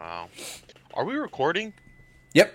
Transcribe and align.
Wow. 0.00 0.28
Are 0.94 1.04
we 1.04 1.14
recording? 1.16 1.74
Yep. 2.32 2.54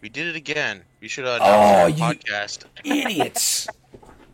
We 0.00 0.08
did 0.08 0.28
it 0.28 0.36
again. 0.36 0.82
We 1.00 1.08
should 1.08 1.24
uh, 1.26 1.38
Oh, 1.40 1.86
you- 1.86 1.94
podcast. 1.96 2.64
Idiots. 2.84 3.66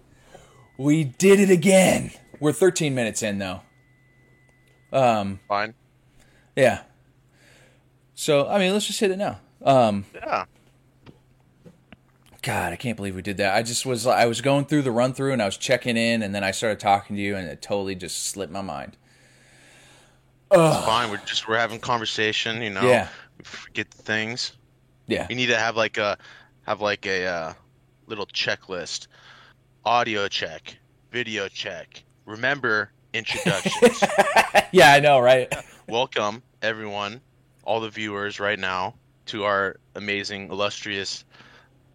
we 0.76 1.04
did 1.04 1.40
it 1.40 1.48
again. 1.50 2.10
We're 2.38 2.52
13 2.52 2.94
minutes 2.94 3.22
in 3.22 3.38
though. 3.38 3.60
Um, 4.92 5.40
Fine. 5.48 5.72
yeah. 6.54 6.82
So, 8.14 8.46
I 8.46 8.58
mean, 8.58 8.72
let's 8.74 8.86
just 8.86 9.00
hit 9.00 9.10
it 9.10 9.16
now. 9.16 9.40
Um, 9.64 10.04
Yeah. 10.14 10.44
God, 12.42 12.72
I 12.72 12.76
can't 12.76 12.96
believe 12.96 13.14
we 13.14 13.22
did 13.22 13.36
that. 13.36 13.54
I 13.54 13.62
just 13.62 13.86
was 13.86 14.04
I 14.04 14.26
was 14.26 14.40
going 14.40 14.64
through 14.64 14.82
the 14.82 14.90
run 14.90 15.14
through 15.14 15.32
and 15.32 15.40
I 15.40 15.44
was 15.46 15.56
checking 15.56 15.96
in 15.96 16.22
and 16.22 16.34
then 16.34 16.42
I 16.42 16.50
started 16.50 16.80
talking 16.80 17.14
to 17.14 17.22
you 17.22 17.36
and 17.36 17.46
it 17.48 17.62
totally 17.62 17.94
just 17.94 18.24
slipped 18.24 18.52
my 18.52 18.60
mind. 18.62 18.96
Ugh. 20.52 20.84
Fine. 20.84 21.10
We're 21.10 21.16
just 21.18 21.48
we're 21.48 21.58
having 21.58 21.80
conversation. 21.80 22.62
You 22.62 22.70
know. 22.70 22.82
Yeah. 22.82 23.08
We 23.38 23.44
forget 23.44 23.90
the 23.90 24.02
things. 24.02 24.52
Yeah. 25.06 25.26
We 25.28 25.34
need 25.34 25.46
to 25.46 25.58
have 25.58 25.76
like 25.76 25.98
a 25.98 26.18
have 26.66 26.80
like 26.80 27.06
a 27.06 27.26
uh, 27.26 27.52
little 28.06 28.26
checklist. 28.26 29.08
Audio 29.84 30.28
check. 30.28 30.76
Video 31.10 31.48
check. 31.48 32.04
Remember 32.24 32.92
introductions. 33.12 34.02
yeah, 34.72 34.92
I 34.92 35.00
know, 35.00 35.18
right? 35.18 35.52
Welcome 35.88 36.42
everyone, 36.62 37.20
all 37.64 37.80
the 37.80 37.90
viewers 37.90 38.38
right 38.40 38.58
now 38.58 38.94
to 39.26 39.44
our 39.44 39.76
amazing, 39.94 40.50
illustrious 40.50 41.24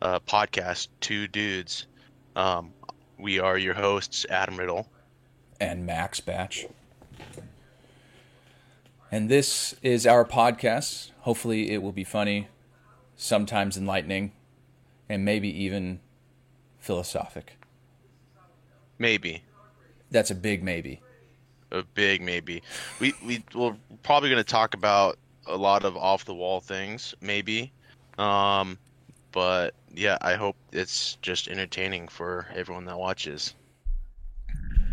uh, 0.01 0.19
podcast, 0.19 0.89
Two 0.99 1.27
Dudes. 1.27 1.87
Um, 2.35 2.73
we 3.17 3.39
are 3.39 3.57
your 3.57 3.73
hosts, 3.73 4.25
Adam 4.29 4.57
Riddle. 4.57 4.87
and 5.59 5.85
Max 5.85 6.19
Batch. 6.19 6.65
And 9.11 9.29
this 9.29 9.75
is 9.81 10.05
our 10.05 10.25
podcast. 10.25 11.11
Hopefully, 11.21 11.71
it 11.71 11.81
will 11.81 11.91
be 11.93 12.03
funny, 12.03 12.47
sometimes 13.15 13.77
enlightening, 13.77 14.33
and 15.07 15.23
maybe 15.23 15.49
even 15.63 15.99
philosophic. 16.79 17.57
Maybe 18.99 19.43
That's 20.09 20.31
a 20.31 20.35
big 20.35 20.63
maybe. 20.63 21.01
a 21.71 21.83
big 21.83 22.21
maybe. 22.21 22.63
We 22.99 23.13
we 23.25 23.43
we're 23.53 23.75
probably 24.03 24.29
going 24.29 24.43
to 24.43 24.49
talk 24.49 24.73
about 24.73 25.17
a 25.45 25.55
lot 25.55 25.85
of 25.85 25.95
off 25.95 26.25
the 26.25 26.33
wall 26.33 26.59
things, 26.59 27.13
maybe. 27.21 27.71
Um, 28.17 28.77
but 29.31 29.73
yeah, 29.93 30.17
I 30.21 30.33
hope 30.35 30.55
it's 30.71 31.17
just 31.21 31.47
entertaining 31.47 32.07
for 32.07 32.47
everyone 32.55 32.85
that 32.85 32.97
watches. 32.97 33.53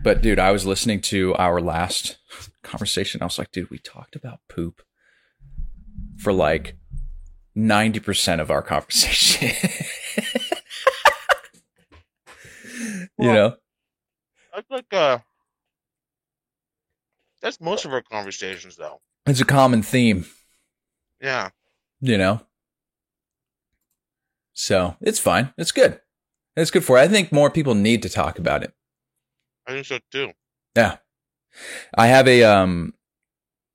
But, 0.04 0.20
dude, 0.20 0.38
I 0.38 0.52
was 0.52 0.66
listening 0.66 1.00
to 1.00 1.34
our 1.36 1.62
last 1.62 2.18
conversation. 2.62 3.22
I 3.22 3.24
was 3.24 3.38
like, 3.38 3.50
dude, 3.52 3.70
we 3.70 3.78
talked 3.78 4.14
about 4.14 4.40
poop 4.50 4.82
for 6.18 6.30
like 6.30 6.76
90% 7.56 8.38
of 8.38 8.50
our 8.50 8.60
conversation. 8.60 9.56
you 13.18 13.32
know? 13.32 13.56
That's 14.54 14.70
like 14.70 14.92
uh, 14.92 15.18
that's 17.40 17.58
most 17.58 17.86
of 17.86 17.92
our 17.92 18.02
conversations, 18.02 18.76
though. 18.76 19.00
It's 19.24 19.40
a 19.40 19.44
common 19.46 19.82
theme. 19.82 20.26
Yeah. 21.20 21.48
you 22.00 22.18
know. 22.18 22.42
So 24.52 24.96
it's 25.00 25.18
fine. 25.18 25.54
It's 25.56 25.72
good. 25.72 25.98
It's 26.56 26.70
good 26.70 26.84
for. 26.84 26.98
It. 26.98 27.02
I 27.02 27.08
think 27.08 27.32
more 27.32 27.50
people 27.50 27.74
need 27.74 28.02
to 28.02 28.10
talk 28.10 28.38
about 28.38 28.62
it. 28.62 28.74
I 29.66 29.72
think 29.72 29.86
so 29.86 29.98
too. 30.10 30.32
Yeah, 30.76 30.96
I 31.96 32.08
have 32.08 32.28
a 32.28 32.42
um 32.44 32.94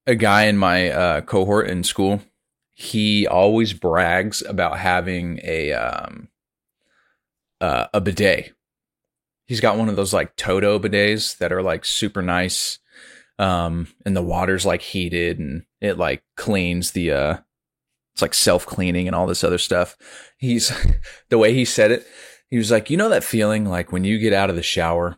a 0.05 0.15
guy 0.15 0.45
in 0.45 0.57
my 0.57 0.89
uh, 0.89 1.21
cohort 1.21 1.69
in 1.69 1.83
school. 1.83 2.21
He 2.71 3.27
always 3.27 3.73
brags 3.73 4.41
about 4.41 4.79
having 4.79 5.39
a 5.43 5.73
um 5.73 6.29
uh, 7.61 7.87
a 7.93 8.01
bidet. 8.01 8.53
He's 9.47 9.59
got 9.59 9.77
one 9.77 9.89
of 9.89 9.95
those 9.95 10.13
like 10.13 10.35
Toto 10.35 10.79
bidets 10.79 11.37
that 11.39 11.51
are 11.51 11.63
like 11.63 11.83
super 11.83 12.21
nice. 12.21 12.79
Um, 13.37 13.87
and 14.05 14.15
the 14.15 14.21
water's 14.21 14.65
like 14.65 14.81
heated 14.81 15.39
and 15.39 15.63
it 15.79 15.97
like 15.97 16.23
cleans 16.35 16.91
the 16.91 17.11
uh 17.11 17.37
it's 18.13 18.21
like 18.21 18.33
self 18.33 18.65
cleaning 18.65 19.07
and 19.07 19.15
all 19.15 19.27
this 19.27 19.43
other 19.43 19.57
stuff. 19.57 19.95
He's 20.37 20.71
the 21.29 21.37
way 21.37 21.53
he 21.53 21.65
said 21.65 21.91
it. 21.91 22.05
He 22.49 22.57
was 22.57 22.71
like, 22.71 22.89
you 22.89 22.97
know 22.97 23.09
that 23.09 23.23
feeling 23.23 23.65
like 23.65 23.91
when 23.91 24.03
you 24.03 24.19
get 24.19 24.33
out 24.33 24.49
of 24.49 24.55
the 24.55 24.63
shower 24.63 25.17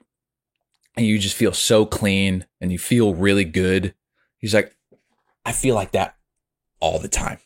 and 0.95 1.05
you 1.05 1.17
just 1.19 1.35
feel 1.35 1.53
so 1.53 1.85
clean 1.85 2.45
and 2.59 2.71
you 2.71 2.79
feel 2.79 3.13
really 3.15 3.45
good. 3.45 3.93
He's 4.37 4.53
like, 4.53 4.75
I 5.45 5.51
feel 5.51 5.75
like 5.75 5.91
that 5.91 6.15
all 6.79 6.99
the 6.99 7.07
time. 7.07 7.39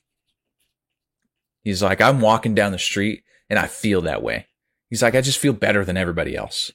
He's 1.64 1.82
like, 1.82 2.02
I'm 2.02 2.22
walking 2.22 2.54
down 2.56 2.72
the 2.72 2.80
street 2.80 3.24
and 3.50 3.58
I 3.58 3.68
feel 3.68 4.02
that 4.02 4.22
way. 4.24 4.48
He's 4.90 5.02
like, 5.02 5.16
I 5.16 5.22
just 5.22 5.40
feel 5.40 5.54
better 5.54 5.84
than 5.84 5.98
everybody 5.98 6.36
else 6.36 6.72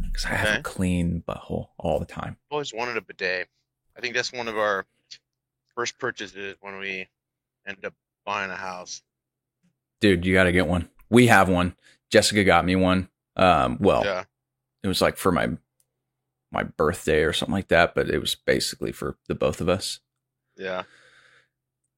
because 0.00 0.24
I 0.24 0.30
have 0.30 0.48
Okay. 0.48 0.58
a 0.58 0.62
clean 0.62 1.22
butthole 1.26 1.68
all 1.78 1.98
the 1.98 2.06
time. 2.06 2.36
I've 2.48 2.52
always 2.52 2.72
wanted 2.72 2.96
a 2.96 3.00
bidet. 3.02 3.48
I 3.96 4.00
think 4.00 4.14
that's 4.14 4.32
one 4.32 4.48
of 4.48 4.56
our 4.56 4.86
first 5.74 5.98
purchases 5.98 6.56
when 6.60 6.78
we 6.78 7.08
end 7.66 7.84
up 7.84 7.94
buying 8.24 8.50
a 8.50 8.56
house. 8.56 9.02
Dude, 10.00 10.24
you 10.24 10.32
got 10.34 10.44
to 10.44 10.52
get 10.52 10.66
one. 10.66 10.88
We 11.10 11.26
have 11.26 11.48
one. 11.48 11.74
Jessica 12.10 12.44
got 12.44 12.64
me 12.64 12.76
one. 12.76 13.08
Um, 13.36 13.78
well, 13.80 14.04
Yeah. 14.04 14.24
It 14.82 14.88
was 14.88 15.00
like 15.00 15.16
for 15.16 15.32
my 15.32 15.50
my 16.50 16.62
birthday 16.62 17.22
or 17.22 17.32
something 17.32 17.54
like 17.54 17.68
that, 17.68 17.94
but 17.94 18.08
it 18.08 18.20
was 18.20 18.34
basically 18.34 18.92
for 18.92 19.16
the 19.28 19.34
both 19.34 19.60
of 19.60 19.68
us. 19.68 20.00
Yeah. 20.56 20.84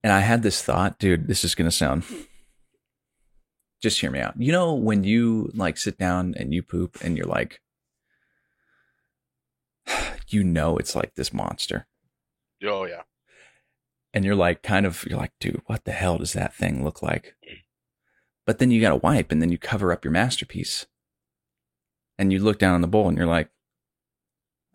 And 0.02 0.12
I 0.12 0.20
had 0.20 0.42
this 0.42 0.62
thought, 0.62 0.98
dude, 0.98 1.28
this 1.28 1.44
is 1.44 1.54
going 1.54 1.70
to 1.70 1.76
sound 1.76 2.04
just 3.80 4.00
hear 4.00 4.10
me 4.10 4.20
out. 4.20 4.34
You 4.38 4.52
know 4.52 4.74
when 4.74 5.04
you 5.04 5.50
like 5.54 5.78
sit 5.78 5.98
down 5.98 6.34
and 6.36 6.52
you 6.52 6.62
poop 6.62 6.98
and 7.02 7.16
you're 7.16 7.26
like 7.26 7.60
you 10.28 10.44
know 10.44 10.76
it's 10.76 10.94
like 10.94 11.14
this 11.14 11.32
monster. 11.32 11.86
Oh 12.64 12.84
yeah. 12.84 13.02
And 14.12 14.24
you're 14.24 14.34
like 14.34 14.62
kind 14.62 14.84
of 14.84 15.04
you're 15.08 15.19
like, 15.19 15.32
dude, 15.40 15.62
what 15.66 15.84
the 15.84 15.92
hell 15.92 16.19
does 16.19 16.32
that 16.32 16.54
thing 16.54 16.84
look 16.84 17.02
like? 17.02 17.36
Mm. 17.48 17.58
But 18.46 18.58
then 18.58 18.70
you 18.70 18.80
got 18.80 18.90
to 18.90 18.96
wipe 18.96 19.30
and 19.30 19.40
then 19.40 19.52
you 19.52 19.58
cover 19.58 19.92
up 19.92 20.04
your 20.04 20.12
masterpiece. 20.12 20.86
And 22.20 22.32
you 22.32 22.38
look 22.38 22.58
down 22.58 22.75
on 22.75 22.82
the 22.82 22.86
bowl 22.86 23.08
and 23.08 23.16
you're 23.16 23.26
like 23.26 23.48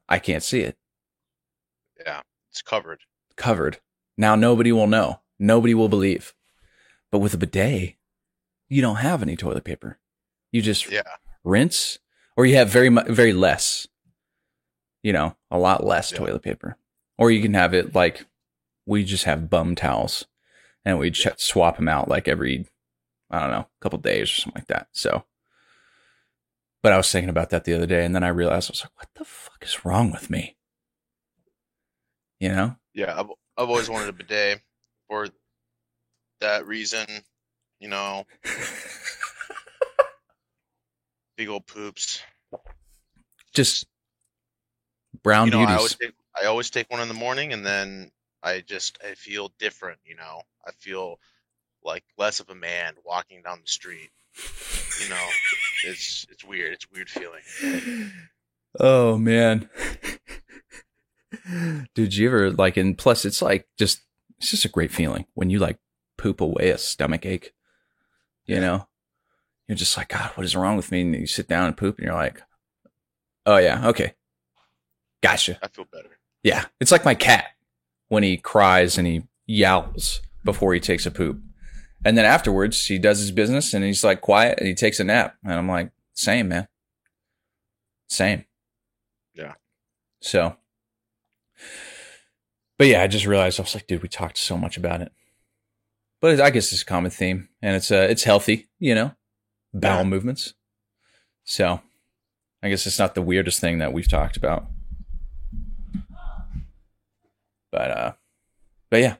I 0.09 0.17
can't 0.19 0.41
see 0.43 0.61
it. 0.61 0.75
Yeah. 2.03 2.21
It's 2.51 2.61
covered. 2.63 3.01
covered. 3.37 3.79
Now 4.17 4.35
nobody 4.35 4.71
will 4.71 4.87
know. 4.87 5.21
Nobody 5.39 5.73
will 5.75 5.89
believe. 5.89 6.33
But 7.11 7.19
with 7.19 7.33
a 7.33 7.37
bidet, 7.37 7.95
you 8.67 8.81
don't 8.81 8.97
have 8.97 9.21
any 9.21 9.35
toilet 9.35 9.63
paper. 9.63 9.99
You 10.51 10.61
just 10.63 10.89
Yeah. 10.91 11.01
rinse, 11.43 11.99
or 12.35 12.45
you 12.47 12.55
have 12.55 12.69
very 12.69 12.89
mu- 12.89 13.03
very 13.03 13.31
less. 13.33 13.87
You 15.03 15.13
know, 15.13 15.37
a 15.51 15.59
lot 15.59 15.83
less 15.85 16.11
Yeah. 16.11 16.17
toilet 16.17 16.41
paper, 16.41 16.77
or 17.17 17.29
you 17.29 17.41
can 17.43 17.53
have 17.53 17.73
it 17.75 17.93
like 17.93 18.25
we 18.87 19.03
just 19.03 19.25
have 19.25 19.49
bum 19.49 19.75
towels, 19.75 20.25
and 20.83 20.97
we 20.97 21.11
ch- 21.11 21.27
swap 21.37 21.75
them 21.77 21.87
out 21.87 22.07
like 22.07 22.27
every 22.27 22.65
I 23.29 23.39
don't 23.41 23.51
know, 23.51 23.67
couple 23.81 23.99
days 23.99 24.29
or 24.31 24.33
something 24.35 24.61
like 24.61 24.67
that. 24.67 24.87
So, 24.93 25.25
but 26.85 26.93
I 26.93 26.97
was 26.97 27.11
thinking 27.11 27.31
about 27.31 27.49
that 27.49 27.63
the 27.63 27.73
other 27.73 27.87
day, 27.87 28.05
and 28.05 28.13
then 28.13 28.23
I 28.23 28.27
realized 28.27 28.69
I 28.69 28.73
was 28.73 28.83
like, 28.83 28.95
what 28.95 29.09
the 29.15 29.25
fuck 29.25 29.57
is 29.63 29.83
wrong 29.83 30.11
with 30.11 30.29
me? 30.29 30.55
You 32.39 32.49
know. 32.49 32.75
Yeah. 32.93 33.19
I've 33.19 33.25
I've 33.57 33.69
always 33.69 33.89
wanted 33.89 34.09
a 34.09 34.13
bidet 34.13 34.61
for 35.07 35.29
that 36.41 36.67
reason. 36.67 37.07
You 37.79 37.87
know, 37.87 38.27
big 41.37 41.49
old 41.49 41.65
poops. 41.65 42.21
just 43.51 43.87
brown 45.23 45.47
you 45.47 45.53
know, 45.53 45.61
I 45.61 45.65
beauties. 45.65 45.77
always 45.77 45.95
take 45.95 46.13
I 46.39 46.45
always 46.45 46.69
take 46.69 46.91
one 46.91 47.01
in 47.01 47.07
the 47.07 47.15
morning, 47.15 47.51
and 47.51 47.65
then 47.65 48.11
I 48.43 48.59
just 48.59 48.99
I 49.03 49.15
feel 49.15 49.51
different. 49.57 49.97
You 50.05 50.17
know, 50.17 50.43
I 50.63 50.69
feel 50.77 51.19
like 51.83 52.03
less 52.15 52.41
of 52.41 52.51
a 52.51 52.55
man 52.55 52.93
walking 53.03 53.41
down 53.41 53.61
the 53.63 53.71
street. 53.71 54.11
You 55.01 55.09
know, 55.09 55.27
it's 55.85 56.25
it's 56.29 56.43
weird. 56.43 56.73
It's 56.73 56.85
a 56.85 56.87
weird 56.93 57.09
feeling. 57.09 58.11
oh 58.79 59.17
man, 59.17 59.69
dude, 61.93 62.15
you 62.15 62.27
ever 62.27 62.51
like? 62.51 62.77
And 62.77 62.97
plus, 62.97 63.25
it's 63.25 63.41
like 63.41 63.67
just 63.77 64.01
it's 64.39 64.51
just 64.51 64.65
a 64.65 64.69
great 64.69 64.91
feeling 64.91 65.25
when 65.33 65.49
you 65.49 65.59
like 65.59 65.79
poop 66.17 66.41
away 66.41 66.69
a 66.69 66.77
stomach 66.77 67.25
ache. 67.25 67.53
You 68.45 68.59
know, 68.59 68.87
you're 69.67 69.75
just 69.75 69.97
like, 69.97 70.09
God, 70.09 70.31
what 70.35 70.45
is 70.45 70.55
wrong 70.55 70.77
with 70.77 70.91
me? 70.91 71.01
And 71.01 71.15
you 71.15 71.27
sit 71.27 71.47
down 71.47 71.67
and 71.67 71.77
poop, 71.77 71.97
and 71.97 72.05
you're 72.05 72.15
like, 72.15 72.41
Oh 73.45 73.57
yeah, 73.57 73.87
okay, 73.89 74.13
gotcha. 75.21 75.59
I 75.61 75.67
feel 75.67 75.85
better. 75.91 76.17
Yeah, 76.43 76.65
it's 76.79 76.91
like 76.91 77.05
my 77.05 77.15
cat 77.15 77.45
when 78.07 78.23
he 78.23 78.37
cries 78.37 78.97
and 78.97 79.07
he 79.07 79.23
yowls 79.45 80.21
before 80.43 80.73
he 80.73 80.79
takes 80.79 81.05
a 81.05 81.11
poop. 81.11 81.41
And 82.05 82.15
then 82.17 82.23
afterwards, 82.25 82.85
he 82.85 82.99
does 82.99 83.19
his 83.19 83.31
business 83.31 83.73
and 83.73 83.83
he's 83.83 84.03
like 84.03 84.21
quiet 84.21 84.59
and 84.59 84.67
he 84.67 84.75
takes 84.75 84.99
a 84.99 85.03
nap. 85.03 85.35
And 85.43 85.53
I'm 85.53 85.67
like, 85.67 85.91
same, 86.13 86.47
man. 86.47 86.67
Same. 88.07 88.45
Yeah. 89.33 89.55
So, 90.21 90.55
but 92.77 92.87
yeah, 92.87 93.01
I 93.01 93.07
just 93.07 93.25
realized 93.25 93.59
I 93.59 93.63
was 93.63 93.73
like, 93.73 93.87
dude, 93.87 94.03
we 94.03 94.07
talked 94.07 94.37
so 94.37 94.55
much 94.55 94.77
about 94.77 95.01
it. 95.01 95.11
But 96.21 96.39
I 96.39 96.51
guess 96.51 96.71
it's 96.71 96.81
a 96.83 96.85
common 96.85 97.11
theme, 97.11 97.49
and 97.61 97.75
it's 97.75 97.91
uh, 97.91 98.07
it's 98.09 98.23
healthy, 98.23 98.67
you 98.79 98.95
know, 98.95 99.11
bowel 99.73 100.03
Yeah. 100.03 100.09
movements. 100.09 100.53
So, 101.43 101.81
I 102.63 102.69
guess 102.69 102.87
it's 102.87 102.97
not 102.97 103.13
the 103.15 103.21
weirdest 103.21 103.59
thing 103.59 103.77
that 103.79 103.93
we've 103.93 104.07
talked 104.07 104.37
about. 104.37 104.65
But 107.71 107.91
uh, 107.91 108.13
but 108.89 109.01
yeah, 109.01 109.15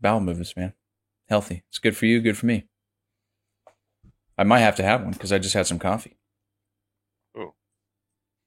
bowel 0.00 0.20
movements, 0.20 0.54
man, 0.56 0.74
healthy. 1.28 1.64
It's 1.68 1.78
good 1.78 1.96
for 1.96 2.06
you, 2.06 2.20
good 2.20 2.36
for 2.36 2.46
me. 2.46 2.66
I 4.36 4.44
might 4.44 4.60
have 4.60 4.76
to 4.76 4.82
have 4.82 5.02
one 5.02 5.12
because 5.12 5.32
I 5.32 5.38
just 5.38 5.54
had 5.54 5.66
some 5.66 5.78
coffee. 5.78 6.16
Oh, 7.36 7.54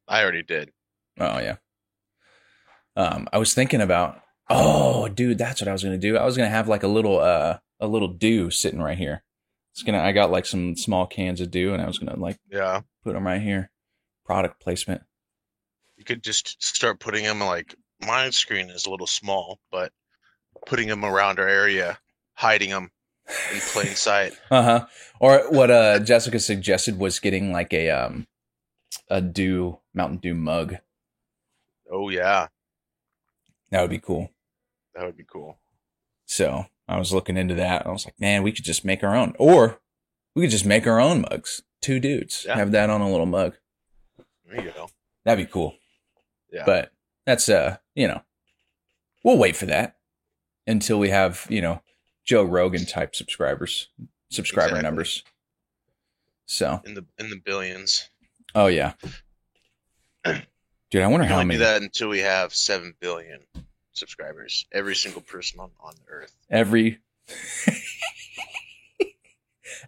I 0.08 0.22
already 0.22 0.44
did. 0.44 0.72
Oh 1.20 1.40
yeah. 1.40 1.56
Um, 2.96 3.28
I 3.32 3.38
was 3.38 3.54
thinking 3.54 3.82
about. 3.82 4.22
Oh, 4.50 5.10
dude, 5.10 5.38
that's 5.38 5.60
what 5.62 5.68
I 5.68 5.74
was 5.74 5.84
gonna 5.84 5.98
do. 5.98 6.18
I 6.18 6.24
was 6.26 6.38
gonna 6.38 6.50
have 6.50 6.68
like 6.70 6.84
a 6.84 6.88
little, 6.88 7.20
uh, 7.20 7.58
a 7.82 7.88
little 7.88 8.08
dew 8.08 8.50
sitting 8.50 8.82
right 8.82 8.98
here. 8.98 9.24
It's 9.74 9.84
gonna. 9.84 10.00
I 10.00 10.12
got 10.14 10.32
like 10.32 10.46
some 10.46 10.76
small 10.76 11.06
cans 11.06 11.42
of 11.42 11.52
dew, 11.52 11.74
and 11.74 11.82
I 11.82 11.88
was 11.88 12.00
gonna 12.00 12.16
like 12.18 12.38
Yeah. 12.50 12.82
put 13.04 13.14
them 13.14 13.26
right 13.28 13.42
here. 13.42 13.72
Product 14.26 14.60
placement. 14.62 15.02
You 15.98 16.04
could 16.06 16.24
just 16.24 16.62
start 16.64 17.00
putting 17.00 17.24
them 17.24 17.40
like 17.40 17.76
my 18.06 18.30
screen 18.30 18.70
is 18.70 18.86
a 18.86 18.90
little 18.90 19.08
small, 19.08 19.60
but 19.72 19.92
putting 20.66 20.88
them 20.88 21.04
around 21.04 21.40
our 21.40 21.48
area, 21.48 21.98
hiding 22.38 22.70
them 22.70 22.92
in 23.54 23.60
plain 23.60 23.88
sight. 23.96 24.34
Uh 24.50 24.64
huh. 24.64 24.86
Or 25.20 25.40
what? 25.50 25.70
Uh, 25.72 26.00
Jessica 26.00 26.40
suggested 26.40 26.98
was 27.00 27.20
getting 27.20 27.52
like 27.52 27.74
a 27.74 27.90
um, 27.90 28.28
a 29.10 29.22
dew 29.22 29.80
Mountain 29.94 30.18
Dew 30.18 30.34
mug. 30.36 30.78
Oh 31.92 32.10
yeah, 32.10 32.48
That 33.72 33.82
would 33.82 33.90
be 33.90 34.00
cool. 34.00 34.30
that 34.96 35.06
would 35.06 35.16
be 35.18 35.24
cool. 35.24 35.58
So 36.26 36.66
I 36.88 36.98
was 37.00 37.14
looking 37.14 37.38
into 37.38 37.56
that. 37.56 37.86
I 37.88 37.92
was 37.92 38.06
like, 38.06 38.20
man, 38.20 38.44
we 38.44 38.52
could 38.52 38.66
just 38.66 38.84
make 38.84 39.04
our 39.04 39.16
own, 39.16 39.34
or 39.40 39.80
we 40.36 40.44
could 40.44 40.52
just 40.52 40.66
make 40.66 40.86
our 40.86 41.00
own 41.00 41.22
mugs. 41.22 41.62
Two 41.82 42.00
dudes 42.00 42.44
Yeah. 42.46 42.56
have 42.58 42.72
that 42.72 42.90
on 42.90 43.02
a 43.02 43.10
little 43.10 43.26
mug. 43.26 43.56
There 44.46 44.64
you 44.66 44.72
go. 44.72 44.90
That'd 45.24 45.46
be 45.46 45.52
cool. 45.52 45.76
Yeah. 46.52 46.64
But 46.66 46.92
that's 47.26 47.48
uh, 47.50 47.78
you 47.96 48.08
know, 48.08 48.22
we'll 49.24 49.38
wait 49.38 49.56
for 49.56 49.66
that 49.68 49.96
until 50.66 51.00
we 51.00 51.10
have 51.10 51.46
you 51.50 51.62
know 51.62 51.82
Joe 52.28 52.44
Rogan 52.44 52.86
type 52.86 53.16
subscribers, 53.16 53.88
subscriber 54.30 54.68
Exactly. 54.76 54.84
numbers. 54.84 55.24
So, 56.46 56.80
in 56.86 56.94
the 56.94 57.06
in 57.18 57.32
the 57.32 57.42
billions. 57.44 58.08
oh 58.54 58.68
yeah, 58.68 58.94
dude, 60.92 61.02
I 61.02 61.08
wonder 61.08 61.26
how 61.26 61.38
many 61.44 61.56
do 61.56 61.60
that 61.66 61.82
until 61.82 62.10
we 62.10 62.20
have 62.20 62.54
seven 62.54 62.94
billion 63.00 63.40
subscribers. 63.94 64.66
Every 64.72 64.96
single 64.96 65.22
person 65.22 65.60
on 65.60 65.72
on 65.82 65.94
Earth. 66.08 66.32
every 66.50 67.00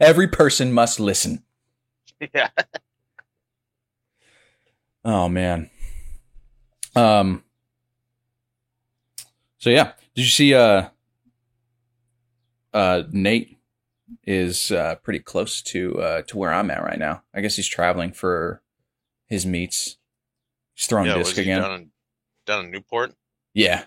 every 0.02 0.28
person 0.28 0.74
must 0.74 1.00
listen. 1.00 1.44
yeah. 2.34 2.50
Oh 5.06 5.30
man. 5.30 5.70
Um. 6.94 7.42
So 9.60 9.70
yeah, 9.70 9.94
did 10.14 10.24
you 10.24 10.30
see? 10.30 10.54
Uh. 10.54 10.90
Uh, 12.74 13.04
Nate 13.12 13.58
is 14.26 14.72
uh, 14.72 14.96
pretty 14.96 15.20
close 15.20 15.62
to 15.64 16.02
uh, 16.02 16.22
to 16.24 16.38
where 16.38 16.54
I'm 16.54 16.72
at 16.72 16.84
right 16.84 17.00
now. 17.00 17.24
I 17.34 17.42
guess 17.42 17.56
he's 17.56 17.68
traveling 17.68 18.12
for 18.12 18.62
his 19.28 19.46
meets. 19.46 19.98
He's 20.76 20.88
throwing 20.88 21.08
yeah. 21.08 21.18
disc 21.18 21.38
again. 21.38 21.62
down 21.62 21.74
in 21.74 21.92
down 22.46 22.66
in 22.66 22.72
Newport? 22.72 23.14
Yeah. 23.54 23.86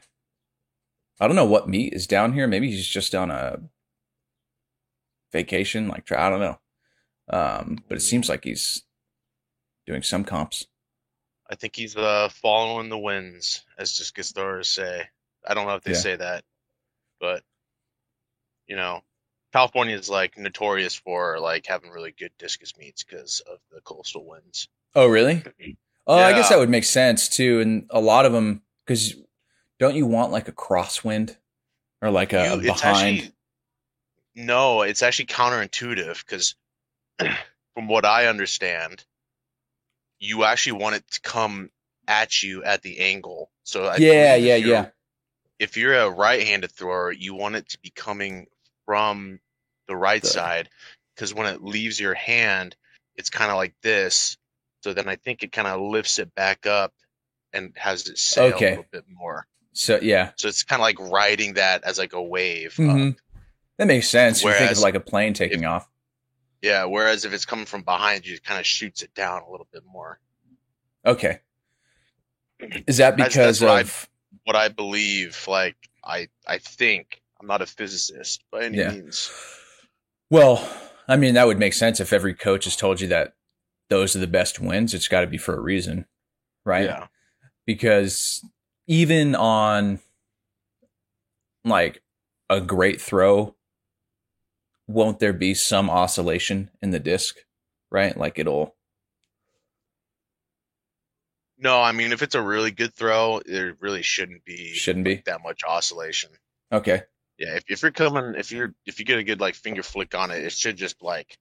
I 1.21 1.27
don't 1.27 1.37
know 1.37 1.45
what 1.47 1.69
meet 1.69 1.93
is 1.93 2.07
down 2.07 2.33
here. 2.33 2.47
Maybe 2.47 2.71
he's 2.71 2.87
just 2.87 3.15
on 3.15 3.31
a 3.31 3.61
vacation. 5.33 5.89
Like 5.89 6.11
I 6.13 6.29
don't 6.29 6.41
know. 6.41 6.59
Um, 7.29 7.79
but 7.89 7.97
it 7.97 8.03
seems 8.03 8.29
like 8.29 8.45
he's 8.45 8.83
doing 9.87 10.03
some 10.03 10.25
comps. 10.25 10.67
I 11.51 11.55
think 11.55 11.77
he's 11.77 11.97
uh 11.97 12.29
following 12.31 12.89
the 12.89 12.99
winds, 12.99 13.65
as 13.79 13.93
just 13.93 14.17
Gastars 14.17 14.67
say. 14.67 15.03
I 15.47 15.55
don't 15.55 15.67
know 15.67 15.75
if 15.75 15.83
they 15.83 15.93
Yeah. 15.93 15.99
say 15.99 16.17
that, 16.17 16.45
but 17.21 17.43
you 18.73 18.77
know, 18.77 19.03
California 19.53 19.95
is 19.95 20.09
like 20.09 20.39
notorious 20.39 20.95
for 20.95 21.39
like 21.39 21.67
having 21.67 21.91
really 21.91 22.15
good 22.19 22.31
discus 22.39 22.73
meets 22.79 23.05
because 23.05 23.41
of 23.41 23.59
the 23.71 23.83
coastal 23.83 24.25
winds. 24.27 24.67
Oh, 24.95 25.09
really? 25.09 25.43
Oh, 26.07 26.17
I 26.17 26.33
guess 26.33 26.49
that 26.49 26.59
would 26.59 26.71
make 26.71 26.85
sense 26.85 27.29
too. 27.29 27.61
And 27.61 27.87
a 27.91 28.01
lot 28.01 28.25
of 28.25 28.33
them, 28.33 28.63
because 28.87 29.15
don't 29.79 29.95
you 29.95 30.07
want 30.07 30.33
like 30.33 30.49
a 30.49 30.53
crosswind 30.53 31.37
or 32.01 32.11
like 32.11 32.33
a, 32.33 32.55
You- 32.55 32.63
behind? 32.63 33.31
no, 34.35 34.81
it's 34.81 35.03
actually 35.03 35.27
counterintuitive 35.27 36.25
because 36.25 36.55
from 37.19 37.89
what 37.89 38.07
I 38.07 38.29
understand, 38.29 39.05
you 40.19 40.45
actually 40.45 40.81
want 40.81 40.97
it 40.97 41.11
to 41.11 41.21
come 41.21 41.69
at 42.09 42.43
you 42.43 42.65
at 42.65 42.81
the 42.81 43.01
angle. 43.01 43.51
So 43.65 43.85
I 43.85 43.97
yeah, 43.97 44.35
yeah, 44.35 44.57
yeah. 44.57 44.87
If 45.59 45.77
you're 45.77 45.95
a 45.95 46.09
right-handed 46.09 46.73
thrower, 46.73 47.13
you 47.13 47.35
want 47.35 47.57
it 47.57 47.69
to 47.69 47.79
be 47.79 47.91
coming 47.91 48.47
from 48.87 49.41
the 49.89 49.97
right 49.97 50.23
The- 50.23 50.29
side 50.29 50.69
because 51.15 51.35
when 51.35 51.47
it 51.47 51.63
leaves 51.63 52.01
your 52.01 52.15
hand, 52.15 52.77
it's 53.17 53.31
kind 53.31 53.51
of 53.51 53.57
like 53.57 53.75
this. 53.83 54.37
So 54.83 54.93
then 54.95 55.09
I 55.09 55.17
think 55.17 55.43
it 55.43 55.53
kind 55.53 55.69
of 55.69 55.81
lifts 55.81 56.19
it 56.19 56.35
back 56.35 56.67
up 56.67 56.93
and 57.53 57.73
has 57.77 58.09
it 58.09 58.19
sail 58.19 58.55
Okay. 58.55 58.67
a 58.67 58.71
little 58.71 58.87
bit 58.91 59.05
more. 59.09 59.47
So 59.75 59.99
yeah, 60.03 60.33
So 60.37 60.49
it's 60.49 60.63
kind 60.65 60.81
of 60.81 60.85
like 60.85 60.99
riding 60.99 61.55
that 61.55 61.85
as 61.85 61.99
like 61.99 62.13
a 62.15 62.23
wave. 62.23 62.75
Mhm. 62.75 63.17
that 63.79 63.87
makes 63.87 64.09
sense. 64.09 64.43
you 64.43 64.49
think 64.51 64.57
of 64.61 64.67
Whereas 64.67 64.83
like 64.83 64.95
a 64.95 65.01
plane 65.01 65.35
taking 65.35 65.65
off. 65.65 65.89
Yeah, 66.61 66.85
whereas 66.85 67.25
if 67.25 67.33
it's 67.33 67.45
coming 67.47 67.65
from 67.67 67.83
behind 67.83 68.27
you, 68.27 68.35
it 68.35 68.45
kind 68.45 68.61
of 68.61 68.67
shoots 68.67 69.03
it 69.03 69.13
down 69.15 69.43
a 69.43 69.51
little 69.51 69.67
bit 69.73 69.83
more. 69.85 70.21
Okay. 71.05 71.41
Is 72.87 72.99
that 72.99 73.17
That's- 73.17 73.29
because 73.35 73.59
that's 73.59 73.61
what 73.61 73.71
I- 73.71 73.81
of? 73.81 74.09
What 74.45 74.57
I 74.57 74.69
believe, 74.69 75.47
like 75.49 75.77
I, 76.05 76.29
I 76.47 76.59
think 76.59 77.22
I'm 77.43 77.49
not 77.49 77.61
a 77.61 77.67
physicist 77.67 78.45
by 78.53 78.65
any 78.65 78.79
Yeah. 78.79 78.93
means. 78.93 79.29
Well, 80.31 80.67
I 81.09 81.17
mean, 81.17 81.35
that 81.35 81.47
would 81.49 81.59
make 81.59 81.75
sense 81.75 81.99
if 81.99 82.13
every 82.13 82.35
coach 82.35 82.65
has 82.65 82.77
told 82.77 83.01
you 83.01 83.09
that 83.09 83.35
those 83.91 84.15
are 84.15 84.21
the 84.21 84.29
best 84.29 84.61
wins. 84.61 84.95
It's 84.95 85.09
got 85.09 85.23
to 85.23 85.27
be 85.27 85.39
for 85.39 85.55
a 85.57 85.61
reason, 85.61 86.07
right? 86.65 86.85
Yeah, 86.85 87.09
Because 87.67 88.45
even 88.87 89.35
on 89.35 89.99
like 91.65 92.03
a 92.49 92.61
great 92.61 93.01
throw, 93.01 93.57
won't 94.87 95.19
there 95.19 95.33
be 95.33 95.53
some 95.53 95.91
oscillation 95.91 96.71
in 96.81 96.93
the 96.93 97.01
disc, 97.01 97.39
right? 97.91 98.17
Like 98.17 98.39
it'll, 98.39 98.77
no, 101.59 101.81
I 101.81 101.91
mean 101.93 102.13
if 102.13 102.23
it's 102.23 102.35
a 102.37 102.43
really 102.43 102.71
good 102.71 102.95
throw, 102.95 103.41
there 103.45 103.77
really 103.81 104.03
shouldn't 104.03 104.45
be 104.45 104.73
shouldn't 104.75 105.05
be. 105.05 105.23
that 105.27 105.43
much 105.43 105.63
oscillation. 105.67 106.31
Okay. 106.73 107.03
Yeah, 107.43 107.57
if, 107.57 107.65
if 107.69 107.83
you're 107.83 107.91
coming, 107.91 108.35
if 108.37 108.53
you're 108.53 108.73
if 108.87 109.01
you 109.01 109.05
get 109.05 109.19
a 109.19 109.25
good 109.25 109.41
like 109.41 109.57
finger 109.57 109.83
flick 109.83 110.15
on 110.15 110.31
it, 110.31 110.45
it 110.45 110.53
should 110.53 110.77
just 110.77 111.03
like 111.03 111.37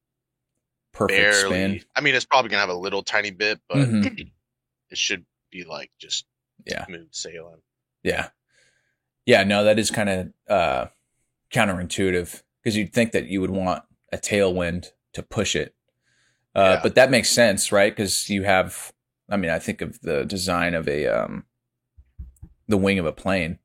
Perfect 0.93 1.17
barely. 1.19 1.55
spin. 1.77 1.85
I 1.95 2.01
mean, 2.01 2.15
it's 2.15 2.25
probably 2.25 2.49
gonna 2.49 2.61
have 2.61 2.69
a 2.69 2.73
little 2.73 3.03
tiny 3.03 3.29
bit, 3.29 3.59
but 3.69 3.87
Mhm. 3.87 4.31
it 4.89 4.97
should 4.97 5.25
be 5.51 5.63
like 5.63 5.91
just 5.99 6.25
Yeah. 6.65 6.85
smooth 6.87 7.09
sailing. 7.11 7.61
Yeah. 8.01 8.29
Yeah, 9.27 9.43
no, 9.43 9.63
that 9.63 9.77
is 9.77 9.91
kind 9.91 10.09
of 10.09 10.33
uh, 10.49 10.87
counterintuitive 11.51 12.41
because 12.63 12.75
you'd 12.75 12.93
think 12.93 13.11
that 13.11 13.27
you 13.27 13.39
would 13.41 13.51
want 13.51 13.83
a 14.11 14.17
tailwind 14.17 14.87
to 15.13 15.21
push 15.21 15.55
it. 15.55 15.75
Uh, 16.55 16.77
Yeah. 16.77 16.79
But 16.81 16.95
that 16.95 17.11
makes 17.11 17.29
sense, 17.29 17.71
right? 17.71 17.95
Because 17.95 18.27
you 18.27 18.43
have, 18.43 18.91
I 19.29 19.37
mean, 19.37 19.51
I 19.51 19.59
think 19.59 19.81
of 19.81 20.01
the 20.01 20.25
design 20.25 20.73
of 20.73 20.87
a, 20.87 21.05
um, 21.05 21.45
the 22.67 22.77
wing 22.77 22.97
of 22.97 23.05
a 23.05 23.11
plane. 23.11 23.59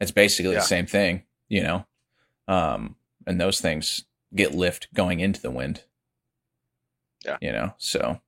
It's 0.00 0.12
basically 0.12 0.52
Yeah. 0.52 0.60
the 0.60 0.64
same 0.66 0.86
thing, 0.86 1.24
you 1.50 1.62
know? 1.62 1.84
Um, 2.48 2.96
and 3.26 3.38
those 3.38 3.60
things 3.60 4.04
get 4.34 4.54
lift 4.54 4.88
going 4.94 5.20
into 5.20 5.42
the 5.42 5.50
wind. 5.50 5.84
Yeah. 7.24 7.36
You 7.42 7.52
know, 7.52 7.74
so 7.76 8.20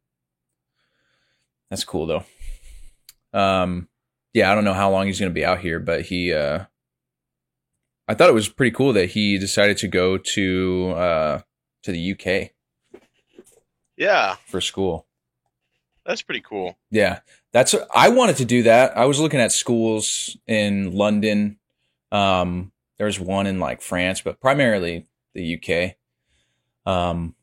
that's 1.71 1.85
cool 1.85 2.07
though. 2.07 2.25
Um, 3.33 3.89
yeah, 4.35 4.53
I 4.53 4.55
don't 4.55 4.65
know 4.65 4.75
how 4.75 4.91
long 4.91 5.07
he's 5.07 5.19
going 5.19 5.31
to 5.31 5.35
be 5.35 5.45
out 5.45 5.61
here, 5.61 5.79
but 5.81 6.03
he, 6.03 6.33
uh, 6.35 6.65
I 8.09 8.15
thought 8.15 8.29
it 8.29 8.35
was 8.35 8.49
pretty 8.51 8.75
cool 8.75 8.93
that 8.93 9.11
he 9.13 9.39
decided 9.39 9.79
to 9.79 9.89
go 9.89 10.19
to, 10.19 10.93
uh, 10.97 11.41
to 11.85 11.93
the 11.93 12.13
UK 12.13 12.51
Yeah, 13.97 14.37
for 14.47 14.61
school. 14.61 15.07
that's 16.05 16.23
pretty 16.23 16.41
cool. 16.43 16.77
Yeah, 16.91 17.21
that's 17.53 17.75
I 17.95 18.09
wanted 18.11 18.37
to 18.39 18.45
do 18.45 18.65
that. 18.65 18.97
I 18.97 19.05
was 19.07 19.21
looking 19.21 19.41
at 19.41 19.53
schools 19.53 20.37
in 20.47 20.93
London. 20.93 21.59
Um, 22.11 22.72
there's 23.03 23.19
one 23.19 23.49
in 23.49 23.59
like 23.59 23.83
France, 23.83 24.21
but 24.21 24.41
primarily 24.41 25.09
the 25.35 25.59
UK. 25.59 25.97
Um, 26.87 27.35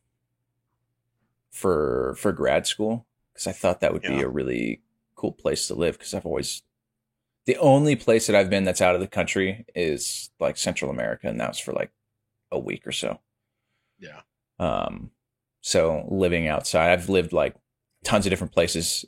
for 1.51 2.15
for 2.17 2.31
grad 2.31 2.65
school 2.65 3.05
because 3.33 3.45
I 3.45 3.51
thought 3.51 3.81
that 3.81 3.91
would 3.91 4.03
be 4.03 4.21
a 4.21 4.29
really 4.29 4.81
cool 5.15 5.33
place 5.33 5.67
to 5.67 5.75
live 5.75 5.97
because 5.97 6.13
I've 6.13 6.25
always 6.25 6.61
The 7.45 7.57
only 7.57 7.97
place 7.97 8.27
that 8.27 8.35
I've 8.37 8.49
been 8.49 8.63
that's 8.63 8.79
out 8.79 8.95
of 8.95 9.01
the 9.01 9.07
country 9.07 9.65
is 9.75 10.29
like 10.39 10.55
Central 10.55 10.89
America, 10.89 11.27
and 11.27 11.39
that 11.41 11.49
was 11.49 11.59
for 11.59 11.73
like 11.73 11.91
a 12.51 12.59
week 12.59 12.87
or 12.87 12.93
so. 12.93 13.19
Yeah. 13.99 14.21
Um, 14.59 15.11
so 15.59 16.05
living 16.09 16.47
outside, 16.47 16.91
I've 16.91 17.09
lived 17.09 17.33
like 17.33 17.55
tons 18.05 18.25
of 18.25 18.29
different 18.29 18.53
places 18.53 19.03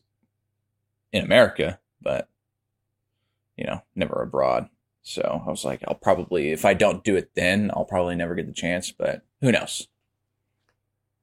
in 1.13 1.24
America, 1.24 1.79
but 2.01 2.27
you 3.55 3.65
know, 3.65 3.84
never 3.96 4.22
abroad. 4.22 4.67
So 5.03 5.41
I 5.46 5.50
was 5.50 5.65
like, 5.65 5.81
I'll 5.88 5.96
probably, 5.96 6.51
if 6.51 6.63
I 6.65 6.74
don't 6.74 7.03
do 7.03 7.15
it 7.15 7.31
then, 7.36 7.72
I'll 7.74 7.86
probably 7.86 8.15
never 8.15 8.36
get 8.36 8.46
the 8.48 8.53
chance, 8.53 8.91
but 8.91 9.24
who 9.41 9.51
knows? 9.51 9.88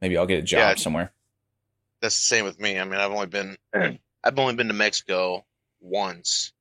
Maybe 0.00 0.16
I'll 0.16 0.26
get 0.26 0.38
a 0.40 0.42
job 0.42 0.60
Yeah. 0.60 0.74
somewhere. 0.76 1.12
That's 2.00 2.16
the 2.16 2.22
same 2.22 2.44
with 2.44 2.60
me. 2.60 2.78
I 2.78 2.84
mean, 2.84 3.00
I've 3.00 3.10
only 3.10 3.26
been 3.26 3.56
I've 3.74 4.38
only 4.38 4.54
been 4.54 4.68
to 4.68 4.74
Mexico 4.74 5.44
once. 5.80 6.52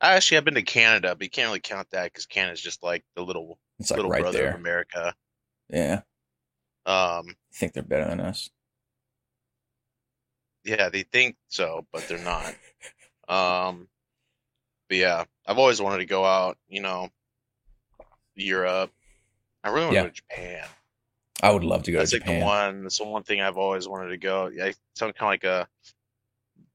I 0.00 0.14
Actually, 0.14 0.38
I've 0.38 0.44
been 0.44 0.54
to 0.54 0.62
Canada, 0.62 1.14
but 1.14 1.24
you 1.24 1.30
can't 1.30 1.48
really 1.48 1.60
count 1.60 1.90
that 1.90 2.04
because 2.04 2.26
Canada's 2.26 2.60
just 2.60 2.82
like 2.82 3.04
the 3.14 3.22
little 3.22 3.58
It's 3.78 3.90
like 3.90 3.96
little 3.98 4.10
right 4.10 4.22
brother 4.22 4.38
there. 4.38 4.48
of 4.50 4.54
America. 4.56 5.14
Yeah. 5.68 6.02
Um, 6.86 7.36
I 7.52 7.54
think 7.54 7.72
they're 7.74 7.82
better 7.82 8.08
than 8.08 8.20
us. 8.20 8.50
yeah, 10.64 10.88
they 10.88 11.02
think 11.02 11.36
so, 11.48 11.86
but 11.92 12.06
they're 12.08 12.18
not. 12.18 12.54
Um, 13.28 13.88
but 14.88 14.96
yeah, 14.96 15.24
I've 15.46 15.58
always 15.58 15.80
wanted 15.80 15.98
to 15.98 16.06
go 16.06 16.24
out. 16.24 16.56
You 16.68 16.80
know, 16.82 17.08
Europe. 18.34 18.92
I 19.64 19.70
really 19.70 19.86
want 19.86 19.94
Yeah. 19.94 20.02
to 20.02 20.08
go 20.08 20.14
to 20.14 20.14
Japan. 20.14 20.68
I 21.42 21.50
would 21.52 21.64
love 21.64 21.84
to 21.84 21.92
go 21.92 21.98
That's 21.98 22.10
to 22.10 22.16
like 22.16 22.22
Japan. 22.24 22.40
the 22.40 22.46
one. 22.46 22.82
That's 22.82 22.98
the 22.98 23.04
one 23.04 23.22
thing 23.22 23.40
I've 23.40 23.58
always 23.58 23.86
wanted 23.86 24.08
to 24.10 24.16
go. 24.16 24.46
I 24.60 24.74
sound 24.94 25.14
kind 25.14 25.28
of 25.28 25.28
like 25.28 25.44
a 25.44 25.68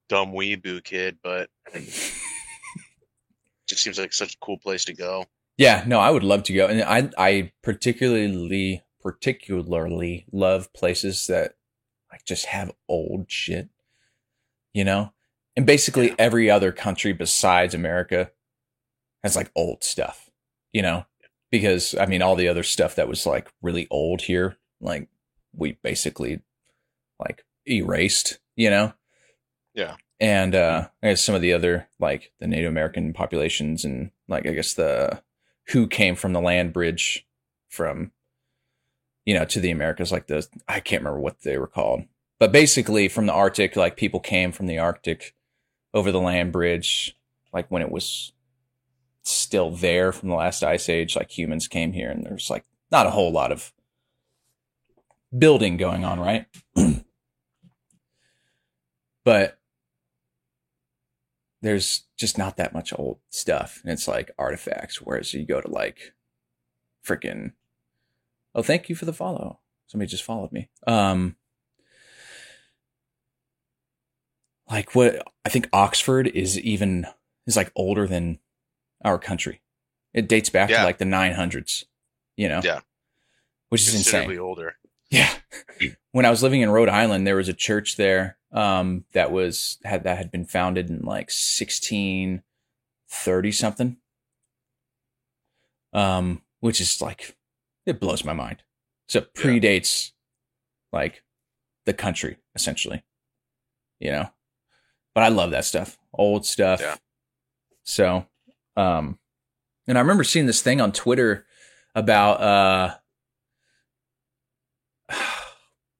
dumb 0.09 0.31
weeboo 0.33 0.83
kid, 0.83 1.17
but 1.23 1.49
it 1.73 1.83
just 3.67 3.83
seems 3.83 3.97
like 3.99 4.13
such 4.13 4.35
a 4.35 4.37
cool 4.39 4.57
place 4.57 4.85
to 4.85 4.93
go. 4.93 5.25
Yeah, 5.57 5.83
no, 5.85 5.99
I 5.99 6.09
would 6.09 6.23
love 6.23 6.43
to 6.43 6.53
go, 6.53 6.67
and 6.67 6.81
I 6.83 7.09
I 7.17 7.51
particularly 7.61 8.83
particularly 9.01 10.25
love 10.31 10.71
places 10.73 11.27
that 11.27 11.55
like 12.11 12.25
just 12.25 12.45
have 12.47 12.71
old 12.87 13.29
shit, 13.29 13.69
you 14.73 14.83
know, 14.83 15.13
and 15.55 15.65
basically 15.65 16.15
every 16.17 16.49
other 16.49 16.71
country 16.71 17.13
besides 17.13 17.73
America 17.73 18.31
has 19.23 19.35
like 19.35 19.51
old 19.55 19.83
stuff, 19.83 20.29
you 20.71 20.81
know, 20.81 21.05
because 21.51 21.95
I 21.99 22.05
mean 22.05 22.21
all 22.21 22.35
the 22.35 22.47
other 22.47 22.63
stuff 22.63 22.95
that 22.95 23.07
was 23.07 23.25
like 23.25 23.47
really 23.61 23.87
old 23.89 24.21
here, 24.21 24.57
like 24.81 25.07
we 25.55 25.77
basically 25.83 26.41
like 27.19 27.45
erased, 27.67 28.39
you 28.55 28.69
know. 28.69 28.93
Yeah. 29.73 29.95
And 30.19 30.55
uh 30.55 30.87
I 31.01 31.09
guess 31.09 31.23
some 31.23 31.35
of 31.35 31.41
the 31.41 31.53
other 31.53 31.87
like 31.99 32.31
the 32.39 32.47
Native 32.47 32.71
American 32.71 33.13
populations 33.13 33.85
and 33.85 34.11
like 34.27 34.47
I 34.47 34.53
guess 34.53 34.73
the 34.73 35.21
who 35.67 35.87
came 35.87 36.15
from 36.15 36.33
the 36.33 36.41
land 36.41 36.73
bridge 36.73 37.25
from 37.69 38.11
you 39.25 39.33
know 39.33 39.45
to 39.45 39.59
the 39.59 39.71
Americas 39.71 40.11
like 40.11 40.27
the 40.27 40.47
I 40.67 40.79
can't 40.79 41.01
remember 41.01 41.19
what 41.19 41.43
they 41.43 41.57
were 41.57 41.67
called. 41.67 42.03
But 42.39 42.51
basically 42.51 43.07
from 43.07 43.27
the 43.27 43.33
Arctic 43.33 43.75
like 43.75 43.95
people 43.95 44.19
came 44.19 44.51
from 44.51 44.65
the 44.65 44.79
Arctic 44.79 45.35
over 45.93 46.11
the 46.11 46.19
land 46.19 46.51
bridge 46.51 47.15
like 47.53 47.69
when 47.69 47.81
it 47.81 47.91
was 47.91 48.33
still 49.23 49.71
there 49.71 50.11
from 50.11 50.29
the 50.29 50.35
last 50.35 50.63
ice 50.63 50.89
age 50.89 51.15
like 51.15 51.37
humans 51.37 51.67
came 51.67 51.93
here 51.93 52.09
and 52.09 52.25
there's 52.25 52.49
like 52.49 52.65
not 52.91 53.05
a 53.05 53.11
whole 53.11 53.31
lot 53.31 53.51
of 53.51 53.73
building 55.37 55.77
going 55.77 56.05
on, 56.05 56.19
right? 56.19 56.45
but 59.23 59.57
there's 61.61 62.03
just 62.17 62.37
not 62.37 62.57
that 62.57 62.73
much 62.73 62.93
old 62.97 63.19
stuff 63.29 63.79
and 63.83 63.91
it's 63.93 64.07
like 64.07 64.31
artifacts 64.37 65.01
whereas 65.01 65.33
you 65.33 65.45
go 65.45 65.61
to 65.61 65.69
like 65.69 66.13
freaking 67.05 67.53
oh 68.53 68.61
thank 68.61 68.89
you 68.89 68.95
for 68.95 69.05
the 69.05 69.13
follow 69.13 69.59
somebody 69.87 70.09
just 70.09 70.25
followed 70.25 70.51
me 70.51 70.69
um 70.87 71.37
like 74.69 74.95
what 74.95 75.21
i 75.45 75.49
think 75.49 75.67
oxford 75.73 76.27
is 76.27 76.57
even 76.59 77.05
is 77.47 77.55
like 77.57 77.71
older 77.75 78.07
than 78.07 78.39
our 79.03 79.17
country 79.19 79.61
it 80.13 80.27
dates 80.29 80.49
back 80.49 80.69
Yeah. 80.69 80.79
to 80.79 80.83
like 80.85 80.97
the 80.99 81.05
900s 81.05 81.85
you 82.37 82.47
know 82.49 82.61
Yeah. 82.63 82.79
which 83.69 83.81
is 83.81 83.93
insane 83.95 84.37
older. 84.39 84.75
yeah. 85.09 85.33
When 86.11 86.25
I 86.25 86.29
was 86.29 86.43
living 86.43 86.61
in 86.61 86.69
Rhode 86.69 86.89
Island, 86.89 87.25
there 87.25 87.37
was 87.37 87.49
a 87.49 87.53
church 87.53 87.95
there 87.97 88.37
um, 88.51 89.03
that 89.13 89.31
was 89.31 89.79
had 89.83 90.03
that 90.03 90.15
had 90.19 90.29
been 90.31 90.45
founded 90.45 90.87
in 90.91 91.01
like 91.01 91.31
sixteen 91.31 92.43
thirty 93.09 93.51
something. 93.51 93.97
Um, 95.91 96.43
which 96.59 96.79
is 96.79 97.01
like 97.01 97.35
it 97.87 97.99
blows 97.99 98.23
my 98.23 98.33
mind. 98.33 98.61
So 99.07 99.19
it 99.19 99.31
Yeah. 99.35 99.41
predates 99.41 100.11
like 100.91 101.23
the 101.85 101.93
country 101.93 102.37
essentially, 102.55 103.03
you 103.99 104.11
know. 104.11 104.29
But 105.13 105.23
I 105.23 105.27
love 105.29 105.51
that 105.51 105.65
stuff, 105.65 105.97
old 106.13 106.45
stuff. 106.45 106.81
Yeah. 106.81 106.95
So, 107.83 108.25
um, 108.75 109.19
and 109.87 109.97
I 109.97 110.01
remember 110.01 110.23
seeing 110.23 110.45
this 110.45 110.61
thing 110.61 110.81
on 110.81 110.91
Twitter 110.91 111.45
about 111.95 112.41
uh 112.41 112.95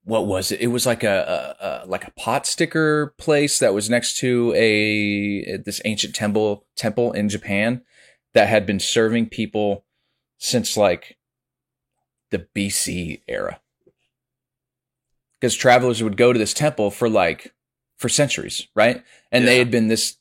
what 0.04 0.26
was 0.26 0.52
it? 0.52 0.60
It 0.60 0.68
was 0.68 0.86
like 0.86 1.04
a, 1.04 1.56
a, 1.60 1.66
a 1.66 1.88
like 1.88 2.08
a 2.08 2.12
pot 2.12 2.46
sticker 2.46 3.14
place 3.18 3.60
that 3.60 3.74
was 3.74 3.90
next 3.90 4.18
to 4.18 4.54
a 4.56 5.58
this 5.58 5.82
ancient 5.86 6.16
temple 6.16 6.66
temple 6.76 7.12
in 7.14 7.30
Japan 7.30 7.82
that 8.34 8.48
had 8.48 8.66
been 8.66 8.80
serving 8.80 9.28
people 9.28 9.86
since 10.38 10.76
like 10.76 11.18
the 12.32 12.48
BC 12.56 13.22
era. 13.28 13.60
Because 15.40 15.56
travelers 15.56 16.02
would 16.02 16.18
go 16.18 16.34
to 16.34 16.40
this 16.40 16.54
temple 16.54 16.90
for 16.90 17.10
like 17.10 17.54
for 17.98 18.10
centuries, 18.10 18.68
right? 18.76 19.04
And 19.32 19.48
they 19.48 19.58
had 19.60 19.72
been 19.72 19.88
this 19.88 20.18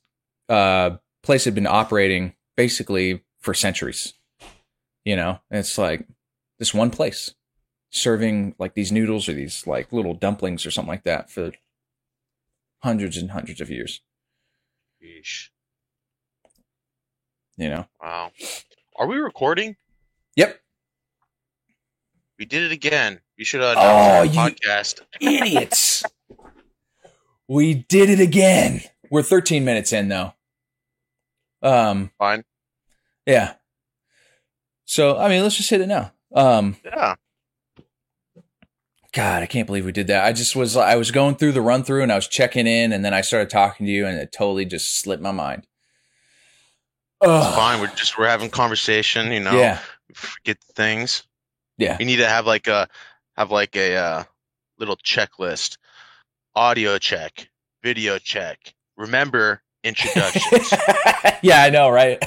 uh 0.48 0.96
place 1.22 1.44
had 1.44 1.54
been 1.54 1.66
operating 1.66 2.34
basically 2.56 3.22
for 3.40 3.54
centuries. 3.54 4.14
You 5.04 5.16
know, 5.16 5.40
and 5.50 5.58
it's 5.60 5.78
like 5.78 6.06
this 6.58 6.72
one 6.72 6.90
place 6.90 7.34
serving 7.90 8.54
like 8.58 8.74
these 8.74 8.92
noodles 8.92 9.28
or 9.28 9.32
these 9.34 9.66
like 9.66 9.92
little 9.92 10.14
dumplings 10.14 10.64
or 10.64 10.70
something 10.70 10.88
like 10.90 11.04
that 11.04 11.30
for 11.30 11.52
hundreds 12.82 13.16
and 13.16 13.30
hundreds 13.32 13.60
of 13.60 13.68
years. 13.70 14.00
Yeesh. 15.02 15.48
You 17.56 17.68
know. 17.68 17.86
Wow. 18.00 18.32
Are 18.96 19.06
we 19.06 19.16
recording? 19.16 19.76
Yep. 20.36 20.58
We 22.38 22.44
did 22.46 22.62
it 22.62 22.72
again. 22.72 23.20
You 23.36 23.44
should 23.44 23.60
uh, 23.60 23.74
Oh, 23.76 24.28
podcast. 24.28 25.00
Idiots. 25.20 26.04
We 27.48 27.74
did 27.74 28.10
it 28.10 28.20
again. 28.20 28.82
We're 29.10 29.22
13 29.22 29.64
minutes 29.64 29.92
in 29.92 30.08
though. 30.08 30.34
Um. 31.62 32.10
Fine. 32.18 32.44
Yeah. 33.26 33.54
So 34.84 35.18
I 35.18 35.28
mean, 35.28 35.42
let's 35.42 35.56
just 35.56 35.70
hit 35.70 35.80
it 35.80 35.86
now. 35.86 36.12
Um. 36.34 36.76
Yeah. 36.84 37.14
God, 39.12 39.42
I 39.42 39.46
can't 39.46 39.66
believe 39.66 39.84
we 39.84 39.92
did 39.92 40.06
that. 40.06 40.24
I 40.24 40.32
just 40.32 40.56
was 40.56 40.76
I 40.76 40.96
was 40.96 41.10
going 41.10 41.36
through 41.36 41.52
the 41.52 41.60
run 41.60 41.84
through 41.84 42.02
and 42.02 42.10
I 42.10 42.16
was 42.16 42.26
checking 42.26 42.66
in 42.66 42.92
and 42.92 43.04
then 43.04 43.12
I 43.12 43.20
started 43.20 43.50
talking 43.50 43.84
to 43.86 43.92
you 43.92 44.06
and 44.06 44.16
it 44.16 44.32
totally 44.32 44.64
just 44.64 45.00
slipped 45.00 45.22
my 45.22 45.32
mind. 45.32 45.66
Ugh. 47.20 47.54
Fine. 47.54 47.80
We're 47.80 47.94
just 47.94 48.16
we're 48.16 48.28
having 48.28 48.48
conversation. 48.48 49.30
You 49.30 49.40
know. 49.40 49.52
Yeah. 49.52 49.80
Forget 50.14 50.58
things. 50.74 51.24
Yeah. 51.76 51.96
We 51.98 52.06
need 52.06 52.16
to 52.16 52.28
have 52.28 52.46
like 52.46 52.66
a 52.68 52.88
have 53.36 53.50
like 53.50 53.76
a 53.76 53.96
uh, 53.96 54.24
little 54.78 54.96
checklist. 54.96 55.76
Audio 56.54 56.98
check. 56.98 57.48
Video 57.82 58.18
check. 58.18 58.74
Remember 58.96 59.62
introductions. 59.82 60.70
yeah, 61.42 61.62
I 61.62 61.70
know, 61.70 61.88
right? 61.88 62.22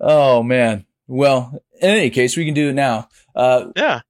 oh 0.00 0.42
man. 0.42 0.86
Well, 1.08 1.62
in 1.80 1.90
any 1.90 2.10
case, 2.10 2.36
we 2.36 2.44
can 2.44 2.54
do 2.54 2.70
it 2.70 2.74
now. 2.74 3.08
Uh, 3.34 3.66
yeah. 3.76 4.00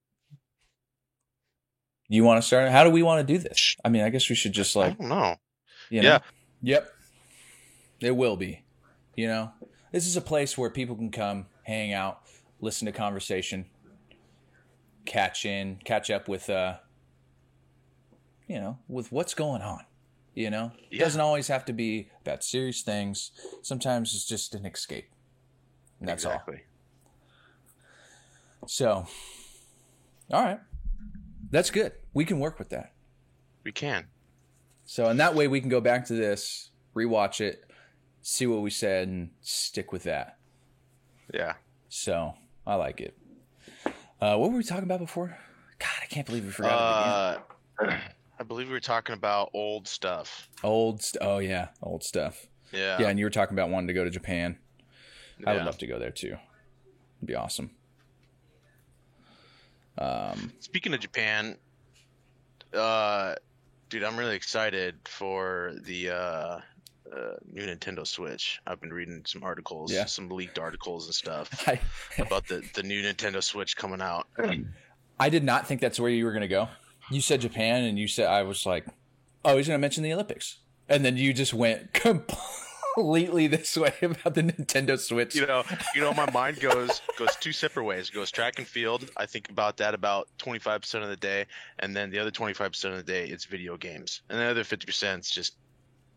you 2.08 2.22
want 2.22 2.40
to 2.40 2.46
start? 2.46 2.70
How 2.70 2.84
do 2.84 2.90
we 2.90 3.02
want 3.02 3.26
to 3.26 3.32
do 3.32 3.38
this? 3.38 3.76
I 3.84 3.88
mean, 3.88 4.02
I 4.02 4.10
guess 4.10 4.28
we 4.28 4.34
should 4.34 4.52
just 4.52 4.76
I 4.76 4.80
like, 4.80 4.98
don't 4.98 5.08
know. 5.08 5.36
you 5.90 6.02
know. 6.02 6.08
Yeah. 6.08 6.18
Yep. 6.62 6.88
It 8.00 8.16
will 8.16 8.36
be. 8.36 8.62
You 9.16 9.28
know, 9.28 9.52
this 9.90 10.06
is 10.06 10.16
a 10.16 10.20
place 10.20 10.56
where 10.56 10.70
people 10.70 10.96
can 10.96 11.10
come, 11.10 11.46
hang 11.64 11.92
out, 11.92 12.20
listen 12.60 12.86
to 12.86 12.92
conversation, 12.92 13.66
catch 15.04 15.44
in, 15.44 15.78
catch 15.84 16.10
up 16.10 16.28
with, 16.28 16.48
uh, 16.48 16.76
you 18.52 18.60
know, 18.60 18.78
with 18.86 19.10
what's 19.10 19.32
going 19.32 19.62
on. 19.62 19.80
You 20.34 20.50
know, 20.50 20.72
it 20.90 20.96
Yeah. 20.96 21.04
doesn't 21.04 21.20
always 21.20 21.48
have 21.48 21.64
to 21.66 21.72
be 21.72 22.10
about 22.20 22.44
serious 22.44 22.82
things. 22.82 23.30
Sometimes 23.62 24.14
it's 24.14 24.26
just 24.26 24.54
an 24.54 24.66
escape. 24.66 25.10
And 26.00 26.08
that's 26.08 26.24
all. 26.26 26.32
exactly. 26.32 26.62
So, 28.66 29.06
all 30.30 30.42
right. 30.44 30.60
That's 31.50 31.70
good. 31.70 31.92
We 32.14 32.24
can 32.24 32.40
work 32.40 32.58
with 32.58 32.68
that. 32.70 32.92
We 33.64 33.72
can. 33.72 34.08
So, 34.84 35.06
and 35.06 35.18
that 35.20 35.34
way 35.34 35.48
we 35.48 35.60
can 35.60 35.68
go 35.68 35.80
back 35.80 36.06
to 36.06 36.14
this, 36.14 36.70
rewatch 36.94 37.40
it, 37.40 37.64
see 38.22 38.46
what 38.46 38.60
we 38.62 38.70
said 38.70 39.08
and 39.08 39.30
stick 39.40 39.92
with 39.92 40.02
that. 40.04 40.38
Yeah. 41.32 41.54
So 41.88 42.34
I 42.66 42.74
like 42.76 43.00
it. 43.00 43.16
Uh, 44.20 44.36
what 44.36 44.50
were 44.50 44.56
we 44.58 44.62
talking 44.64 44.84
about 44.84 45.00
before? 45.00 45.36
God, 45.78 45.90
I 46.02 46.06
can't 46.06 46.26
believe 46.26 46.44
we 46.44 46.50
forgot. 46.50 47.46
Uh, 47.78 47.98
I 48.42 48.44
believe 48.44 48.66
we 48.66 48.72
were 48.72 48.80
talking 48.80 49.14
about 49.14 49.50
old 49.54 49.86
stuff. 49.86 50.48
Old, 50.64 51.00
st- 51.00 51.22
oh 51.22 51.38
yeah, 51.38 51.68
old 51.80 52.02
stuff. 52.02 52.48
Yeah. 52.72 53.00
Yeah, 53.00 53.06
and 53.08 53.16
you 53.16 53.24
were 53.24 53.30
talking 53.30 53.54
about 53.54 53.70
wanting 53.70 53.86
to 53.86 53.92
go 53.94 54.02
to 54.02 54.10
Japan. 54.10 54.58
I 55.46 55.52
would 55.54 55.64
love 55.64 55.78
to 55.78 55.86
go 55.86 56.00
there 56.00 56.10
too. 56.10 56.36
It'd 57.18 57.26
be 57.26 57.36
awesome. 57.36 57.70
Speaking 60.58 60.92
of 60.92 60.98
Japan, 60.98 61.56
uh, 62.74 63.36
dude, 63.88 64.02
I'm 64.02 64.16
really 64.16 64.34
excited 64.34 64.96
for 65.04 65.74
the 65.84 66.10
uh, 66.10 66.14
uh, 66.14 66.60
new 67.48 67.62
Nintendo 67.64 68.04
Switch. 68.04 68.60
I've 68.66 68.80
been 68.80 68.92
reading 68.92 69.22
some 69.24 69.44
articles, 69.44 69.92
Yeah. 69.92 70.06
some 70.06 70.28
leaked 70.28 70.58
articles 70.58 71.06
and 71.06 71.14
stuff 71.14 71.62
I, 71.68 71.78
about 72.20 72.48
the, 72.48 72.68
the 72.74 72.82
new 72.82 73.02
Nintendo 73.04 73.40
Switch 73.40 73.76
coming 73.76 74.00
out. 74.00 74.26
I 75.20 75.28
did 75.28 75.44
not 75.44 75.68
think 75.68 75.80
that's 75.80 76.00
where 76.00 76.10
you 76.10 76.24
were 76.24 76.32
going 76.32 76.40
to 76.42 76.48
go. 76.48 76.68
You 77.12 77.20
said 77.20 77.40
Japan, 77.40 77.84
and 77.84 77.98
you 77.98 78.08
said 78.08 78.26
I 78.26 78.42
was 78.42 78.66
like, 78.66 78.86
oh, 79.44 79.56
he's 79.56 79.68
going 79.68 79.78
to 79.78 79.80
mention 79.80 80.02
the 80.02 80.12
Olympics, 80.12 80.58
and 80.88 81.04
then 81.04 81.16
you 81.16 81.32
just 81.32 81.52
went 81.52 81.92
completely 82.96 83.46
this 83.46 83.76
way 83.76 83.92
about 84.00 84.34
the 84.34 84.42
Nintendo 84.42 84.98
Switch. 84.98 85.34
you 85.34 85.46
know, 85.46 85.64
you 85.94 86.00
know, 86.00 86.12
my 86.14 86.30
mind 86.30 86.60
goes 86.60 87.00
goes 87.18 87.36
two 87.36 87.52
separate 87.52 87.84
ways. 87.84 88.08
It 88.08 88.14
goes 88.14 88.30
track 88.30 88.58
and 88.58 88.66
field. 88.66 89.10
I 89.16 89.26
think 89.26 89.50
about 89.50 89.76
that 89.78 89.94
about 89.94 90.28
25% 90.38 91.02
of 91.02 91.08
the 91.08 91.16
day, 91.16 91.46
and 91.78 91.94
then 91.94 92.10
the 92.10 92.18
other 92.18 92.30
25% 92.30 92.84
of 92.86 92.96
the 92.96 93.02
day 93.02 93.26
it's 93.26 93.44
video 93.44 93.76
games, 93.76 94.22
and 94.28 94.38
the 94.38 94.44
other 94.44 94.64
50% 94.64 95.20
is 95.20 95.30
just 95.30 95.56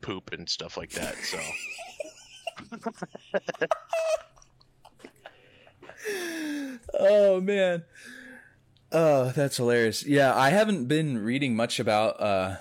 poop 0.01 0.31
and 0.33 0.47
stuff 0.47 0.77
like 0.77 0.91
that. 0.91 1.15
So. 1.17 1.39
Oh 6.99 7.41
man. 7.41 7.83
Oh, 8.97 9.33
that's 9.35 9.57
hilarious. 9.57 10.05
Yeah, 10.05 10.33
I 10.33 10.51
haven't 10.51 10.85
been 10.85 11.17
reading 11.17 11.53
much 11.53 11.81
about 11.81 12.21
uh 12.21 12.55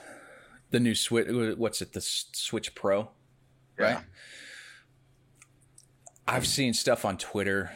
the 0.70 0.80
new 0.80 0.96
Switch 0.96 1.28
what's 1.56 1.80
it, 1.80 1.92
the 1.92 2.00
Switch 2.00 2.74
Pro, 2.74 3.08
right? 3.78 3.98
I've 6.26 6.46
seen 6.46 6.74
stuff 6.74 7.04
on 7.04 7.18
Twitter, 7.18 7.70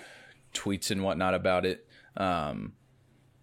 tweets 0.53 0.91
and 0.91 1.05
whatnot 1.05 1.35
about 1.35 1.67
it. 1.67 1.87
Um 2.17 2.73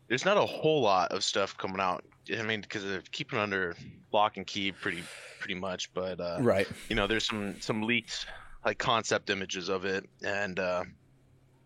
there's 0.10 0.26
not 0.26 0.36
a 0.36 0.46
whole 0.46 0.82
lot 0.82 1.14
of 1.14 1.24
stuff 1.24 1.58
coming 1.58 1.80
out. 1.80 2.04
I 2.38 2.42
mean, 2.42 2.60
because 2.60 2.84
they're 2.84 3.02
keeping 3.10 3.40
under 3.40 3.74
lock 4.12 4.36
and 4.36 4.46
key 4.46 4.74
pretty 4.74 5.04
pretty 5.40 5.56
much. 5.56 5.94
But 5.94 6.20
uh, 6.20 6.40
right. 6.42 6.68
you 6.90 6.96
know, 6.98 7.08
there's 7.08 7.26
some 7.26 7.56
some 7.62 7.84
leaked 7.84 8.26
like 8.66 8.80
concept 8.80 9.30
images 9.30 9.70
of 9.70 9.86
it, 9.86 10.10
and 10.22 10.60
uh, 10.60 10.84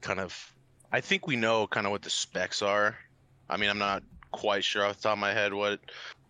kind 0.02 0.20
of. 0.20 0.54
I 0.92 1.02
think 1.02 1.28
we 1.28 1.36
know 1.36 1.68
kind 1.68 1.86
of 1.86 1.92
what 1.92 2.02
the 2.02 2.10
specs 2.10 2.62
are. 2.62 2.98
I 3.50 3.58
mean, 3.58 3.70
I'm 3.70 3.78
not 3.78 4.04
quite 4.32 4.64
sure 4.64 4.86
off 4.86 4.98
the 4.98 5.04
top 5.04 5.14
of 5.14 5.20
my 5.20 5.34
head 5.34 5.54
what 5.54 5.80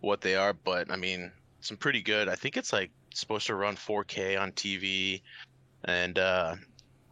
what 0.00 0.20
they 0.20 0.34
are, 0.34 0.52
but 0.52 0.90
I 0.90 0.96
mean, 0.96 1.30
some 1.60 1.76
pretty 1.76 2.02
good. 2.02 2.28
I 2.28 2.34
think 2.34 2.56
it's 2.56 2.72
like 2.72 2.90
supposed 3.12 3.46
to 3.48 3.54
run 3.54 3.76
4K 3.76 4.40
on 4.40 4.52
TV, 4.52 5.22
and 5.84 6.18
uh, 6.18 6.56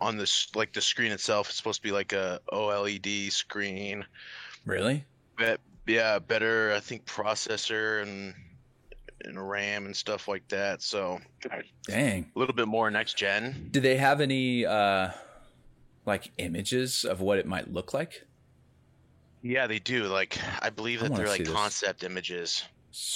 on 0.00 0.17
this 0.17 0.49
like 0.55 0.73
the 0.73 0.81
screen 0.81 1.12
itself, 1.12 1.49
it's 1.49 1.57
supposed 1.57 1.83
to 1.83 1.88
be 1.88 1.93
like 1.93 2.12
a 2.12 2.41
OLED 2.53 3.31
screen. 3.31 4.05
Really? 4.65 5.05
Bet, 5.37 5.61
yeah, 5.87 6.19
better 6.19 6.73
I 6.75 6.81
think 6.81 7.05
processor 7.05 8.03
and 8.03 8.35
and 9.25 9.50
RAM 9.50 9.87
and 9.87 9.97
stuff 9.97 10.29
like 10.29 10.47
that. 10.49 10.83
So 10.83 11.21
Dang. 11.87 12.31
a 12.35 12.38
little 12.38 12.55
bit 12.55 12.69
more 12.69 12.91
next 12.91 13.17
gen. 13.17 13.69
Do 13.71 13.81
they 13.81 13.97
have 13.97 14.21
any 14.21 14.65
uh 14.65 15.11
like 16.07 16.33
images 16.38 17.05
of 17.05 17.21
what 17.21 17.38
it 17.38 17.47
might 17.47 17.73
look 17.73 17.93
like? 17.93 18.25
Yeah, 19.42 19.66
they 19.66 19.79
do. 19.79 20.05
Like 20.05 20.38
I 20.61 20.70
believe 20.70 21.01
that 21.01 21.11
wanna 21.11 21.22
they're 21.22 21.33
like 21.33 21.44
this. 21.44 21.53
concept 21.53 22.03
images. 22.05 22.64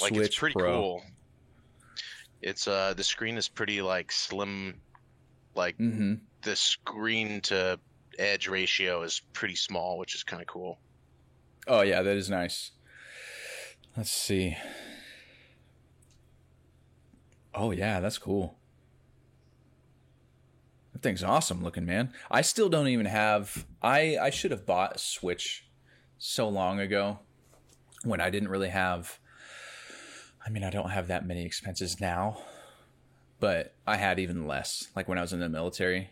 Like 0.01 0.13
it's 0.15 0.37
pretty 0.37 0.53
Pro. 0.53 0.71
cool. 0.73 1.03
It's 2.41 2.67
uh 2.67 2.93
the 2.95 3.03
screen 3.03 3.37
is 3.37 3.47
pretty 3.49 3.81
like 3.81 4.11
slim 4.11 4.75
like 5.55 5.77
Mhm. 5.77 6.19
the 6.41 6.55
screen 6.55 7.41
to 7.41 7.79
edge 8.17 8.47
ratio 8.47 9.03
is 9.03 9.21
pretty 9.33 9.55
small, 9.55 9.97
which 9.97 10.15
is 10.15 10.23
kind 10.23 10.41
of 10.41 10.47
cool. 10.47 10.79
Oh 11.67 11.81
yeah, 11.81 12.01
that 12.01 12.15
is 12.17 12.29
nice. 12.29 12.71
Let's 13.97 14.11
see. 14.11 14.57
Oh 17.53 17.71
yeah, 17.71 17.99
that's 17.99 18.17
cool. 18.17 18.55
That 20.93 21.01
thing's 21.01 21.23
awesome 21.23 21.63
looking, 21.63 21.85
man. 21.85 22.13
I 22.31 22.41
still 22.41 22.69
don't 22.69 22.87
even 22.87 23.05
have 23.05 23.65
I 23.81 24.17
I 24.17 24.29
should 24.29 24.51
have 24.51 24.65
bought 24.65 24.95
a 24.95 24.99
Switch 24.99 25.65
so 26.25 26.47
long 26.47 26.79
ago 26.79 27.19
when 28.05 28.21
I 28.21 28.29
didn't 28.29 28.47
really 28.47 28.69
have 28.69 29.19
I 30.45 30.49
mean, 30.49 30.63
I 30.63 30.69
don't 30.69 30.89
have 30.89 31.07
that 31.07 31.25
many 31.25 31.45
expenses 31.45 32.01
now, 32.01 32.41
but 33.39 33.75
I 33.87 33.97
had 33.97 34.19
even 34.19 34.47
less 34.47 34.87
like 34.95 35.07
when 35.07 35.17
I 35.17 35.21
was 35.21 35.33
in 35.33 35.41
the 35.41 35.49
military. 35.49 36.11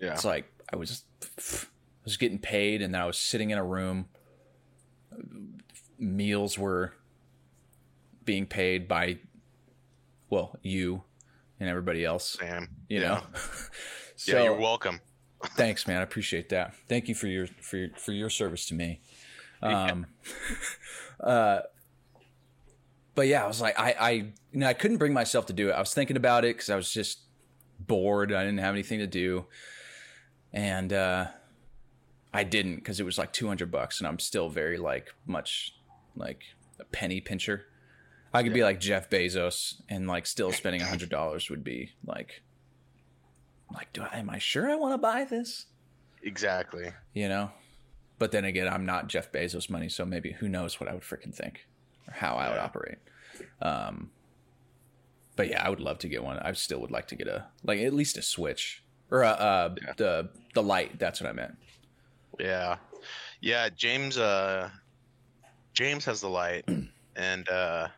Yeah. 0.00 0.12
It's 0.12 0.24
like 0.24 0.50
I 0.72 0.76
was 0.76 1.04
I 1.20 1.66
was 2.04 2.16
getting 2.16 2.38
paid 2.38 2.80
and 2.80 2.94
then 2.94 3.00
I 3.02 3.06
was 3.06 3.18
sitting 3.18 3.50
in 3.50 3.58
a 3.58 3.64
room. 3.64 4.06
Meals 5.98 6.58
were 6.58 6.94
being 8.24 8.46
paid 8.46 8.88
by 8.88 9.18
well, 10.30 10.56
you 10.62 11.02
and 11.60 11.68
everybody 11.68 12.02
else, 12.02 12.38
Sam. 12.40 12.68
you 12.88 13.00
yeah. 13.00 13.08
know. 13.08 13.22
so 14.16 14.32
yeah, 14.36 14.44
you're 14.44 14.58
welcome. 14.58 15.00
thanks, 15.56 15.86
man. 15.86 15.98
I 15.98 16.02
appreciate 16.02 16.48
that. 16.50 16.74
Thank 16.88 17.08
you 17.08 17.14
for 17.14 17.26
your 17.26 17.46
for 17.46 17.76
your, 17.76 17.90
for 17.96 18.12
your 18.12 18.30
service 18.30 18.66
to 18.66 18.74
me. 18.74 19.00
Um 19.90 20.06
uh 21.20 21.60
but 23.14 23.28
yeah, 23.28 23.44
I 23.44 23.46
was 23.46 23.60
like 23.60 23.78
I 23.78 23.92
I 23.98 24.10
you 24.10 24.32
know, 24.52 24.66
I 24.66 24.74
couldn't 24.74 24.98
bring 24.98 25.12
myself 25.12 25.46
to 25.46 25.52
do 25.52 25.70
it. 25.70 25.72
I 25.72 25.80
was 25.80 25.94
thinking 25.94 26.16
about 26.16 26.44
it 26.44 26.54
cuz 26.58 26.68
I 26.70 26.76
was 26.76 26.90
just 26.90 27.20
bored. 27.80 28.32
I 28.32 28.44
didn't 28.44 28.58
have 28.58 28.74
anything 28.74 28.98
to 28.98 29.06
do. 29.06 29.46
And 30.52 30.92
uh 30.92 31.28
I 32.32 32.44
didn't 32.44 32.84
cuz 32.84 33.00
it 33.00 33.04
was 33.04 33.16
like 33.16 33.32
200 33.32 33.70
bucks 33.70 34.00
and 34.00 34.08
I'm 34.08 34.18
still 34.18 34.48
very 34.48 34.76
like 34.78 35.14
much 35.24 35.74
like 36.16 36.42
a 36.78 36.84
penny 36.84 37.20
pincher. 37.20 37.66
I 38.32 38.42
could 38.42 38.52
be 38.52 38.64
like 38.64 38.80
Jeff 38.80 39.08
Bezos 39.08 39.80
and 39.88 40.08
like 40.08 40.26
still 40.26 40.50
spending 40.50 40.82
a 40.82 40.86
$100 40.86 41.48
would 41.50 41.62
be 41.62 41.92
like 42.04 42.42
like 43.72 43.92
do 43.92 44.02
I 44.02 44.18
am 44.18 44.28
I 44.28 44.38
sure 44.38 44.68
I 44.68 44.74
want 44.74 44.92
to 44.94 44.98
buy 44.98 45.24
this? 45.24 45.66
Exactly. 46.22 46.92
you 47.12 47.28
know. 47.28 47.52
But 48.18 48.30
then 48.32 48.44
again, 48.44 48.68
I'm 48.68 48.86
not 48.86 49.08
Jeff 49.08 49.32
Bezos 49.32 49.68
money, 49.68 49.88
so 49.88 50.04
maybe 50.04 50.32
who 50.32 50.48
knows 50.48 50.78
what 50.80 50.88
I 50.88 50.94
would 50.94 51.02
freaking 51.02 51.34
think 51.34 51.66
or 52.08 52.14
how 52.14 52.36
I 52.36 52.48
would 52.48 52.58
operate. 52.58 52.98
Um, 53.60 54.10
but 55.36 55.48
yeah, 55.48 55.64
I 55.64 55.68
would 55.68 55.80
love 55.80 55.98
to 55.98 56.08
get 56.08 56.22
one. 56.22 56.38
I 56.38 56.52
still 56.52 56.80
would 56.80 56.92
like 56.92 57.08
to 57.08 57.16
get 57.16 57.26
a 57.26 57.46
like 57.64 57.80
at 57.80 57.92
least 57.92 58.16
a 58.16 58.22
Switch 58.22 58.82
or 59.10 59.22
a, 59.22 59.28
uh 59.30 59.74
Yeah. 59.84 59.92
the 59.96 60.28
the 60.54 60.62
Lite. 60.62 60.98
That's 60.98 61.20
what 61.20 61.28
I 61.28 61.32
meant. 61.32 61.56
Yeah. 62.38 62.76
Yeah, 63.40 63.68
James 63.68 64.16
uh 64.16 64.70
James 65.72 66.04
has 66.04 66.20
the 66.20 66.28
Lite 66.28 66.68
and 67.16 67.48
uh 67.48 67.88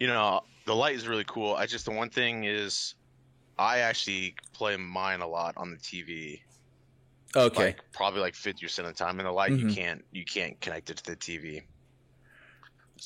you 0.00 0.06
know, 0.06 0.40
the 0.64 0.74
Lite 0.74 0.94
is 0.94 1.06
really 1.06 1.24
cool. 1.26 1.54
I 1.54 1.66
just 1.66 1.84
the 1.84 1.90
one 1.90 2.08
thing 2.08 2.44
is 2.44 2.94
I 3.58 3.80
actually 3.80 4.34
play 4.54 4.76
mine 4.76 5.20
a 5.20 5.26
lot 5.26 5.54
on 5.56 5.70
the 5.70 5.76
TV. 5.76 6.40
Okay, 7.36 7.76
Like 7.76 7.82
probably 7.92 8.20
like 8.20 8.34
50% 8.34 8.88
of 8.88 8.94
the 8.94 8.98
time 9.04 9.18
and 9.20 9.26
the 9.26 9.32
Lite 9.32 9.52
Mhm. 9.52 9.58
you 9.58 9.66
can't 9.66 10.04
you 10.10 10.24
can't 10.24 10.60
connect 10.60 10.90
it 10.90 10.98
to 10.98 11.04
the 11.04 11.16
TV. 11.16 11.62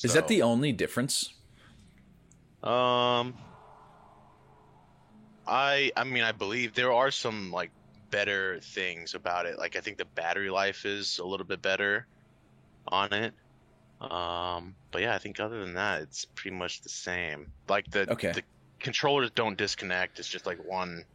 is 0.03 0.13
that 0.13 0.27
the 0.27 0.41
only 0.41 0.71
difference? 0.71 1.33
Um, 2.63 3.35
I 5.45 5.91
I 5.95 6.03
mean 6.03 6.23
I 6.23 6.31
believe 6.31 6.73
there 6.73 6.91
are 6.93 7.11
some 7.11 7.51
like 7.51 7.71
better 8.11 8.59
things 8.61 9.13
about 9.13 9.45
it. 9.45 9.57
Like 9.57 9.75
I 9.75 9.81
think 9.81 9.97
the 9.97 10.05
battery 10.05 10.49
life 10.49 10.85
is 10.85 11.17
a 11.19 11.25
little 11.25 11.45
bit 11.45 11.61
better 11.61 12.07
on 12.87 13.13
it. 13.13 13.35
Um, 14.01 14.77
but 14.91 15.01
yeah, 15.03 15.15
I 15.15 15.19
think 15.19 15.39
other 15.39 15.61
than 15.61 15.75
that, 15.75 16.03
it's 16.03 16.25
pretty 16.35 16.57
much 16.57 16.81
the 16.83 16.89
same. 16.89 17.53
Like 17.69 17.89
the 17.91 18.09
Okay. 18.09 18.33
the 18.33 18.43
controllers 18.81 19.31
don't 19.31 19.57
disconnect. 19.57 20.19
It's 20.19 20.29
just 20.29 20.45
like 20.47 20.59
one 20.63 21.05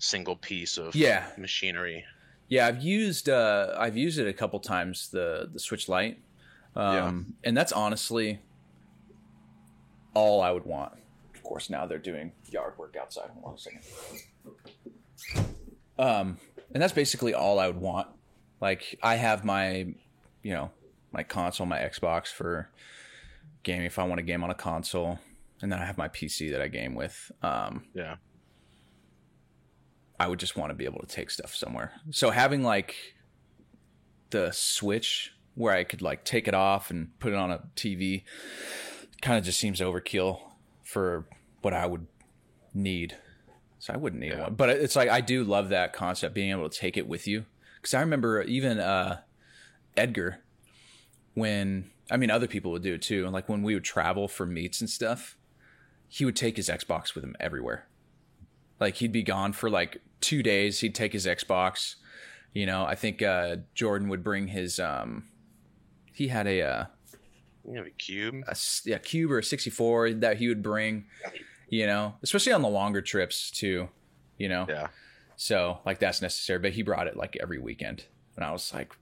single 0.00 0.36
piece 0.36 0.78
of 0.78 0.94
Yeah. 0.94 1.32
machinery. 1.38 2.06
Yeah, 2.48 2.66
I've 2.66 2.82
used 2.82 3.28
uh, 3.28 3.74
I've 3.78 3.96
used 3.96 4.18
it 4.18 4.26
a 4.26 4.32
couple 4.32 4.58
times 4.60 5.10
the 5.10 5.48
the 5.52 5.60
Switch 5.60 5.88
Lite, 5.88 6.18
um, 6.74 7.34
and 7.44 7.56
that's 7.56 7.72
honestly 7.72 8.40
all 10.14 10.40
I 10.40 10.50
would 10.50 10.64
want. 10.64 10.94
Of 11.34 11.42
course, 11.42 11.68
now 11.70 11.86
they're 11.86 11.98
doing 11.98 12.32
yard 12.50 12.74
work 12.78 12.96
outside. 13.00 13.30
Hold 13.34 13.46
on 13.46 13.54
a 13.54 13.58
second. 13.58 13.82
Um, 15.98 16.38
and 16.72 16.82
that's 16.82 16.92
basically 16.92 17.34
all 17.34 17.58
I 17.58 17.66
would 17.66 17.80
want. 17.80 18.08
Like 18.60 18.98
I 19.02 19.16
have 19.16 19.44
my, 19.44 19.86
you 20.42 20.52
know, 20.52 20.70
my 21.12 21.22
console, 21.22 21.66
my 21.66 21.78
Xbox 21.78 22.28
for 22.28 22.70
gaming 23.62 23.86
if 23.86 23.98
I 23.98 24.04
want 24.04 24.18
to 24.18 24.22
game 24.22 24.42
on 24.44 24.50
a 24.50 24.54
console, 24.54 25.18
and 25.60 25.70
then 25.72 25.80
I 25.80 25.84
have 25.84 25.98
my 25.98 26.08
PC 26.08 26.50
that 26.52 26.60
I 26.62 26.68
game 26.68 26.94
with. 26.94 27.30
Um, 27.42 27.84
Yeah. 27.94 28.16
I 30.20 30.26
would 30.28 30.38
just 30.38 30.56
want 30.56 30.70
to 30.70 30.74
be 30.74 30.84
able 30.84 31.00
to 31.00 31.06
take 31.06 31.30
stuff 31.30 31.54
somewhere. 31.54 31.92
So 32.10 32.30
having 32.30 32.62
like 32.62 32.96
the 34.30 34.50
switch 34.52 35.32
where 35.54 35.72
I 35.74 35.84
could 35.84 36.02
like 36.02 36.24
take 36.24 36.48
it 36.48 36.54
off 36.54 36.90
and 36.90 37.16
put 37.18 37.32
it 37.32 37.36
on 37.36 37.50
a 37.50 37.62
TV 37.76 38.24
kind 39.22 39.38
of 39.38 39.44
just 39.44 39.58
seems 39.58 39.80
overkill 39.80 40.40
for 40.84 41.26
what 41.62 41.74
I 41.74 41.86
would 41.86 42.06
need. 42.74 43.16
So 43.78 43.92
I 43.92 43.96
wouldn't 43.96 44.20
need 44.20 44.32
Yeah. 44.32 44.42
one. 44.44 44.54
But 44.54 44.70
it's 44.70 44.96
like 44.96 45.08
I 45.08 45.20
do 45.20 45.44
love 45.44 45.68
that 45.70 45.92
concept 45.92 46.34
being 46.34 46.50
able 46.50 46.68
to 46.68 46.78
take 46.78 46.96
it 46.96 47.06
with 47.08 47.26
you. 47.26 47.46
Cuz 47.82 47.94
I 47.94 48.00
remember 48.00 48.42
even 48.42 48.78
uh 48.78 49.20
Edgar 49.96 50.40
when 51.34 51.90
I 52.10 52.16
mean 52.16 52.30
other 52.30 52.46
people 52.46 52.72
would 52.72 52.82
do 52.82 52.94
it 52.94 53.02
too. 53.02 53.24
And 53.24 53.32
like 53.32 53.48
when 53.48 53.62
we 53.62 53.74
would 53.74 53.84
travel 53.84 54.28
for 54.28 54.46
meets 54.46 54.80
and 54.80 54.88
stuff, 54.90 55.36
he 56.08 56.24
would 56.24 56.36
take 56.36 56.56
his 56.56 56.68
Xbox 56.68 57.14
with 57.14 57.22
him 57.24 57.36
everywhere. 57.38 57.86
Like 58.80 58.96
he'd 58.96 59.12
be 59.12 59.22
gone 59.22 59.52
for 59.52 59.68
like 59.68 60.00
2 60.20 60.42
days, 60.42 60.80
he'd 60.80 60.94
take 60.94 61.12
his 61.12 61.26
Xbox. 61.26 61.96
You 62.54 62.66
know, 62.66 62.84
I 62.84 62.94
think 62.94 63.22
uh 63.22 63.56
Jordan 63.74 64.08
would 64.08 64.24
bring 64.24 64.48
his 64.48 64.78
um 64.80 65.28
he 66.12 66.28
had 66.28 66.46
a 66.46 66.62
uh 66.62 66.84
You 67.68 67.76
have 67.76 67.86
a 67.86 67.90
cube. 67.90 68.42
a 68.48 68.56
yeah, 68.84 68.98
cube 68.98 69.30
or 69.30 69.38
a 69.38 69.44
64 69.44 70.14
that 70.14 70.38
he 70.38 70.48
would 70.48 70.62
bring, 70.62 71.04
you 71.68 71.86
know, 71.86 72.14
especially 72.22 72.52
on 72.52 72.62
the 72.62 72.68
longer 72.68 73.00
trips 73.02 73.50
too, 73.50 73.88
you 74.38 74.48
know. 74.48 74.66
Yeah. 74.68 74.88
So 75.36 75.78
like 75.86 75.98
that's 76.00 76.20
necessary, 76.22 76.58
but 76.58 76.72
he 76.72 76.82
brought 76.82 77.06
it 77.06 77.16
like 77.16 77.36
every 77.40 77.58
weekend. 77.58 78.06
And 78.36 78.44
I 78.44 78.50
was 78.52 78.72
like 78.74 78.92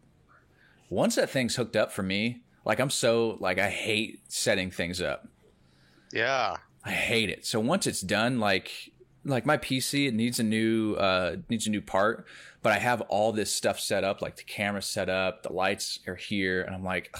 once 0.90 1.14
that 1.16 1.30
thing's 1.30 1.56
hooked 1.56 1.76
up 1.76 1.90
for 1.92 2.02
me, 2.02 2.42
like 2.64 2.78
I'm 2.80 2.90
so 2.90 3.38
like 3.40 3.58
I 3.58 3.70
hate 3.70 4.20
setting 4.28 4.70
things 4.70 5.00
up. 5.00 5.28
Yeah. 6.12 6.56
I 6.84 6.90
hate 6.92 7.30
it. 7.30 7.44
So 7.46 7.58
once 7.58 7.86
it's 7.86 8.00
done, 8.00 8.38
like 8.38 8.70
like 9.26 9.44
my 9.44 9.56
PC, 9.58 10.06
it 10.08 10.14
needs 10.14 10.38
a 10.38 10.42
new 10.42 10.94
uh 10.94 11.36
needs 11.48 11.66
a 11.66 11.70
new 11.70 11.82
part, 11.82 12.26
but 12.62 12.72
I 12.72 12.78
have 12.78 13.00
all 13.02 13.32
this 13.32 13.52
stuff 13.52 13.78
set 13.80 14.04
up, 14.04 14.22
like 14.22 14.36
the 14.36 14.44
camera 14.44 14.80
set 14.80 15.08
up, 15.08 15.42
the 15.42 15.52
lights 15.52 15.98
are 16.06 16.14
here, 16.14 16.62
and 16.62 16.74
I'm 16.74 16.84
like, 16.84 17.14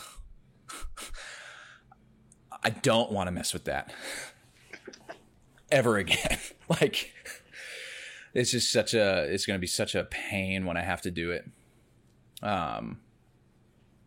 I 2.62 2.70
don't 2.70 3.12
want 3.12 3.26
to 3.28 3.32
mess 3.32 3.52
with 3.52 3.64
that 3.64 3.92
ever 5.70 5.96
again. 5.98 6.38
like 6.68 7.12
it's 8.34 8.50
just 8.50 8.70
such 8.72 8.94
a 8.94 9.24
it's 9.32 9.46
going 9.46 9.56
to 9.58 9.60
be 9.60 9.66
such 9.66 9.94
a 9.94 10.04
pain 10.04 10.64
when 10.66 10.76
I 10.76 10.82
have 10.82 11.02
to 11.02 11.10
do 11.10 11.30
it. 11.32 11.44
Um 12.42 13.00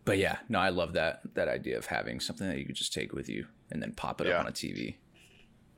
but 0.04 0.18
yeah, 0.18 0.38
no, 0.48 0.58
I 0.58 0.70
love 0.70 0.94
that 0.94 1.20
that 1.34 1.48
idea 1.48 1.78
of 1.78 1.86
having 1.86 2.20
something 2.20 2.48
that 2.48 2.58
you 2.58 2.64
could 2.66 2.74
just 2.76 2.92
take 2.92 3.12
with 3.12 3.28
you 3.28 3.46
and 3.70 3.82
then 3.82 3.92
pop 3.92 4.20
it 4.20 4.26
Yeah. 4.26 4.34
up 4.34 4.40
on 4.40 4.46
a 4.48 4.52
TV. 4.52 4.96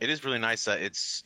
It 0.01 0.11
is 0.11 0.25
really 0.25 0.39
nice 0.39 0.65
that 0.65 0.81
it's, 0.83 1.23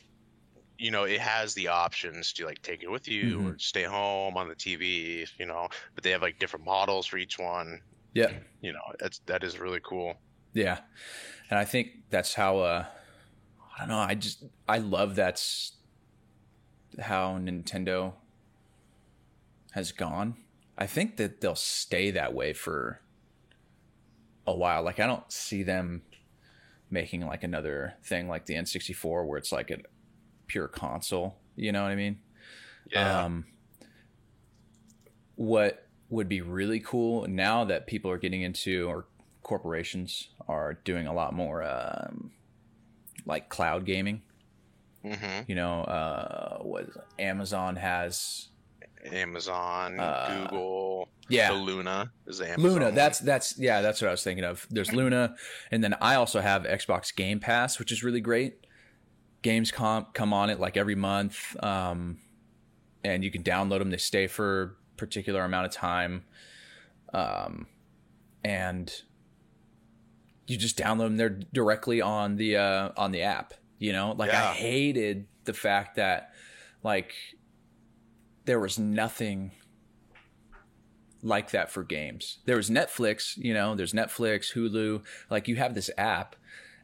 you 0.79 0.91
know, 0.91 1.05
it 1.05 1.21
has 1.21 1.55
the 1.55 1.69
options 1.69 2.33
to 2.35 2.45
like 2.45 2.61
take 2.63 2.83
it 2.83 2.91
with 2.91 3.09
you 3.09 3.39
Mhm. 3.39 3.55
or 3.55 3.59
stay 3.59 3.85
home 3.85 4.37
on 4.37 4.49
the 4.49 4.55
TV, 4.55 5.27
you 5.39 5.47
know, 5.47 5.69
but 5.95 6.05
they 6.05 6.11
have 6.11 6.23
like 6.23 6.39
different 6.39 6.65
models 6.67 7.07
for 7.07 7.17
each 7.19 7.39
one. 7.39 7.81
Yeah. 8.13 8.33
You 8.61 8.73
know, 8.73 8.81
that's 8.99 9.19
that 9.27 9.43
is 9.45 9.59
really 9.59 9.81
cool. 9.83 10.15
Yeah. 10.53 10.81
And 11.51 11.59
I 11.59 11.65
think 11.65 12.09
that's 12.11 12.35
how 12.35 12.59
uh 12.59 12.85
I 13.77 13.81
don't 13.81 13.89
know, 13.89 13.99
I 13.99 14.15
just 14.15 14.45
I 14.69 14.79
love 14.79 15.15
that's 15.17 15.73
how 17.01 17.39
Nintendo 17.39 18.15
has 19.73 19.93
gone. 19.93 20.37
I 20.79 20.87
think 20.87 21.17
that 21.17 21.41
they'll 21.41 21.55
stay 21.55 22.11
that 22.11 22.33
way 22.35 22.53
for 22.53 23.01
a 24.47 24.55
while. 24.55 24.83
Like 24.83 25.01
I 25.01 25.07
don't 25.07 25.31
see 25.31 25.63
them 25.63 26.03
making 26.91 27.27
like 27.27 27.43
another 27.43 27.95
thing 28.05 28.29
like 28.29 28.47
the 28.47 28.55
N64 28.55 29.27
where 29.27 29.39
it's 29.39 29.53
like 29.53 29.71
a 29.71 29.79
pure 30.47 30.69
console, 30.69 31.37
you 31.57 31.73
know 31.73 31.83
what 31.83 31.91
I 31.93 31.97
mean? 31.97 32.19
Yeah. 32.91 33.25
Um, 33.25 33.47
what 35.35 35.87
would 36.09 36.29
be 36.29 36.41
really 36.41 36.81
cool 36.81 37.27
now 37.27 37.65
that 37.65 37.87
people 37.87 38.11
are 38.11 38.19
getting 38.19 38.43
into, 38.43 38.89
or 38.89 39.07
corporations 39.43 40.29
are 40.49 40.75
doing 40.85 41.07
a 41.07 41.13
lot 41.13 41.35
more, 41.35 41.63
um, 41.63 42.31
like 43.25 43.49
cloud 43.49 43.85
gaming. 43.85 44.23
hmm 45.03 45.41
You 45.47 45.55
know, 45.55 45.83
uh, 45.83 46.59
what? 46.63 46.87
Amazon 47.19 47.77
has. 47.77 48.49
Amazon, 49.13 50.01
Uh, 50.01 50.49
Google, 50.49 51.09
Yeah, 51.29 51.51
the 51.53 51.59
Luna 51.59 52.11
is 52.27 52.41
Amazon 52.41 52.63
Luna. 52.65 52.93
That's 52.93 53.21
that's 53.21 53.57
yeah, 53.59 53.81
that's 53.81 54.01
what 54.03 54.09
I 54.09 54.11
was 54.11 54.25
thinking 54.25 54.45
of. 54.45 54.67
There's 54.71 54.93
Luna, 54.93 55.37
and 55.71 55.83
then 55.85 55.95
I 56.01 56.17
also 56.17 56.41
have 56.41 56.63
Xbox 56.65 57.15
Game 57.15 57.39
Pass, 57.39 57.79
which 57.79 57.93
is 57.93 58.03
really 58.03 58.21
great. 58.21 58.66
Games 59.47 59.71
com- 59.71 60.09
come 60.13 60.33
on 60.33 60.51
it 60.51 60.59
like 60.59 60.77
every 60.77 60.97
month, 60.97 61.57
um, 61.63 62.19
and 63.05 63.23
you 63.23 63.31
can 63.31 63.45
download 63.45 63.79
them. 63.79 63.91
They 63.91 63.97
stay 63.97 64.27
for 64.27 64.63
a 64.63 64.97
particular 64.97 65.45
amount 65.45 65.67
of 65.67 65.73
time, 65.73 66.25
um, 67.15 67.69
and 68.43 68.93
you 70.49 70.57
just 70.57 70.77
download 70.77 71.05
them. 71.05 71.17
They're 71.17 71.39
directly 71.53 72.01
on 72.01 72.35
the 72.35 72.57
uh, 72.57 72.91
on 72.97 73.13
the 73.13 73.23
app. 73.23 73.55
You 73.79 73.93
know, 73.93 74.17
like 74.19 74.33
I 74.33 74.53
hated 74.53 75.29
the 75.45 75.53
fact 75.53 75.95
that 75.95 76.33
like 76.83 77.15
there 78.47 78.59
was 78.59 78.81
nothing 78.81 79.53
like 81.23 81.53
that 81.53 81.71
for 81.71 81.85
games. 81.85 82.39
There 82.47 82.57
was 82.57 82.69
Netflix, 82.69 83.37
you 83.37 83.55
know, 83.55 83.77
there's 83.77 83.93
Netflix, 83.93 84.55
Hulu, 84.55 85.05
like 85.31 85.47
you 85.47 85.55
have 85.55 85.75
this 85.75 85.89
app 85.97 86.35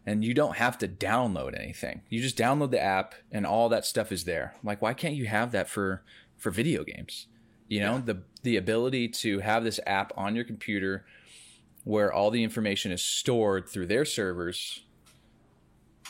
and 0.05 0.25
you 0.25 0.35
don't 0.35 0.57
have 0.57 0.79
to 0.79 0.89
download 0.89 1.59
anything. 1.59 2.03
You 2.09 2.21
just 2.21 2.37
download 2.37 2.71
the 2.71 2.83
app 2.83 3.15
and 3.31 3.47
all 3.47 3.69
that 3.69 3.85
stuff 3.85 4.11
is 4.11 4.25
there. 4.25 4.55
Like 4.63 4.83
why 4.83 4.95
can't 4.95 5.15
you 5.15 5.27
have 5.27 5.53
that 5.53 5.69
for 5.69 6.03
for 6.37 6.51
video 6.51 6.85
games? 6.85 7.27
You 7.69 7.81
know, 7.81 7.99
the 7.99 8.23
the 8.43 8.57
ability 8.57 9.09
to 9.09 9.39
have 9.41 9.65
this 9.65 9.81
app 9.87 10.13
on 10.17 10.35
your 10.35 10.45
computer 10.45 11.07
where 11.85 12.13
all 12.13 12.31
the 12.31 12.45
information 12.45 12.93
is 12.93 13.03
stored 13.03 13.69
through 13.69 13.87
their 13.87 14.05
servers 14.05 14.83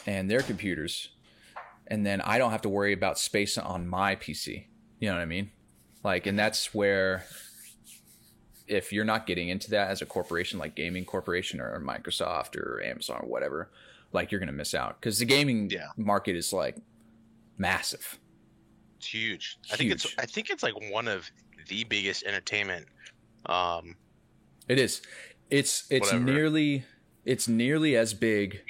and 0.07 0.31
their 0.31 0.41
computers 0.41 1.11
and 1.87 2.07
then 2.07 2.21
I 2.21 2.39
don't 2.39 2.51
have 2.51 2.63
to 2.63 2.69
worry 2.69 2.93
about 2.93 3.19
space 3.19 3.59
on 3.59 3.87
my 3.87 4.17
PC. 4.17 4.67
You 4.99 5.09
know 5.09 5.15
what 5.15 5.23
I 5.23 5.27
mean? 5.27 5.51
Like 6.03 6.27
and 6.27 6.39
that's 6.39 6.75
where 6.75 7.25
if 8.67 8.93
you're 8.93 9.05
not 9.05 9.27
getting 9.27 9.49
into 9.49 9.71
that 9.71 9.91
as 9.91 10.03
a 10.03 10.07
corporation 10.07 10.59
like 10.59 10.75
gaming 10.75 11.05
corporation 11.05 11.61
or 11.61 11.81
Microsoft 11.81 12.57
or 12.57 12.83
Amazon 12.85 13.21
or 13.23 13.29
whatever, 13.29 13.71
like 14.13 14.31
you're 14.31 14.39
going 14.41 14.47
to 14.49 14.53
miss 14.53 14.75
out 14.75 15.01
cuz 15.01 15.19
the 15.19 15.25
gaming 15.25 15.71
Yeah. 15.71 15.89
market 15.97 16.37
is 16.37 16.53
like 16.53 16.77
massive. 17.59 18.19
It's 18.99 19.07
huge. 19.09 19.59
I 19.73 19.77
think 19.77 19.91
it's 19.93 20.07
I 20.19 20.27
think 20.27 20.51
it's 20.51 20.63
like 20.63 20.75
one 20.91 21.09
of 21.09 21.31
the 21.69 21.85
biggest 21.85 22.25
entertainment 22.25 22.87
um 23.47 23.97
It 24.69 24.79
is. 24.79 25.03
It's 25.51 25.85
it's 25.91 26.07
Whatever. 26.13 26.25
nearly 26.25 26.85
it's 27.25 27.47
nearly 27.49 27.97
as 27.97 28.15
big 28.15 28.63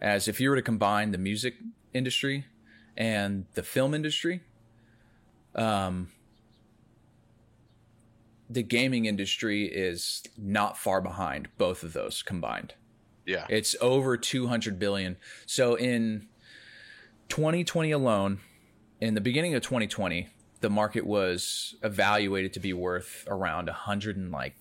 as 0.00 0.28
if 0.28 0.40
you 0.40 0.50
were 0.50 0.56
to 0.56 0.62
combine 0.62 1.12
the 1.12 1.18
music 1.18 1.54
industry 1.92 2.46
and 2.96 3.46
the 3.54 3.62
film 3.62 3.94
industry. 3.94 4.42
Um 5.54 6.10
the 8.52 8.62
gaming 8.62 9.06
industry 9.06 9.64
is 9.64 10.22
not 10.36 10.76
far 10.76 11.00
behind 11.00 11.48
both 11.58 11.82
of 11.82 11.92
those 11.92 12.22
combined. 12.22 12.74
yeah. 13.26 13.46
It's 13.48 13.74
over 13.80 14.16
200 14.16 14.78
billion. 14.78 15.16
So 15.46 15.74
in 15.74 16.28
2020 17.28 17.90
alone, 17.92 18.40
in 19.00 19.14
the 19.14 19.20
beginning 19.20 19.54
of 19.54 19.62
2020, 19.62 20.28
the 20.60 20.70
market 20.70 21.06
was 21.06 21.74
evaluated 21.82 22.52
to 22.52 22.60
be 22.60 22.72
worth 22.72 23.24
around 23.26 23.66
100 23.66 24.16
and 24.16 24.30
like 24.30 24.54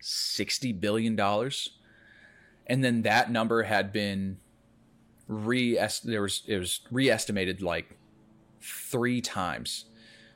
60 0.00 0.72
billion 0.72 1.14
dollars. 1.14 1.70
And 2.66 2.82
then 2.82 3.02
that 3.02 3.30
number 3.30 3.64
had 3.64 3.92
been 3.92 4.38
re 5.28 5.78
there 6.04 6.22
was 6.22 6.42
it 6.46 6.58
was 6.58 6.80
re-estimated 6.90 7.62
like 7.62 7.96
3 8.60 9.20
times. 9.20 9.84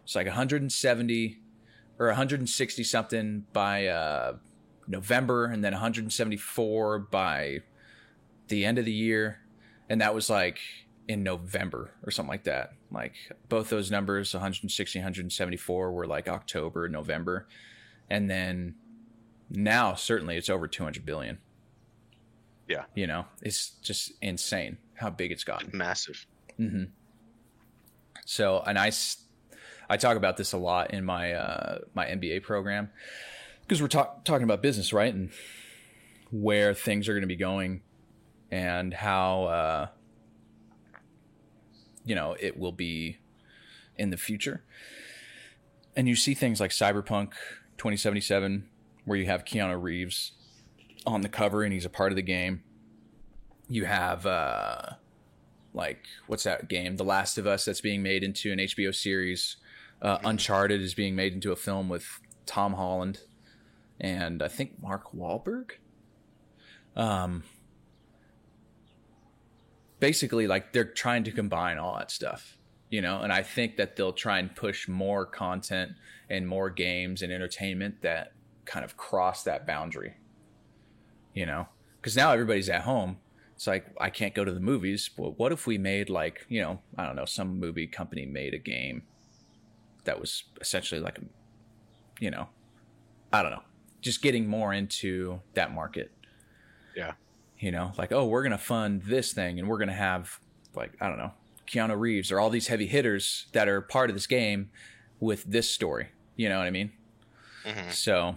It's 0.05 0.15
like 0.15 0.27
170 0.27 1.39
or 1.99 2.07
160 2.09 2.85
something 2.85 3.47
by 3.53 3.87
uh 3.87 4.37
November 4.87 5.47
and 5.47 5.65
then 5.65 5.73
174 5.73 6.99
by 6.99 7.61
the 8.49 8.65
end 8.65 8.79
of 8.79 8.85
the 8.85 8.93
year. 8.93 9.41
And 9.89 10.01
that 10.01 10.15
was 10.15 10.31
like 10.31 10.59
in 11.09 11.23
November 11.23 11.91
or 12.05 12.11
something 12.11 12.31
like 12.31 12.45
that. 12.45 12.73
Like 12.91 13.15
both 13.49 13.71
those 13.71 13.91
numbers, 13.91 14.35
160, 14.35 14.99
174 14.99 15.93
were 15.93 16.07
like 16.07 16.29
October, 16.29 16.89
November. 16.89 17.47
And 18.11 18.31
then 18.31 18.75
now 19.51 19.95
certainly 19.95 20.37
it's 20.37 20.49
over 20.49 20.69
200 20.69 21.05
billion. 21.05 21.39
Yeah. 22.69 22.85
You 22.95 23.07
know, 23.07 23.27
it's 23.43 23.71
just 23.83 24.13
insane 24.23 24.79
how 24.95 25.11
big 25.11 25.33
it's 25.33 25.45
gotten. 25.45 25.71
Massive. 25.77 26.27
Mm-hmm. 26.59 26.85
So, 28.25 28.63
and 28.67 28.79
I, 28.79 28.91
I 29.89 29.97
talk 29.97 30.17
about 30.17 30.37
this 30.37 30.53
a 30.53 30.59
lot 30.59 30.93
in 30.93 31.05
my 31.05 31.33
uh, 31.33 31.79
my 31.95 32.07
MBA 32.07 32.43
program 32.43 32.91
because 33.63 33.81
we're 33.81 33.89
talk, 33.89 34.25
talking 34.25 34.45
about 34.45 34.63
business, 34.63 34.93
right, 34.93 35.13
and 35.13 35.31
where 36.31 36.75
things 36.75 37.09
are 37.09 37.13
going 37.13 37.23
to 37.23 37.27
be 37.29 37.37
going, 37.37 37.83
and 38.51 38.93
how 38.95 39.45
uh, 39.45 39.87
you 42.05 42.15
know 42.15 42.37
it 42.39 42.59
will 42.59 42.73
be 42.73 43.19
in 43.97 44.11
the 44.11 44.17
future. 44.17 44.63
And 45.97 46.09
you 46.09 46.17
see 46.17 46.35
things 46.35 46.61
like 46.61 46.71
Cyberpunk 46.71 47.33
2077, 47.79 48.69
where 49.05 49.19
you 49.19 49.27
have 49.27 49.45
Keanu 49.45 49.81
Reeves 49.81 50.33
on 51.07 51.21
the 51.21 51.29
cover 51.29 51.63
and 51.63 51.73
he's 51.73 51.85
a 51.85 51.91
part 51.91 52.13
of 52.13 52.17
the 52.17 52.23
game. 52.23 52.63
You 53.69 53.85
have, 53.85 54.27
uh, 54.27 54.83
like, 55.73 56.05
what's 56.27 56.45
that 56.45 56.69
game? 56.69 56.97
The 56.97 57.05
Last 57.05 57.39
of 57.39 57.47
Us 57.47 57.65
that's 57.65 57.81
being 57.81 58.03
made 58.03 58.23
into 58.23 58.53
an 58.53 58.59
HBO 58.59 58.95
series. 58.95 59.57
Uh, 60.05 60.19
Uncharted 60.23 60.81
is 60.83 60.95
being 60.95 61.17
made 61.17 61.33
into 61.33 61.51
a 61.51 61.57
film 61.57 61.89
with 61.89 62.21
Tom 62.47 62.75
Holland 62.75 63.21
and 64.01 64.43
I 64.43 64.49
think 64.49 64.81
Mark 64.83 65.13
Wahlberg. 65.13 65.73
Um, 66.97 67.43
basically, 70.01 70.47
like 70.47 70.73
they're 70.73 70.85
trying 70.85 71.25
to 71.25 71.33
combine 71.33 71.79
all 71.79 71.97
that 71.97 72.11
stuff, 72.11 72.59
you 72.91 73.01
know. 73.01 73.21
And 73.21 73.33
I 73.33 73.43
think 73.43 73.77
that 73.77 73.97
they'll 73.97 74.13
try 74.13 74.39
and 74.39 74.55
push 74.55 74.89
more 74.89 75.27
content 75.27 75.93
and 76.29 76.47
more 76.47 76.71
games 76.71 77.23
and 77.23 77.33
entertainment 77.33 78.03
that 78.03 78.33
kind 78.65 78.85
of 78.85 78.97
cross 78.97 79.43
that 79.45 79.67
boundary, 79.67 80.15
you 81.35 81.47
know. 81.47 81.69
Because 82.01 82.17
now 82.17 82.33
everybody's 82.33 82.69
at 82.69 82.83
home. 82.83 83.17
It's 83.55 83.67
like 83.67 83.87
I 84.01 84.11
can't 84.11 84.35
go 84.35 84.45
to 84.45 84.53
the 84.53 84.61
movies. 84.61 85.09
But 85.09 85.39
what 85.39 85.53
if 85.53 85.67
we 85.67 85.79
made 85.79 86.11
like 86.11 86.45
you 86.49 86.61
know 86.61 86.81
I 86.99 87.07
don't 87.07 87.17
know 87.17 87.25
some 87.25 87.59
movie 87.59 87.87
company 87.87 88.27
made 88.27 88.55
a 88.55 88.59
game 88.59 89.05
that 90.05 90.21
was 90.21 90.45
essentially 90.61 91.01
like 91.01 91.19
you 92.21 92.31
know 92.31 92.49
I 93.33 93.43
don't 93.43 93.51
know 93.51 93.63
just 94.05 94.21
getting 94.21 94.47
more 94.47 94.73
into 94.73 95.41
that 95.55 95.73
market. 95.73 96.13
Yeah. 96.95 97.13
You 97.59 97.73
know, 97.73 97.93
like, 97.97 98.13
oh, 98.13 98.27
we're 98.27 98.43
going 98.43 98.53
to 98.53 98.59
fund 98.59 99.03
this 99.03 99.33
thing 99.33 99.59
and 99.59 99.67
we're 99.67 99.79
going 99.79 99.89
to 99.89 99.95
have, 99.95 100.39
like, 100.77 100.93
I 101.01 101.09
don't 101.09 101.17
know, 101.17 101.33
Keanu 101.67 101.99
Reeves 101.99 102.31
or 102.31 102.39
all 102.39 102.51
these 102.51 102.67
heavy 102.67 102.87
hitters 102.87 103.47
that 103.53 103.67
are 103.67 103.81
part 103.81 104.11
of 104.11 104.15
this 104.15 104.27
game 104.27 104.69
with 105.21 105.45
this 105.45 105.71
story. 105.71 106.09
You 106.37 106.51
know 106.51 106.59
what 106.59 106.67
I 106.67 106.71
mean? 106.71 106.93
Mm-hmm. 107.65 107.91
So 107.91 108.37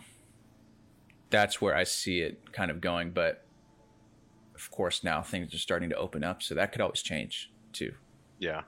that's 1.29 1.61
where 1.61 1.75
I 1.75 1.83
see 1.83 2.21
it 2.21 2.53
kind 2.53 2.71
of 2.71 2.79
going. 2.79 3.11
But 3.11 3.43
of 4.55 4.71
course, 4.71 5.03
now 5.03 5.21
things 5.21 5.53
are 5.53 5.59
starting 5.59 5.89
to 5.89 5.97
open 5.97 6.23
up. 6.23 6.41
So 6.41 6.55
that 6.55 6.71
could 6.71 6.79
always 6.79 7.01
change 7.01 7.51
too. 7.73 7.93
Yeah. 8.39 8.61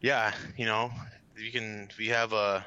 Yeah. 0.00 0.32
You 0.56 0.66
know, 0.66 0.90
you 1.36 1.50
can, 1.50 1.88
we 1.98 2.08
have 2.08 2.32
a, 2.32 2.64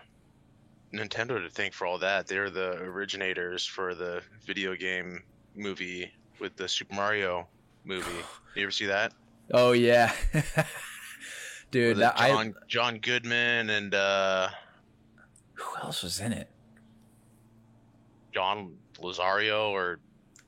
Nintendo 0.94 1.42
to 1.42 1.50
thank 1.50 1.74
for 1.74 1.88
all 1.88 1.98
that. 2.00 2.28
They're 2.28 2.50
the 2.50 2.74
originators 2.82 3.66
for 3.66 3.96
the 3.96 4.22
video 4.46 4.76
game 4.76 5.24
movie 5.56 6.12
with 6.40 6.56
the 6.56 6.68
Super 6.68 6.96
Mario 6.96 7.48
movie. 7.86 8.12
you 8.56 8.64
ever 8.64 8.72
see 8.72 8.86
that? 8.88 9.14
Oh 9.54 9.72
yeah, 9.74 10.14
dude. 11.72 11.98
That, 11.98 12.18
John 12.18 12.56
I, 12.58 12.66
John 12.68 13.00
Goodman 13.00 13.70
and 13.70 13.94
uh, 13.94 14.50
who 15.54 15.78
else 15.82 16.04
was 16.04 16.20
in 16.20 16.32
it? 16.32 16.50
John 18.34 18.76
Lazario 18.96 19.72
or 19.72 20.00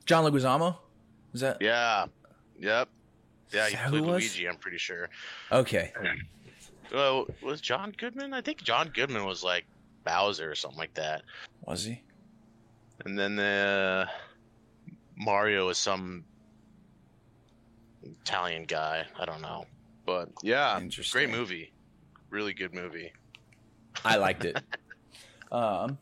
John 0.06 0.24
Leguizamo? 0.24 0.76
Is 1.34 1.40
that? 1.40 1.58
Yeah. 1.60 2.06
Yep. 2.58 2.88
Yeah, 3.52 3.68
he 3.68 3.76
played 3.76 4.02
Luigi. 4.02 4.48
I'm 4.48 4.56
pretty 4.56 4.78
sure. 4.78 5.10
Okay. 5.52 5.92
Well, 6.92 7.26
was 7.42 7.60
John 7.60 7.94
Goodman? 7.96 8.32
I 8.32 8.40
think 8.40 8.62
John 8.62 8.90
Goodman 8.94 9.24
was 9.24 9.42
like 9.42 9.64
Bowser 10.04 10.50
or 10.50 10.54
something 10.54 10.78
like 10.78 10.94
that. 10.94 11.22
Was 11.62 11.84
he? 11.84 12.02
And 13.04 13.18
then 13.18 13.36
the 13.36 14.08
Mario 15.16 15.68
is 15.68 15.78
some 15.78 16.24
Italian 18.02 18.64
guy. 18.64 19.04
I 19.18 19.24
don't 19.24 19.40
know, 19.40 19.66
but 20.06 20.30
yeah, 20.42 20.80
great 21.10 21.30
movie. 21.30 21.72
Really 22.30 22.52
good 22.52 22.74
movie. 22.74 23.12
I 24.04 24.16
liked 24.16 24.44
it. 24.44 24.60
um, 25.52 25.98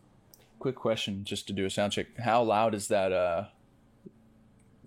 quick 0.59 0.77
question, 0.77 1.25
just 1.25 1.47
to 1.49 1.53
do 1.53 1.67
a 1.67 1.71
sound 1.71 1.93
check. 1.93 2.07
How 2.19 2.43
loud 2.43 2.75
is 2.75 2.89
that 2.89 3.13
uh, 3.13 3.45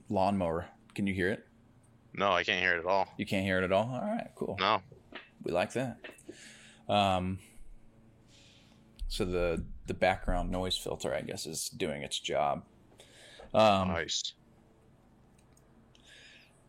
lawnmower? 0.10 0.68
Can 0.94 1.08
you 1.08 1.14
hear 1.14 1.30
it? 1.30 1.46
No, 2.14 2.32
I 2.32 2.44
can't 2.44 2.62
hear 2.62 2.76
it 2.76 2.80
at 2.80 2.86
all. 2.86 3.08
You 3.18 3.26
can't 3.26 3.44
hear 3.44 3.60
it 3.60 3.64
at 3.64 3.72
all. 3.72 3.90
All 3.92 4.02
right, 4.02 4.30
cool. 4.36 4.56
No, 4.60 4.82
we 5.46 5.52
like 5.52 5.74
that. 5.74 5.98
Um, 6.90 7.40
so 9.08 9.24
the 9.26 9.64
the 9.88 9.94
background 9.94 10.52
noise 10.52 10.76
filter, 10.76 11.14
I 11.14 11.22
guess, 11.22 11.46
is 11.46 11.70
doing 11.70 12.02
its 12.02 12.20
job. 12.20 12.64
Um, 13.54 13.90
nice. 13.90 14.34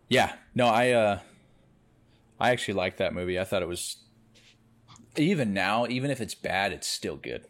Yeah, 0.09 0.35
no, 0.55 0.67
I 0.67 0.91
uh, 0.93 1.19
I 2.39 2.51
actually 2.51 2.75
like 2.75 2.99
that 2.99 3.15
movie. 3.15 3.41
I 3.41 3.45
thought 3.45 3.63
it 3.63 3.69
was 3.69 3.97
even 5.17 5.53
now, 5.53 5.87
even 5.89 6.11
if 6.11 6.21
it's 6.21 6.35
bad, 6.35 6.73
it's 6.73 6.87
still 6.87 7.17
good. 7.17 7.47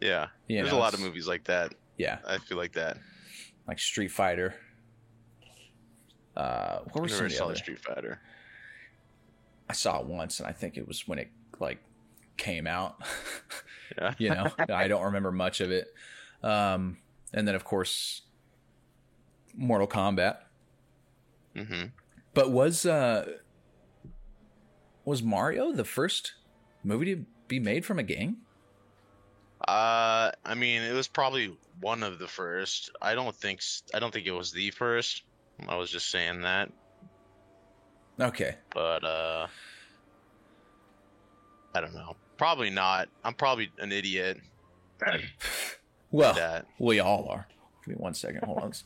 Yeah, 0.00 0.28
you 0.48 0.58
there's 0.58 0.70
know, 0.70 0.78
a 0.78 0.80
lot 0.80 0.94
of 0.94 1.00
movies 1.00 1.26
like 1.26 1.44
that. 1.44 1.74
Yeah, 1.96 2.18
I 2.26 2.38
feel 2.38 2.58
like 2.58 2.72
that. 2.74 2.98
Like 3.66 3.78
Street 3.78 4.10
Fighter. 4.10 4.54
Uh, 6.36 6.80
what 6.92 7.02
was 7.02 7.12
Street 7.56 7.78
Fighter. 7.78 8.20
I 9.68 9.72
saw 9.72 10.00
it 10.00 10.06
once, 10.06 10.40
and 10.40 10.48
I 10.48 10.52
think 10.52 10.76
it 10.76 10.86
was 10.86 11.06
when 11.08 11.18
it 11.18 11.30
like 11.60 11.78
came 12.36 12.66
out. 12.66 12.96
Yeah. 13.98 14.14
you 14.18 14.30
know, 14.30 14.50
I 14.68 14.88
don't 14.88 15.04
remember 15.04 15.32
much 15.32 15.60
of 15.60 15.70
it. 15.70 15.88
Um, 16.42 16.98
and 17.32 17.46
then 17.48 17.54
of 17.54 17.64
course, 17.64 18.22
Mortal 19.56 19.88
Kombat. 19.88 20.38
Mm-hmm. 21.56 21.86
But 22.34 22.50
was 22.50 22.84
uh, 22.84 23.26
was 25.04 25.22
Mario 25.22 25.72
the 25.72 25.84
first 25.84 26.34
movie 26.82 27.14
to 27.14 27.24
be 27.48 27.60
made 27.60 27.84
from 27.84 27.98
a 27.98 28.02
game? 28.02 28.38
Uh, 29.66 30.30
I 30.44 30.54
mean, 30.54 30.82
it 30.82 30.92
was 30.92 31.08
probably 31.08 31.56
one 31.80 32.02
of 32.02 32.18
the 32.18 32.28
first. 32.28 32.90
I 33.00 33.14
don't 33.14 33.34
think 33.34 33.60
I 33.94 33.98
don't 33.98 34.12
think 34.12 34.26
it 34.26 34.32
was 34.32 34.52
the 34.52 34.70
first. 34.70 35.22
I 35.68 35.76
was 35.76 35.90
just 35.90 36.10
saying 36.10 36.42
that. 36.42 36.70
Okay. 38.20 38.56
But 38.72 39.04
uh, 39.04 39.46
I 41.74 41.80
don't 41.80 41.94
know. 41.94 42.16
Probably 42.36 42.70
not. 42.70 43.08
I'm 43.24 43.34
probably 43.34 43.70
an 43.78 43.92
idiot. 43.92 44.40
well, 46.10 46.34
that. 46.34 46.66
we 46.78 47.00
all 47.00 47.28
are. 47.28 47.46
Give 47.84 47.96
me 47.96 48.02
one 48.02 48.14
second. 48.14 48.44
Hold 48.44 48.58
on. 48.58 48.72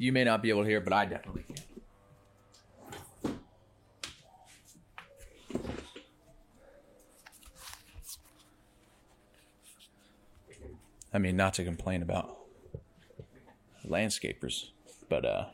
You 0.00 0.12
may 0.12 0.22
not 0.22 0.42
be 0.42 0.50
able 0.50 0.62
to 0.62 0.68
hear, 0.68 0.80
but 0.80 0.92
I 0.92 1.06
definitely 1.06 1.42
can. 1.42 1.56
I 11.12 11.18
mean, 11.18 11.36
not 11.36 11.54
to 11.54 11.64
complain 11.64 12.02
about 12.02 12.38
landscapers, 13.84 14.66
but 15.08 15.24
uh, 15.24 15.46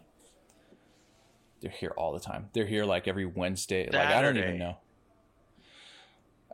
they're 1.65 1.73
here 1.73 1.95
all 1.97 2.13
the 2.13 2.21
time. 2.21 2.51
They're 2.53 2.67
here 2.67 2.85
like 2.85 3.09
every 3.09 3.25
Wednesday. 3.25 3.87
Saturday. 3.87 4.05
Like 4.05 4.15
I 4.15 4.21
don't 4.21 4.37
even 4.37 4.59
know. 4.59 4.77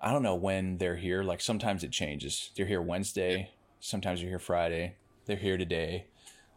I 0.00 0.12
don't 0.12 0.22
know 0.22 0.36
when 0.36 0.78
they're 0.78 0.94
here. 0.94 1.24
Like 1.24 1.40
sometimes 1.40 1.82
it 1.82 1.90
changes. 1.90 2.50
They're 2.56 2.64
here 2.64 2.80
Wednesday. 2.80 3.50
Sometimes 3.80 4.22
you're 4.22 4.30
here 4.30 4.38
Friday. 4.38 4.94
They're 5.26 5.36
here 5.36 5.56
today. 5.56 6.06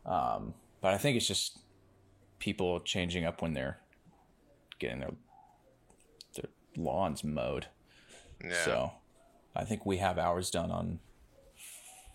Um, 0.05 0.53
but 0.81 0.93
I 0.93 0.99
think 0.99 1.17
it's 1.17 1.27
just 1.27 1.61
people 2.37 2.79
changing 2.81 3.25
up 3.25 3.41
when 3.41 3.53
they're 3.53 3.79
getting 4.77 4.99
their 4.99 5.13
their 6.35 6.51
lawns 6.77 7.23
mowed. 7.23 7.65
Yeah. 8.45 8.65
So 8.65 8.91
I 9.55 9.63
think 9.63 9.83
we 9.83 9.97
have 9.97 10.19
ours 10.19 10.51
done 10.51 10.69
on 10.69 10.99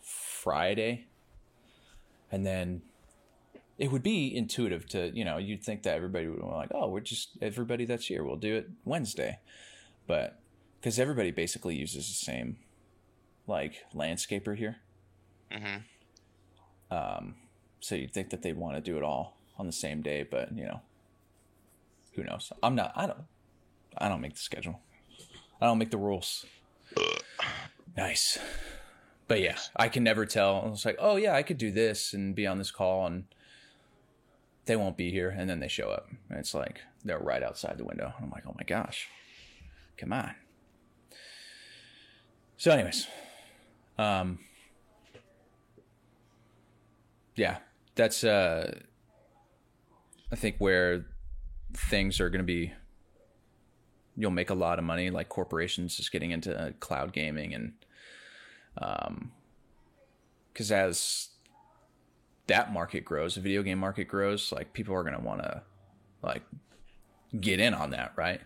Friday, 0.01 1.09
and 2.31 2.47
then 2.47 2.83
it 3.79 3.93
would 3.93 4.03
be 4.03 4.35
intuitive 4.35 4.87
to 4.89 5.11
you 5.15 5.25
know 5.25 5.39
you'd 5.39 5.63
think 5.63 5.85
that 5.85 5.95
everybody 5.95 6.27
would 6.27 6.41
be 6.41 6.47
like 6.47 6.71
oh 6.75 6.89
we're 6.89 7.01
just 7.01 7.31
everybody 7.41 7.85
that's 7.85 8.07
here 8.07 8.25
we'll 8.25 8.37
do 8.37 8.57
it 8.57 8.69
Wednesday, 8.85 9.39
but 10.07 10.41
because 10.81 10.99
everybody 10.99 11.31
basically 11.31 11.77
uses 11.77 12.09
the 12.09 12.15
same 12.15 12.57
like 13.47 13.85
landscaper 13.95 14.57
here. 14.57 14.77
Mm-hmm. 15.51 16.95
Um, 16.95 17.35
so 17.81 17.95
you'd 17.95 18.13
think 18.13 18.31
that 18.31 18.43
they'd 18.43 18.57
want 18.57 18.77
to 18.77 18.81
do 18.81 18.97
it 18.97 19.03
all 19.03 19.37
on 19.59 19.67
the 19.67 19.73
same 19.73 20.03
day, 20.03 20.27
but 20.29 20.57
you 20.57 20.65
know, 20.65 20.81
who 22.15 22.25
knows? 22.25 22.53
I'm 22.63 22.75
not. 22.75 22.93
I 22.95 23.07
don't. 23.07 23.25
I 23.97 24.09
don't 24.09 24.21
make 24.21 24.35
the 24.35 24.41
schedule. 24.41 24.81
I 25.61 25.67
don't 25.67 25.79
make 25.79 25.91
the 25.91 25.99
rules. 25.99 26.45
nice. 27.97 28.39
But 29.27 29.41
yeah, 29.41 29.57
I 29.77 29.89
can 29.89 30.05
never 30.05 30.25
tell. 30.25 30.71
It's 30.73 30.85
like, 30.85 30.97
oh 30.99 31.17
yeah, 31.17 31.35
I 31.35 31.43
could 31.43 31.59
do 31.59 31.71
this 31.71 32.13
and 32.13 32.35
be 32.35 32.47
on 32.47 32.59
this 32.59 32.71
call, 32.71 33.07
and 33.07 33.25
they 34.69 34.77
won't 34.77 34.97
be 34.97 35.11
here, 35.11 35.31
and 35.31 35.49
then 35.49 35.61
they 35.61 35.69
show 35.69 35.89
up, 35.89 36.09
and 36.31 36.39
it's 36.39 36.55
like 36.55 36.81
they're 37.05 37.19
right 37.19 37.43
outside 37.43 37.79
the 37.79 37.85
window. 37.85 38.13
I'm 38.23 38.31
like, 38.31 38.45
oh 38.47 38.55
my 38.57 38.65
gosh, 38.65 39.09
come 39.97 40.13
on. 40.13 40.35
So, 42.59 42.71
anyways, 42.71 43.07
um, 43.99 44.39
yeah, 47.35 47.59
that's 47.95 48.25
uh, 48.25 48.79
I 50.31 50.37
think 50.37 50.57
where 50.59 51.07
things 51.75 52.21
are 52.21 52.31
going 52.31 52.41
to 52.41 52.45
be 52.45 52.73
you'll 54.19 54.33
make 54.33 54.51
a 54.51 54.55
lot 54.55 54.81
of 54.81 54.85
money, 54.85 55.11
like 55.11 55.29
corporations 55.29 55.97
just 55.97 56.11
getting 56.11 56.33
into 56.33 56.75
cloud 56.81 57.13
gaming 57.13 57.55
and 57.55 57.73
um, 58.79 59.31
because 60.53 60.73
as 60.73 61.29
that 62.49 62.73
market 62.73 63.05
grows, 63.05 63.37
the 63.37 63.41
video 63.41 63.63
game 63.63 63.79
market 63.79 64.05
grows, 64.05 64.53
like 64.53 64.73
people 64.73 64.95
are 64.95 65.05
gonna 65.05 65.21
want 65.21 65.43
to 65.43 65.63
like 66.23 66.43
get 67.41 67.61
in 67.61 67.75
on 67.75 67.91
that, 67.91 68.13
right? 68.17 68.41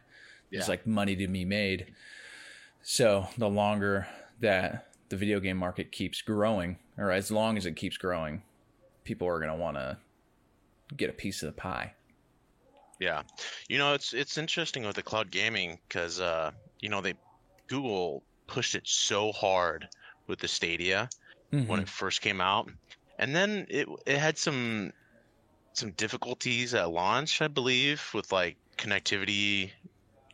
Yeah. 0.50 0.58
There's 0.58 0.68
like 0.68 0.86
money 0.86 1.16
to 1.16 1.26
be 1.26 1.44
made. 1.44 1.86
So 2.82 3.26
the 3.38 3.48
longer 3.48 4.06
that 4.40 4.88
the 5.08 5.16
video 5.16 5.40
game 5.40 5.56
market 5.56 5.92
keeps 5.92 6.20
growing, 6.20 6.78
or 6.98 7.10
as 7.10 7.30
long 7.30 7.56
as 7.56 7.64
it 7.64 7.76
keeps 7.76 7.96
growing, 7.96 8.42
people 9.04 9.26
are 9.28 9.40
gonna 9.40 9.56
want 9.56 9.76
to 9.76 9.96
get 10.96 11.08
a 11.08 11.12
piece 11.12 11.42
of 11.42 11.46
the 11.46 11.60
pie. 11.60 11.94
Yeah, 12.98 13.22
you 13.68 13.78
know 13.78 13.94
it's 13.94 14.12
it's 14.12 14.36
interesting 14.36 14.84
with 14.84 14.96
the 14.96 15.02
cloud 15.02 15.30
gaming 15.30 15.78
because 15.88 16.20
uh, 16.20 16.50
you 16.80 16.88
know 16.88 17.00
they 17.00 17.14
Google 17.68 18.22
pushed 18.46 18.74
it 18.74 18.86
so 18.86 19.32
hard 19.32 19.88
with 20.26 20.38
the 20.38 20.48
Stadia 20.48 21.08
mm-hmm. 21.52 21.66
when 21.68 21.80
it 21.80 21.88
first 21.88 22.20
came 22.20 22.40
out, 22.40 22.68
and 23.22 23.36
then 23.36 23.66
it 23.70 23.88
it 24.04 24.18
had 24.18 24.36
some 24.36 24.92
some 25.74 25.92
difficulties 25.92 26.74
at 26.74 26.90
launch, 26.90 27.40
I 27.40 27.46
believe, 27.46 28.02
with 28.12 28.32
like 28.32 28.56
connectivity 28.76 29.70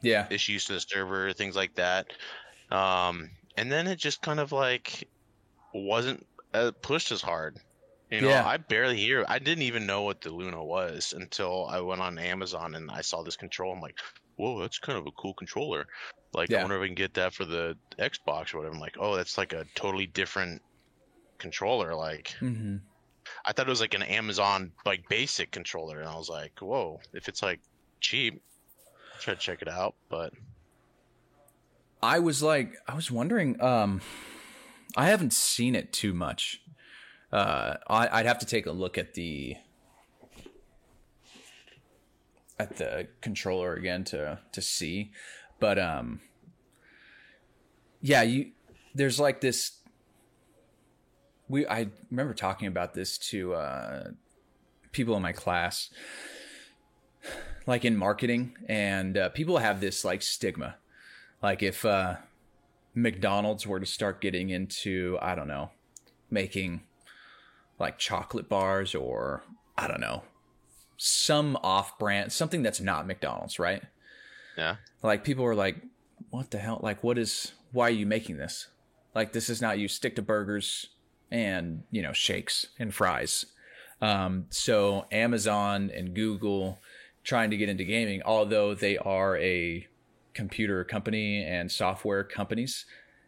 yeah 0.01 0.27
issues 0.31 0.65
to 0.67 0.73
the 0.75 0.81
server, 0.81 1.33
things 1.35 1.55
like 1.55 1.75
that. 1.75 2.07
Um, 2.71 3.31
and 3.59 3.71
then 3.71 3.87
it 3.87 3.99
just 3.99 4.23
kind 4.23 4.41
of 4.41 4.53
like 4.53 5.07
wasn't 5.75 6.27
uh, 6.55 6.73
pushed 6.81 7.13
as 7.13 7.21
hard. 7.21 7.59
You 8.11 8.23
know, 8.23 8.29
yeah. 8.29 8.47
I 8.47 8.57
barely 8.57 8.97
hear. 8.97 9.27
I 9.29 9.39
didn't 9.39 9.65
even 9.65 9.85
know 9.85 10.01
what 10.01 10.23
the 10.23 10.31
Luna 10.31 10.65
was 10.65 11.13
until 11.15 11.67
I 11.67 11.81
went 11.81 12.01
on 12.01 12.19
Amazon 12.19 12.75
and 12.75 12.91
I 12.91 13.03
saw 13.03 13.23
this 13.23 13.37
control. 13.37 13.75
I'm 13.75 13.83
like, 13.83 13.99
whoa, 14.37 14.61
that's 14.61 14.79
kind 14.79 14.97
of 14.97 15.07
a 15.07 15.11
cool 15.11 15.35
controller. 15.35 15.87
Like, 16.33 16.49
yeah. 16.49 16.61
I 16.61 16.63
wonder 16.63 16.79
if 16.79 16.85
I 16.85 16.87
can 16.87 16.95
get 16.95 17.13
that 17.15 17.35
for 17.35 17.45
the 17.45 17.77
Xbox 17.99 18.55
or 18.55 18.59
whatever. 18.59 18.75
I'm 18.75 18.81
like, 18.81 18.97
oh, 18.99 19.15
that's 19.15 19.37
like 19.37 19.53
a 19.53 19.67
totally 19.75 20.07
different 20.07 20.63
controller. 21.39 21.95
Like, 21.95 22.35
mm-hmm. 22.41 22.77
I 23.45 23.53
thought 23.53 23.67
it 23.67 23.71
was 23.71 23.81
like 23.81 23.95
an 23.95 24.03
Amazon 24.03 24.73
like 24.85 25.09
basic 25.09 25.51
controller, 25.51 26.01
and 26.01 26.09
I 26.09 26.17
was 26.17 26.29
like, 26.29 26.61
whoa, 26.61 27.01
if 27.13 27.29
it's 27.29 27.43
like 27.43 27.61
cheap, 28.01 28.43
I'll 29.15 29.21
try 29.21 29.35
to 29.35 29.41
check 29.41 29.63
it 29.63 29.69
out. 29.69 29.95
But 30.09 30.33
I 32.03 32.19
was 32.19 32.43
like, 32.43 32.75
I 32.87 32.95
was 32.95 33.11
wondering. 33.11 33.61
Um, 33.63 34.01
I 34.97 35.07
haven't 35.07 35.35
seen 35.35 35.75
it 35.75 35.93
too 35.93 36.15
much 36.15 36.63
uh, 37.33 37.77
I, 37.87 38.19
would 38.19 38.27
have 38.27 38.39
to 38.39 38.47
take 38.47 38.67
a 38.67 38.73
look 38.73 38.97
at 38.97 39.15
the 39.15 39.57
at 42.59 42.77
the 42.77 43.09
controller 43.21 43.75
again 43.75 44.05
to 44.05 44.39
to 44.53 44.63
see, 44.63 45.13
but 45.61 45.79
um, 45.79 46.21
yeah, 48.01 48.23
you 48.23 48.53
there's 48.95 49.21
like 49.21 49.41
this. 49.41 49.78
We 51.49 51.67
I 51.67 51.89
remember 52.11 52.35
talking 52.35 52.69
about 52.69 52.95
this 52.95 53.19
to 53.19 53.55
uh, 53.55 54.05
people 54.93 55.17
in 55.17 55.23
my 55.23 55.33
class, 55.33 55.91
like 57.67 57.85
in 57.85 57.97
marketing, 57.97 58.57
and 58.69 59.17
uh, 59.17 59.29
people 59.31 59.59
have 59.59 59.81
this 59.81 60.05
like 60.05 60.23
stigma, 60.23 60.77
like 61.43 61.63
if 61.63 61.85
uh, 61.85 62.17
McDonald's 62.95 63.67
were 63.67 63.81
to 63.81 63.87
start 63.87 64.21
getting 64.21 64.51
into 64.51 65.19
I 65.21 65.35
don't 65.35 65.49
know 65.49 65.71
making 66.31 66.83
like 67.79 67.99
chocolate 67.99 68.49
bars 68.49 68.95
or 68.95 69.43
I 69.77 69.87
don't 69.87 70.01
know, 70.01 70.23
some 70.97 71.57
off 71.63 71.99
brand, 71.99 72.33
something 72.33 72.63
that's 72.63 72.81
not 72.81 73.07
McDonald's, 73.07 73.59
right? 73.59 73.83
Yeah. 74.57 74.77
Like 75.03 75.25
people 75.25 75.45
were 75.45 75.55
like, 75.55 75.77
what 76.31 76.51
the 76.51 76.59
hell? 76.59 76.81
Like, 76.83 77.05
what 77.05 77.17
is, 77.17 77.53
why 77.73 77.87
are 77.87 77.91
you 77.91 78.07
making 78.07 78.39
this? 78.39 78.69
Like, 79.15 79.33
this 79.33 79.49
is 79.49 79.63
not 79.63 79.79
you 79.79 79.89
stick 79.89 80.17
to 80.17 80.23
burgers 80.23 80.89
and, 81.31 81.83
you 81.91 82.03
know, 82.03 82.13
shakes 82.13 82.67
and 82.79 82.95
fries. 82.95 83.47
Um, 84.01 84.47
so 84.51 85.07
Amazon 85.11 85.91
and 85.95 86.15
Google 86.15 86.79
trying 87.25 87.51
to 87.51 87.57
get 87.57 87.69
into 87.69 87.85
gaming, 87.85 88.23
although 88.25 88.75
they 88.75 88.97
are 88.99 89.37
a 89.39 89.87
computer 90.35 90.85
company 90.85 91.45
and 91.45 91.71
software 91.71 92.25
companies, 92.25 92.87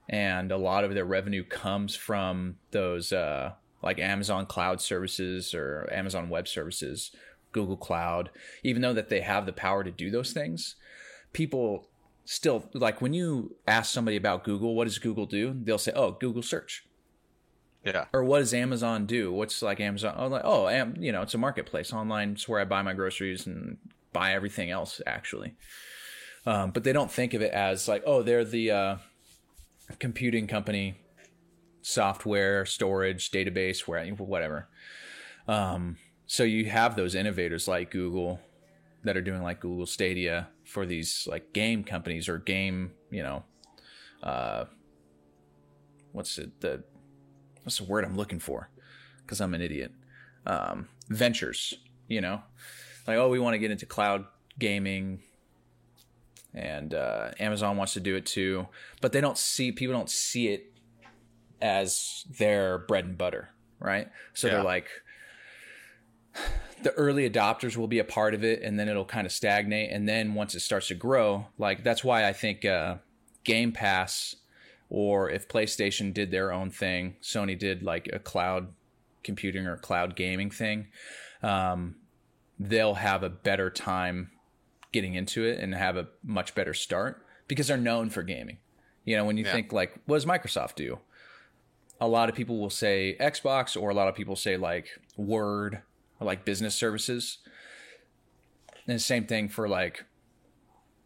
and 0.09 0.53
a 0.53 0.57
lot 0.57 0.85
of 0.85 0.95
their 0.95 1.05
revenue 1.05 1.45
comes 1.45 1.97
from 1.97 2.57
those, 2.71 3.13
uh, 3.13 3.53
like 3.83 3.99
Amazon 3.99 4.47
Cloud 4.47 4.81
Services 4.81 5.55
or 5.55 5.89
Amazon 5.93 6.29
Web 6.29 6.47
Services, 6.47 7.11
Google 7.53 7.77
Cloud, 7.77 8.31
even 8.63 8.83
though 8.83 8.93
that 8.93 9.09
they 9.09 9.21
have 9.21 9.47
the 9.47 9.53
power 9.53 9.83
to 9.83 9.91
do 9.91 10.11
those 10.11 10.33
things, 10.33 10.77
people 11.33 11.89
still 12.25 12.69
like 12.75 13.01
when 13.01 13.13
you 13.13 13.57
ask 13.67 13.93
somebody 13.93 14.17
about 14.17 14.45
Google, 14.45 14.75
what 14.75 14.85
does 14.85 14.99
Google 14.99 15.27
do? 15.27 15.55
They'll 15.65 15.79
say, 15.79 15.93
"Oh, 15.95 16.13
Google 16.13 16.43
search." 16.43 16.85
Yeah. 17.85 18.07
Or 18.13 18.23
what 18.25 18.41
does 18.41 18.53
Amazon 18.53 19.07
do? 19.07 19.33
What's 19.33 19.63
like 19.63 19.81
Amazon? 19.81 20.15
Oh, 20.17 20.27
like, 20.27 20.43
oh, 20.45 20.69
am, 20.69 20.97
you 20.99 21.13
know, 21.13 21.23
it's 21.23 21.35
a 21.35 21.39
marketplace 21.39 21.93
online. 21.93 22.33
It's 22.33 22.49
where 22.49 22.61
I 22.61 22.65
buy 22.65 22.83
my 22.83 22.93
groceries 22.93 23.47
and 23.47 23.79
buy 24.13 24.35
everything 24.35 24.71
else 24.71 25.01
actually. 25.07 25.55
Um, 26.47 26.71
but 26.71 26.85
they 26.85 26.93
don't 26.93 27.11
think 27.11 27.35
of 27.35 27.43
it 27.43 27.53
as 27.53 27.89
like, 27.89 28.03
oh, 28.07 28.23
they're 28.23 28.45
the 28.45 28.71
uh, 28.71 28.97
computing 29.99 30.47
company 30.47 30.97
software, 31.83 32.67
storage, 32.67 33.31
database, 33.31 33.87
where 33.87 34.05
whatever. 34.07 34.69
Um, 35.49 35.97
so 36.27 36.43
you 36.43 36.67
have 36.67 36.97
those 36.97 37.15
innovators 37.15 37.67
like 37.67 37.91
Google 37.91 38.41
that 39.05 39.17
are 39.17 39.23
doing 39.23 39.43
like 39.43 39.61
Google 39.61 39.87
Stadia 39.87 40.49
for 40.65 40.87
these 40.87 41.27
like 41.31 41.53
game 41.53 41.83
companies 41.83 42.29
or 42.29 42.39
game, 42.39 42.93
you 43.11 43.23
know, 43.23 43.45
uh, 44.23 44.67
what's 46.13 46.39
it 46.39 46.61
the 46.61 46.85
what's 47.71 47.79
the 47.79 47.85
word 47.85 48.05
I'm 48.05 48.17
looking 48.17 48.41
for? 48.41 48.69
Because 49.23 49.41
I'm 49.41 49.55
an 49.55 49.63
idiot. 49.63 49.93
Um, 50.45 50.89
ventures, 51.09 51.75
you 52.09 52.21
know, 52.21 52.43
like 53.07 53.17
oh, 53.17 53.29
we 53.29 53.39
want 53.39 53.55
to 53.55 53.59
get 53.59 53.71
into 53.71 53.87
cloud 53.87 54.25
gaming, 54.59 55.21
and 56.53 56.93
uh, 56.93 57.31
Amazon 57.39 57.77
wants 57.77 57.93
to 57.93 58.01
do 58.01 58.17
it 58.17 58.27
too, 58.27 58.67
but 59.01 59.13
they 59.13 59.21
don't 59.21 59.39
see 59.39 59.71
people 59.71 59.95
don't 59.95 60.11
see 60.11 60.49
it 60.49 60.73
as 61.63 62.25
their 62.41 62.79
bread 62.79 63.05
and 63.05 63.17
butter, 63.17 63.51
right? 63.79 64.09
So 64.35 64.49
yeah. 64.49 64.55
they're 64.55 64.65
like, 64.65 64.89
the 66.83 66.91
early 66.95 67.31
adopters 67.31 67.77
will 67.77 67.87
be 67.87 68.01
a 68.01 68.05
part 68.05 68.35
of 68.35 68.43
it 68.43 68.63
and 68.63 68.81
then 68.81 68.89
it'll 68.89 69.05
kind 69.05 69.27
of 69.27 69.33
stagnate. 69.33 69.93
And 69.93 70.09
then 70.09 70.35
once 70.35 70.57
it 70.57 70.61
starts 70.61 70.89
to 70.89 70.95
grow, 70.95 71.47
like 71.57 71.85
that's 71.85 72.03
why 72.03 72.27
I 72.27 72.33
think 72.33 72.65
uh, 72.65 72.97
Game 73.45 73.71
Pass 73.71 74.35
or 74.91 75.31
if 75.31 75.49
PlayStation 75.49 76.13
did 76.13 76.31
their 76.31 76.53
own 76.53 76.71
thing, 76.71 77.17
Sony 77.23 77.59
did 77.59 77.83
like 77.83 78.09
a 78.13 78.19
cloud 78.19 78.69
computing 79.23 79.67
or 79.67 79.77
cloud 79.77 80.17
gaming 80.17 80.51
thing, 80.51 80.89
um, 81.43 81.95
they'll 82.59 82.95
have 82.95 83.23
a 83.23 83.31
better 83.31 83.71
time 83.71 84.31
getting 84.93 85.15
into 85.15 85.45
it 85.45 85.59
and 85.59 85.75
have 85.75 85.97
a 85.97 86.09
much 86.23 86.55
better 86.55 86.75
start 86.75 87.25
because 87.49 87.69
they're 87.69 87.77
known 87.77 88.11
for 88.11 88.23
gaming. 88.23 88.59
You 89.05 89.17
know, 89.17 89.25
when 89.25 89.39
you 89.39 89.45
yeah. 89.45 89.53
think 89.53 89.73
like, 89.73 89.99
what 90.05 90.17
does 90.17 90.27
Microsoft 90.27 90.75
do? 90.75 90.99
a 92.01 92.09
lot 92.09 92.29
of 92.29 92.35
people 92.35 92.59
will 92.59 92.71
say 92.71 93.17
Xbox, 93.21 93.81
or 93.81 93.91
a 93.91 93.95
lot 93.95 94.09
of 94.09 94.15
people 94.15 94.35
say 94.35 94.57
like 94.57 94.89
Word 95.17 95.83
or 96.19 96.27
like 96.27 96.45
business 96.45 96.75
services. 96.75 97.39
And 98.87 98.97
the 98.97 99.03
same 99.03 99.27
thing 99.27 99.49
for 99.49 99.69
like 99.69 100.05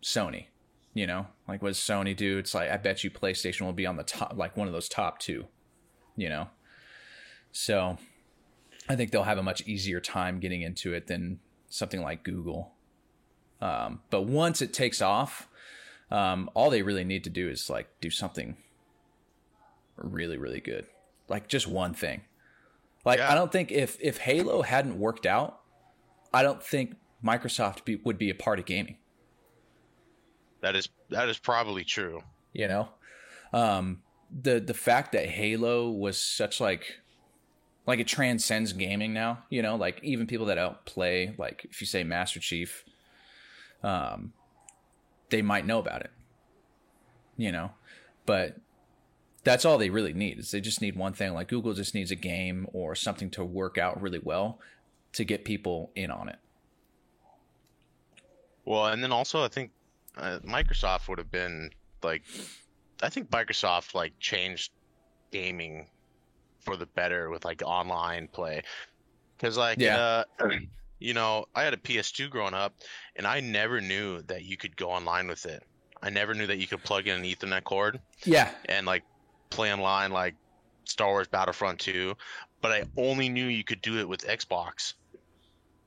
Sony. 0.03 0.47
You 0.95 1.09
know, 1.09 1.27
like 1.49 1.63
what 1.63 1.71
does 1.71 1.79
Sony 1.79 2.17
do? 2.17 2.39
It's 2.39 2.55
like 2.55 2.71
I 2.71 2.77
bet 2.77 3.05
you 3.05 3.11
PlayStation 3.11 3.63
will 3.63 3.73
be 3.73 3.87
on 3.87 3.97
the 3.97 4.03
top, 4.03 4.35
like 4.37 4.57
one 4.57 4.67
of 4.67 4.73
those 4.73 4.89
top 4.89 5.19
two. 5.19 5.47
You 6.17 6.29
know, 6.29 6.49
so 7.53 7.99
I 8.89 8.97
think 8.97 9.11
they'll 9.11 9.25
have 9.25 9.39
a 9.39 9.43
much 9.43 9.63
easier 9.67 10.01
time 10.01 10.41
getting 10.41 10.63
into 10.63 10.95
it 10.95 11.07
than 11.07 11.41
something 11.69 12.03
like 12.03 12.23
Google. 12.23 12.73
Um, 13.61 14.01
but 14.11 14.23
once 14.23 14.63
it 14.63 14.73
takes 14.73 15.03
off, 15.03 15.49
um, 16.11 16.51
all 16.55 16.71
they 16.71 16.83
really 16.83 17.05
need 17.05 17.25
to 17.25 17.31
do 17.31 17.49
is 17.49 17.69
like 17.69 17.89
do 18.01 18.11
something 18.11 18.57
really, 19.97 20.37
really 20.37 20.61
good. 20.61 20.87
Like 21.29 21.49
just 21.49 21.67
one 21.67 21.95
thing. 21.95 22.23
Like 23.05 23.19
yeah. 23.19 23.33
I 23.33 23.35
don't 23.35 23.53
think 23.53 23.71
if 23.73 23.99
if 24.01 24.19
Halo 24.19 24.63
hadn't 24.63 24.99
worked 24.99 25.27
out, 25.27 25.61
I 26.33 26.43
don't 26.43 26.63
think 26.63 26.97
Microsoft 27.25 27.85
be, 27.85 27.97
would 27.97 28.19
be 28.19 28.31
a 28.31 28.35
part 28.35 28.59
of 28.59 28.67
gaming. 28.67 28.97
That 30.65 30.77
is 30.77 30.89
that 31.11 31.29
is 31.29 31.37
probably 31.37 31.85
true. 31.85 32.23
You 32.55 32.69
know, 32.69 32.89
um, 33.53 34.01
the 34.31 34.61
the 34.61 34.73
fact 34.73 35.13
that 35.13 35.27
Halo 35.27 35.91
was 35.91 36.17
such 36.17 36.59
like 36.59 37.01
like 37.87 37.99
it 37.99 38.07
transcends 38.07 38.73
gaming 38.73 39.13
now. 39.13 39.45
You 39.51 39.61
know, 39.61 39.77
like 39.77 40.03
even 40.03 40.27
people 40.27 40.47
that 40.47 40.55
don't 40.55 40.83
play, 40.87 41.35
like 41.37 41.67
if 41.71 41.83
you 41.83 41.87
say 41.87 42.03
Master 42.03 42.41
Chief, 42.41 42.83
um, 43.83 44.33
they 45.29 45.43
might 45.43 45.67
know 45.67 45.81
about 45.81 46.01
it. 46.01 46.11
You 47.37 47.53
know, 47.53 47.73
but 48.25 48.57
that's 49.43 49.67
all 49.67 49.77
they 49.77 49.91
really 49.91 50.15
need 50.15 50.39
is 50.39 50.51
they 50.51 50.63
just 50.63 50.81
need 50.81 50.97
one 50.97 51.13
thing 51.13 51.35
like 51.35 51.49
google 51.49 51.75
just 51.75 51.95
needs 51.95 52.11
a 52.11 52.17
game 52.17 52.67
or 52.73 52.95
something 52.95 53.29
to 53.29 53.45
work 53.45 53.77
out 53.77 54.01
really 54.01 54.19
well 54.19 54.59
to 55.13 55.23
get 55.23 55.45
people 55.45 55.91
in 55.95 56.11
on 56.11 56.31
it 56.31 56.39
well 58.65 58.87
and 58.87 59.05
then 59.05 59.13
also 59.13 59.45
i 59.45 59.49
think 59.49 59.71
uh, 60.17 60.39
Microsoft 60.45 61.09
would 61.09 61.19
have 61.19 61.31
been 61.31 61.71
like, 62.03 62.23
I 63.03 63.09
think 63.09 63.31
Microsoft 63.31 63.95
like 63.95 64.13
changed 64.21 64.73
gaming 65.33 65.89
for 66.61 66.77
the 66.77 66.87
better 66.87 67.31
with 67.31 67.45
like 67.45 67.63
online 67.65 68.29
play, 68.29 68.63
because 69.37 69.57
like 69.57 69.79
Yeah. 69.79 69.99
uh, 69.99 70.25
you 70.99 71.15
know 71.15 71.45
I 71.55 71.63
had 71.63 71.75
a 71.75 71.79
PS2 71.79 72.31
growing 72.31 72.55
up, 72.55 72.75
and 73.17 73.27
I 73.27 73.41
never 73.41 73.81
knew 73.81 74.23
that 74.23 74.45
you 74.45 74.57
could 74.57 74.77
go 74.77 74.91
online 74.91 75.27
with 75.29 75.47
it. 75.47 75.63
I 76.03 76.11
never 76.11 76.35
knew 76.35 76.47
that 76.47 76.59
you 76.59 76.67
could 76.67 76.85
plug 76.85 77.07
in 77.09 77.17
an 77.17 77.25
Ethernet 77.25 77.65
cord 77.65 78.01
Yeah. 78.25 78.51
and 78.69 78.87
like 78.87 79.03
play 79.51 79.73
online 79.73 80.13
like 80.13 80.35
Star 80.85 81.09
Wars 81.09 81.29
Battlefront 81.29 81.79
2, 81.81 82.15
but 82.61 82.71
I 82.73 82.85
only 82.97 83.29
knew 83.29 83.47
you 83.47 83.65
could 83.65 83.81
do 83.81 83.99
it 83.99 84.09
with 84.09 84.21
Xbox. 84.27 84.95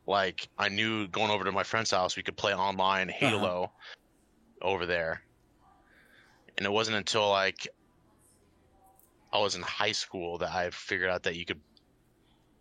Like 0.08 0.48
I 0.58 0.70
knew 0.70 1.08
going 1.08 1.30
over 1.32 1.44
to 1.44 1.52
my 1.52 1.64
friend's 1.64 1.92
house 1.92 2.16
we 2.16 2.24
could 2.24 2.38
play 2.38 2.54
online 2.54 3.10
Halo 3.10 3.72
over 4.62 4.86
there. 4.86 5.22
And 6.58 6.66
it 6.66 6.72
wasn't 6.72 6.98
until 6.98 7.30
like 7.30 7.68
I 9.32 9.40
was 9.40 9.56
in 9.56 9.62
high 9.62 9.92
school 9.92 10.38
that 10.40 10.52
I 10.52 10.70
figured 10.72 11.10
out 11.10 11.24
that 11.24 11.36
you 11.36 11.46
could 11.46 11.62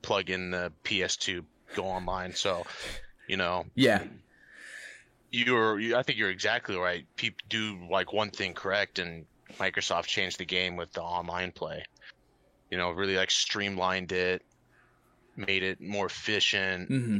plug 0.03 0.31
in 0.31 0.51
the 0.51 0.73
PS2 0.85 1.45
go 1.75 1.85
online. 1.85 2.35
So, 2.35 2.65
you 3.29 3.37
know, 3.37 3.65
Yeah. 3.75 4.03
you're 5.31 5.79
you, 5.79 5.97
I 5.97 6.03
think 6.03 6.19
you're 6.19 6.31
exactly 6.31 6.77
right. 6.77 7.05
People 7.17 7.39
do 7.49 7.89
like 7.91 8.13
one 8.13 8.31
thing 8.31 8.55
correct, 8.55 8.99
and 8.99 9.27
Microsoft 9.59 10.07
changed 10.07 10.39
the 10.39 10.45
game 10.45 10.77
with 10.77 10.93
the 10.93 11.03
online 11.03 11.53
play. 11.53 11.85
You 12.71 12.79
know, 12.79 12.91
really 12.91 13.17
like 13.17 13.31
streamlined 13.31 14.13
it, 14.13 14.43
made 15.37 15.63
it 15.63 15.81
more 15.81 16.07
efficient, 16.07 16.89
hmm 16.89 17.19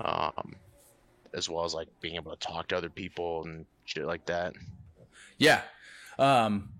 um, 0.00 0.54
as 1.34 1.48
well 1.48 1.64
as 1.64 1.74
like 1.74 1.88
being 2.00 2.16
able 2.16 2.30
to 2.30 2.38
talk 2.38 2.68
to 2.68 2.76
other 2.76 2.90
people 2.90 3.44
and 3.44 3.66
shit 3.84 4.04
like 4.04 4.26
that. 4.26 4.54
Yeah. 5.38 5.62
Um, 6.18 6.70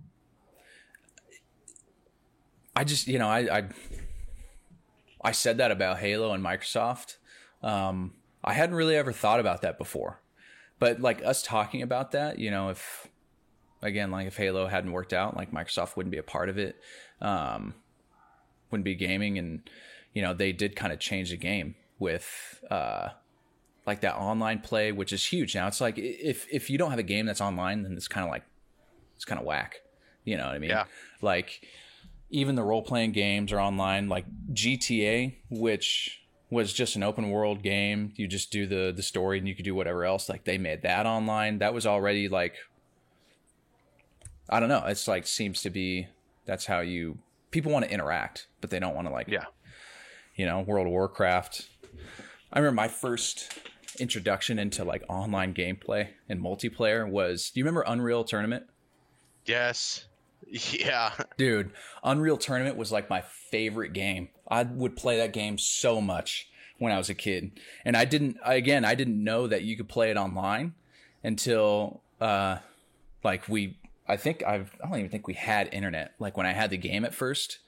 I 2.75 2.85
just, 2.85 3.07
you 3.07 3.19
know, 3.19 3.29
I, 3.29 3.59
I, 3.59 3.69
I 5.23 5.33
said 5.33 5.59
that 5.59 5.71
about 5.71 5.99
Halo 5.99 6.33
and 6.33 6.45
Microsoft. 6.45 7.17
Um, 7.63 8.15
I 8.43 8.55
hadn't 8.55 8.75
really 8.75 8.97
ever 8.97 9.13
thought 9.13 9.41
about 9.41 9.63
that 9.63 9.79
before, 9.79 10.21
but 10.79 11.01
like 11.01 11.25
us 11.25 11.43
talking 11.43 11.83
about 11.83 12.13
that, 12.13 12.39
you 12.39 12.51
know, 12.51 12.71
if 12.71 13.09
again, 13.83 14.11
like 14.11 14.27
if 14.27 14.37
Halo 14.37 14.67
hadn't 14.67 14.93
worked 14.93 15.13
out, 15.13 15.37
like 15.37 15.53
Microsoft 15.53 15.97
wouldn't 15.97 16.13
be 16.13 16.19
a 16.19 16.23
part 16.23 16.49
of 16.49 16.59
it, 16.59 16.77
um, 17.21 17.75
wouldn't 18.71 18.85
be 18.85 18.95
gaming, 18.95 19.39
and 19.39 19.69
you 20.13 20.23
know, 20.23 20.35
they 20.35 20.53
did 20.53 20.77
kind 20.77 20.93
of 20.93 20.99
change 20.99 21.31
the 21.31 21.37
game 21.37 21.75
with, 21.99 22.63
uh, 22.71 23.11
like 23.87 24.01
that 24.03 24.15
online 24.17 24.61
play, 24.61 24.93
which 24.93 25.13
is 25.13 25.25
huge 25.25 25.55
now. 25.55 25.67
It's 25.67 25.81
like 25.81 25.99
if 25.99 26.47
if 26.51 26.71
you 26.71 26.79
don't 26.79 26.91
have 26.91 26.99
a 26.99 27.05
game 27.05 27.27
that's 27.27 27.41
online, 27.41 27.83
then 27.83 27.93
it's 27.93 28.09
kind 28.09 28.25
of 28.25 28.31
like 28.31 28.45
it's 29.17 29.25
kind 29.25 29.41
of 29.41 29.47
whack. 29.47 29.77
You 30.25 30.37
know 30.37 30.47
what 30.47 30.55
I 30.55 30.59
mean? 30.59 30.71
Yeah. 30.71 30.85
Like 31.21 31.67
even 32.31 32.55
the 32.55 32.63
role 32.63 32.83
playing 32.83 33.13
games 33.13 33.53
are 33.53 33.61
online, 33.61 34.09
like 34.09 34.25
GTA, 34.53 35.37
which 35.51 36.23
was 36.51 36.73
just 36.73 36.97
an 36.97 37.03
open 37.03 37.31
world 37.31 37.63
game. 37.63 38.13
You 38.17 38.29
just 38.29 38.53
do 38.53 38.67
the 38.67 38.93
the 38.95 39.03
story 39.03 39.39
and 39.39 39.49
you 39.49 39.55
could 39.55 39.65
do 39.65 39.75
whatever 39.75 40.05
else. 40.05 40.29
Like 40.29 40.45
they 40.45 40.59
made 40.59 40.83
that 40.83 41.07
online. 41.07 41.59
That 41.59 41.75
was 41.75 41.87
already 41.87 42.29
like 42.29 42.55
I 44.49 44.61
don't 44.61 44.69
know. 44.69 44.85
It's 44.87 45.09
like 45.09 45.27
seems 45.27 45.63
to 45.63 45.71
be 45.71 46.09
that's 46.45 46.67
how 46.67 46.81
you 46.81 47.19
people 47.51 47.73
want 47.73 47.85
to 47.85 47.91
interact, 47.91 48.47
but 48.61 48.71
they 48.71 48.79
don't 48.79 48.95
want 48.95 49.09
to 49.09 49.13
like 49.13 49.29
Yeah, 49.29 49.47
you 50.37 50.47
know, 50.47 50.61
World 50.61 50.87
of 50.87 50.93
Warcraft. 50.93 51.69
I 52.53 52.59
remember 52.59 52.77
my 52.77 52.89
first 52.89 53.59
introduction 53.99 54.59
into 54.59 54.85
like 54.85 55.05
online 55.09 55.55
gameplay 55.55 56.09
and 56.29 56.41
multiplayer 56.41 57.09
was 57.09 57.51
do 57.51 57.61
you 57.61 57.65
remember 57.65 57.85
Unreal 57.87 58.25
Tournament? 58.25 58.65
yes, 59.45 60.07
yeah, 60.49 61.13
Dude, 61.37 61.73
Unreal 62.05 62.37
Tournament 62.37 62.77
was 62.77 62.93
like 62.93 63.09
my 63.09 63.23
favorite 63.23 63.93
game. 63.93 64.29
I 64.49 64.65
would 64.65 64.97
play 64.97 65.17
that 65.19 65.33
game 65.33 65.59
so 65.59 66.01
much 66.01 66.49
when 66.79 66.93
I 66.93 66.99
was 66.99 67.09
a 67.09 67.15
kid. 67.15 67.53
And 67.85 67.97
I 67.97 68.05
didn't 68.05 68.39
again, 68.45 68.85
I 68.85 68.95
didn't 68.95 69.23
know 69.23 69.47
that 69.47 69.63
you 69.63 69.77
could 69.77 69.89
play 69.89 70.11
it 70.11 70.17
online 70.17 70.75
until 71.23 72.03
uh 72.21 72.59
like 73.23 73.49
we 73.49 73.79
I 74.09 74.17
think 74.17 74.43
I've 74.43 74.75
I 74.83 74.89
don't 74.89 74.99
even 74.99 75.11
think 75.11 75.27
we 75.27 75.35
had 75.35 75.73
internet. 75.73 76.13
Like 76.19 76.37
when 76.37 76.47
I 76.47 76.53
had 76.53 76.71
the 76.71 76.77
game 76.77 77.05
at 77.05 77.15
first. 77.15 77.61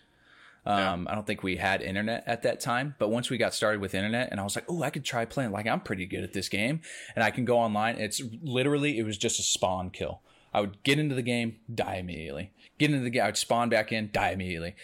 Um, 0.66 1.06
I 1.10 1.14
don't 1.14 1.26
think 1.26 1.42
we 1.42 1.56
had 1.56 1.82
internet 1.82 2.24
at 2.26 2.42
that 2.42 2.58
time, 2.60 2.94
but 2.98 3.10
once 3.10 3.28
we 3.28 3.36
got 3.36 3.52
started 3.52 3.80
with 3.80 3.94
internet 3.94 4.30
and 4.30 4.40
I 4.40 4.44
was 4.44 4.56
like, 4.56 4.64
Oh, 4.68 4.82
I 4.82 4.90
could 4.90 5.04
try 5.04 5.26
playing. 5.26 5.52
Like 5.52 5.66
I'm 5.66 5.80
pretty 5.80 6.06
good 6.06 6.24
at 6.24 6.32
this 6.32 6.48
game 6.48 6.80
and 7.14 7.22
I 7.22 7.30
can 7.30 7.44
go 7.44 7.58
online. 7.58 7.96
It's 7.96 8.22
literally, 8.42 8.98
it 8.98 9.04
was 9.04 9.18
just 9.18 9.38
a 9.38 9.42
spawn 9.42 9.90
kill. 9.90 10.22
I 10.54 10.60
would 10.60 10.82
get 10.84 10.98
into 10.98 11.14
the 11.14 11.22
game, 11.22 11.56
die 11.72 11.96
immediately. 11.96 12.52
Get 12.78 12.90
into 12.90 13.02
the 13.02 13.10
game, 13.10 13.24
I 13.24 13.26
would 13.26 13.36
spawn 13.36 13.68
back 13.68 13.92
in, 13.92 14.10
die 14.12 14.30
immediately. 14.30 14.74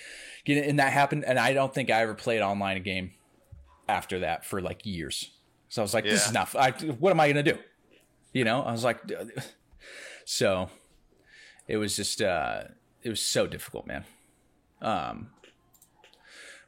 Get 0.44 0.58
in, 0.58 0.64
and 0.64 0.78
that 0.80 0.92
happened. 0.92 1.24
And 1.24 1.38
I 1.38 1.54
don't 1.54 1.72
think 1.72 1.90
I 1.90 2.02
ever 2.02 2.14
played 2.14 2.42
online 2.42 2.76
a 2.76 2.80
game 2.80 3.12
after 3.88 4.18
that 4.18 4.44
for 4.44 4.60
like 4.60 4.84
years. 4.84 5.30
So 5.68 5.80
I 5.80 5.84
was 5.84 5.94
like, 5.94 6.04
this 6.04 6.24
is 6.24 6.30
enough. 6.30 6.56
I, 6.56 6.72
what 6.72 7.10
am 7.10 7.20
I 7.20 7.32
going 7.32 7.44
to 7.44 7.52
do? 7.52 7.58
You 8.32 8.44
know, 8.44 8.62
I 8.62 8.72
was 8.72 8.84
like, 8.84 9.00
so 10.24 10.68
it 11.68 11.76
was 11.76 11.96
just, 11.96 12.20
uh, 12.20 12.64
it 13.02 13.08
was 13.08 13.20
so 13.20 13.46
difficult, 13.46 13.86
man. 13.86 14.04
Um, 14.82 15.30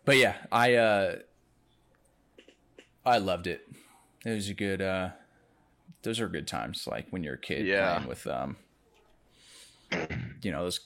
but 0.04 0.16
yeah, 0.16 0.36
I, 0.50 0.74
uh, 0.74 1.16
I 3.04 3.18
loved 3.18 3.46
it. 3.46 3.66
It 4.24 4.30
was 4.30 4.48
a 4.48 4.54
good, 4.54 4.80
uh, 4.80 5.10
those 6.02 6.20
are 6.20 6.28
good 6.28 6.46
times. 6.46 6.86
Like 6.86 7.06
when 7.10 7.22
you're 7.24 7.34
a 7.34 7.38
kid 7.38 7.66
Yeah. 7.66 7.94
playing 7.94 8.08
with, 8.08 8.26
um, 8.26 8.56
you 10.42 10.50
know, 10.50 10.62
those 10.64 10.80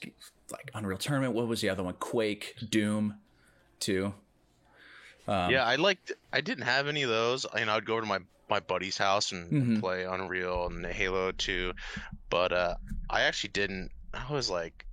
like 0.51 0.71
Unreal 0.73 0.97
Tournament. 0.97 1.33
What 1.33 1.47
was 1.47 1.61
the 1.61 1.69
other 1.69 1.83
one? 1.83 1.93
Quake, 1.95 2.55
Doom, 2.69 3.15
too. 3.79 4.13
Um, 5.27 5.51
yeah. 5.51 5.63
I 5.65 5.75
liked. 5.75 6.11
I 6.31 6.41
didn't 6.41 6.63
have 6.65 6.87
any 6.87 7.03
of 7.03 7.09
those. 7.09 7.45
You 7.57 7.65
know, 7.65 7.73
I'd 7.75 7.85
go 7.85 7.93
over 7.93 8.01
to 8.01 8.07
my 8.07 8.19
my 8.49 8.59
buddy's 8.61 8.97
house 8.97 9.31
and 9.33 9.51
Mhm. 9.51 9.79
play 9.81 10.05
Unreal 10.05 10.67
and 10.67 10.85
Halo 10.85 11.31
2, 11.33 11.73
but 12.29 12.53
uh, 12.53 12.75
I 13.09 13.23
actually 13.23 13.49
didn't. 13.51 13.91
I 14.13 14.31
was 14.31 14.49
like, 14.49 14.85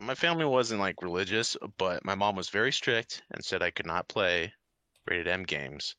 my 0.00 0.14
family 0.14 0.44
wasn't 0.44 0.80
like 0.80 1.02
religious, 1.02 1.56
but 1.76 2.04
my 2.04 2.14
mom 2.14 2.36
was 2.36 2.48
very 2.48 2.72
strict 2.72 3.22
and 3.30 3.44
said 3.44 3.62
I 3.62 3.70
could 3.70 3.86
not 3.86 4.08
play 4.08 4.52
rated 5.06 5.28
M 5.28 5.42
games 5.44 5.94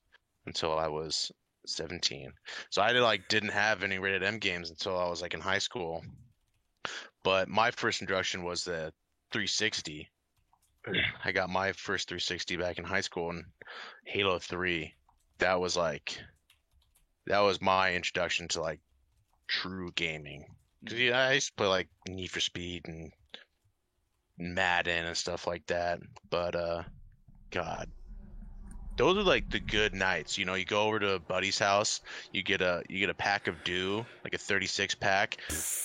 until 0.46 0.78
I 0.78 0.88
was 0.88 1.32
17. 1.66 2.32
So 2.70 2.82
I 2.82 2.92
like 2.92 3.28
didn't 3.28 3.50
have 3.50 3.84
any 3.84 4.00
rated 4.00 4.24
M 4.24 4.38
games 4.40 4.70
until 4.70 4.98
I 4.98 5.08
was 5.08 5.22
like 5.22 5.34
in 5.34 5.42
high 5.42 5.60
school. 5.60 6.04
But 7.24 7.50
my 7.50 7.72
first 7.72 8.02
introduction 8.02 8.44
was 8.44 8.64
the 8.64 8.94
360. 9.32 10.10
I 11.24 11.32
got 11.32 11.50
my 11.50 11.74
first 11.74 12.08
360 12.08 12.56
back 12.58 12.78
in 12.78 12.86
high 12.86 13.02
school 13.02 13.30
and 13.30 13.44
Halo 14.06 14.40
3. 14.40 14.94
That 15.40 15.60
was 15.60 15.76
like 15.76 16.18
that 17.28 17.40
was 17.40 17.62
my 17.62 17.94
introduction 17.94 18.48
to 18.50 18.62
like 18.62 18.80
true 19.48 19.92
gaming. 19.94 20.46
'Cause, 20.86 20.98
mm. 20.98 21.08
yeah, 21.10 21.28
I 21.28 21.34
used 21.34 21.48
to 21.48 21.54
play 21.54 21.68
like 21.68 21.90
Need 22.08 22.32
for 22.32 22.40
Speed 22.40 22.88
and 22.88 23.12
Madden 24.40 25.06
and 25.06 25.16
stuff 25.18 25.46
like 25.46 25.66
that. 25.68 26.00
But 26.30 26.56
uh 26.56 26.84
God. 27.52 27.90
Those 28.98 29.18
are 29.18 29.24
like 29.24 29.50
the 29.50 29.60
good 29.62 29.94
nights. 29.94 30.38
You 30.38 30.44
know, 30.46 30.56
you 30.56 30.66
go 30.66 30.84
over 30.84 31.00
to 31.00 31.14
a 31.14 31.20
buddy's 31.20 31.58
house, 31.58 32.02
you 32.34 32.44
get 32.44 32.62
a 32.62 32.84
you 32.90 33.00
get 33.00 33.10
a 33.10 33.14
pack 33.14 33.48
of 33.48 33.64
dew, 33.64 34.06
like 34.26 34.34
a 34.34 34.38
36 34.38 34.96
pack, 34.96 35.38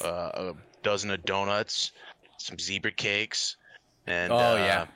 uh, 0.04 0.30
a 0.34 0.54
dozen 0.82 1.10
of 1.10 1.24
donuts, 1.24 1.92
some 2.38 2.58
zebra 2.58 2.90
cakes, 2.90 3.56
and 4.08 4.32
Oh, 4.32 4.54
uh, 4.54 4.56
yeah. 4.56 4.86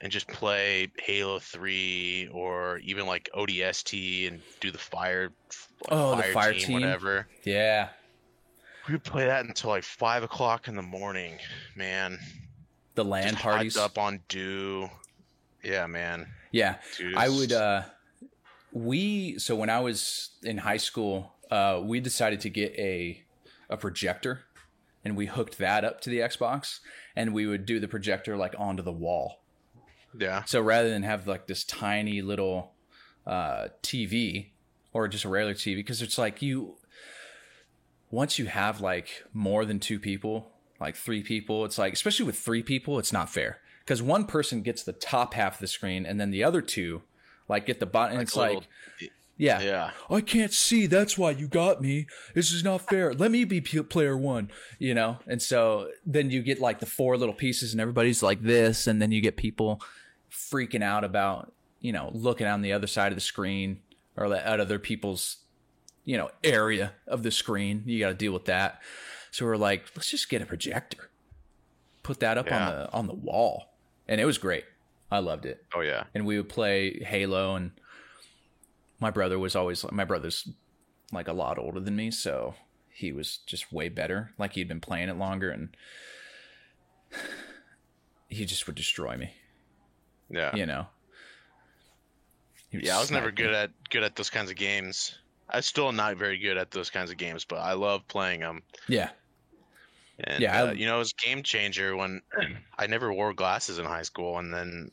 and 0.00 0.10
just 0.10 0.28
play 0.28 0.90
Halo 0.98 1.38
3 1.40 2.30
or 2.32 2.78
even 2.78 3.06
like 3.06 3.28
ODST 3.36 4.28
and 4.28 4.40
do 4.60 4.70
the 4.70 4.78
fire 4.78 5.30
Oh, 5.90 6.16
the 6.16 6.22
fire 6.22 6.54
team. 6.54 6.72
whatever. 6.72 7.28
Yeah. 7.44 7.90
We 8.86 8.94
would 8.94 9.04
play 9.04 9.26
that 9.26 9.44
until 9.44 9.68
like 9.68 9.84
five 9.84 10.22
o'clock 10.22 10.68
in 10.68 10.74
the 10.74 10.82
morning, 10.82 11.36
man. 11.76 12.18
The 12.98 13.04
land 13.04 13.30
Just 13.30 13.42
parties. 13.44 13.76
up 13.76 13.96
on 13.96 14.18
dew. 14.28 14.90
Yeah, 15.62 15.86
man. 15.86 16.26
Yeah. 16.50 16.78
Dude, 16.96 17.14
I 17.14 17.28
would 17.28 17.52
uh 17.52 17.82
we 18.72 19.38
so 19.38 19.54
when 19.54 19.70
I 19.70 19.78
was 19.78 20.30
in 20.42 20.58
high 20.58 20.78
school, 20.78 21.32
uh 21.48 21.80
we 21.80 22.00
decided 22.00 22.40
to 22.40 22.50
get 22.50 22.72
a 22.72 23.22
a 23.70 23.76
projector 23.76 24.40
and 25.04 25.16
we 25.16 25.26
hooked 25.26 25.58
that 25.58 25.84
up 25.84 26.00
to 26.00 26.10
the 26.10 26.18
Xbox 26.18 26.80
and 27.14 27.32
we 27.32 27.46
would 27.46 27.64
do 27.66 27.78
the 27.78 27.86
projector 27.86 28.36
like 28.36 28.56
onto 28.58 28.82
the 28.82 28.90
wall. 28.90 29.42
Yeah. 30.18 30.42
So 30.42 30.60
rather 30.60 30.90
than 30.90 31.04
have 31.04 31.28
like 31.28 31.46
this 31.46 31.62
tiny 31.62 32.20
little 32.20 32.72
uh 33.28 33.68
TV 33.80 34.48
or 34.92 35.06
just 35.06 35.24
a 35.24 35.28
regular 35.28 35.54
TV 35.54 35.76
because 35.76 36.02
it's 36.02 36.18
like 36.18 36.42
you 36.42 36.74
once 38.10 38.40
you 38.40 38.46
have 38.46 38.80
like 38.80 39.22
more 39.32 39.64
than 39.64 39.78
two 39.78 40.00
people, 40.00 40.50
like 40.80 40.96
three 40.96 41.22
people, 41.22 41.64
it's 41.64 41.78
like 41.78 41.92
especially 41.92 42.26
with 42.26 42.38
three 42.38 42.62
people, 42.62 42.98
it's 42.98 43.12
not 43.12 43.30
fair 43.30 43.58
because 43.84 44.02
one 44.02 44.24
person 44.24 44.62
gets 44.62 44.82
the 44.82 44.92
top 44.92 45.34
half 45.34 45.54
of 45.54 45.60
the 45.60 45.66
screen 45.66 46.04
and 46.06 46.20
then 46.20 46.30
the 46.30 46.44
other 46.44 46.60
two 46.62 47.02
like 47.48 47.66
get 47.66 47.80
the 47.80 47.86
bottom. 47.86 48.14
And 48.18 48.22
it's 48.22 48.36
little- 48.36 48.56
like 49.00 49.12
Yeah. 49.38 49.60
Yeah. 49.60 49.90
I 50.10 50.20
can't 50.20 50.52
see. 50.52 50.86
That's 50.86 51.16
why 51.16 51.30
you 51.30 51.46
got 51.46 51.80
me. 51.80 52.06
This 52.34 52.50
is 52.52 52.64
not 52.64 52.88
fair. 52.88 53.14
Let 53.14 53.30
me 53.30 53.44
be 53.44 53.60
p- 53.60 53.80
player 53.82 54.16
one, 54.16 54.50
you 54.80 54.94
know? 54.94 55.18
And 55.28 55.40
so 55.40 55.90
then 56.04 56.30
you 56.30 56.42
get 56.42 56.60
like 56.60 56.80
the 56.80 56.86
four 56.86 57.16
little 57.16 57.34
pieces 57.34 57.72
and 57.72 57.80
everybody's 57.80 58.22
like 58.22 58.42
this. 58.42 58.86
And 58.88 59.00
then 59.00 59.12
you 59.12 59.20
get 59.20 59.36
people 59.36 59.80
freaking 60.30 60.82
out 60.82 61.04
about, 61.04 61.52
you 61.80 61.92
know, 61.92 62.10
looking 62.12 62.48
on 62.48 62.62
the 62.62 62.72
other 62.72 62.88
side 62.88 63.12
of 63.12 63.16
the 63.16 63.20
screen 63.22 63.78
or 64.16 64.34
at 64.34 64.58
other 64.58 64.80
people's, 64.80 65.36
you 66.04 66.16
know, 66.16 66.30
area 66.42 66.92
of 67.06 67.22
the 67.22 67.30
screen. 67.30 67.84
You 67.86 68.00
got 68.00 68.08
to 68.08 68.14
deal 68.14 68.32
with 68.32 68.46
that. 68.46 68.82
So 69.30 69.44
we're 69.46 69.56
like, 69.56 69.84
let's 69.96 70.10
just 70.10 70.28
get 70.28 70.42
a 70.42 70.46
projector, 70.46 71.10
put 72.02 72.20
that 72.20 72.38
up 72.38 72.46
Yeah. 72.46 72.58
on 72.68 72.74
the, 72.76 72.92
on 72.92 73.06
the 73.06 73.14
wall. 73.14 73.74
And 74.08 74.20
it 74.20 74.24
was 74.24 74.38
great. 74.38 74.64
I 75.10 75.20
loved 75.20 75.46
it 75.46 75.64
Oh 75.74 75.80
yeah. 75.80 76.04
and 76.14 76.26
we 76.26 76.36
would 76.36 76.50
play 76.50 76.98
Halo 77.02 77.54
and 77.56 77.70
my 79.00 79.10
brother 79.10 79.38
was 79.38 79.56
always 79.56 79.82
my 79.90 80.04
brother's 80.04 80.46
like 81.12 81.28
a 81.28 81.32
lot 81.32 81.58
older 81.58 81.80
than 81.80 81.96
me 81.96 82.10
so 82.10 82.54
he 82.90 83.10
was 83.12 83.38
just 83.46 83.72
way 83.72 83.88
better 83.88 84.32
like 84.36 84.52
he'd 84.52 84.68
been 84.68 84.80
playing 84.82 85.08
it 85.08 85.16
longer 85.16 85.50
and 85.50 85.74
he 88.28 88.44
just 88.44 88.66
would 88.66 88.76
destroy 88.76 89.16
me 89.16 89.32
Yeah. 90.28 90.54
you 90.54 90.66
know 90.66 90.86
Yeah, 92.70 92.96
I 92.96 93.00
was 93.00 93.10
never 93.10 93.26
me. 93.28 93.32
good 93.32 93.54
at 93.54 93.70
good 93.88 94.02
at 94.02 94.14
those 94.16 94.28
kinds 94.30 94.50
of 94.50 94.56
games. 94.56 95.16
I'm 95.48 95.62
still 95.62 95.90
not 95.92 96.16
very 96.18 96.36
good 96.36 96.58
at 96.58 96.70
those 96.70 96.90
kinds 96.90 97.10
of 97.10 97.16
games, 97.16 97.46
but 97.46 97.60
I 97.60 97.72
love 97.72 98.06
playing 98.08 98.40
them. 98.40 98.62
yeah 98.88 99.08
And 100.24 100.40
Yeah, 100.42 100.56
I- 100.64 100.68
uh, 100.68 100.72
you 100.72 100.86
know, 100.86 100.96
it 100.96 100.98
was 101.00 101.12
game 101.12 101.42
changer 101.42 101.96
when 101.96 102.22
I 102.78 102.86
never 102.86 103.12
wore 103.12 103.32
glasses 103.34 103.78
in 103.78 103.84
high 103.86 104.02
school, 104.02 104.38
and 104.38 104.52
then 104.52 104.90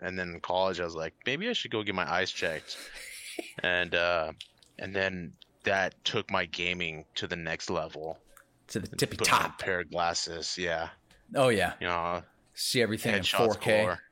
and 0.00 0.16
then 0.18 0.34
in 0.34 0.40
college, 0.40 0.78
I 0.80 0.84
was 0.84 0.94
like, 0.94 1.14
maybe 1.26 1.48
I 1.48 1.52
should 1.52 1.70
go 1.72 1.82
get 1.82 1.94
my 1.94 2.08
eyes 2.10 2.30
checked, 2.30 2.76
and 3.62 3.94
uh, 3.94 4.32
and 4.78 4.94
then 4.94 5.32
that 5.64 5.94
took 6.04 6.30
my 6.30 6.44
gaming 6.46 7.04
to 7.16 7.26
the 7.26 7.36
next 7.36 7.68
level. 7.70 8.18
to 8.68 8.78
the 8.78 8.86
tippy 8.88 9.16
Put 9.16 9.32
on 9.32 9.40
a 9.40 9.42
top 9.44 9.58
pair 9.58 9.80
of 9.80 9.90
glasses, 9.90 10.56
yeah, 10.56 10.90
oh 11.34 11.48
yeah. 11.48 11.72
You 11.80 11.88
know, 11.88 12.22
see 12.54 12.80
everything 12.80 13.14
in 13.16 13.22
4k 13.22 13.60
galore. 13.64 13.98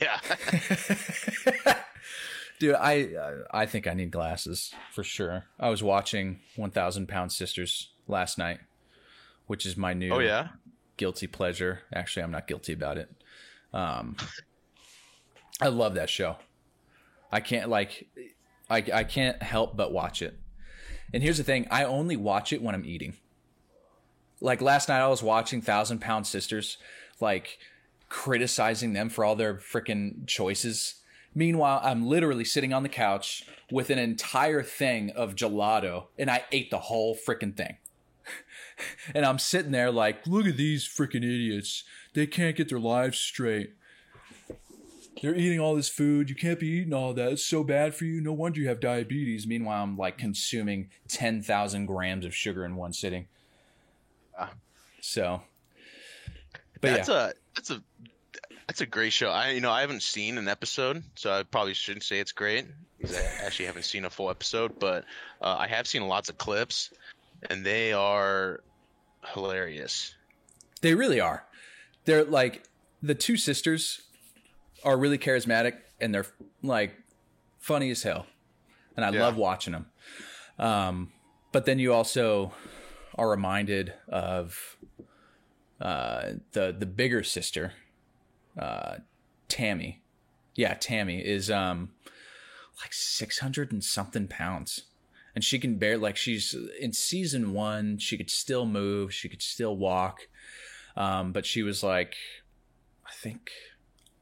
Yeah, 0.00 0.18
Dude, 2.58 2.74
I 2.74 3.08
I 3.52 3.66
think 3.66 3.86
I 3.86 3.94
need 3.94 4.10
glasses 4.10 4.74
for 4.92 5.02
sure. 5.04 5.44
I 5.58 5.68
was 5.70 5.82
watching 5.82 6.40
1000 6.56 7.06
Pound 7.08 7.32
Sisters 7.32 7.88
last 8.08 8.36
night, 8.36 8.58
which 9.50 9.66
is 9.66 9.76
my 9.76 9.92
new 9.92 10.12
oh 10.12 10.20
yeah, 10.20 10.50
guilty 10.96 11.26
pleasure. 11.26 11.80
Actually, 11.92 12.22
I'm 12.22 12.30
not 12.30 12.46
guilty 12.46 12.72
about 12.72 12.98
it. 12.98 13.10
Um, 13.72 14.16
I 15.60 15.66
love 15.66 15.96
that 15.96 16.08
show. 16.08 16.36
I 17.32 17.40
can't 17.40 17.68
like, 17.68 18.06
I 18.70 18.84
I 18.94 19.02
can't 19.02 19.42
help 19.42 19.76
but 19.76 19.92
watch 19.92 20.22
it. 20.22 20.38
And 21.12 21.20
here's 21.20 21.38
the 21.38 21.42
thing: 21.42 21.66
I 21.68 21.82
only 21.82 22.16
watch 22.16 22.52
it 22.52 22.62
when 22.62 22.76
I'm 22.76 22.84
eating. 22.84 23.14
Like 24.40 24.62
last 24.62 24.88
night, 24.88 25.00
I 25.00 25.08
was 25.08 25.20
watching 25.20 25.60
Thousand 25.60 26.00
Pound 26.00 26.28
Sisters, 26.28 26.78
like 27.18 27.58
criticizing 28.08 28.92
them 28.92 29.08
for 29.08 29.24
all 29.24 29.34
their 29.34 29.56
freaking 29.56 30.28
choices. 30.28 31.02
Meanwhile, 31.34 31.80
I'm 31.82 32.06
literally 32.06 32.44
sitting 32.44 32.72
on 32.72 32.84
the 32.84 32.88
couch 32.88 33.44
with 33.72 33.90
an 33.90 33.98
entire 33.98 34.62
thing 34.62 35.10
of 35.10 35.34
gelato, 35.34 36.04
and 36.16 36.30
I 36.30 36.44
ate 36.52 36.70
the 36.70 36.78
whole 36.78 37.16
freaking 37.16 37.56
thing. 37.56 37.78
And 39.14 39.24
I'm 39.24 39.38
sitting 39.38 39.72
there 39.72 39.90
like, 39.90 40.26
look 40.26 40.46
at 40.46 40.56
these 40.56 40.86
freaking 40.86 41.24
idiots. 41.24 41.84
They 42.14 42.26
can't 42.26 42.56
get 42.56 42.68
their 42.68 42.78
lives 42.78 43.18
straight. 43.18 43.74
They're 45.20 45.34
eating 45.34 45.60
all 45.60 45.74
this 45.74 45.88
food. 45.88 46.30
You 46.30 46.36
can't 46.36 46.58
be 46.58 46.68
eating 46.68 46.94
all 46.94 47.12
that. 47.12 47.32
It's 47.32 47.44
so 47.44 47.62
bad 47.62 47.94
for 47.94 48.04
you. 48.04 48.20
No 48.20 48.32
wonder 48.32 48.60
you 48.60 48.68
have 48.68 48.80
diabetes. 48.80 49.46
Meanwhile, 49.46 49.82
I'm 49.82 49.96
like 49.96 50.16
consuming 50.16 50.88
10,000 51.08 51.86
grams 51.86 52.24
of 52.24 52.34
sugar 52.34 52.64
in 52.64 52.76
one 52.76 52.92
sitting. 52.92 53.26
Ah. 54.38 54.52
So, 55.00 55.42
but 56.80 56.90
that's 56.94 57.08
yeah, 57.08 57.28
a 57.28 57.32
that's 57.54 57.70
a 57.70 57.82
that's 58.66 58.80
a 58.80 58.86
great 58.86 59.12
show. 59.12 59.30
I 59.30 59.50
you 59.50 59.60
know 59.60 59.70
I 59.70 59.80
haven't 59.80 60.02
seen 60.02 60.38
an 60.38 60.48
episode, 60.48 61.02
so 61.14 61.32
I 61.32 61.42
probably 61.42 61.74
shouldn't 61.74 62.04
say 62.04 62.20
it's 62.20 62.32
great 62.32 62.66
because 62.98 63.16
I 63.16 63.22
actually 63.44 63.66
haven't 63.66 63.84
seen 63.84 64.04
a 64.04 64.10
full 64.10 64.30
episode. 64.30 64.78
But 64.78 65.04
uh, 65.40 65.56
I 65.58 65.66
have 65.66 65.86
seen 65.86 66.06
lots 66.06 66.28
of 66.28 66.38
clips, 66.38 66.90
and 67.48 67.64
they 67.64 67.92
are 67.92 68.60
hilarious. 69.34 70.14
they 70.82 70.94
really 70.94 71.20
are. 71.20 71.44
They're 72.04 72.24
like, 72.24 72.64
the 73.02 73.14
two 73.14 73.36
sisters 73.36 74.00
are 74.84 74.96
really 74.98 75.18
charismatic 75.18 75.74
and 76.00 76.14
they're 76.14 76.26
like 76.62 76.94
funny 77.58 77.90
as 77.90 78.02
hell. 78.02 78.26
And 78.96 79.04
I 79.04 79.10
Yeah. 79.10 79.22
love 79.22 79.36
watching 79.36 79.72
them. 79.72 79.86
Um, 80.58 81.12
but 81.52 81.64
then 81.66 81.78
you 81.78 81.92
also 81.92 82.52
are 83.16 83.28
reminded 83.28 83.92
of 84.08 84.76
uh, 85.80 86.32
the 86.52 86.74
the 86.78 86.86
bigger 86.86 87.22
sister, 87.22 87.72
uh, 88.58 88.96
Tammy. 89.48 90.02
Yeah, 90.54 90.74
Tammy 90.74 91.20
is 91.24 91.50
um, 91.50 91.92
like 92.82 92.92
six 92.92 93.38
hundred 93.38 93.72
and 93.72 93.82
something 93.82 94.28
pounds, 94.28 94.82
and 95.34 95.44
she 95.44 95.58
can 95.58 95.76
bear 95.76 95.98
like 95.98 96.16
she's 96.16 96.56
in 96.80 96.92
season 96.92 97.52
one. 97.52 97.98
She 97.98 98.16
could 98.16 98.30
still 98.30 98.66
move. 98.66 99.12
She 99.14 99.28
could 99.28 99.42
still 99.42 99.76
walk, 99.76 100.28
um, 100.96 101.32
but 101.32 101.46
she 101.46 101.62
was 101.62 101.82
like, 101.82 102.14
I 103.06 103.12
think. 103.12 103.50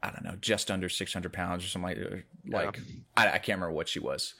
I 0.01 0.11
don't 0.11 0.23
know, 0.23 0.37
just 0.39 0.71
under 0.71 0.87
600 0.87 1.33
pounds 1.33 1.65
or 1.65 1.67
something 1.67 1.97
like, 1.97 2.25
like 2.47 2.79
I, 3.17 3.31
I 3.31 3.37
can't 3.39 3.57
remember 3.59 3.73
what 3.73 3.89
she 3.89 3.99
was 3.99 4.33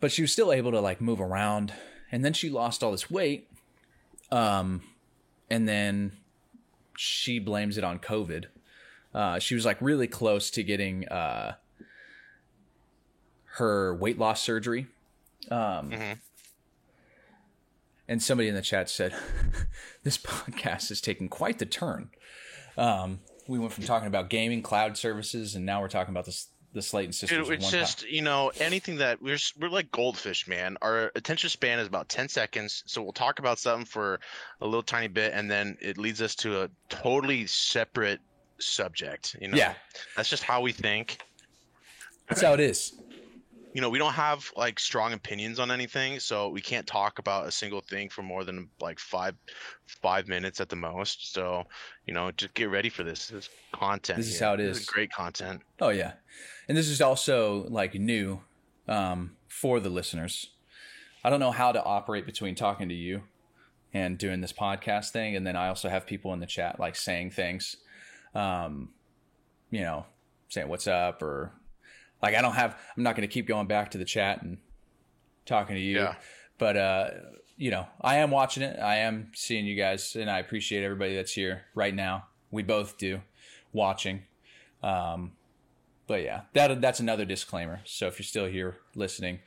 but 0.00 0.12
she 0.12 0.22
was 0.22 0.32
still 0.32 0.52
able 0.52 0.70
to 0.72 0.80
like 0.80 1.00
move 1.00 1.20
around 1.20 1.72
and 2.10 2.24
then 2.24 2.32
she 2.32 2.50
lost 2.50 2.82
all 2.82 2.90
this 2.90 3.10
weight 3.10 3.48
um 4.30 4.82
and 5.50 5.68
then 5.68 6.12
she 6.96 7.38
blames 7.38 7.78
it 7.78 7.84
on 7.84 7.98
covid 7.98 8.46
uh 9.14 9.38
she 9.38 9.54
was 9.54 9.64
like 9.64 9.80
really 9.80 10.06
close 10.06 10.50
to 10.50 10.62
getting 10.62 11.06
uh 11.08 11.54
her 13.56 13.94
weight 13.94 14.18
loss 14.18 14.42
surgery 14.42 14.86
um 15.50 15.92
and 18.06 18.22
somebody 18.22 18.48
in 18.48 18.54
the 18.54 18.62
chat 18.62 18.88
said 18.88 19.14
this 20.02 20.18
podcast 20.18 20.90
is 20.90 21.00
taking 21.00 21.28
quite 21.28 21.58
the 21.58 21.66
turn 21.66 22.10
um 22.76 23.20
we 23.46 23.58
went 23.58 23.72
from 23.72 23.84
talking 23.84 24.08
about 24.08 24.28
gaming 24.28 24.62
cloud 24.62 24.96
services 24.96 25.54
and 25.54 25.64
now 25.64 25.80
we're 25.80 25.88
talking 25.88 26.12
about 26.12 26.24
this 26.24 26.48
the 26.74 26.80
Slaton 26.80 27.14
sisters 27.14 27.48
Dude, 27.48 27.54
it's 27.54 27.70
just 27.70 28.08
you 28.08 28.22
know 28.22 28.52
anything 28.60 28.96
that 28.96 29.22
we're 29.22 29.38
we're 29.58 29.70
like 29.70 29.90
goldfish, 29.90 30.46
man. 30.46 30.76
Our 30.82 31.10
attention 31.14 31.48
span 31.48 31.78
is 31.78 31.86
about 31.86 32.08
ten 32.08 32.28
seconds, 32.28 32.82
so 32.86 33.02
we'll 33.02 33.12
talk 33.12 33.38
about 33.38 33.58
something 33.58 33.86
for 33.86 34.20
a 34.60 34.66
little 34.66 34.82
tiny 34.82 35.08
bit, 35.08 35.32
and 35.32 35.50
then 35.50 35.78
it 35.80 35.96
leads 35.96 36.20
us 36.20 36.34
to 36.36 36.62
a 36.62 36.70
totally 36.88 37.46
separate 37.46 38.20
subject. 38.58 39.36
You 39.40 39.48
know, 39.48 39.56
yeah 39.56 39.74
that's 40.14 40.28
just 40.28 40.42
how 40.42 40.60
we 40.60 40.72
think. 40.72 41.18
that's 42.28 42.42
how 42.42 42.52
it 42.52 42.60
is 42.60 42.92
You 43.74 43.82
know, 43.82 43.90
we 43.90 43.98
don't 43.98 44.14
have 44.14 44.50
like 44.56 44.80
strong 44.80 45.12
opinions 45.12 45.58
on 45.58 45.70
anything, 45.70 46.20
so 46.20 46.48
we 46.48 46.60
can't 46.60 46.86
talk 46.86 47.18
about 47.18 47.46
a 47.46 47.52
single 47.52 47.80
thing 47.80 48.08
for 48.08 48.22
more 48.22 48.44
than 48.44 48.70
like 48.80 48.98
five 48.98 49.34
five 49.86 50.26
minutes 50.26 50.60
at 50.60 50.68
the 50.68 50.76
most. 50.76 51.32
So 51.32 51.64
you 52.06 52.14
know, 52.14 52.30
just 52.30 52.54
get 52.54 52.70
ready 52.70 52.88
for 52.88 53.04
this. 53.04 53.28
This 53.28 53.48
content. 53.72 54.16
This 54.16 54.28
is 54.28 54.38
here. 54.38 54.48
how 54.48 54.54
it 54.54 54.60
is. 54.60 54.78
Is. 54.78 54.86
great 54.86 55.12
content. 55.12 55.60
Oh 55.80 55.90
yeah, 55.90 56.12
and 56.68 56.76
this 56.76 56.88
is 56.88 57.00
also 57.00 57.66
like 57.68 57.94
new 57.94 58.40
um, 58.88 59.36
for 59.48 59.80
the 59.80 59.90
listeners. 59.90 60.50
I 61.22 61.30
don't 61.30 61.40
know 61.40 61.50
how 61.50 61.72
to 61.72 61.82
operate 61.82 62.26
between 62.26 62.54
talking 62.54 62.88
to 62.88 62.94
you 62.94 63.22
and 63.92 64.18
doing 64.18 64.40
this 64.40 64.52
podcast 64.52 65.10
thing, 65.10 65.36
and 65.36 65.46
then 65.46 65.56
I 65.56 65.68
also 65.68 65.88
have 65.88 66.06
people 66.06 66.32
in 66.32 66.40
the 66.40 66.46
chat 66.46 66.80
like 66.80 66.96
saying 66.96 67.32
things, 67.32 67.76
um, 68.34 68.90
you 69.70 69.80
know, 69.80 70.06
saying 70.48 70.68
what's 70.68 70.86
up 70.86 71.22
or 71.22 71.52
like 72.22 72.34
I 72.34 72.42
don't 72.42 72.54
have. 72.54 72.76
I'm 72.96 73.02
not 73.02 73.16
going 73.16 73.28
to 73.28 73.32
keep 73.32 73.46
going 73.46 73.66
back 73.66 73.90
to 73.92 73.98
the 73.98 74.04
chat 74.04 74.42
and 74.42 74.58
talking 75.46 75.76
to 75.76 75.80
you, 75.80 75.96
Yeah. 75.98 76.14
but 76.58 76.76
uh, 76.76 77.10
you 77.56 77.70
know, 77.70 77.86
I 78.00 78.16
am 78.16 78.30
watching 78.30 78.62
it. 78.62 78.78
I 78.78 78.96
am 78.98 79.30
seeing 79.34 79.66
you 79.66 79.74
guys, 79.76 80.14
and 80.16 80.30
I 80.30 80.38
appreciate 80.38 80.84
everybody 80.84 81.16
that's 81.16 81.32
here 81.32 81.62
right 81.74 81.94
now. 81.94 82.26
We 82.50 82.62
both 82.62 82.98
do 82.98 83.20
watching. 83.72 84.22
Um, 84.82 85.32
but 86.06 86.22
yeah, 86.22 86.42
that 86.54 86.80
that's 86.80 87.00
another 87.00 87.24
disclaimer. 87.24 87.80
So 87.84 88.06
if 88.06 88.18
you're 88.18 88.24
still 88.24 88.46
here 88.46 88.76
listening, 88.94 89.40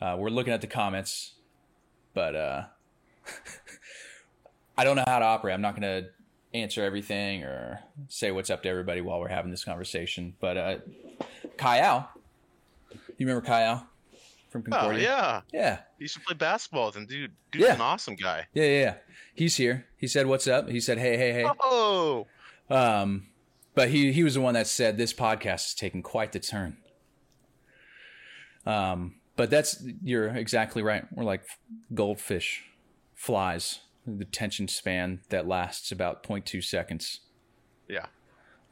uh, 0.00 0.16
we're 0.18 0.30
looking 0.30 0.52
at 0.52 0.60
the 0.60 0.66
comments, 0.66 1.34
but 2.14 2.34
uh, 2.36 2.62
I 4.78 4.84
don't 4.84 4.96
know 4.96 5.04
how 5.06 5.18
to 5.18 5.24
operate. 5.24 5.54
I'm 5.54 5.60
not 5.62 5.78
going 5.78 6.02
to 6.04 6.10
answer 6.54 6.82
everything 6.84 7.42
or 7.44 7.80
say 8.08 8.30
what's 8.30 8.48
up 8.50 8.62
to 8.62 8.68
everybody 8.68 9.00
while 9.00 9.20
we're 9.20 9.28
having 9.28 9.50
this 9.50 9.64
conversation. 9.64 10.34
But 10.40 10.56
uh, 10.56 10.76
Kyle, 11.56 12.08
you 13.18 13.26
remember 13.26 13.46
Kyle 13.46 13.88
from 14.50 14.62
Concordia? 14.62 15.08
Oh 15.08 15.12
yeah, 15.12 15.40
yeah, 15.52 15.78
he 15.98 16.04
used 16.04 16.14
to 16.14 16.20
play 16.20 16.34
basketball 16.34 16.86
with 16.86 16.96
him, 16.96 17.06
dude. 17.06 17.32
Dude's 17.52 17.64
Yeah. 17.66 17.74
an 17.74 17.80
awesome 17.80 18.14
guy. 18.16 18.46
yeah, 18.54 18.64
yeah, 18.64 18.80
yeah. 18.80 18.94
He's 19.34 19.56
here. 19.56 19.86
He 19.96 20.06
said, 20.06 20.26
"What's 20.26 20.46
up?" 20.46 20.68
He 20.68 20.80
said, 20.80 20.98
"Hey, 20.98 21.16
hey, 21.16 21.32
hey." 21.32 21.46
Oh. 21.62 22.26
Um, 22.70 23.28
but 23.74 23.90
he 23.90 24.12
he 24.12 24.24
was 24.24 24.34
the 24.34 24.40
one 24.40 24.54
that 24.54 24.66
said 24.66 24.96
this 24.96 25.12
podcast 25.12 25.66
is 25.68 25.74
taking 25.74 26.02
quite 26.02 26.32
the 26.32 26.40
turn. 26.40 26.76
Um, 28.64 29.16
but 29.36 29.50
that's 29.50 29.82
you're 30.02 30.28
exactly 30.28 30.82
right. 30.82 31.04
We're 31.12 31.24
like 31.24 31.42
goldfish, 31.94 32.64
flies, 33.14 33.80
the 34.06 34.22
attention 34.24 34.66
span 34.68 35.20
that 35.28 35.46
lasts 35.46 35.92
about 35.92 36.22
0.2 36.24 36.64
seconds. 36.64 37.20
Yeah. 37.88 38.06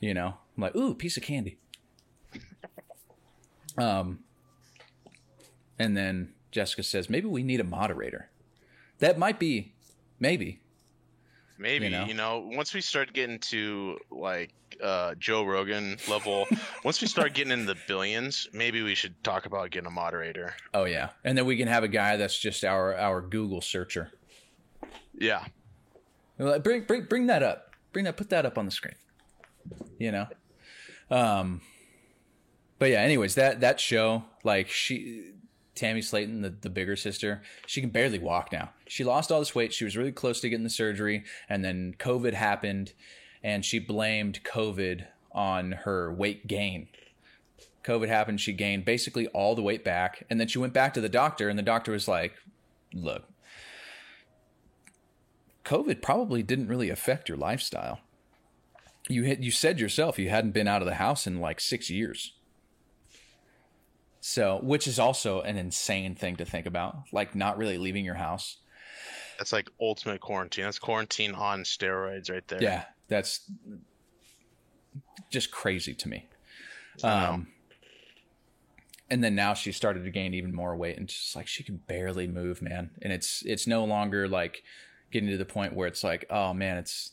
You 0.01 0.15
know, 0.15 0.39
I'm 0.57 0.61
like, 0.63 0.75
ooh, 0.75 0.95
piece 0.95 1.17
of 1.17 1.23
candy. 1.23 1.59
Um, 3.77 4.21
and 5.79 5.97
then 5.97 6.33
Jessica 6.51 6.83
says, 6.83 7.11
maybe 7.11 7.27
we 7.27 7.43
need 7.43 7.61
a 7.61 7.65
moderator. 7.65 8.31
That 8.99 9.19
might 9.19 9.39
be, 9.39 9.75
maybe. 10.21 10.61
Maybe 11.59 11.87
You 11.87 11.91
know? 11.91 12.05
you 12.07 12.15
know, 12.15 12.51
once 12.53 12.75
we 12.75 12.81
start 12.81 13.13
getting 13.13 13.39
to 13.41 13.99
like 14.11 14.53
uh, 14.83 15.15
Joe 15.19 15.45
Rogan 15.45 15.99
level, 16.09 16.47
once 16.85 17.01
we 17.01 17.07
start 17.07 17.33
getting 17.35 17.53
in 17.53 17.65
the 17.65 17.77
billions, 17.87 18.49
maybe 18.53 18.83
we 18.83 18.95
should 18.95 19.23
talk 19.23 19.47
about 19.47 19.71
getting 19.71 19.87
a 19.87 19.91
moderator. 19.91 20.55
Oh 20.73 20.85
yeah, 20.85 21.11
and 21.23 21.39
then 21.39 21.47
we 21.47 21.57
can 21.57 21.69
have 21.69 21.85
a 21.85 21.89
guy 21.89 22.17
that's 22.17 22.39
just 22.39 22.65
our 22.65 22.97
our 22.97 23.21
Google 23.21 23.61
searcher. 23.61 24.11
Yeah, 25.17 25.45
like, 26.39 26.65
Bring 26.65 26.85
bring 26.85 27.05
bring 27.05 27.27
that 27.29 27.43
up. 27.43 27.71
Bring 27.93 28.05
that. 28.07 28.17
Put 28.17 28.31
that 28.31 28.45
up 28.45 28.59
on 28.59 28.65
the 28.65 28.73
screen. 28.73 28.97
You 29.99 30.13
know. 30.13 30.27
Um. 31.11 31.61
But 32.79 32.91
yeah. 32.91 33.01
Anyways, 33.01 33.37
that 33.37 33.61
that 33.61 33.79
show, 33.79 34.25
like 34.43 34.69
she, 34.69 35.33
Tammy 35.75 36.01
Slaton, 36.01 36.43
the 36.43 36.51
the 36.51 36.71
bigger 36.71 36.97
sister, 36.97 37.43
she 37.67 37.81
can 37.81 37.91
barely 37.91 38.19
walk 38.19 38.53
now. 38.53 38.71
She 38.87 39.05
lost 39.05 39.33
all 39.33 39.41
this 39.41 39.55
weight. 39.55 39.73
She 39.73 39.85
was 39.85 39.97
really 39.97 40.13
close 40.13 40.41
to 40.41 40.49
getting 40.49 40.65
the 40.65 40.71
surgery, 40.71 41.25
and 41.49 41.65
then 41.65 41.95
COVID 41.99 42.35
happened, 42.35 42.93
and 43.43 43.65
she 43.65 43.79
blamed 43.79 44.41
COVID 44.45 45.07
on 45.33 45.73
her 45.73 46.13
weight 46.13 46.47
gain. 46.47 46.89
COVID 47.83 48.09
happened. 48.09 48.41
She 48.41 48.53
gained 48.53 48.85
basically 48.85 49.27
all 49.29 49.55
the 49.55 49.63
weight 49.63 49.85
back, 49.85 50.25
and 50.31 50.41
then 50.41 50.49
she 50.49 50.59
went 50.59 50.73
back 50.73 50.95
to 50.95 51.01
the 51.01 51.09
doctor, 51.09 51.49
and 51.49 51.59
the 51.59 51.63
doctor 51.63 51.93
was 51.93 52.09
like, 52.09 52.35
"Look, 52.93 53.25
COVID 55.65 56.03
probably 56.03 56.43
didn't 56.43 56.69
really 56.69 56.91
affect 56.91 57.29
your 57.29 57.39
lifestyle. 57.39 58.01
You 59.09 59.25
had, 59.25 59.45
you 59.45 59.51
said 59.51 59.81
yourself 59.81 60.19
you 60.19 60.29
hadn't 60.29 60.53
been 60.53 60.69
out 60.69 60.83
of 60.83 60.87
the 60.87 60.95
house 60.95 61.27
in 61.27 61.41
like 61.41 61.61
six 61.61 61.91
years. 61.91 62.33
So, 64.27 64.59
which 64.63 64.87
is 64.87 64.99
also 64.99 65.43
an 65.43 65.59
insane 65.59 66.15
thing 66.15 66.37
to 66.37 66.47
think 66.47 66.65
about, 66.65 66.97
like 67.13 67.35
not 67.35 67.59
really 67.59 67.77
leaving 67.77 68.07
your 68.07 68.15
house. 68.15 68.57
that's 69.37 69.53
like 69.53 69.69
ultimate 69.79 70.23
quarantine. 70.23 70.65
That's 70.65 70.79
quarantine 70.79 71.35
on 71.35 71.65
steroids 71.65 72.31
right 72.31 72.49
there. 72.49 72.63
Yeah, 72.63 72.85
that's 73.07 73.41
just 75.29 75.51
crazy 75.51 75.93
to 75.93 76.09
me. 76.09 76.27
Um, 77.03 77.49
and 79.11 79.23
then 79.23 79.35
now 79.35 79.53
she 79.53 79.73
started 79.73 80.05
to 80.05 80.11
gain 80.11 80.33
even 80.33 80.55
more 80.55 80.75
weight, 80.75 80.97
and 80.97 81.07
just 81.07 81.37
like 81.37 81.47
she 81.47 81.63
can 81.63 81.77
barely 81.77 82.27
move, 82.27 82.63
man. 82.63 82.93
And 83.03 83.13
it's 83.13 83.43
it's 83.45 83.67
no 83.67 83.85
longer 83.85 84.27
like 84.27 84.63
getting 85.13 85.29
to 85.29 85.37
the 85.37 85.45
point 85.45 85.75
where 85.75 85.87
it's 85.87 86.03
like, 86.03 86.25
oh 86.31 86.55
man, 86.55 86.79
it's 86.79 87.13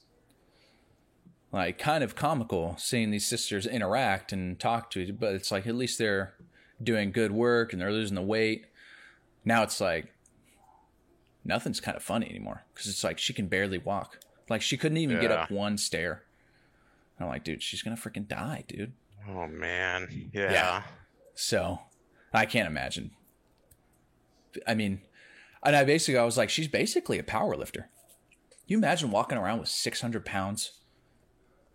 like 1.51 1.77
kind 1.77 2.05
of 2.05 2.15
comical 2.15 2.77
seeing 2.79 3.11
these 3.11 3.27
sisters 3.27 3.67
interact 3.67 4.31
and 4.31 4.57
talk 4.57 4.89
to 4.91 5.01
each, 5.01 5.19
but 5.19 5.35
it's 5.35 5.51
like 5.51 5.67
at 5.67 5.75
least 5.75 5.99
they're 5.99 6.35
doing 6.83 7.11
good 7.11 7.31
work 7.31 7.73
and 7.73 7.81
they're 7.81 7.91
losing 7.91 8.15
the 8.15 8.21
weight. 8.21 8.65
Now 9.45 9.63
it's 9.63 9.79
like 9.81 10.13
nothing's 11.43 11.79
kind 11.79 11.97
of 11.97 12.03
funny 12.03 12.29
anymore 12.29 12.63
because 12.73 12.87
it's 12.87 13.03
like 13.03 13.17
she 13.17 13.33
can 13.33 13.47
barely 13.47 13.77
walk. 13.77 14.19
Like 14.49 14.61
she 14.61 14.77
couldn't 14.77 14.97
even 14.97 15.19
get 15.21 15.31
up 15.31 15.51
one 15.51 15.77
stair. 15.77 16.23
I'm 17.19 17.27
like, 17.27 17.43
dude, 17.43 17.61
she's 17.61 17.81
gonna 17.81 17.95
freaking 17.95 18.27
die, 18.27 18.63
dude. 18.67 18.93
Oh 19.29 19.47
man. 19.47 20.29
Yeah. 20.33 20.51
Yeah. 20.51 20.83
So 21.35 21.79
I 22.33 22.45
can't 22.45 22.67
imagine. 22.67 23.11
I 24.67 24.73
mean, 24.73 25.01
and 25.63 25.75
I 25.75 25.83
basically 25.83 26.17
I 26.17 26.23
was 26.23 26.37
like, 26.37 26.49
she's 26.49 26.67
basically 26.67 27.19
a 27.19 27.23
power 27.23 27.55
lifter. 27.55 27.89
You 28.67 28.77
imagine 28.77 29.11
walking 29.11 29.37
around 29.37 29.59
with 29.59 29.69
600 29.69 30.25
pounds 30.25 30.79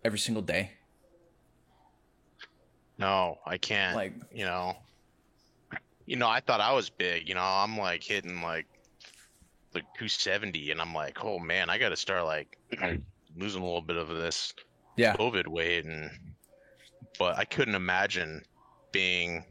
every 0.03 0.19
single 0.19 0.41
day? 0.43 0.71
No, 2.97 3.37
I 3.45 3.57
can't. 3.57 3.95
Like- 3.95 4.15
you 4.33 4.45
know, 4.45 4.75
you 6.07 6.15
know, 6.15 6.27
I 6.27 6.39
thought 6.39 6.61
I 6.61 6.73
was 6.73 6.89
big. 6.89 7.29
You 7.29 7.35
know, 7.35 7.41
I'm 7.43 7.77
like 7.77 8.01
hitting 8.03 8.41
like 8.41 8.65
like 9.75 9.83
270, 9.99 10.71
and 10.71 10.81
I'm 10.81 10.93
like, 10.93 11.23
oh 11.23 11.37
man, 11.37 11.69
I 11.69 11.77
got 11.77 11.89
to 11.89 11.95
start 11.97 12.25
like 12.25 12.57
losing 13.37 13.61
a 13.61 13.65
little 13.65 13.81
bit 13.81 13.97
of 13.97 14.07
this 14.07 14.53
Yeah. 14.95 15.15
COVID 15.15 15.47
weight, 15.47 15.85
and 15.85 16.09
but 17.19 17.37
I 17.37 17.45
couldn't 17.45 17.75
imagine 17.75 18.41
being 18.91 19.43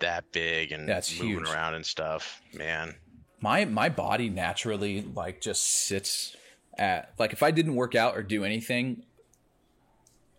that 0.00 0.30
big 0.30 0.70
and 0.72 0.88
That's 0.88 1.18
moving 1.18 1.38
huge. 1.38 1.48
around 1.48 1.74
and 1.74 1.84
stuff. 1.84 2.40
Man, 2.54 2.94
My 3.40 3.64
my 3.64 3.88
body 3.88 4.28
naturally 4.28 5.02
like 5.02 5.40
just 5.40 5.64
sits 5.86 6.36
at 6.76 7.12
like 7.18 7.32
if 7.32 7.42
I 7.42 7.50
didn't 7.50 7.74
work 7.74 7.94
out 7.96 8.16
or 8.16 8.22
do 8.22 8.44
anything, 8.44 9.02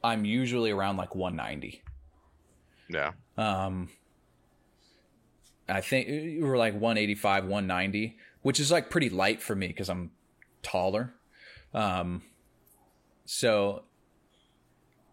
I'm 0.04 0.24
usually 0.24 0.72
around 0.72 0.96
like 0.98 1.16
190. 1.16 1.82
yeah, 2.90 3.12
um, 3.38 3.90
I 5.70 5.82
think 5.82 6.08
we 6.08 6.44
were 6.44 6.58
like 6.58 6.74
185, 6.74 7.46
190, 7.46 8.18
which 8.42 8.60
is 8.60 8.72
like 8.72 8.90
pretty 8.90 9.10
light 9.10 9.42
for 9.42 9.56
me 9.56 9.68
because 9.68 9.90
I'm 9.90 10.12
taller. 10.62 11.14
Um, 11.74 12.24
so 13.26 13.84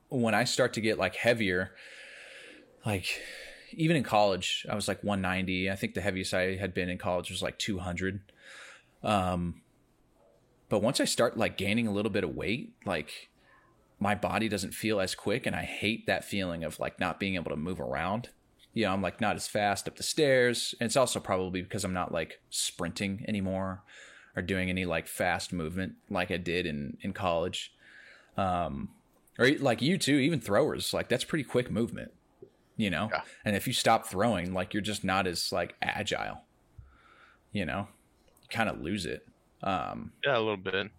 when 0.09 0.35
I 0.35 0.45
start 0.45 0.73
to 0.75 0.81
get 0.81 0.99
like 0.99 1.17
heavier, 1.17 1.73
like 2.85 3.21
even 3.73 3.97
in 3.97 4.03
college, 4.03 4.67
I 4.71 4.75
was 4.75 4.89
like 4.89 5.03
190. 5.03 5.71
I 5.71 5.77
think 5.77 5.95
the 5.95 6.01
heaviest 6.01 6.33
I 6.33 6.57
had 6.57 6.73
been 6.73 6.89
in 6.89 6.99
college 6.99 7.31
was 7.31 7.43
like 7.43 7.59
200. 7.59 8.21
Um, 9.03 9.63
but 10.69 10.83
once 10.83 11.01
I 11.01 11.05
start 11.05 11.37
like 11.37 11.57
gaining 11.57 11.87
a 11.87 11.93
little 11.93 12.11
bit 12.11 12.25
of 12.25 12.35
weight, 12.35 12.73
like 12.85 13.29
my 14.01 14.15
body 14.15 14.49
doesn't 14.49 14.75
feel 14.75 15.01
as 15.01 15.15
quick, 15.15 15.47
and 15.47 15.57
I 15.57 15.63
hate 15.63 16.07
that 16.07 16.25
feeling 16.25 16.65
of 16.65 16.79
like 16.81 16.99
not 17.01 17.21
being 17.21 17.35
able 17.35 17.51
to 17.51 17.57
move 17.57 17.81
around 17.81 18.31
you 18.77 18.85
know, 18.85 18.93
I'm 18.93 19.01
like 19.01 19.23
not 19.23 19.37
as 19.37 19.49
fast 19.49 19.89
up 19.89 19.97
the 19.97 20.03
stairs. 20.03 20.75
And 20.79 20.87
it's 20.87 20.99
also 20.99 21.19
probably 21.19 21.63
because 21.63 21.83
I'm 21.83 21.95
not 21.95 22.13
like 22.13 22.41
sprinting 22.51 23.25
anymore 23.27 23.83
or 24.37 24.43
doing 24.43 24.69
any 24.69 24.85
like 24.85 25.09
fast 25.09 25.51
movement 25.51 25.95
like 26.11 26.31
I 26.31 26.37
did 26.37 26.67
in, 26.67 26.99
in 27.01 27.15
college. 27.15 27.73
Um, 28.37 28.91
or 29.39 29.51
like 29.53 29.81
you 29.81 29.97
too, 29.97 30.17
even 30.17 30.41
throwers, 30.43 30.93
like 30.93 31.09
that's 31.09 31.25
pretty 31.25 31.45
quick 31.45 31.71
movement, 31.71 32.13
you 32.77 32.91
know? 32.91 33.09
Yeah. 33.11 33.23
And 33.47 33.57
if 33.57 33.67
you 33.67 33.73
stop 33.73 34.05
throwing, 34.05 34.53
like 34.53 34.75
you're 34.75 34.83
just 34.83 35.03
not 35.03 35.27
as 35.27 35.51
like 35.53 35.75
agile, 35.81 36.43
you 37.53 37.65
know, 37.65 37.89
you 38.43 38.49
kind 38.51 38.69
of 38.69 38.83
lose 38.83 39.07
it. 39.07 39.27
yeah, 40.23 40.37
a 40.37 40.39
little 40.39 40.59
bit. 40.59 40.91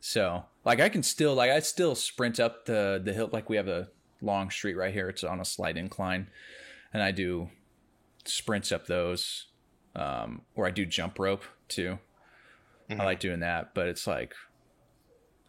So 0.00 0.44
like 0.64 0.80
I 0.80 0.88
can 0.88 1.02
still 1.02 1.34
like 1.34 1.50
I 1.50 1.60
still 1.60 1.94
sprint 1.94 2.40
up 2.40 2.64
the 2.64 2.98
the 3.04 3.12
hill 3.12 3.28
like 3.30 3.50
we 3.50 3.56
have 3.56 3.68
a 3.68 3.90
long 4.22 4.48
street 4.48 4.78
right 4.78 4.94
here. 4.94 5.10
It's 5.10 5.24
on 5.24 5.40
a 5.40 5.44
slight 5.44 5.76
incline, 5.76 6.28
and 6.92 7.02
I 7.02 7.10
do 7.10 7.50
sprints 8.24 8.72
up 8.72 8.86
those, 8.86 9.46
um, 9.96 10.42
or 10.54 10.66
I 10.66 10.70
do 10.70 10.84
jump 10.86 11.18
rope 11.18 11.44
too. 11.68 11.98
I 12.90 13.04
like 13.04 13.20
doing 13.20 13.40
that, 13.40 13.74
but 13.74 13.86
it's 13.88 14.06
like 14.06 14.34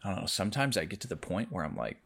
I 0.04 0.10
don't 0.10 0.20
know. 0.20 0.26
Sometimes 0.26 0.76
I 0.76 0.84
get 0.84 1.00
to 1.00 1.08
the 1.08 1.16
point 1.16 1.50
where 1.50 1.64
I'm 1.64 1.76
like, 1.76 1.96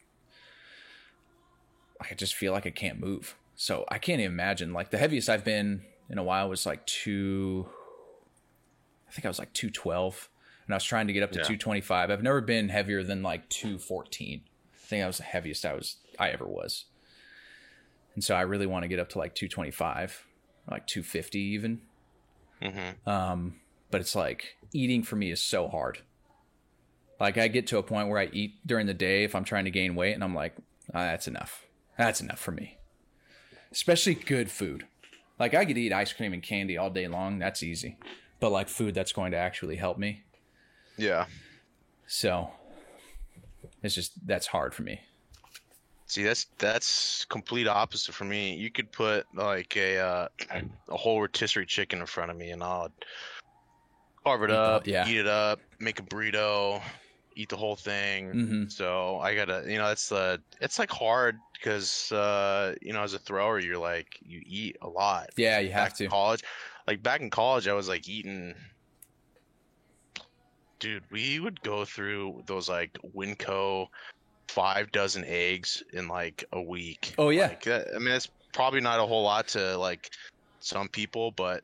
I 2.01 2.15
just 2.15 2.35
feel 2.35 2.53
like 2.53 2.67
I 2.67 2.71
can't 2.71 3.01
move. 3.01 3.37
So 3.57 3.85
I 3.89 3.99
can't 3.99 4.21
even 4.21 4.33
imagine. 4.33 4.73
Like 4.73 4.91
the 4.91 4.99
heaviest 4.99 5.29
I've 5.29 5.45
been 5.45 5.83
in 6.11 6.19
a 6.19 6.23
while 6.23 6.49
was 6.49 6.67
like 6.67 6.85
two. 6.87 7.69
I 9.09 9.13
think 9.13 9.25
I 9.25 9.29
was 9.29 9.39
like 9.39 9.53
two 9.53 9.71
twelve, 9.71 10.29
and 10.67 10.75
I 10.75 10.77
was 10.77 10.85
trying 10.85 11.07
to 11.07 11.13
get 11.13 11.23
up 11.23 11.33
to 11.33 11.39
Yeah. 11.39 11.45
two 11.45 11.57
twenty 11.57 11.81
five. 11.81 12.11
I've 12.11 12.23
never 12.23 12.41
been 12.41 12.69
heavier 12.69 13.03
than 13.03 13.23
like 13.23 13.49
two 13.49 13.79
fourteen. 13.79 14.43
I 14.75 14.87
think 14.87 15.03
I 15.05 15.07
was 15.07 15.19
the 15.19 15.25
heaviest 15.25 15.65
I 15.65 15.75
was 15.75 15.97
I 16.19 16.31
ever 16.31 16.47
was. 16.47 16.85
And 18.15 18.23
so 18.23 18.35
I 18.35 18.43
really 18.43 18.67
want 18.67 18.83
to 18.85 18.89
get 18.89 18.99
up 18.99 19.09
to 19.11 19.19
like 19.19 19.35
two 19.35 19.49
twenty 19.49 19.71
five, 19.71 20.25
like 20.71 20.87
two 20.87 21.03
fifty 21.03 21.41
even. 21.41 21.81
Um, 23.07 23.57
but 23.91 24.01
it's 24.01 24.15
like 24.15 24.57
eating 24.73 25.03
for 25.03 25.17
me 25.17 25.31
is 25.31 25.43
so 25.43 25.69
hard. 25.69 25.99
Like 27.21 27.39
I 27.39 27.49
get 27.49 27.67
to 27.69 27.79
a 27.79 27.83
point 27.83 28.09
where 28.09 28.19
I 28.19 28.29
eat 28.33 28.55
during 28.67 28.87
the 28.87 28.95
day 28.95 29.25
if 29.25 29.35
I'm 29.35 29.45
trying 29.45 29.65
to 29.65 29.71
gain 29.71 29.95
weight, 29.95 30.15
and 30.15 30.25
I'm 30.25 30.35
like, 30.35 30.55
ah, 30.93 31.05
that's 31.05 31.29
enough. 31.29 31.65
That's 31.97 32.21
enough 32.21 32.39
for 32.39 32.53
me. 32.53 32.79
Especially 33.71 34.15
good 34.15 34.51
food. 34.51 34.87
Like 35.39 35.55
I 35.55 35.65
could 35.65 35.79
eat 35.79 35.93
ice 35.93 36.13
cream 36.13 36.33
and 36.33 36.43
candy 36.43 36.79
all 36.79 36.91
day 36.91 37.09
long. 37.09 37.39
That's 37.39 37.63
easy. 37.63 37.99
But 38.41 38.51
like 38.51 38.69
food 38.69 38.95
that's 38.95 39.13
going 39.13 39.33
to 39.33 39.39
actually 39.39 39.77
help 39.77 39.99
me. 39.99 40.23
Yeah. 40.97 41.27
So 42.07 42.51
it's 43.83 43.95
just 43.95 44.27
that's 44.27 44.49
hard 44.49 44.75
for 44.75 44.83
me. 44.83 45.01
See, 46.07 46.23
that's 46.23 46.47
that's 46.59 47.25
complete 47.27 47.67
opposite 47.67 48.15
for 48.15 48.25
me. 48.25 48.55
You 48.55 48.71
could 48.71 48.93
put 48.93 49.27
like 49.35 49.77
a 49.77 49.99
uh, 49.99 50.29
a 50.89 50.97
whole 50.97 51.21
rotisserie 51.21 51.67
chicken 51.67 52.01
in 52.01 52.07
front 52.07 52.31
of 52.31 52.37
me, 52.37 52.51
and 52.51 52.63
I'll 52.63 52.93
carve 54.25 54.43
it 54.43 54.51
up, 54.51 54.87
yeah. 54.87 55.09
eat 55.09 55.17
it 55.17 55.27
up, 55.27 55.61
make 55.79 56.01
a 56.01 56.03
burrito, 56.03 56.83
eat 57.37 57.49
the 57.49 57.57
whole 57.57 57.77
thing. 57.77 58.33
Mhm. 58.33 58.73
So 58.73 59.19
I 59.21 59.35
gotta, 59.35 59.65
you 59.67 59.79
know, 59.79 59.91
it's 59.91 60.11
the 60.11 60.41
it's 60.61 60.79
like 60.79 60.91
hard 60.91 61.39
because 61.55 62.13
uh, 62.13 62.75
you 62.83 62.93
know, 62.93 63.03
as 63.03 63.15
a 63.15 63.19
thrower, 63.19 63.59
you're 63.59 63.79
like 63.79 64.19
you 64.21 64.43
eat 64.45 64.77
a 64.83 64.89
lot. 64.89 65.31
Yeah, 65.37 65.59
you 65.61 65.73
have 65.73 65.89
back 65.89 65.97
to. 65.97 66.05
in 66.05 66.11
college, 66.11 66.43
like 66.87 67.03
back 67.03 67.23
in 67.23 67.31
college, 67.31 67.67
I 67.67 67.73
was 67.73 67.89
like 67.89 68.09
eating. 68.09 68.55
Dude, 70.81 71.05
we 71.11 71.41
would 71.41 71.63
go 71.63 71.87
through 71.87 72.43
those 72.47 72.69
like 72.69 72.99
Winco 73.17 73.89
five 74.49 74.93
dozen 74.93 75.25
eggs 75.27 75.83
in 75.93 76.09
like 76.09 76.45
a 76.53 76.63
week. 76.63 77.15
Oh, 77.19 77.31
yeah. 77.31 77.49
Like, 77.49 77.67
I 77.69 77.99
mean, 77.99 78.15
it's 78.15 78.29
probably 78.53 78.81
not 78.81 79.01
a 79.01 79.07
whole 79.07 79.25
lot 79.25 79.49
to 79.49 79.77
like 79.77 80.11
some 80.61 80.89
people, 80.89 81.31
but 81.31 81.63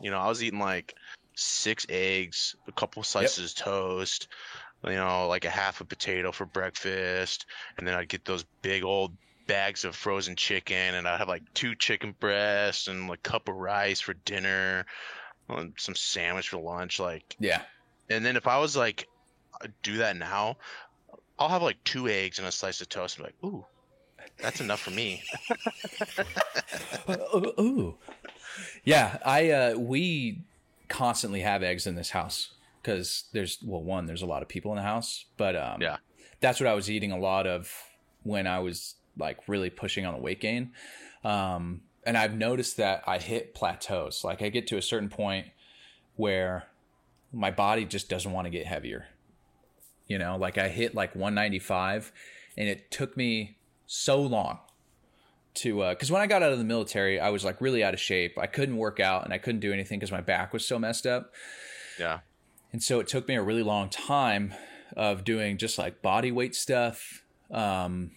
you 0.00 0.10
know, 0.10 0.18
I 0.18 0.28
was 0.28 0.42
eating 0.42 0.60
like 0.60 0.94
six 1.34 1.86
eggs, 1.88 2.56
a 2.68 2.72
couple 2.72 3.02
slices 3.02 3.52
of 3.52 3.56
toast, 3.56 4.28
you 4.84 4.92
know, 4.92 5.28
like 5.28 5.44
a 5.44 5.50
half 5.50 5.80
a 5.80 5.84
potato 5.84 6.32
for 6.32 6.44
breakfast, 6.44 7.46
and 7.78 7.86
then 7.86 7.94
I'd 7.94 8.08
get 8.08 8.24
those 8.24 8.44
big 8.62 8.84
old 8.84 9.12
bags 9.46 9.84
of 9.84 9.94
frozen 9.94 10.36
chicken, 10.36 10.94
and 10.94 11.08
I'd 11.08 11.18
have 11.18 11.28
like 11.28 11.42
two 11.54 11.74
chicken 11.74 12.14
breasts 12.18 12.88
and 12.88 13.08
like 13.08 13.20
a 13.20 13.30
cup 13.30 13.48
of 13.48 13.56
rice 13.56 14.00
for 14.00 14.14
dinner, 14.14 14.84
and 15.48 15.72
some 15.76 15.94
sandwich 15.94 16.48
for 16.48 16.58
lunch, 16.58 17.00
like. 17.00 17.36
Yeah. 17.38 17.62
And 18.10 18.24
then 18.24 18.36
if 18.36 18.46
I 18.46 18.58
was 18.58 18.76
like, 18.76 19.08
do 19.82 19.98
that 19.98 20.16
now, 20.16 20.56
I'll 21.38 21.48
have 21.48 21.62
like 21.62 21.82
two 21.84 22.08
eggs 22.08 22.38
and 22.38 22.46
a 22.46 22.52
slice 22.52 22.80
of 22.80 22.88
toast. 22.88 23.18
and 23.18 23.26
be 23.26 23.32
like, 23.32 23.52
ooh, 23.52 23.64
that's 24.40 24.60
enough 24.60 24.80
for 24.80 24.90
me. 24.90 25.22
ooh, 27.10 27.52
ooh. 27.60 27.98
Yeah, 28.84 29.18
I 29.24 29.50
uh 29.50 29.74
we 29.76 30.42
constantly 30.88 31.40
have 31.40 31.62
eggs 31.62 31.86
in 31.86 31.94
this 31.94 32.10
house 32.10 32.52
because 32.82 33.24
there's 33.32 33.58
well 33.64 33.82
one 33.82 34.06
there's 34.06 34.22
a 34.22 34.26
lot 34.26 34.42
of 34.42 34.48
people 34.48 34.70
in 34.72 34.76
the 34.76 34.82
house, 34.82 35.24
but 35.36 35.56
um 35.56 35.80
Yeah. 35.80 35.96
that's 36.40 36.60
what 36.60 36.68
I 36.68 36.74
was 36.74 36.90
eating 36.90 37.12
a 37.12 37.18
lot 37.18 37.46
of 37.46 37.72
when 38.22 38.46
I 38.46 38.60
was 38.60 38.94
like 39.18 39.38
really 39.48 39.70
pushing 39.70 40.06
on 40.06 40.14
the 40.14 40.20
weight 40.20 40.40
gain. 40.40 40.72
Um 41.24 41.82
and 42.06 42.18
I've 42.18 42.34
noticed 42.36 42.76
that 42.76 43.02
I 43.06 43.18
hit 43.18 43.54
plateaus. 43.54 44.24
Like 44.24 44.42
I 44.42 44.50
get 44.50 44.66
to 44.68 44.76
a 44.76 44.82
certain 44.82 45.08
point 45.08 45.46
where 46.16 46.64
my 47.32 47.50
body 47.50 47.84
just 47.84 48.08
doesn't 48.08 48.30
want 48.30 48.44
to 48.44 48.50
get 48.50 48.66
heavier. 48.66 49.06
You 50.06 50.18
know, 50.18 50.36
like 50.36 50.58
I 50.58 50.68
hit 50.68 50.94
like 50.94 51.14
195 51.14 52.12
and 52.56 52.68
it 52.68 52.90
took 52.90 53.16
me 53.16 53.56
so 53.86 54.20
long 54.20 54.58
to 55.54 55.88
because 55.90 56.10
when 56.10 56.20
I 56.20 56.26
got 56.26 56.42
out 56.42 56.52
of 56.52 56.58
the 56.58 56.64
military, 56.64 57.20
I 57.20 57.30
was 57.30 57.44
like 57.44 57.60
really 57.60 57.82
out 57.82 57.94
of 57.94 58.00
shape. 58.00 58.38
I 58.38 58.46
couldn't 58.46 58.76
work 58.76 59.00
out 59.00 59.24
and 59.24 59.32
I 59.32 59.38
couldn't 59.38 59.60
do 59.60 59.72
anything 59.72 59.98
because 59.98 60.12
my 60.12 60.20
back 60.20 60.52
was 60.52 60.66
so 60.66 60.78
messed 60.78 61.06
up. 61.06 61.32
Yeah. 61.98 62.20
And 62.72 62.82
so 62.82 62.98
it 63.00 63.06
took 63.06 63.28
me 63.28 63.36
a 63.36 63.42
really 63.42 63.62
long 63.62 63.88
time 63.88 64.52
of 64.96 65.24
doing 65.24 65.58
just 65.58 65.78
like 65.78 66.02
body 66.02 66.32
weight 66.32 66.54
stuff 66.54 67.22
um, 67.50 68.10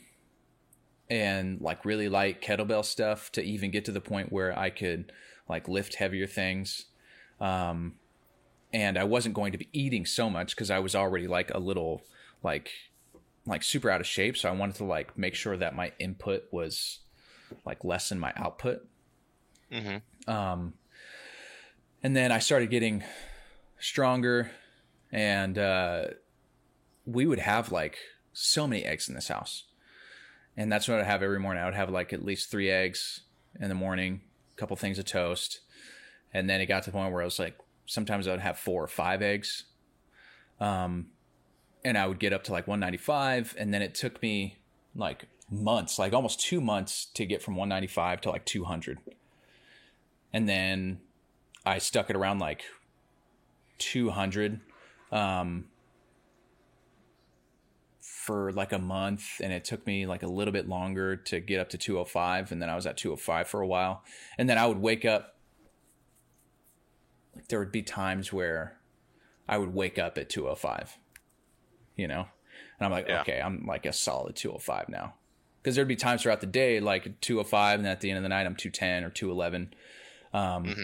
and 1.10 1.62
like 1.62 1.86
really 1.86 2.10
light 2.10 2.42
kettlebell 2.42 2.84
stuff 2.84 3.32
to 3.34 3.44
even 3.44 3.72
get 3.72 3.86
to 3.86 3.92
the 3.92 4.02
point 4.02 4.32
where 4.32 4.58
I 4.58 4.70
could 4.70 5.12
like 5.48 5.68
lift 5.68 5.96
heavier 5.96 6.28
things. 6.28 6.86
Um, 7.40 7.96
and 8.78 8.96
I 8.96 9.06
wasn't 9.06 9.34
going 9.34 9.54
to 9.54 9.58
be 9.58 9.70
eating 9.74 10.06
so 10.06 10.30
much 10.30 10.56
because 10.56 10.70
I 10.70 10.78
was 10.78 10.94
already 10.94 11.26
like 11.26 11.52
a 11.52 11.58
little 11.58 12.04
like 12.44 12.70
like 13.48 13.64
super 13.64 13.90
out 13.90 14.02
of 14.02 14.06
shape. 14.06 14.38
So 14.38 14.48
I 14.48 14.52
wanted 14.52 14.76
to 14.76 14.84
like 14.84 15.18
make 15.18 15.34
sure 15.34 15.58
that 15.58 15.76
my 15.76 15.94
input 15.98 16.44
was 16.52 17.00
like 17.66 17.84
less 17.84 18.10
than 18.10 18.20
my 18.20 18.34
output. 18.36 18.88
Mm-hmm. 19.72 20.30
Um, 20.30 20.76
and 22.04 22.16
then 22.16 22.32
I 22.32 22.38
started 22.38 22.70
getting 22.70 23.04
stronger, 23.80 24.52
and 25.12 25.58
uh, 25.58 26.06
we 27.04 27.26
would 27.26 27.40
have 27.40 27.72
like 27.72 27.98
so 28.32 28.68
many 28.68 28.84
eggs 28.84 29.10
in 29.10 29.16
this 29.16 29.30
house, 29.30 29.64
and 30.56 30.72
that's 30.72 30.88
what 30.88 31.00
I'd 31.00 31.08
have 31.08 31.24
every 31.24 31.40
morning. 31.40 31.64
I 31.64 31.66
would 31.66 31.74
have 31.74 31.90
like 31.90 32.14
at 32.14 32.24
least 32.24 32.52
three 32.52 32.70
eggs 32.70 33.22
in 33.60 33.70
the 33.70 33.76
morning, 33.76 34.22
a 34.56 34.60
couple 34.60 34.76
things 34.76 35.00
of 35.00 35.06
toast, 35.06 35.62
and 36.32 36.48
then 36.48 36.62
it 36.62 36.68
got 36.68 36.84
to 36.84 36.92
the 36.92 36.96
point 36.96 37.12
where 37.12 37.24
I 37.24 37.26
was 37.26 37.40
like, 37.40 37.58
sometimes 37.88 38.28
I 38.28 38.32
would 38.32 38.40
have 38.42 38.60
four 38.60 38.84
or 38.84 38.88
five 38.88 39.24
eggs, 39.24 39.64
um, 40.60 41.08
and 41.84 41.98
I 41.98 42.06
would 42.06 42.20
get 42.20 42.34
up 42.34 42.44
to 42.44 42.52
like 42.52 42.68
195, 42.68 43.56
and 43.58 43.74
then 43.74 43.82
it 43.82 43.96
took 43.96 44.22
me 44.22 44.60
like 44.96 45.26
months, 45.50 45.98
like 45.98 46.14
almost 46.14 46.40
two 46.40 46.62
months 46.62 47.08
to 47.16 47.26
get 47.26 47.42
from 47.42 47.56
195 47.56 48.22
to 48.22 48.30
like 48.30 48.46
200 48.46 49.00
and 50.34 50.48
then 50.48 51.00
I 51.66 51.80
stuck 51.80 52.10
it 52.10 52.16
around 52.16 52.40
like 52.40 52.64
200 53.80 54.60
um, 55.12 55.66
for 58.02 58.52
like 58.52 58.74
a 58.74 58.80
month, 58.80 59.40
and 59.42 59.54
it 59.54 59.64
took 59.64 59.86
me 59.88 60.06
like 60.06 60.24
a 60.24 60.28
little 60.28 60.52
bit 60.52 60.68
longer 60.68 61.16
to 61.16 61.40
get 61.40 61.60
up 61.60 61.70
to 61.70 61.78
205, 61.78 62.52
and 62.52 62.62
then 62.62 62.70
I 62.70 62.76
was 62.76 62.86
at 62.86 62.98
205 62.98 63.48
for 63.48 63.62
a 63.62 63.68
while, 63.68 64.04
and 64.38 64.50
then 64.50 64.58
I 64.58 64.66
would 64.66 64.80
wake 64.80 65.06
up. 65.06 65.37
Like 67.38 67.48
there 67.48 67.60
would 67.60 67.72
be 67.72 67.82
times 67.84 68.34
where 68.34 68.78
I 69.48 69.58
would 69.58 69.74
wake 69.74 69.98
up 69.98 70.18
at 70.18 70.30
205, 70.30 70.98
you 71.96 72.08
know, 72.08 72.28
and 72.80 72.86
I'm 72.86 72.92
like, 72.92 73.08
Yeah. 73.08 73.22
okay, 73.22 73.40
I'm 73.42 73.66
like 73.66 73.86
a 73.86 73.94
solid 73.94 74.36
205 74.36 74.90
now. 74.90 75.14
Because 75.62 75.76
there'd 75.76 75.88
be 75.88 75.96
times 75.96 76.22
throughout 76.24 76.42
the 76.42 76.48
day, 76.48 76.80
like 76.80 77.20
205, 77.22 77.80
and 77.80 77.88
at 77.88 78.00
the 78.02 78.10
end 78.10 78.18
of 78.18 78.24
the 78.24 78.30
night, 78.30 78.46
I'm 78.46 78.56
210 78.56 79.04
or 79.04 79.10
211. 79.10 79.74
Um, 80.34 80.76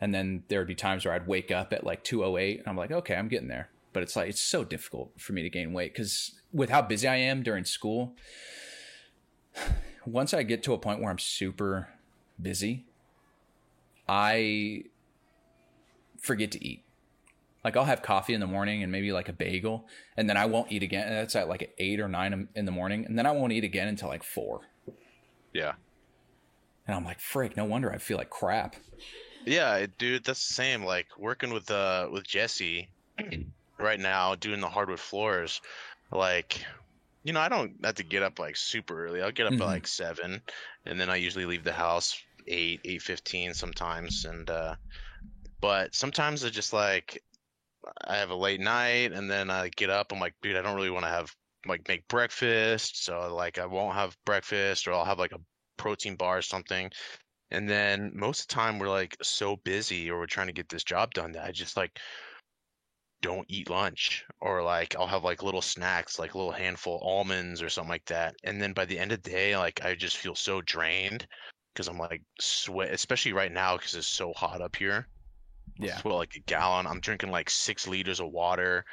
And 0.00 0.14
then 0.14 0.44
there 0.48 0.60
would 0.60 0.68
be 0.68 0.74
times 0.74 1.04
where 1.04 1.12
I'd 1.14 1.26
wake 1.26 1.50
up 1.50 1.72
at 1.72 1.82
like 1.84 2.04
208, 2.04 2.58
and 2.60 2.68
I'm 2.68 2.76
like, 2.76 2.92
okay, 2.92 3.16
I'm 3.16 3.28
getting 3.28 3.48
there. 3.48 3.68
But 3.92 4.02
it's 4.04 4.14
like, 4.16 4.28
it's 4.28 4.40
so 4.40 4.62
difficult 4.64 5.12
for 5.18 5.32
me 5.32 5.42
to 5.42 5.50
gain 5.50 5.72
weight 5.72 5.92
because 5.92 6.38
with 6.52 6.70
how 6.70 6.82
busy 6.82 7.08
I 7.08 7.16
am 7.16 7.42
during 7.42 7.64
school, 7.64 8.14
once 10.06 10.32
I 10.34 10.42
get 10.44 10.62
to 10.64 10.72
a 10.74 10.78
point 10.78 11.00
where 11.00 11.10
I'm 11.10 11.18
super 11.18 11.88
busy, 12.40 12.84
I 14.08 14.84
forget 16.28 16.52
to 16.52 16.64
eat. 16.64 16.84
Like 17.64 17.76
I'll 17.76 17.84
have 17.84 18.02
coffee 18.02 18.34
in 18.34 18.40
the 18.40 18.46
morning 18.46 18.84
and 18.84 18.92
maybe 18.92 19.10
like 19.10 19.28
a 19.28 19.32
bagel, 19.32 19.84
and 20.16 20.28
then 20.30 20.36
I 20.36 20.46
won't 20.46 20.70
eat 20.70 20.84
again. 20.84 21.08
And 21.08 21.16
that's 21.16 21.34
at 21.34 21.48
like 21.48 21.74
eight 21.78 21.98
or 21.98 22.06
nine 22.08 22.48
in 22.54 22.64
the 22.64 22.70
morning, 22.70 23.04
and 23.04 23.18
then 23.18 23.26
I 23.26 23.32
won't 23.32 23.52
eat 23.52 23.64
again 23.64 23.88
until 23.88 24.08
like 24.08 24.22
four. 24.22 24.60
Yeah. 25.52 25.72
And 26.86 26.96
I'm 26.96 27.04
like, 27.04 27.20
frick, 27.20 27.56
no 27.56 27.64
wonder 27.64 27.92
I 27.92 27.98
feel 27.98 28.16
like 28.16 28.30
crap. 28.30 28.76
Yeah, 29.44 29.86
dude, 29.98 30.24
that's 30.24 30.46
the 30.46 30.54
same. 30.54 30.84
Like 30.84 31.06
working 31.18 31.52
with 31.52 31.70
uh 31.70 32.08
with 32.12 32.24
Jesse 32.26 32.88
right 33.78 33.98
now, 34.00 34.34
doing 34.36 34.60
the 34.60 34.68
hardwood 34.68 35.00
floors. 35.00 35.60
Like, 36.12 36.64
you 37.24 37.32
know, 37.32 37.40
I 37.40 37.48
don't 37.48 37.72
have 37.84 37.96
to 37.96 38.04
get 38.04 38.22
up 38.22 38.38
like 38.38 38.56
super 38.56 39.04
early. 39.06 39.20
I'll 39.20 39.32
get 39.32 39.46
up 39.46 39.52
Mhm. 39.54 39.60
at 39.62 39.66
like 39.66 39.86
seven, 39.86 40.40
and 40.86 40.98
then 41.00 41.10
I 41.10 41.16
usually 41.16 41.44
leave 41.44 41.64
the 41.64 41.72
house 41.72 42.22
eight, 42.46 42.80
eight 42.84 43.02
fifteen 43.02 43.52
sometimes. 43.52 44.24
And 44.24 44.48
uh, 44.48 44.76
but 45.60 45.94
sometimes 45.94 46.44
I 46.44 46.50
just 46.50 46.72
like 46.72 47.22
I 48.06 48.16
have 48.16 48.30
a 48.30 48.36
late 48.36 48.60
night, 48.60 49.12
and 49.12 49.30
then 49.30 49.50
I 49.50 49.70
get 49.76 49.90
up. 49.90 50.12
I'm 50.12 50.20
like, 50.20 50.34
dude, 50.42 50.56
I 50.56 50.62
don't 50.62 50.76
really 50.76 50.90
want 50.90 51.04
to 51.04 51.10
have 51.10 51.34
like 51.66 51.88
make 51.88 52.06
breakfast, 52.08 53.04
so 53.04 53.34
like 53.34 53.58
I 53.58 53.66
won't 53.66 53.94
have 53.94 54.16
breakfast, 54.24 54.86
or 54.88 54.92
I'll 54.92 55.04
have 55.04 55.18
like 55.18 55.32
a 55.32 55.40
protein 55.76 56.16
bar 56.16 56.38
or 56.38 56.42
something. 56.42 56.90
And 57.50 57.68
then 57.68 58.12
most 58.14 58.42
of 58.42 58.48
the 58.48 58.54
time 58.54 58.78
we're 58.78 58.90
like 58.90 59.16
so 59.22 59.56
busy 59.56 60.10
or 60.10 60.18
we're 60.18 60.26
trying 60.26 60.48
to 60.48 60.52
get 60.52 60.68
this 60.68 60.84
job 60.84 61.14
done 61.14 61.32
that 61.32 61.46
I 61.46 61.52
just 61.52 61.76
like 61.76 61.98
don't 63.22 63.46
eat 63.48 63.70
lunch 63.70 64.24
or 64.40 64.62
like 64.62 64.94
I'll 64.96 65.06
have 65.06 65.24
like 65.24 65.42
little 65.42 65.62
snacks, 65.62 66.18
like 66.18 66.34
little 66.34 66.52
handful 66.52 66.96
of 66.96 67.02
almonds 67.02 67.62
or 67.62 67.68
something 67.68 67.90
like 67.90 68.04
that. 68.06 68.36
And 68.44 68.60
then 68.60 68.72
by 68.72 68.84
the 68.84 68.98
end 68.98 69.12
of 69.12 69.22
the 69.22 69.30
day, 69.30 69.56
like 69.56 69.84
I 69.84 69.94
just 69.94 70.18
feel 70.18 70.34
so 70.34 70.60
drained 70.62 71.26
because 71.72 71.88
I'm 71.88 71.98
like 71.98 72.22
sweat, 72.40 72.92
especially 72.92 73.32
right 73.32 73.52
now 73.52 73.76
because 73.76 73.94
it's 73.94 74.06
so 74.06 74.32
hot 74.34 74.60
up 74.60 74.76
here. 74.76 75.08
Yeah. 75.78 76.00
Well, 76.04 76.16
like 76.16 76.34
a 76.36 76.40
gallon. 76.40 76.86
I'm 76.86 77.00
drinking 77.00 77.30
like 77.30 77.50
six 77.50 77.86
liters 77.86 78.20
of 78.20 78.30
water. 78.30 78.84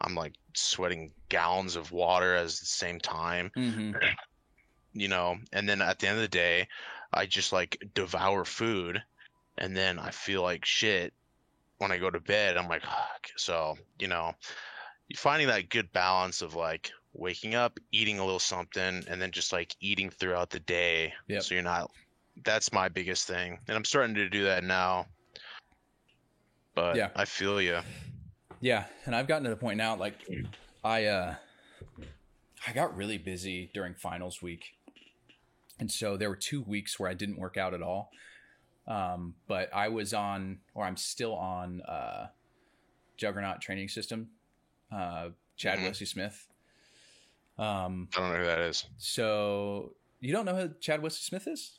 I'm 0.00 0.14
like 0.14 0.34
sweating 0.54 1.12
gallons 1.28 1.76
of 1.76 1.92
water 1.92 2.34
at 2.34 2.44
the 2.44 2.50
same 2.50 2.98
time 2.98 3.50
Mm-hmm. 3.56 3.92
you 4.94 5.08
know, 5.08 5.36
and 5.52 5.68
then 5.68 5.80
at 5.82 5.98
the 5.98 6.08
end 6.08 6.16
of 6.16 6.22
the 6.22 6.28
day, 6.28 6.68
I 7.12 7.26
just 7.26 7.52
like 7.52 7.82
devour 7.94 8.44
food 8.44 9.02
and 9.58 9.76
then 9.76 9.98
I 9.98 10.10
feel 10.10 10.42
like 10.42 10.64
shit 10.64 11.12
when 11.78 11.92
I 11.92 11.98
go 11.98 12.10
to 12.10 12.20
bed. 12.20 12.56
I'm 12.56 12.68
like, 12.68 12.82
fuck. 12.82 13.30
So, 13.36 13.76
you 13.98 14.08
know, 14.08 14.32
finding 15.16 15.48
that 15.48 15.68
good 15.68 15.92
balance 15.92 16.42
of 16.42 16.54
like 16.54 16.90
waking 17.12 17.54
up, 17.54 17.78
eating 17.90 18.18
a 18.18 18.24
little 18.24 18.38
something, 18.38 19.04
and 19.08 19.20
then 19.20 19.30
just 19.30 19.52
like 19.52 19.74
eating 19.80 20.10
throughout 20.10 20.50
the 20.50 20.60
day. 20.60 21.12
Yep. 21.28 21.42
So 21.42 21.54
you're 21.54 21.64
not, 21.64 21.90
that's 22.44 22.72
my 22.72 22.88
biggest 22.88 23.26
thing. 23.26 23.58
And 23.68 23.76
I'm 23.76 23.84
starting 23.84 24.14
to 24.16 24.28
do 24.28 24.44
that 24.44 24.64
now. 24.64 25.06
But 26.74 26.96
Yeah. 26.96 27.10
I 27.14 27.24
feel 27.24 27.60
you. 27.60 27.80
Yeah, 28.60 28.84
and 29.04 29.14
I've 29.16 29.26
gotten 29.26 29.44
to 29.44 29.50
the 29.50 29.56
point 29.56 29.76
now 29.76 29.96
like 29.96 30.14
I 30.84 31.06
uh 31.06 31.34
I 32.66 32.72
got 32.72 32.96
really 32.96 33.18
busy 33.18 33.70
during 33.74 33.94
finals 33.94 34.40
week. 34.40 34.74
And 35.80 35.90
so 35.90 36.16
there 36.16 36.28
were 36.28 36.36
2 36.36 36.62
weeks 36.62 36.98
where 37.00 37.10
I 37.10 37.14
didn't 37.14 37.38
work 37.38 37.56
out 37.56 37.74
at 37.74 37.82
all. 37.82 38.10
Um 38.86 39.34
but 39.48 39.72
I 39.74 39.88
was 39.88 40.14
on 40.14 40.58
or 40.74 40.84
I'm 40.84 40.96
still 40.96 41.34
on 41.34 41.80
uh 41.82 42.28
Juggernaut 43.16 43.60
training 43.60 43.88
system. 43.88 44.30
Uh 44.90 45.30
Chad 45.56 45.78
Mhm. 45.80 45.84
Wesley 45.86 46.06
Smith. 46.06 46.48
Um, 47.58 48.08
I 48.16 48.18
don't 48.20 48.32
know 48.32 48.38
who 48.38 48.44
that 48.46 48.60
is. 48.60 48.86
so 48.96 49.94
you 50.20 50.32
don't 50.32 50.46
know 50.46 50.54
who 50.56 50.70
Chad 50.80 51.02
Wesley 51.02 51.20
Smith 51.20 51.46
is? 51.46 51.78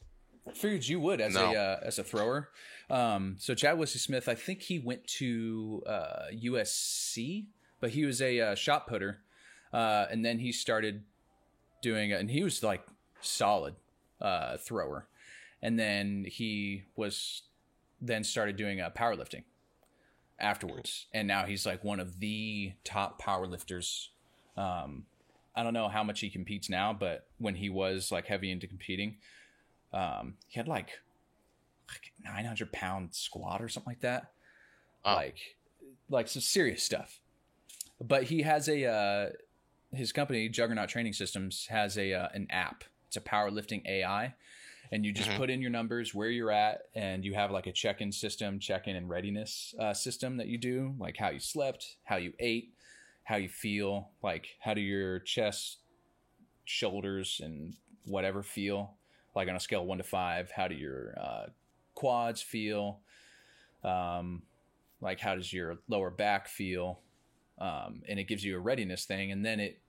Figured 0.54 0.88
you 0.88 1.00
would 1.00 1.22
as 1.22 1.36
No. 1.36 1.54
a 1.54 1.56
uh, 1.56 1.80
as 1.84 2.00
a 2.00 2.04
thrower. 2.04 2.50
Um, 2.90 3.38
so 3.40 3.56
Chad 3.56 3.78
Wesley 3.78 4.00
Smith, 4.00 4.28
I 4.28 4.36
think 4.36 4.62
he 4.62 4.78
went 4.78 5.08
to 5.20 5.82
uh, 5.88 6.26
USC, 6.34 7.46
but 7.80 7.92
he 7.92 8.06
was 8.06 8.22
a 8.22 8.40
uh, 8.40 8.56
shot 8.56 8.88
putter, 8.88 9.22
uh, 9.72 10.06
and 10.12 10.24
then 10.24 10.40
he 10.40 10.52
started 10.52 11.04
doing, 11.82 12.12
it, 12.12 12.20
and 12.20 12.30
he 12.30 12.44
was 12.44 12.62
like 12.62 12.86
solid 13.22 13.76
uh, 14.22 14.58
thrower, 14.58 15.08
and 15.62 15.80
then 15.80 16.26
he 16.30 16.84
was 16.96 17.44
then 18.02 18.24
started 18.26 18.58
doing 18.58 18.82
uh, 18.82 18.90
powerlifting 18.90 19.44
afterwards, 20.40 21.08
and 21.14 21.26
now 21.28 21.46
he's 21.46 21.66
like 21.66 21.84
one 21.86 22.02
of 22.02 22.20
the 22.20 22.74
top 22.84 23.22
powerlifters. 23.22 24.10
Um, 24.58 25.06
I 25.56 25.64
don't 25.64 25.74
know 25.74 25.88
how 25.88 26.04
much 26.04 26.20
he 26.20 26.30
competes 26.30 26.70
now, 26.70 26.92
but 26.94 27.28
when 27.38 27.56
he 27.56 27.70
was 27.70 28.12
like 28.12 28.28
heavy 28.28 28.52
into 28.52 28.68
competing, 28.68 29.18
um, 29.94 30.36
he 30.48 30.60
had 30.60 30.68
like 30.68 30.90
like 31.90 32.12
900 32.24 32.72
pound 32.72 33.14
squat 33.14 33.62
or 33.62 33.70
something 33.70 33.92
like 33.92 34.02
that. 34.02 34.32
Wow. 35.06 35.16
Like, 35.16 35.38
like 36.10 36.28
some 36.28 36.42
serious 36.42 36.84
stuff. 36.84 37.20
But 38.02 38.24
he 38.24 38.42
has 38.42 38.68
a, 38.70 38.86
uh, 38.86 39.30
his 39.92 40.12
company, 40.12 40.50
Juggernaut 40.50 40.90
Training 40.90 41.14
Systems, 41.14 41.68
has 41.68 41.98
a, 41.98 42.14
uh, 42.14 42.30
an 42.34 42.48
app. 42.50 42.84
It's 43.08 43.18
a 43.18 43.22
powerlifting 43.22 43.86
AI. 43.86 44.34
And 44.92 45.06
you 45.06 45.12
just 45.12 45.30
Mhm. 45.32 45.38
put 45.38 45.50
in 45.50 45.62
your 45.62 45.72
numbers, 45.72 46.14
where 46.14 46.30
you're 46.30 46.52
at, 46.52 46.84
and 46.94 47.26
you 47.26 47.34
have 47.34 47.52
like 47.52 47.68
a 47.68 47.72
check 47.72 48.02
in 48.02 48.12
system, 48.12 48.60
check 48.60 48.88
in 48.88 48.96
and 48.96 49.10
readiness 49.10 49.74
uh, 49.80 49.94
system 49.94 50.38
that 50.38 50.48
you 50.48 50.58
do, 50.58 50.96
like 51.00 51.18
how 51.18 51.30
you 51.30 51.40
slept, 51.40 51.98
how 52.04 52.18
you 52.18 52.34
ate, 52.40 52.74
how 53.24 53.36
you 53.38 53.50
feel, 53.50 54.12
like 54.22 54.56
how 54.60 54.74
do 54.74 54.82
your 54.82 55.20
chest, 55.20 55.80
shoulders, 56.66 57.42
and 57.44 57.76
whatever 58.06 58.44
feel 58.44 58.96
like 59.36 59.50
on 59.50 59.56
a 59.56 59.60
scale 59.60 59.82
of 59.82 59.88
one 59.88 59.98
to 59.98 60.04
five 60.04 60.52
how 60.52 60.68
do 60.68 60.76
your 60.76 61.14
uh, 61.20 61.46
quads 61.96 62.42
feel 62.42 63.02
um, 63.84 64.44
like 65.02 65.20
how 65.20 65.36
does 65.36 65.52
your 65.52 65.80
lower 65.88 66.10
back 66.10 66.48
feel 66.48 67.02
um, 67.60 68.02
and 68.08 68.20
it 68.20 68.26
gives 68.26 68.44
you 68.44 68.56
a 68.56 68.60
readiness 68.60 69.06
thing 69.06 69.32
and 69.32 69.46
then 69.46 69.60
it 69.60 69.82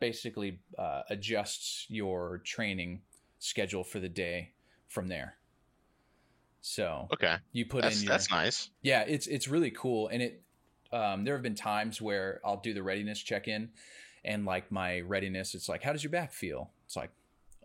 basically 0.00 0.60
uh, 0.78 1.02
adjusts 1.10 1.86
your 1.88 2.38
training 2.44 3.02
schedule 3.38 3.84
for 3.84 4.00
the 4.00 4.08
day 4.08 4.52
from 4.88 5.08
there 5.08 5.38
so 6.60 7.10
Okay, 7.12 7.36
you 7.52 7.66
put 7.66 7.84
that's 7.84 7.96
in 7.96 8.02
your 8.02 8.12
that's 8.12 8.30
nice. 8.30 8.70
yeah, 8.82 9.02
it's 9.02 9.26
it's 9.26 9.48
really 9.48 9.70
cool, 9.70 10.08
and 10.08 10.22
it. 10.22 10.42
Um, 10.90 11.24
there 11.24 11.34
have 11.34 11.42
been 11.42 11.54
times 11.54 12.00
where 12.00 12.40
I'll 12.44 12.60
do 12.60 12.72
the 12.72 12.82
readiness 12.82 13.18
check 13.20 13.46
in, 13.46 13.70
and 14.24 14.46
like 14.46 14.72
my 14.72 15.00
readiness, 15.00 15.54
it's 15.54 15.68
like, 15.68 15.82
how 15.82 15.92
does 15.92 16.02
your 16.02 16.10
back 16.10 16.32
feel? 16.32 16.70
It's 16.86 16.96
like 16.96 17.10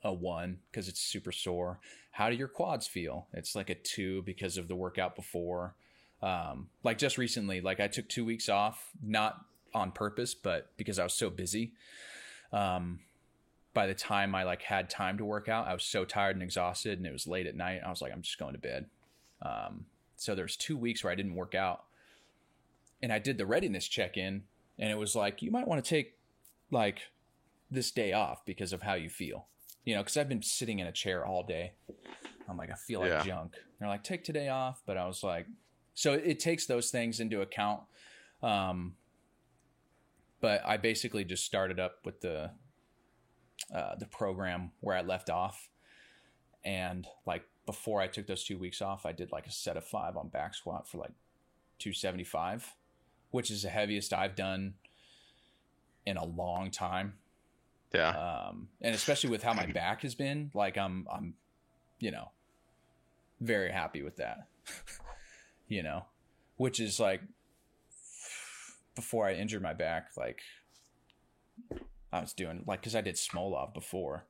a 0.03 0.13
one 0.13 0.59
because 0.71 0.87
it's 0.87 0.99
super 0.99 1.31
sore. 1.31 1.79
How 2.11 2.29
do 2.29 2.35
your 2.35 2.47
quads 2.47 2.87
feel? 2.87 3.27
It's 3.33 3.55
like 3.55 3.69
a 3.69 3.75
two 3.75 4.21
because 4.23 4.57
of 4.57 4.67
the 4.67 4.75
workout 4.75 5.15
before. 5.15 5.75
Um, 6.21 6.69
like 6.83 6.97
just 6.97 7.17
recently, 7.17 7.61
like 7.61 7.79
I 7.79 7.87
took 7.87 8.07
two 8.07 8.25
weeks 8.25 8.49
off, 8.49 8.91
not 9.01 9.45
on 9.73 9.91
purpose, 9.91 10.33
but 10.33 10.69
because 10.77 10.99
I 10.99 11.03
was 11.03 11.13
so 11.13 11.29
busy. 11.29 11.73
Um, 12.51 12.99
by 13.73 13.87
the 13.87 13.95
time 13.95 14.35
I 14.35 14.43
like 14.43 14.61
had 14.61 14.89
time 14.89 15.17
to 15.17 15.25
work 15.25 15.49
out, 15.49 15.67
I 15.67 15.73
was 15.73 15.83
so 15.83 16.05
tired 16.05 16.35
and 16.35 16.43
exhausted, 16.43 16.99
and 16.99 17.07
it 17.07 17.11
was 17.11 17.27
late 17.27 17.47
at 17.47 17.55
night. 17.55 17.81
I 17.85 17.89
was 17.89 18.01
like, 18.01 18.13
I'm 18.13 18.21
just 18.21 18.37
going 18.37 18.53
to 18.53 18.59
bed. 18.59 18.85
Um, 19.41 19.85
so 20.15 20.35
there's 20.35 20.55
two 20.55 20.77
weeks 20.77 21.03
where 21.03 21.11
I 21.11 21.15
didn't 21.15 21.35
work 21.35 21.55
out, 21.55 21.83
and 23.01 23.11
I 23.11 23.19
did 23.19 23.37
the 23.37 23.45
readiness 23.45 23.87
check 23.87 24.15
in, 24.15 24.43
and 24.77 24.91
it 24.91 24.97
was 24.97 25.15
like, 25.15 25.41
you 25.41 25.51
might 25.51 25.67
want 25.67 25.83
to 25.83 25.89
take 25.89 26.13
like 26.71 27.09
this 27.69 27.91
day 27.91 28.13
off 28.13 28.45
because 28.45 28.71
of 28.73 28.83
how 28.83 28.93
you 28.93 29.09
feel, 29.09 29.47
you 29.85 29.93
know, 29.95 30.01
because 30.01 30.17
I've 30.17 30.29
been 30.29 30.41
sitting 30.41 30.79
in 30.79 30.87
a 30.87 30.91
chair 30.91 31.25
all 31.25 31.43
day. 31.43 31.73
I'm 32.49 32.57
like, 32.57 32.71
I 32.71 32.75
feel 32.75 32.99
like 32.99 33.09
Yeah. 33.11 33.23
junk. 33.23 33.53
They're 33.79 33.87
like, 33.87 34.03
take 34.03 34.23
today 34.23 34.49
off, 34.49 34.81
but 34.85 34.97
I 34.97 35.05
was 35.07 35.23
like, 35.23 35.47
so 35.93 36.13
it 36.13 36.39
takes 36.39 36.65
those 36.65 36.89
things 36.91 37.19
into 37.19 37.41
account. 37.41 37.81
Um, 38.41 38.95
but 40.41 40.61
I 40.65 40.77
basically 40.77 41.23
just 41.23 41.45
started 41.45 41.79
up 41.79 41.99
with 42.05 42.21
the 42.21 42.51
uh, 43.73 43.95
the 43.95 44.05
program 44.05 44.71
where 44.81 44.95
I 44.97 45.01
left 45.01 45.29
off, 45.29 45.69
and 46.65 47.07
like 47.25 47.43
before 47.65 48.01
I 48.01 48.07
took 48.07 48.27
those 48.27 48.43
two 48.43 48.57
weeks 48.57 48.81
off, 48.81 49.05
I 49.05 49.13
did 49.13 49.31
like 49.31 49.47
a 49.47 49.51
set 49.51 49.77
of 49.77 49.85
five 49.85 50.17
on 50.17 50.27
back 50.27 50.53
squat 50.53 50.85
for 50.87 50.97
like 50.97 51.13
275, 51.79 52.73
which 53.31 53.49
is 53.49 53.63
the 53.63 53.69
heaviest 53.69 54.11
I've 54.11 54.35
done 54.35 54.73
in 56.05 56.17
a 56.17 56.25
long 56.25 56.71
time. 56.71 57.13
Yeah, 57.93 58.09
Um, 58.09 58.69
and 58.81 58.95
especially 58.95 59.29
with 59.29 59.43
how 59.43 59.53
my 59.53 59.65
back 59.73 60.01
has 60.01 60.15
been, 60.15 60.51
like 60.53 60.77
I'm, 60.77 61.07
I'm, 61.13 61.35
you 61.99 62.11
know, 62.11 62.31
very 63.39 63.71
happy 63.71 64.01
with 64.01 64.17
that. 64.17 64.47
you 65.67 65.83
know, 65.83 66.05
which 66.57 66.79
is 66.79 66.99
like 66.99 67.21
before 68.95 69.27
I 69.27 69.33
injured 69.33 69.61
my 69.61 69.73
back, 69.73 70.09
like 70.17 70.41
I 72.11 72.21
was 72.21 72.33
doing 72.33 72.63
like 72.65 72.81
because 72.81 72.95
I 72.95 73.01
did 73.01 73.15
Smolov 73.15 73.73
before, 73.73 74.25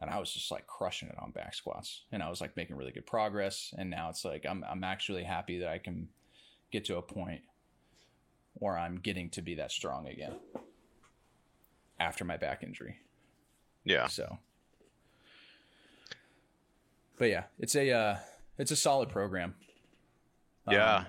and 0.00 0.10
I 0.10 0.18
was 0.18 0.32
just 0.32 0.50
like 0.50 0.66
crushing 0.66 1.08
it 1.08 1.16
on 1.20 1.32
back 1.32 1.54
squats, 1.54 2.02
and 2.12 2.22
I 2.22 2.30
was 2.30 2.40
like 2.40 2.56
making 2.56 2.76
really 2.76 2.92
good 2.92 3.06
progress. 3.06 3.74
And 3.76 3.90
now 3.90 4.10
it's 4.10 4.24
like 4.24 4.44
I'm 4.48 4.64
I'm 4.68 4.84
actually 4.84 5.24
happy 5.24 5.58
that 5.58 5.68
I 5.68 5.78
can 5.78 6.08
get 6.70 6.84
to 6.86 6.96
a 6.96 7.02
point 7.02 7.42
where 8.54 8.76
I'm 8.76 8.96
getting 8.96 9.30
to 9.30 9.42
be 9.42 9.56
that 9.56 9.72
strong 9.72 10.06
again 10.06 10.34
after 12.02 12.24
my 12.24 12.36
back 12.36 12.62
injury. 12.62 12.96
yeah. 13.84 14.08
So, 14.08 14.38
but 17.18 17.26
yeah, 17.26 17.44
it's 17.58 17.74
a 17.76 17.90
uh, 17.90 18.16
it's 18.58 18.70
a 18.70 18.76
solid 18.76 19.08
program. 19.08 19.54
Yeah. 20.70 20.96
Um, 20.96 21.06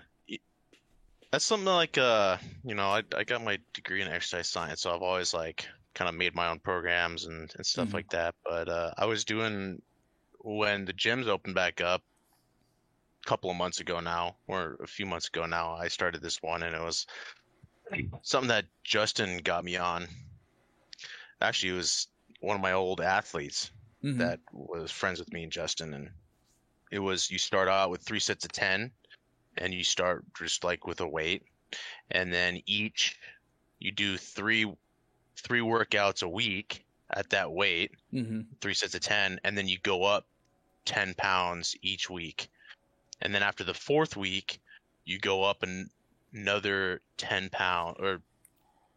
That's 1.31 1.45
something 1.45 1.65
like 1.65 1.97
uh, 1.97 2.37
you 2.63 2.75
know, 2.75 2.87
I 2.89 3.03
I 3.15 3.23
got 3.23 3.43
my 3.43 3.57
degree 3.73 4.01
in 4.01 4.07
exercise 4.07 4.47
science, 4.49 4.81
so 4.81 4.93
I've 4.93 5.01
always 5.01 5.33
like 5.33 5.67
kind 5.95 6.09
of 6.09 6.15
made 6.15 6.33
my 6.35 6.47
own 6.49 6.59
programs 6.59 7.25
and, 7.25 7.51
and 7.55 7.65
stuff 7.65 7.89
Mhm. 7.89 7.93
like 7.93 8.09
that. 8.11 8.35
But 8.43 8.69
uh, 8.69 8.93
I 8.97 9.05
was 9.05 9.25
doing 9.25 9.81
when 10.39 10.85
the 10.85 10.93
gyms 10.93 11.27
opened 11.27 11.55
back 11.55 11.81
up 11.81 12.01
a 13.23 13.27
couple 13.27 13.49
of 13.49 13.57
months 13.57 13.79
ago 13.79 13.99
now, 13.99 14.35
or 14.47 14.77
a 14.83 14.87
few 14.87 15.05
months 15.05 15.27
ago 15.27 15.45
now, 15.45 15.73
I 15.73 15.87
started 15.87 16.21
this 16.21 16.41
one 16.41 16.63
and 16.63 16.75
it 16.75 16.81
was 16.81 17.05
something 18.23 18.49
that 18.49 18.65
Justin 18.83 19.37
got 19.43 19.63
me 19.63 19.77
on. 19.77 20.07
Actually, 21.43 21.73
it 21.73 21.77
was 21.77 22.07
one 22.41 22.55
of 22.55 22.61
my 22.61 22.71
old 22.71 23.01
athletes 23.01 23.71
mhm. 24.03 24.17
that 24.17 24.39
was 24.53 24.91
friends 24.91 25.19
with 25.19 25.31
me 25.33 25.43
and 25.43 25.51
Justin, 25.51 25.93
and 25.93 26.11
it 26.91 26.99
was 26.99 27.29
you 27.31 27.37
start 27.39 27.67
out 27.69 27.89
with 27.91 28.01
three 28.03 28.19
sets 28.19 28.45
of 28.45 28.51
ten, 28.53 28.91
and 29.57 29.73
you 29.73 29.83
start 29.83 30.25
just 30.35 30.63
like 30.63 30.87
with 30.87 31.01
a 31.01 31.07
weight, 31.07 31.43
and 32.11 32.33
then 32.33 32.61
each 32.65 33.19
you 33.79 33.91
do 33.91 34.17
three 34.17 34.73
three 35.37 35.61
workouts 35.61 36.23
a 36.23 36.29
week 36.29 36.85
at 37.11 37.29
that 37.31 37.51
weight, 37.51 37.91
Mhm. 38.13 38.47
three 38.61 38.73
sets 38.73 38.95
of 38.95 39.01
ten, 39.01 39.39
and 39.43 39.57
then 39.57 39.67
you 39.67 39.79
go 39.79 40.03
up 40.03 40.27
ten 40.85 41.13
pounds 41.15 41.75
each 41.81 42.09
week, 42.09 42.49
and 43.21 43.35
then 43.35 43.43
after 43.43 43.63
the 43.65 43.73
fourth 43.73 44.17
week, 44.17 44.61
you 45.05 45.19
go 45.19 45.43
up 45.43 45.63
an, 45.63 45.89
another 46.33 47.01
ten 47.17 47.49
pound, 47.49 47.97
or 47.99 48.21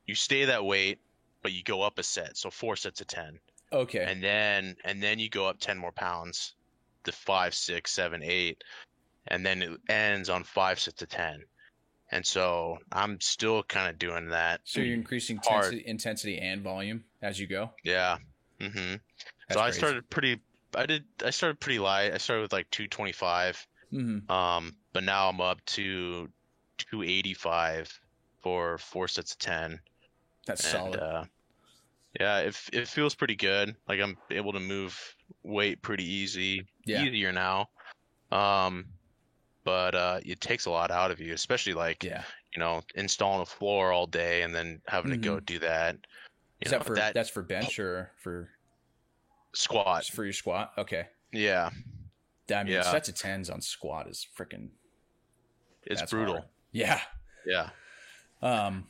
you 0.07 0.14
stay 0.14 0.47
that 0.47 0.64
weight, 0.64 1.01
but 1.47 1.53
you 1.53 1.62
go 1.62 1.80
up 1.82 1.97
a 1.97 2.03
set, 2.03 2.36
so 2.36 2.51
four 2.51 2.74
sets 2.74 3.01
of 3.01 3.07
ten 3.07 3.38
Okay. 3.72 4.03
and 4.05 4.20
then 4.20 4.74
and 4.84 5.01
then 5.01 5.20
you 5.20 5.28
go 5.30 5.47
up 5.47 5.61
10 5.61 5.78
more 5.78 5.92
pounds 5.92 6.57
to 7.05 7.12
five 7.12 7.55
six 7.55 7.92
seven 7.92 8.20
eight 8.20 8.64
and 9.28 9.47
then 9.47 9.62
it 9.62 9.70
ends 9.88 10.28
on 10.28 10.42
five 10.42 10.80
sets 10.80 11.03
of 11.03 11.09
10 11.09 11.44
and 12.11 12.26
so 12.26 12.78
i'm 12.90 13.20
still 13.20 13.62
kind 13.62 13.88
of 13.88 13.97
doing 13.97 14.30
that 14.30 14.61
so 14.64 14.80
you're 14.80 14.94
increasing 14.94 15.36
intensity, 15.36 15.84
intensity 15.86 16.38
and 16.40 16.62
volume 16.62 17.05
as 17.22 17.38
you 17.38 17.47
go. 17.47 17.70
yeah 17.84 18.16
Mm 18.61 18.72
hmm 18.72 18.94
That's 19.49 19.55
so 19.55 19.61
i 19.61 19.66
crazy. 19.66 19.78
started 19.78 20.11
pretty 20.11 20.40
i 20.74 20.84
did 20.86 21.05
i 21.24 21.30
started 21.30 21.61
pretty 21.61 21.78
light 21.78 22.12
i 22.12 22.18
started 22.18 22.42
with 22.42 22.53
like 22.53 22.68
225 22.72 23.64
Mm-hmm. 23.92 24.32
um 24.32 24.74
but 24.92 25.05
now 25.05 25.28
i'm 25.28 25.40
up 25.40 25.64
to 25.66 26.28
285 26.78 28.01
for 28.42 28.78
four 28.78 29.07
sets 29.09 29.32
of 29.32 29.38
10 29.38 29.78
That's 30.47 30.64
and 30.64 30.72
solid. 30.72 31.01
uh 31.01 31.24
yeah 32.18 32.38
it, 32.38 32.56
it 32.72 32.88
feels 32.88 33.14
pretty 33.14 33.36
good 33.36 33.74
like 33.88 34.00
i'm 34.00 34.16
able 34.30 34.52
to 34.52 34.60
move 34.60 34.98
weight 35.42 35.80
pretty 35.82 36.04
easy 36.04 36.66
Yeah. 36.84 37.04
easier 37.04 37.32
now 37.32 37.68
um 38.32 38.86
but 39.64 39.94
uh 39.94 40.20
it 40.24 40.40
takes 40.40 40.66
a 40.66 40.70
lot 40.70 40.90
out 40.90 41.10
of 41.10 41.20
you 41.20 41.32
especially 41.34 41.74
like 41.74 42.02
yeah. 42.04 42.22
you 42.54 42.60
know 42.60 42.82
installing 42.94 43.42
a 43.42 43.46
floor 43.46 43.92
all 43.92 44.06
day 44.06 44.42
and 44.42 44.54
then 44.54 44.80
having 44.86 45.10
to 45.10 45.16
go 45.16 45.40
do 45.40 45.58
that 45.60 45.96
Mm-hmm. 45.96 46.66
Is 46.66 46.72
know, 46.72 46.78
that 46.78 46.86
for 46.86 46.94
that 46.94 47.12
that's 47.14 47.28
for 47.28 47.42
bench 47.42 47.78
or 47.78 48.12
for 48.22 48.48
squat 49.52 50.06
for 50.06 50.24
your 50.24 50.32
squat? 50.32 50.72
Okay. 50.78 51.06
yeah 51.30 51.68
I 52.50 52.62
mean, 52.64 52.72
Yeah. 52.72 52.82
sets 52.82 53.08
of 53.10 53.14
tens 53.14 53.50
on 53.50 53.60
squat 53.60 54.08
is 54.08 54.26
freaking. 54.38 54.70
it's 55.84 56.10
brutal 56.10 56.36
hard. 56.36 56.46
Yeah. 56.72 57.00
yeah 57.44 57.70
Um, 58.40 58.86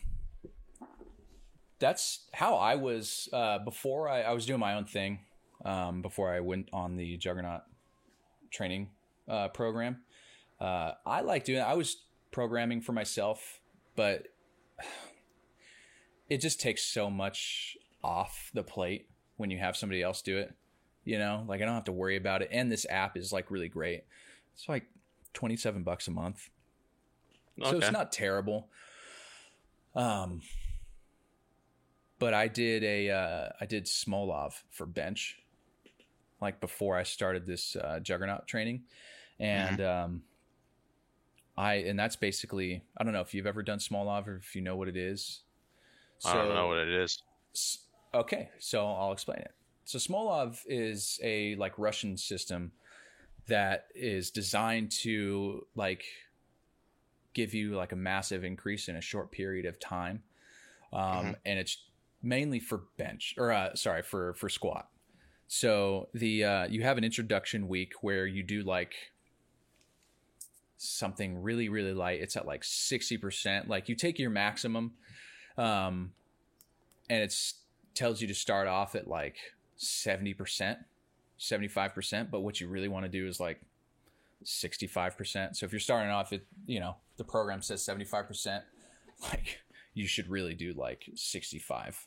that's 1.79 2.27
how 2.33 2.57
I 2.57 2.77
was 2.77 3.29
uh, 3.33 3.59
before 3.59 4.09
I, 4.09 4.22
I 4.22 4.33
was 4.33 4.47
doing 4.47 4.61
my 4.61 4.74
own 4.74 4.85
thing. 4.85 5.20
Um, 5.64 6.03
before 6.03 6.33
I 6.33 6.41
went 6.41 6.68
on 6.72 6.97
the 6.97 7.16
Juggernaut 7.16 7.62
training 8.51 8.91
uh, 9.29 9.49
program, 9.49 10.03
uh, 10.61 10.93
I 11.05 11.22
like 11.22 11.45
doing. 11.45 11.61
I 11.61 11.74
was 11.74 11.97
programming 12.31 12.81
for 12.81 12.93
myself, 12.93 13.61
but 13.97 14.29
it 16.29 16.39
just 16.39 16.61
takes 16.61 16.83
so 16.83 17.11
much 17.11 17.77
off 18.03 18.51
the 18.55 18.62
plate 18.62 19.09
when 19.37 19.51
you 19.51 19.59
have 19.59 19.77
somebody 19.77 20.03
else 20.03 20.22
do 20.22 20.39
it. 20.39 20.55
You 21.05 21.18
know, 21.18 21.45
like 21.47 21.62
I 21.62 21.64
don't 21.64 21.74
have 21.74 21.85
to 21.85 21.93
worry 21.93 22.16
about 22.16 22.43
it. 22.43 22.49
And 22.51 22.70
this 22.70 22.87
app 22.91 23.16
is 23.16 23.33
like 23.33 23.51
really 23.51 23.68
great. 23.68 24.05
It's 24.55 24.68
like 24.68 24.87
27 25.35 25.83
bucks 25.83 26.09
a 26.09 26.11
month. 26.11 26.51
Okay. 27.61 27.70
So 27.70 27.79
it's 27.79 27.93
not 27.93 28.11
terrible. 28.11 28.68
Um, 29.95 30.41
but 32.19 32.35
I 32.35 32.49
did 32.49 32.83
a 32.85 33.11
uh, 33.11 33.49
I 33.61 33.67
did 33.67 33.85
Smolov 33.85 34.55
for 34.71 34.87
bench, 34.87 35.39
like 36.41 36.61
before 36.61 36.97
I 36.97 37.03
started 37.03 37.47
this 37.47 37.77
uh, 37.77 38.01
Juggernaut 38.01 38.47
training, 38.47 38.85
and 39.39 39.79
mm-hmm. 39.79 40.05
um, 40.05 40.23
I 41.57 41.75
and 41.75 41.99
that's 41.99 42.17
basically 42.17 42.83
I 42.97 43.05
don't 43.05 43.12
know 43.12 43.21
if 43.21 43.35
you've 43.35 43.47
ever 43.47 43.62
done 43.62 43.79
Smolov 43.79 44.27
or 44.27 44.37
if 44.37 44.55
you 44.55 44.62
know 44.62 44.77
what 44.77 44.89
it 44.89 44.97
is. 44.97 45.41
So, 46.19 46.31
I 46.31 46.35
don't 46.35 46.55
know 46.55 46.69
what 46.69 46.79
it 46.79 46.89
is. 46.89 47.23
Okay, 48.14 48.51
so 48.59 48.87
I'll 48.87 49.12
explain 49.12 49.41
it. 49.41 49.53
So 49.85 49.99
Smolov 49.99 50.62
is 50.67 51.21
a 51.23 51.55
like 51.57 51.79
Russian 51.79 52.17
system 52.17 52.73
that 53.47 53.87
is 53.95 54.31
designed 54.31 54.91
to 54.91 55.67
like 55.75 56.05
give 57.35 57.55
you 57.55 57.77
like 57.77 57.93
a 57.93 57.97
massive 57.97 58.43
increase 58.43 58.89
in 58.89 58.97
a 58.97 59.01
short 59.01 59.31
period 59.31 59.67
of 59.67 59.79
time, 59.79 60.23
um, 60.93 61.03
mm-hmm. 61.03 61.31
and 61.45 61.59
it's 61.59 61.79
mainly 62.27 62.59
for 62.59 62.83
bench 62.99 63.35
or 63.39 63.53
uh, 63.53 63.74
sorry 63.74 64.03
for 64.03 64.35
for 64.35 64.49
squat. 64.49 64.89
So 65.47 66.09
the 66.12 66.45
uh, 66.45 66.66
you 66.66 66.83
have 66.83 66.99
an 66.99 67.05
introduction 67.05 67.68
week 67.68 67.93
where 68.01 68.27
you 68.27 68.43
do 68.43 68.62
like 68.62 68.95
something 70.77 71.41
really 71.41 71.68
really 71.68 71.95
light. 71.95 72.20
It's 72.20 72.37
at 72.37 72.47
like 72.47 72.64
sixty 72.64 73.16
percent. 73.16 73.68
Like 73.68 73.89
you 73.89 73.95
take 73.95 74.18
your 74.18 74.31
maximum, 74.31 74.95
um, 75.57 76.12
and 77.09 77.22
it 77.22 77.35
tells 77.95 78.20
you 78.20 78.27
to 78.29 78.35
start 78.35 78.66
off 78.66 78.95
at 78.97 79.07
like 79.07 79.37
seventy 79.77 80.35
percent, 80.35 80.79
seventy 81.39 81.68
five 81.68 81.95
percent. 81.95 82.31
But 82.31 82.41
what 82.41 82.61
you 82.61 82.68
really 82.68 82.89
want 82.89 83.05
to 83.05 83.11
do 83.11 83.29
is 83.29 83.39
like 83.39 83.61
sixty 84.43 84.89
five 84.89 85.16
percent. 85.16 85.57
So 85.57 85.64
if 85.64 85.72
you're 85.72 85.79
starting 85.79 86.11
off 86.11 86.33
at 86.33 86.41
you 86.66 86.81
know 86.81 86.97
the 87.18 87.24
program 87.24 87.62
says 87.62 87.85
seventy 87.85 88.05
five 88.05 88.27
percent, 88.27 88.64
like 89.22 89.61
you 89.95 90.09
should 90.09 90.29
really 90.29 90.55
do 90.55 90.74
like 90.77 91.09
sixty 91.14 91.61
five 91.61 92.05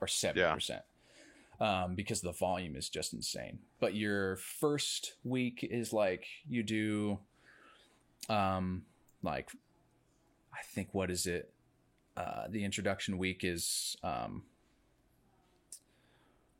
or 0.00 0.06
seventy 0.06 0.40
yeah. 0.40 0.54
percent 0.54 0.82
um, 1.60 1.94
because 1.94 2.20
the 2.20 2.32
volume 2.32 2.76
is 2.76 2.88
just 2.88 3.12
insane. 3.12 3.58
But 3.80 3.94
your 3.94 4.36
first 4.36 5.14
week 5.24 5.66
is 5.68 5.92
like 5.92 6.26
you 6.48 6.62
do, 6.62 7.18
um, 8.28 8.82
like 9.22 9.50
I 10.52 10.62
think 10.74 10.88
what 10.92 11.10
is 11.10 11.26
it? 11.26 11.52
Uh, 12.16 12.48
the 12.48 12.64
introduction 12.64 13.16
week 13.16 13.44
is 13.44 13.96
um, 14.02 14.42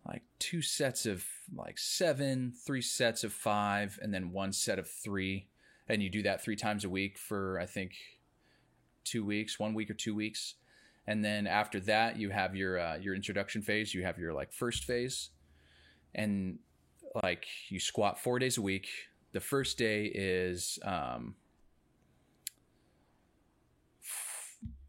like 0.07 0.23
two 0.39 0.63
sets 0.63 1.07
of 1.07 1.25
like 1.55 1.79
seven, 1.79 2.53
three 2.67 2.83
sets 2.83 3.25
of 3.25 3.33
five, 3.33 3.99
and 4.03 4.13
then 4.13 4.33
one 4.33 4.53
set 4.53 4.79
of 4.79 4.89
three. 4.89 5.49
And 5.89 6.03
you 6.03 6.11
do 6.11 6.23
that 6.23 6.45
three 6.45 6.57
times 6.57 6.85
a 6.85 6.89
week 6.89 7.19
for 7.19 7.59
I 7.59 7.67
think 7.67 7.93
two 9.05 9.25
weeks, 9.25 9.59
one 9.59 9.75
week 9.75 9.91
or 9.91 9.95
two 9.95 10.15
weeks 10.15 10.55
and 11.09 11.25
then 11.25 11.47
after 11.47 11.81
that 11.81 12.19
you 12.19 12.29
have 12.29 12.55
your 12.55 12.79
uh, 12.79 12.97
your 12.97 13.15
introduction 13.15 13.63
phase. 13.63 13.95
You 13.95 14.05
have 14.05 14.19
your 14.19 14.35
like 14.35 14.53
first 14.53 14.85
phase. 14.85 15.31
And 16.15 16.59
like 17.23 17.47
you 17.71 17.81
squat 17.81 18.19
four 18.19 18.39
days 18.39 18.59
a 18.59 18.63
week. 18.63 18.89
The 19.33 19.41
first 19.41 19.79
day 19.79 20.05
is 20.15 20.79
um 20.85 21.35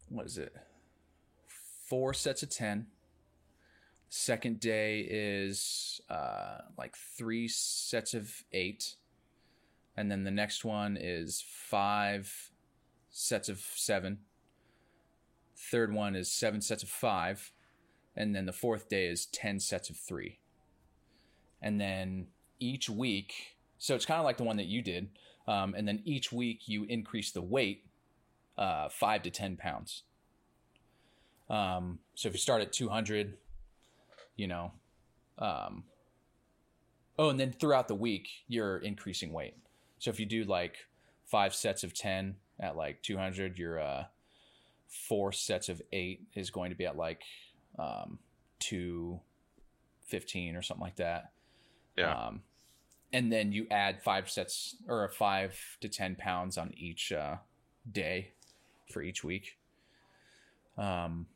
what 0.09 0.25
is 0.25 0.37
it? 0.37 0.53
Four 1.87 2.13
sets 2.13 2.43
of 2.43 2.49
10 2.49 2.87
second 4.09 4.59
day 4.59 5.07
is 5.09 6.01
uh 6.09 6.57
like 6.77 6.97
three 7.17 7.47
sets 7.47 8.13
of 8.13 8.43
eight. 8.51 8.95
And 9.95 10.11
then 10.11 10.25
the 10.25 10.31
next 10.31 10.65
one 10.65 10.97
is 10.99 11.41
five 11.47 12.51
sets 13.09 13.47
of 13.47 13.59
seven 13.75 14.17
Third 15.59 15.93
one 15.93 16.15
is 16.15 16.31
seven 16.31 16.61
sets 16.61 16.83
of 16.83 16.89
five. 16.89 17.51
And 18.15 18.35
then 18.35 18.45
the 18.45 18.53
fourth 18.53 18.89
day 18.89 19.07
is 19.07 19.25
10 19.27 19.59
sets 19.59 19.89
of 19.89 19.97
three. 19.97 20.39
And 21.61 21.79
then 21.79 22.27
each 22.59 22.89
week, 22.89 23.57
so 23.77 23.93
it's 23.93 24.05
kind 24.05 24.19
of 24.19 24.25
like 24.25 24.37
the 24.37 24.43
one 24.43 24.57
that 24.57 24.67
you 24.67 24.81
did. 24.81 25.09
Um, 25.47 25.73
and 25.75 25.87
then 25.87 26.01
each 26.05 26.31
week 26.31 26.67
you 26.67 26.85
increase 26.85 27.31
the 27.31 27.41
weight 27.41 27.85
uh, 28.57 28.89
five 28.89 29.21
to 29.23 29.29
10 29.29 29.57
pounds. 29.57 30.03
Um, 31.49 31.99
so 32.15 32.27
if 32.27 32.33
you 32.33 32.39
start 32.39 32.61
at 32.61 32.71
200, 32.71 33.37
you 34.35 34.47
know, 34.47 34.71
um, 35.39 35.83
oh, 37.17 37.29
and 37.29 37.39
then 37.39 37.51
throughout 37.51 37.87
the 37.87 37.95
week, 37.95 38.29
you're 38.47 38.77
increasing 38.77 39.33
weight. 39.33 39.55
So 39.97 40.09
if 40.09 40.19
you 40.19 40.25
do 40.25 40.43
like 40.43 40.77
five 41.25 41.53
sets 41.53 41.83
of 41.83 41.93
10 41.93 42.35
at 42.59 42.75
like 42.75 43.01
200, 43.01 43.57
you're, 43.57 43.79
uh, 43.79 44.05
four 44.89 45.31
sets 45.31 45.69
of 45.69 45.81
eight 45.93 46.23
is 46.35 46.49
going 46.49 46.71
to 46.71 46.75
be 46.75 46.85
at 46.85 46.97
like 46.97 47.21
um, 47.77 48.19
two 48.59 49.19
fifteen 50.05 50.55
or 50.55 50.61
something 50.61 50.83
like 50.83 50.97
that. 50.97 51.31
Yeah. 51.95 52.27
Um, 52.27 52.41
and 53.13 53.31
then 53.31 53.51
you 53.51 53.67
add 53.71 54.01
five 54.03 54.29
sets 54.29 54.75
or 54.87 55.07
five 55.09 55.57
to 55.81 55.87
ten 55.87 56.15
pounds 56.15 56.57
on 56.57 56.73
each 56.75 57.11
uh, 57.11 57.37
day 57.91 58.33
for 58.91 59.01
each 59.01 59.23
week. 59.23 59.57
Um, 60.77 61.27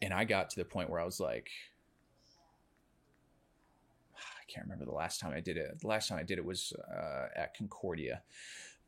and 0.00 0.12
I 0.12 0.24
got 0.24 0.50
to 0.50 0.56
the 0.56 0.64
point 0.64 0.90
where 0.90 1.00
I 1.00 1.04
was 1.04 1.20
like, 1.20 1.50
I 4.14 4.52
can't 4.52 4.66
remember 4.66 4.84
the 4.84 4.92
last 4.92 5.20
time 5.20 5.32
I 5.34 5.40
did 5.40 5.56
it. 5.56 5.80
The 5.80 5.88
last 5.88 6.08
time 6.08 6.18
I 6.18 6.22
did 6.22 6.38
it 6.38 6.44
was 6.44 6.72
uh, 6.94 7.26
at 7.34 7.56
Concordia, 7.56 8.22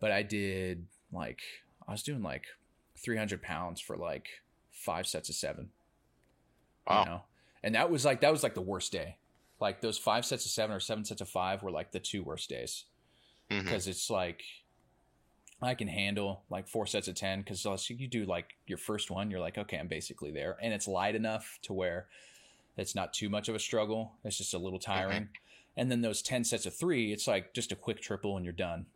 but 0.00 0.12
I 0.12 0.22
did 0.22 0.86
like 1.12 1.40
I 1.86 1.92
was 1.92 2.02
doing 2.02 2.22
like 2.22 2.44
300 2.98 3.42
pounds 3.42 3.80
for 3.80 3.96
like 3.96 4.28
five 4.70 5.06
sets 5.06 5.28
of 5.28 5.34
seven. 5.34 5.70
Wow. 6.86 7.00
You 7.00 7.06
know? 7.06 7.22
And 7.62 7.74
that 7.74 7.90
was 7.90 8.04
like, 8.04 8.20
that 8.20 8.32
was 8.32 8.42
like 8.42 8.54
the 8.54 8.60
worst 8.60 8.92
day. 8.92 9.16
Like 9.60 9.80
those 9.80 9.98
five 9.98 10.24
sets 10.24 10.44
of 10.44 10.50
seven 10.50 10.74
or 10.74 10.80
seven 10.80 11.04
sets 11.04 11.20
of 11.20 11.28
five 11.28 11.62
were 11.62 11.70
like 11.70 11.90
the 11.92 12.00
two 12.00 12.22
worst 12.22 12.48
days. 12.48 12.84
Because 13.48 13.82
mm-hmm. 13.82 13.90
it's 13.90 14.10
like, 14.10 14.42
I 15.60 15.74
can 15.74 15.88
handle 15.88 16.42
like 16.50 16.68
four 16.68 16.86
sets 16.86 17.08
of 17.08 17.16
10 17.16 17.40
because 17.40 17.66
you 17.90 18.06
do 18.06 18.24
like 18.24 18.54
your 18.66 18.78
first 18.78 19.10
one, 19.10 19.30
you're 19.30 19.40
like, 19.40 19.58
okay, 19.58 19.78
I'm 19.78 19.88
basically 19.88 20.30
there. 20.30 20.56
And 20.62 20.72
it's 20.72 20.86
light 20.86 21.16
enough 21.16 21.58
to 21.62 21.72
where 21.72 22.06
it's 22.76 22.94
not 22.94 23.12
too 23.12 23.28
much 23.28 23.48
of 23.48 23.56
a 23.56 23.58
struggle. 23.58 24.12
It's 24.24 24.38
just 24.38 24.54
a 24.54 24.58
little 24.58 24.78
tiring. 24.78 25.22
Mm-hmm. 25.22 25.78
And 25.78 25.90
then 25.90 26.00
those 26.00 26.22
10 26.22 26.44
sets 26.44 26.66
of 26.66 26.74
three, 26.74 27.12
it's 27.12 27.26
like 27.26 27.54
just 27.54 27.72
a 27.72 27.76
quick 27.76 28.00
triple 28.00 28.36
and 28.36 28.44
you're 28.44 28.52
done 28.52 28.86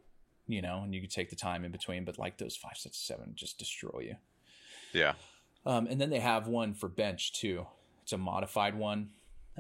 you 0.47 0.63
know, 0.63 0.83
and 0.83 0.95
you 0.95 1.01
could 1.01 1.11
take 1.11 1.31
the 1.31 1.37
time 1.37 1.65
in 1.65 1.73
between, 1.73 2.05
but 2.05 2.19
like 2.19 2.39
those 2.39 2.57
five, 2.57 2.77
six, 2.77 2.99
seven 2.99 3.33
just 3.35 3.59
destroy 3.59 4.01
you. 4.01 4.17
Yeah. 4.93 5.15
Um, 5.65 5.87
and 5.87 6.01
then 6.01 6.11
they 6.11 6.21
have 6.21 6.49
one 6.49 6.75
for 6.75 6.89
bench 6.89 7.33
too. 7.33 7.67
It's 8.03 8.13
a 8.13 8.19
modified 8.19 8.75
one. 8.75 9.11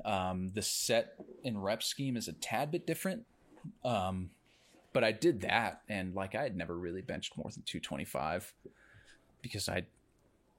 Um, 0.04 0.50
the 0.54 0.62
set 0.62 1.14
and 1.44 1.62
rep 1.62 1.82
scheme 1.82 2.16
is 2.16 2.28
a 2.28 2.32
tad 2.32 2.70
bit 2.70 2.86
different. 2.86 3.24
Um, 3.84 4.30
but 4.92 5.04
I 5.04 5.12
did 5.12 5.42
that 5.42 5.82
and 5.88 6.14
like 6.14 6.34
I 6.34 6.42
had 6.42 6.56
never 6.56 6.76
really 6.76 7.02
benched 7.02 7.36
more 7.36 7.50
than 7.50 7.62
225 7.62 8.52
because 9.40 9.68
I 9.68 9.84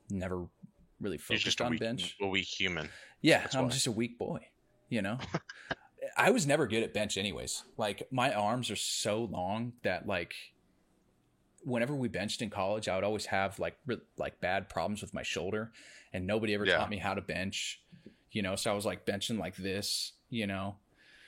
never 0.10 0.46
really 1.02 1.18
focused 1.18 1.62
on 1.62 1.72
weak, 1.72 1.80
bench. 1.80 2.16
A 2.22 2.28
weak 2.28 2.46
human. 2.48 2.90
Yeah, 3.22 3.40
That's 3.40 3.56
I'm 3.56 3.66
why. 3.66 3.70
just 3.70 3.88
a 3.88 3.92
weak 3.92 4.18
boy, 4.18 4.40
you 4.90 5.02
know. 5.02 5.18
I 6.16 6.30
was 6.32 6.46
never 6.46 6.68
good 6.68 6.84
at 6.84 6.94
bench 6.94 7.18
anyways. 7.18 7.64
Like 7.78 8.08
my 8.12 8.34
arms 8.34 8.70
are 8.70 8.76
so 8.76 9.26
long 9.26 9.74
that 9.84 10.08
like 10.08 10.34
whenever 11.64 11.96
we 11.96 12.08
benched 12.08 12.42
in 12.42 12.50
college, 12.50 12.88
I 12.88 12.96
would 12.96 13.04
always 13.04 13.28
have 13.28 13.60
like 13.60 13.78
re- 13.86 14.02
like 14.18 14.40
bad 14.42 14.70
problems 14.70 15.02
with 15.02 15.14
my 15.14 15.24
shoulder 15.24 15.72
and 16.12 16.28
nobody 16.28 16.54
ever 16.54 16.66
yeah. 16.66 16.78
taught 16.78 16.90
me 16.90 16.98
how 16.98 17.14
to 17.14 17.22
bench, 17.22 17.82
you 18.32 18.42
know, 18.42 18.56
so 18.56 18.72
I 18.72 18.74
was 18.74 18.86
like 18.86 19.06
benching 19.06 19.40
like 19.40 19.56
this, 19.56 20.14
you 20.30 20.48
know. 20.48 20.76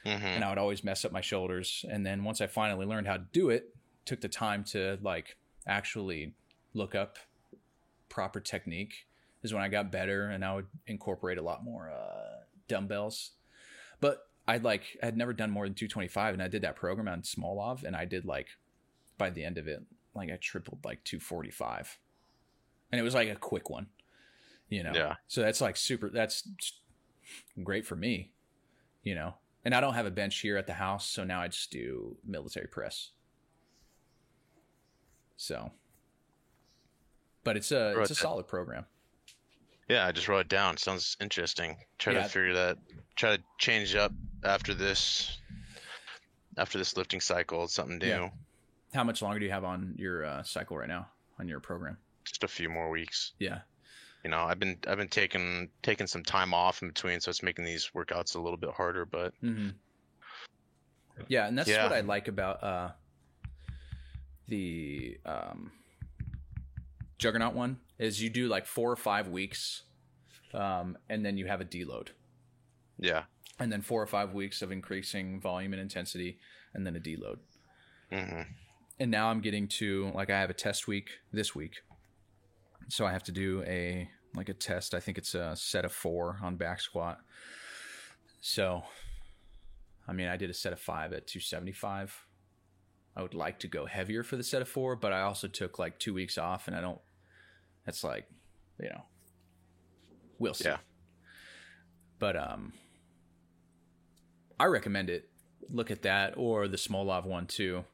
Mm-hmm. 0.06 0.26
And 0.26 0.44
I 0.44 0.50
would 0.50 0.60
always 0.60 0.84
mess 0.84 1.04
up 1.04 1.12
my 1.12 1.22
shoulders 1.22 1.84
and 1.90 2.06
then 2.06 2.24
once 2.24 2.40
I 2.42 2.48
finally 2.48 2.86
learned 2.86 3.08
how 3.08 3.18
to 3.18 3.26
do 3.32 3.50
it, 3.50 3.76
took 4.06 4.22
the 4.22 4.30
time 4.30 4.64
to 4.64 5.00
like 5.02 5.36
actually 5.66 6.34
look 6.76 6.94
up 6.94 7.18
proper 8.08 8.40
technique 8.40 9.08
is 9.42 9.54
when 9.54 9.64
I 9.64 9.68
got 9.68 9.92
better 9.92 10.30
and 10.30 10.46
I 10.46 10.56
would 10.56 10.68
incorporate 10.86 11.38
a 11.38 11.42
lot 11.42 11.64
more 11.64 11.90
uh, 11.90 12.44
dumbbells. 12.68 13.32
But 14.00 14.28
I'd 14.48 14.64
like 14.64 14.98
I'd 15.02 15.18
never 15.18 15.34
done 15.34 15.52
more 15.52 15.66
than 15.66 15.74
225 15.74 16.34
and 16.34 16.44
I 16.44 16.48
did 16.48 16.62
that 16.62 16.76
program 16.76 17.08
on 17.08 17.22
Smolov 17.22 17.84
and 17.84 17.96
I 17.96 18.06
did 18.06 18.26
like 18.26 18.48
by 19.18 19.30
the 19.30 19.44
end 19.44 19.58
of 19.58 19.68
it 19.68 19.84
like 20.16 20.32
I 20.32 20.38
tripled 20.38 20.80
like 20.84 21.04
245. 21.04 22.00
And 22.92 23.00
it 23.00 23.04
was 23.04 23.14
like 23.14 23.30
a 23.30 23.36
quick 23.36 23.70
one. 23.70 23.88
You 24.70 24.84
know. 24.84 24.94
Yeah. 24.96 25.16
So 25.28 25.42
that's 25.42 25.62
like 25.62 25.78
super. 25.78 26.10
That's 26.10 26.48
great 27.64 27.86
for 27.86 27.96
me. 27.96 28.32
You 29.04 29.14
know, 29.14 29.36
and 29.64 29.76
I 29.76 29.82
don't 29.82 29.94
have 29.94 30.08
a 30.08 30.12
bench 30.12 30.40
here 30.40 30.58
at 30.58 30.66
the 30.66 30.74
house, 30.74 31.08
so 31.08 31.24
now 31.24 31.42
I 31.42 31.48
just 31.48 31.70
do 31.70 32.18
military 32.26 32.68
press. 32.68 33.12
So, 35.38 35.72
but 37.44 37.56
it's 37.58 37.72
a 37.72 38.00
it's 38.00 38.10
a 38.10 38.16
solid 38.16 38.48
program. 38.48 38.86
Yeah, 39.88 40.06
I 40.06 40.12
just 40.12 40.28
wrote 40.28 40.40
it 40.40 40.50
down. 40.50 40.78
Sounds 40.78 41.16
interesting. 41.22 41.78
Try 42.00 42.14
Yeah. 42.14 42.24
to 42.24 42.30
figure 42.30 42.54
that. 42.54 42.78
Try 43.16 43.38
to 43.38 43.44
change 43.60 43.96
up 43.96 44.12
after 44.44 44.74
this. 44.74 45.38
After 46.58 46.78
this 46.78 46.96
lifting 46.96 47.20
cycle, 47.20 47.68
something 47.68 47.98
new. 47.98 48.08
Yeah. 48.08 48.30
How 48.94 49.04
much 49.04 49.22
longer 49.22 49.40
do 49.40 49.46
you 49.46 49.52
have 49.52 49.66
on 49.66 49.94
your 49.98 50.24
uh, 50.26 50.42
cycle 50.44 50.78
right 50.78 50.88
now 50.88 51.10
on 51.38 51.48
your 51.50 51.60
program? 51.60 51.98
Just 52.24 52.44
a 52.46 52.48
few 52.48 52.70
more 52.70 52.90
weeks. 52.90 53.34
Yeah. 53.40 53.60
You 54.24 54.32
know, 54.32 54.40
I've 54.44 54.58
been 54.58 54.78
I've 54.88 54.98
been 54.98 55.10
taking 55.10 55.70
taking 55.84 56.08
some 56.08 56.24
time 56.24 56.54
off 56.54 56.82
in 56.82 56.88
between, 56.88 57.20
so 57.20 57.30
it's 57.30 57.44
making 57.44 57.66
these 57.66 57.92
workouts 57.94 58.36
a 58.36 58.40
little 58.40 58.58
bit 58.58 58.72
harder. 58.72 59.06
But 59.06 59.34
hmm 59.42 59.70
Yeah, 61.28 61.46
and 61.48 61.58
that's 61.58 61.70
Yeah. 61.70 61.84
what 61.84 61.94
I 61.94 62.00
like 62.02 62.28
about 62.30 62.64
uh, 62.64 62.92
the 64.48 65.20
um, 65.26 65.72
Juggernaut 67.18 67.54
one 67.54 67.80
is 68.00 68.22
you 68.22 68.30
do 68.30 68.48
like 68.48 68.66
four 68.66 68.92
or 68.92 68.96
five 68.96 69.28
weeks, 69.28 69.84
um, 70.54 70.98
and 71.10 71.26
then 71.26 71.38
you 71.38 71.48
have 71.48 71.62
a 71.62 71.66
deload, 71.66 72.10
yeah, 73.00 73.24
and 73.60 73.72
then 73.72 73.82
four 73.82 74.02
or 74.02 74.08
five 74.08 74.34
weeks 74.34 74.62
of 74.62 74.72
increasing 74.72 75.40
volume 75.40 75.74
and 75.74 75.82
intensity, 75.82 76.40
and 76.74 76.86
then 76.86 76.96
a 76.96 77.00
deload. 77.00 77.38
hmm 78.12 78.42
And 79.00 79.12
now 79.12 79.30
I'm 79.30 79.42
getting 79.42 79.68
to 79.80 80.12
like 80.14 80.30
I 80.30 80.40
have 80.40 80.50
a 80.50 80.54
test 80.54 80.88
week 80.88 81.10
this 81.32 81.56
week, 81.56 81.76
so 82.90 83.06
I 83.06 83.12
have 83.12 83.24
to 83.24 83.32
do 83.32 83.64
a 83.66 84.10
like 84.36 84.50
a 84.50 84.54
test. 84.54 84.94
I 84.94 85.00
think 85.00 85.18
it's 85.18 85.36
a 85.36 85.56
set 85.56 85.86
of 85.86 85.92
four 85.92 86.40
on 86.42 86.58
back 86.58 86.82
squat. 86.82 87.20
So, 88.42 88.84
I 90.08 90.14
mean, 90.14 90.28
I 90.28 90.38
did 90.38 90.50
a 90.50 90.54
set 90.54 90.74
of 90.74 90.80
five 90.80 91.14
at 91.14 91.28
275. 91.28 92.26
I 93.18 93.22
would 93.22 93.34
like 93.34 93.60
to 93.60 93.68
go 93.68 93.86
heavier 93.86 94.24
for 94.24 94.36
the 94.36 94.44
set 94.44 94.62
of 94.62 94.68
four, 94.68 94.96
but 94.96 95.14
I 95.14 95.22
also 95.22 95.48
took 95.48 95.80
like 95.80 96.00
two 96.00 96.14
weeks 96.14 96.38
off, 96.38 96.68
and 96.68 96.76
I 96.76 96.82
don't. 96.82 97.00
That's 97.86 98.04
like, 98.04 98.28
you 98.80 98.90
know, 98.90 99.04
we'll 100.40 100.54
see. 100.54 100.66
yeah, 100.66 100.78
But 102.20 102.36
um, 102.36 102.74
I 104.60 104.66
recommend 104.66 105.10
it. 105.10 105.30
Look 105.70 105.92
at 105.92 106.04
that 106.04 106.34
or 106.38 106.68
the 106.68 106.78
Smolov 106.78 107.26
one 107.26 107.48
too. 107.48 107.86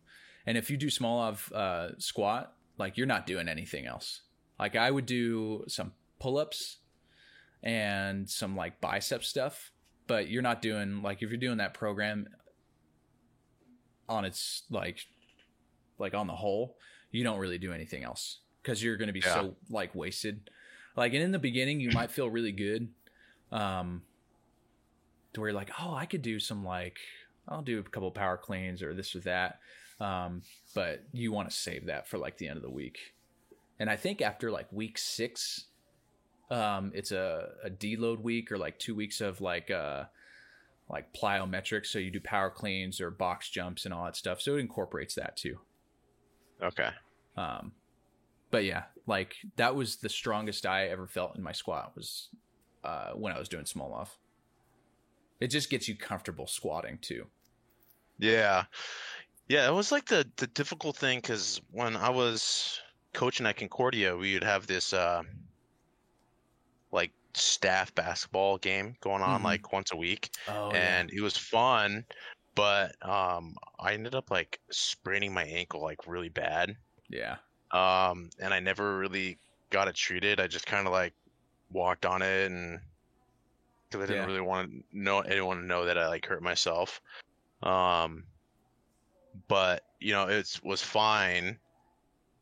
And 0.45 0.57
if 0.57 0.69
you 0.69 0.77
do 0.77 0.87
Smolov 0.87 1.51
uh, 1.51 1.97
squat, 1.99 2.53
like 2.77 2.97
you're 2.97 3.07
not 3.07 3.27
doing 3.27 3.47
anything 3.47 3.85
else. 3.85 4.21
Like 4.59 4.75
I 4.75 4.89
would 4.91 5.05
do 5.05 5.65
some 5.67 5.93
pull 6.19 6.37
ups 6.37 6.77
and 7.63 8.29
some 8.29 8.55
like 8.55 8.81
bicep 8.81 9.23
stuff, 9.23 9.71
but 10.07 10.29
you're 10.29 10.41
not 10.41 10.61
doing 10.61 11.01
like 11.01 11.21
if 11.21 11.29
you're 11.29 11.37
doing 11.37 11.57
that 11.57 11.73
program 11.73 12.27
on 14.09 14.25
its 14.25 14.63
like 14.69 14.99
like 15.97 16.13
on 16.13 16.27
the 16.27 16.35
whole, 16.35 16.77
you 17.11 17.23
don't 17.23 17.39
really 17.39 17.57
do 17.57 17.71
anything 17.71 18.03
else 18.03 18.39
because 18.61 18.83
you're 18.83 18.97
going 18.97 19.07
to 19.07 19.13
be 19.13 19.19
Yeah. 19.19 19.33
so 19.33 19.55
like 19.69 19.93
wasted. 19.95 20.49
Like 20.95 21.13
and 21.13 21.23
in 21.23 21.31
the 21.31 21.39
beginning, 21.39 21.79
you 21.79 21.91
might 21.91 22.11
feel 22.11 22.29
really 22.29 22.51
good, 22.51 22.89
um, 23.51 24.01
to 25.33 25.39
where 25.39 25.49
you're 25.49 25.57
like, 25.57 25.71
oh, 25.79 25.93
I 25.93 26.05
could 26.05 26.21
do 26.21 26.39
some 26.39 26.65
like 26.65 26.97
I'll 27.47 27.61
do 27.61 27.79
a 27.79 27.83
couple 27.83 28.11
power 28.11 28.37
cleans 28.37 28.83
or 28.83 28.93
this 28.93 29.15
or 29.15 29.21
that, 29.21 29.59
um, 29.99 30.41
but 30.75 31.03
you 31.13 31.31
want 31.31 31.49
to 31.49 31.55
save 31.55 31.85
that 31.87 32.07
for 32.07 32.17
like 32.17 32.37
the 32.37 32.47
end 32.47 32.57
of 32.57 32.63
the 32.63 32.69
week. 32.69 32.99
And 33.79 33.89
I 33.89 33.95
think 33.95 34.21
after 34.21 34.51
like 34.51 34.71
week 34.71 34.97
six, 34.97 35.65
um, 36.51 36.91
it's 36.93 37.11
a, 37.11 37.49
a 37.63 37.69
deload 37.69 38.21
week 38.21 38.51
or 38.51 38.57
like 38.57 38.77
two 38.77 38.93
weeks 38.93 39.21
of 39.21 39.41
like 39.41 39.71
uh 39.71 40.03
like 40.89 41.13
plyometrics. 41.13 41.87
So 41.87 41.99
you 41.99 42.11
do 42.11 42.19
power 42.19 42.49
cleans 42.49 42.99
or 42.99 43.09
box 43.09 43.49
jumps 43.49 43.85
and 43.85 43.93
all 43.93 44.03
that 44.05 44.17
stuff. 44.17 44.41
So 44.41 44.57
it 44.57 44.59
incorporates 44.59 45.15
that 45.15 45.37
too. 45.37 45.57
okay, 46.61 46.89
But 48.51 48.65
yeah, 48.65 48.83
like 49.07 49.35
that 49.55 49.75
was 49.75 49.97
the 49.97 50.09
strongest 50.09 50.65
I 50.65 50.87
ever 50.89 51.07
felt 51.07 51.35
in 51.35 51.41
my 51.43 51.53
squat 51.53 51.95
was 51.95 52.29
uh, 52.83 53.13
when 53.13 53.33
I 53.33 53.39
was 53.39 53.49
doing 53.49 53.65
Smolov. 53.65 54.09
It 55.39 55.47
just 55.47 55.69
gets 55.69 55.87
you 55.87 55.95
comfortable 55.97 56.47
squatting 56.47 56.99
too. 56.99 57.27
yeah, 58.19 58.65
yeah. 59.47 59.67
It 59.67 59.73
was 59.73 59.91
like 59.91 60.05
the 60.05 60.29
the 60.37 60.47
difficult 60.47 60.97
thing 60.97 61.19
because 61.19 61.61
when 61.71 61.95
I 61.95 62.09
was 62.09 62.79
coaching 63.13 63.45
at 63.45 63.57
Concordia, 63.57 64.15
we 64.15 64.33
would 64.33 64.43
have 64.43 64.67
this 64.67 64.93
uh, 64.93 65.23
like 66.91 67.11
staff 67.33 67.93
basketball 67.95 68.57
game 68.57 68.95
going 69.01 69.21
on 69.21 69.41
Mhm. 69.41 69.43
like 69.43 69.71
once 69.71 69.91
a 69.91 69.97
week. 69.97 70.29
Oh, 70.47 70.71
and 70.71 71.09
it 71.11 71.21
was 71.21 71.37
fun 71.37 72.05
but 72.53 72.93
um 73.07 73.55
i 73.79 73.93
ended 73.93 74.13
up 74.13 74.29
like 74.29 74.59
spraining 74.71 75.33
my 75.33 75.45
ankle 75.45 75.81
like 75.81 76.05
really 76.05 76.27
bad 76.29 76.75
yeah, 77.09 77.37
um 77.71 78.29
and 78.41 78.53
i 78.53 78.59
never 78.59 78.97
really 78.97 79.37
got 79.69 79.87
it 79.87 79.95
treated 79.95 80.39
i 80.39 80.47
just 80.47 80.65
kind 80.65 80.87
of 80.87 80.93
like 80.93 81.13
walked 81.71 82.05
on 82.05 82.21
it 82.21 82.51
and 82.51 82.79
because 83.89 84.03
i 84.03 84.07
didn't 84.07 84.21
Yeah. 84.21 84.27
really 84.27 84.41
want 84.41 84.69
to 84.69 84.83
know 84.91 85.19
anyone 85.21 85.57
to 85.57 85.65
know 85.65 85.85
that 85.85 85.97
i 85.97 86.07
like 86.07 86.25
hurt 86.25 86.43
myself 86.43 87.01
um 87.63 88.23
but 89.47 89.83
you 89.99 90.11
know 90.11 90.27
it 90.27 90.59
was 90.63 90.81
fine 90.81 91.57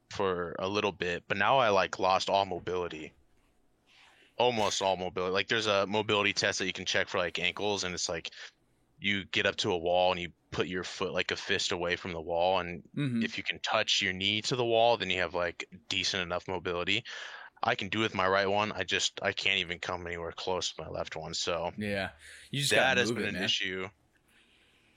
for 0.09 0.55
a 0.59 0.67
little 0.67 0.91
bit 0.91 1.23
but 1.27 1.37
now 1.37 1.59
i 1.59 1.69
like 1.69 1.99
lost 1.99 2.29
all 2.29 2.45
mobility 2.45 3.13
almost 4.39 4.81
all 4.81 4.97
mobility. 4.97 5.33
Like 5.33 5.47
there's 5.47 5.67
a 5.67 5.85
mobility 5.85 6.33
test 6.33 6.59
that 6.59 6.65
you 6.65 6.73
can 6.73 6.85
check 6.85 7.07
for 7.09 7.17
like 7.19 7.37
ankles, 7.37 7.83
and 7.83 7.93
it's 7.93 8.09
like 8.09 8.31
you 8.99 9.25
get 9.25 9.45
up 9.45 9.55
to 9.57 9.71
a 9.71 9.77
wall 9.77 10.11
and 10.11 10.21
you 10.21 10.31
put 10.51 10.67
your 10.67 10.83
foot 10.83 11.13
like 11.13 11.31
a 11.31 11.35
fist 11.35 11.71
away 11.71 11.95
from 11.95 12.13
the 12.13 12.21
wall, 12.21 12.59
and 12.59 12.83
hmm 12.95 13.21
if 13.21 13.37
you 13.37 13.43
can 13.43 13.59
touch 13.61 14.01
your 14.01 14.13
knee 14.13 14.41
to 14.43 14.55
the 14.55 14.65
wall, 14.65 14.97
then 14.97 15.09
you 15.09 15.19
have 15.21 15.33
like 15.33 15.65
decent 15.89 16.23
enough 16.23 16.47
mobility. 16.47 17.03
I 17.63 17.75
can 17.75 17.89
do 17.89 17.99
with 17.99 18.15
my 18.15 18.27
right 18.27 18.47
one. 18.47 18.71
I 18.73 18.83
just 18.85 19.19
I 19.23 19.33
can't 19.33 19.59
even 19.59 19.79
come 19.79 20.07
anywhere 20.07 20.33
close 20.33 20.73
to 20.73 20.83
my 20.83 20.89
left 20.89 21.15
one. 21.17 21.33
So 21.35 21.71
yeah. 21.77 22.11
You 22.51 22.61
just 22.61 22.73
that 22.73 22.97
has 22.97 23.11
been 23.11 23.25
it, 23.25 23.31
an 23.35 23.35
man. 23.35 23.43
issue. 23.43 23.87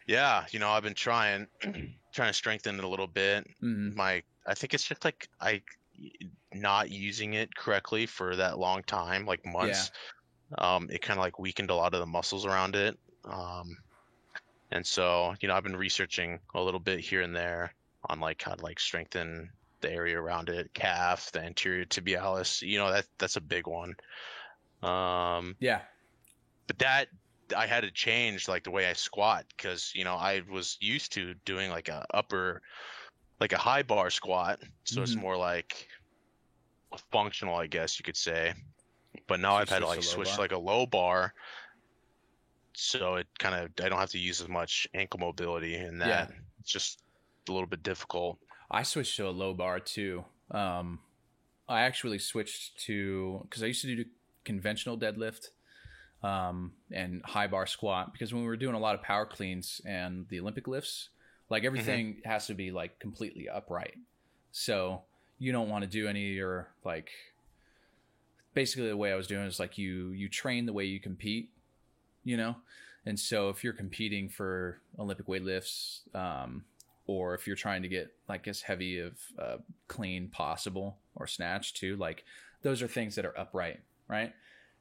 Yeah, 0.06 0.46
you 0.50 0.58
know 0.58 0.70
I've 0.70 0.82
been 0.82 0.94
trying 0.94 1.48
trying 1.62 2.28
to 2.28 2.32
strengthen 2.32 2.78
it 2.78 2.84
a 2.84 2.88
little 2.88 3.06
bit. 3.06 3.46
Mhm. 3.60 3.94
My 3.94 4.22
I 4.46 4.54
think 4.54 4.74
it's 4.74 4.84
just 4.86 5.04
like 5.04 5.28
I 5.40 5.62
not 6.54 6.90
using 6.90 7.34
it 7.34 7.54
correctly 7.56 8.06
for 8.06 8.36
that 8.36 8.58
long 8.58 8.82
time, 8.84 9.26
like 9.26 9.44
months. 9.46 9.90
Um, 10.58 10.90
it 10.90 11.02
kind 11.02 11.18
of 11.18 11.24
like 11.24 11.38
weakened 11.38 11.70
a 11.70 11.76
lot 11.76 11.94
of 11.94 12.00
the 12.00 12.06
muscles 12.06 12.46
around 12.46 12.76
it. 12.76 12.98
Um, 13.24 13.66
and 14.72 14.86
so 14.86 15.34
you 15.40 15.48
know 15.48 15.54
I've 15.54 15.62
been 15.64 15.76
researching 15.76 16.40
a 16.54 16.62
little 16.62 16.80
bit 16.80 17.00
here 17.00 17.22
and 17.22 17.36
there 17.36 17.74
on 18.08 18.20
like 18.20 18.42
how 18.42 18.54
to 18.54 18.62
like 18.64 18.80
strengthen 18.80 19.50
the 19.80 19.92
area 19.92 20.20
around 20.20 20.48
it, 20.48 20.74
calf, 20.74 21.32
the 21.32 21.42
anterior 21.42 21.84
tibialis. 21.86 22.62
You 22.62 22.78
know 22.78 22.92
that 22.92 23.06
that's 23.18 23.36
a 23.36 23.40
big 23.40 23.66
one. 23.66 23.94
Um, 24.82 25.58
Yeah, 25.58 25.86
but 26.66 26.78
that 26.78 27.08
I 27.56 27.66
had 27.66 27.82
to 27.82 27.90
change 27.90 28.48
like 28.48 28.64
the 28.64 28.70
way 28.70 28.86
I 28.86 28.92
squat 28.94 29.46
because 29.56 29.92
you 29.94 30.04
know 30.04 30.14
I 30.14 30.42
was 30.48 30.76
used 30.80 31.12
to 31.12 31.34
doing 31.44 31.70
like 31.70 31.88
a 31.88 32.06
upper, 32.14 32.62
like 33.40 33.52
a 33.52 33.58
high 33.58 33.82
bar 33.84 34.10
squat, 34.10 34.60
so 34.86 35.02
it's 35.02 35.16
Mhm. 35.16 35.18
more 35.18 35.36
like 35.38 35.88
functional, 37.10 37.56
I 37.56 37.66
guess 37.66 37.98
you 37.98 38.02
could 38.04 38.16
say. 38.16 38.54
But 39.28 39.40
now 39.40 39.56
So 39.56 39.56
I've 39.56 39.70
had 39.70 39.80
to 39.80 39.86
like 39.86 40.02
switch 40.02 40.38
bar? 40.38 40.38
like 40.38 40.52
a 40.52 40.58
low 40.58 40.86
bar, 40.86 41.34
so 42.74 43.16
it 43.16 43.26
kind 43.38 43.54
of 43.54 43.84
I 43.84 43.88
don't 43.88 43.98
have 43.98 44.10
to 44.10 44.18
use 44.18 44.40
as 44.40 44.48
much 44.48 44.86
ankle 44.94 45.20
mobility 45.20 45.76
in 45.76 45.98
that. 45.98 46.30
Yeah. 46.30 46.36
It's 46.60 46.70
just 46.70 47.02
a 47.48 47.52
little 47.52 47.66
bit 47.66 47.82
difficult. 47.82 48.38
I 48.70 48.82
switched 48.82 49.16
to 49.16 49.28
a 49.28 49.30
low 49.30 49.52
bar 49.54 49.80
too. 49.80 50.24
Um, 50.50 51.00
I 51.68 51.82
actually 51.82 52.18
switched 52.18 52.78
to 52.86 53.40
because 53.42 53.62
I 53.62 53.66
used 53.66 53.82
to 53.82 53.96
do 53.96 54.04
conventional 54.44 54.98
deadlift 54.98 55.48
um, 56.22 56.72
and 56.90 57.22
high 57.24 57.46
bar 57.46 57.66
squat 57.66 58.12
because 58.12 58.32
when 58.32 58.42
we 58.42 58.48
were 58.48 58.56
doing 58.56 58.74
a 58.74 58.78
lot 58.78 58.94
of 58.94 59.02
power 59.02 59.26
cleans 59.26 59.80
and 59.84 60.26
the 60.28 60.40
Olympic 60.40 60.68
lifts, 60.68 61.08
like 61.50 61.64
everything 61.64 62.22
has 62.24 62.46
to 62.46 62.54
be 62.54 62.70
like 62.70 62.98
completely 62.98 63.48
upright. 63.48 63.96
So 64.52 65.02
you 65.38 65.52
don't 65.52 65.68
want 65.68 65.82
to 65.82 65.90
do 65.90 66.06
any 66.06 66.30
of 66.30 66.36
your 66.36 66.68
like 66.84 67.10
basically 68.54 68.88
the 68.88 68.96
way 68.96 69.12
I 69.12 69.16
was 69.16 69.26
doing 69.26 69.46
is 69.46 69.58
like 69.58 69.78
you 69.78 70.10
you 70.10 70.28
train 70.28 70.66
the 70.66 70.72
way 70.72 70.84
you 70.84 71.00
compete, 71.00 71.50
you 72.24 72.36
know? 72.36 72.56
And 73.04 73.18
so 73.18 73.48
if 73.48 73.64
you're 73.64 73.72
competing 73.72 74.28
for 74.28 74.80
Olympic 74.98 75.26
weightlifts, 75.26 76.00
um, 76.14 76.64
or 77.06 77.34
if 77.34 77.46
you're 77.46 77.56
trying 77.56 77.82
to 77.82 77.88
get 77.88 78.12
like 78.28 78.46
as 78.46 78.62
heavy 78.62 78.98
of 79.00 79.14
uh, 79.38 79.56
clean 79.88 80.28
possible 80.28 80.98
or 81.16 81.26
snatch 81.26 81.74
too, 81.74 81.96
like 81.96 82.24
those 82.62 82.80
are 82.80 82.86
things 82.86 83.16
that 83.16 83.24
are 83.24 83.36
upright, 83.38 83.80
right? 84.08 84.32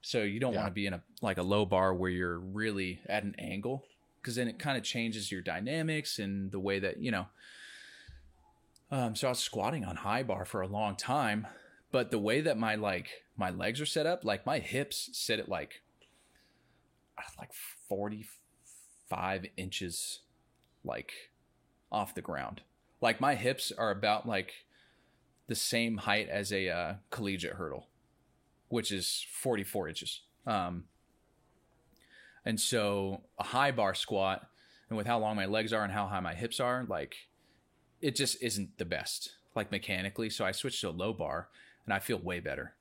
So 0.02 0.22
you 0.22 0.38
don't 0.40 0.52
Yeah. 0.52 0.60
want 0.60 0.68
to 0.70 0.74
be 0.74 0.86
in 0.86 0.94
a 0.94 1.02
like 1.20 1.38
a 1.38 1.42
low 1.42 1.64
bar 1.66 1.94
where 1.94 2.10
you're 2.10 2.38
really 2.38 3.00
at 3.06 3.24
an 3.24 3.34
angle 3.38 3.84
because 4.20 4.36
then 4.36 4.46
it 4.48 4.58
kind 4.58 4.78
of 4.78 4.84
changes 4.84 5.32
your 5.32 5.40
dynamics 5.42 6.18
and 6.20 6.52
the 6.52 6.60
way 6.60 6.78
that 6.78 6.98
you 6.98 7.10
know. 7.10 7.26
Um, 8.90 9.16
so 9.16 9.26
I 9.28 9.30
was 9.30 9.38
squatting 9.40 9.84
on 9.84 9.96
high 9.96 10.22
bar 10.22 10.44
for 10.44 10.60
a 10.60 10.66
long 10.66 10.96
time, 10.96 11.46
but 11.90 12.10
the 12.10 12.18
way 12.18 12.40
that 12.42 12.58
my 12.58 12.74
like 12.74 13.08
my 13.36 13.50
legs 13.50 13.80
are 13.80 13.86
set 13.86 14.06
up, 14.06 14.24
like 14.24 14.44
my 14.46 14.58
hips 14.58 15.08
sit 15.12 15.40
at 15.40 15.48
like 15.48 15.81
like 17.38 17.52
45 17.88 19.46
inches 19.56 20.20
like 20.84 21.12
off 21.90 22.14
the 22.14 22.22
ground. 22.22 22.62
Like 23.00 23.20
my 23.20 23.34
hips 23.34 23.72
are 23.76 23.90
about 23.90 24.26
like 24.26 24.52
the 25.48 25.54
same 25.54 25.98
height 25.98 26.28
as 26.28 26.52
a 26.52 26.68
uh, 26.68 26.94
collegiate 27.10 27.54
hurdle, 27.54 27.88
which 28.68 28.90
is 28.90 29.26
44 29.30 29.88
inches. 29.88 30.20
Um, 30.46 30.84
and 32.44 32.58
so 32.60 33.22
a 33.38 33.44
high 33.44 33.70
bar 33.70 33.94
squat, 33.94 34.46
and 34.88 34.96
with 34.96 35.06
how 35.06 35.18
long 35.18 35.36
my 35.36 35.46
legs 35.46 35.72
are 35.72 35.84
and 35.84 35.92
how 35.92 36.06
high 36.06 36.20
my 36.20 36.34
hips 36.34 36.60
are, 36.60 36.84
like 36.88 37.14
it 38.00 38.16
just 38.16 38.42
isn't 38.42 38.78
the 38.78 38.84
best, 38.84 39.32
like 39.54 39.70
mechanically. 39.70 40.28
So 40.28 40.44
I 40.44 40.52
switched 40.52 40.80
to 40.80 40.88
a 40.88 40.90
low 40.90 41.12
bar, 41.12 41.48
and 41.84 41.94
I 41.94 41.98
feel 41.98 42.18
way 42.18 42.40
better. 42.40 42.74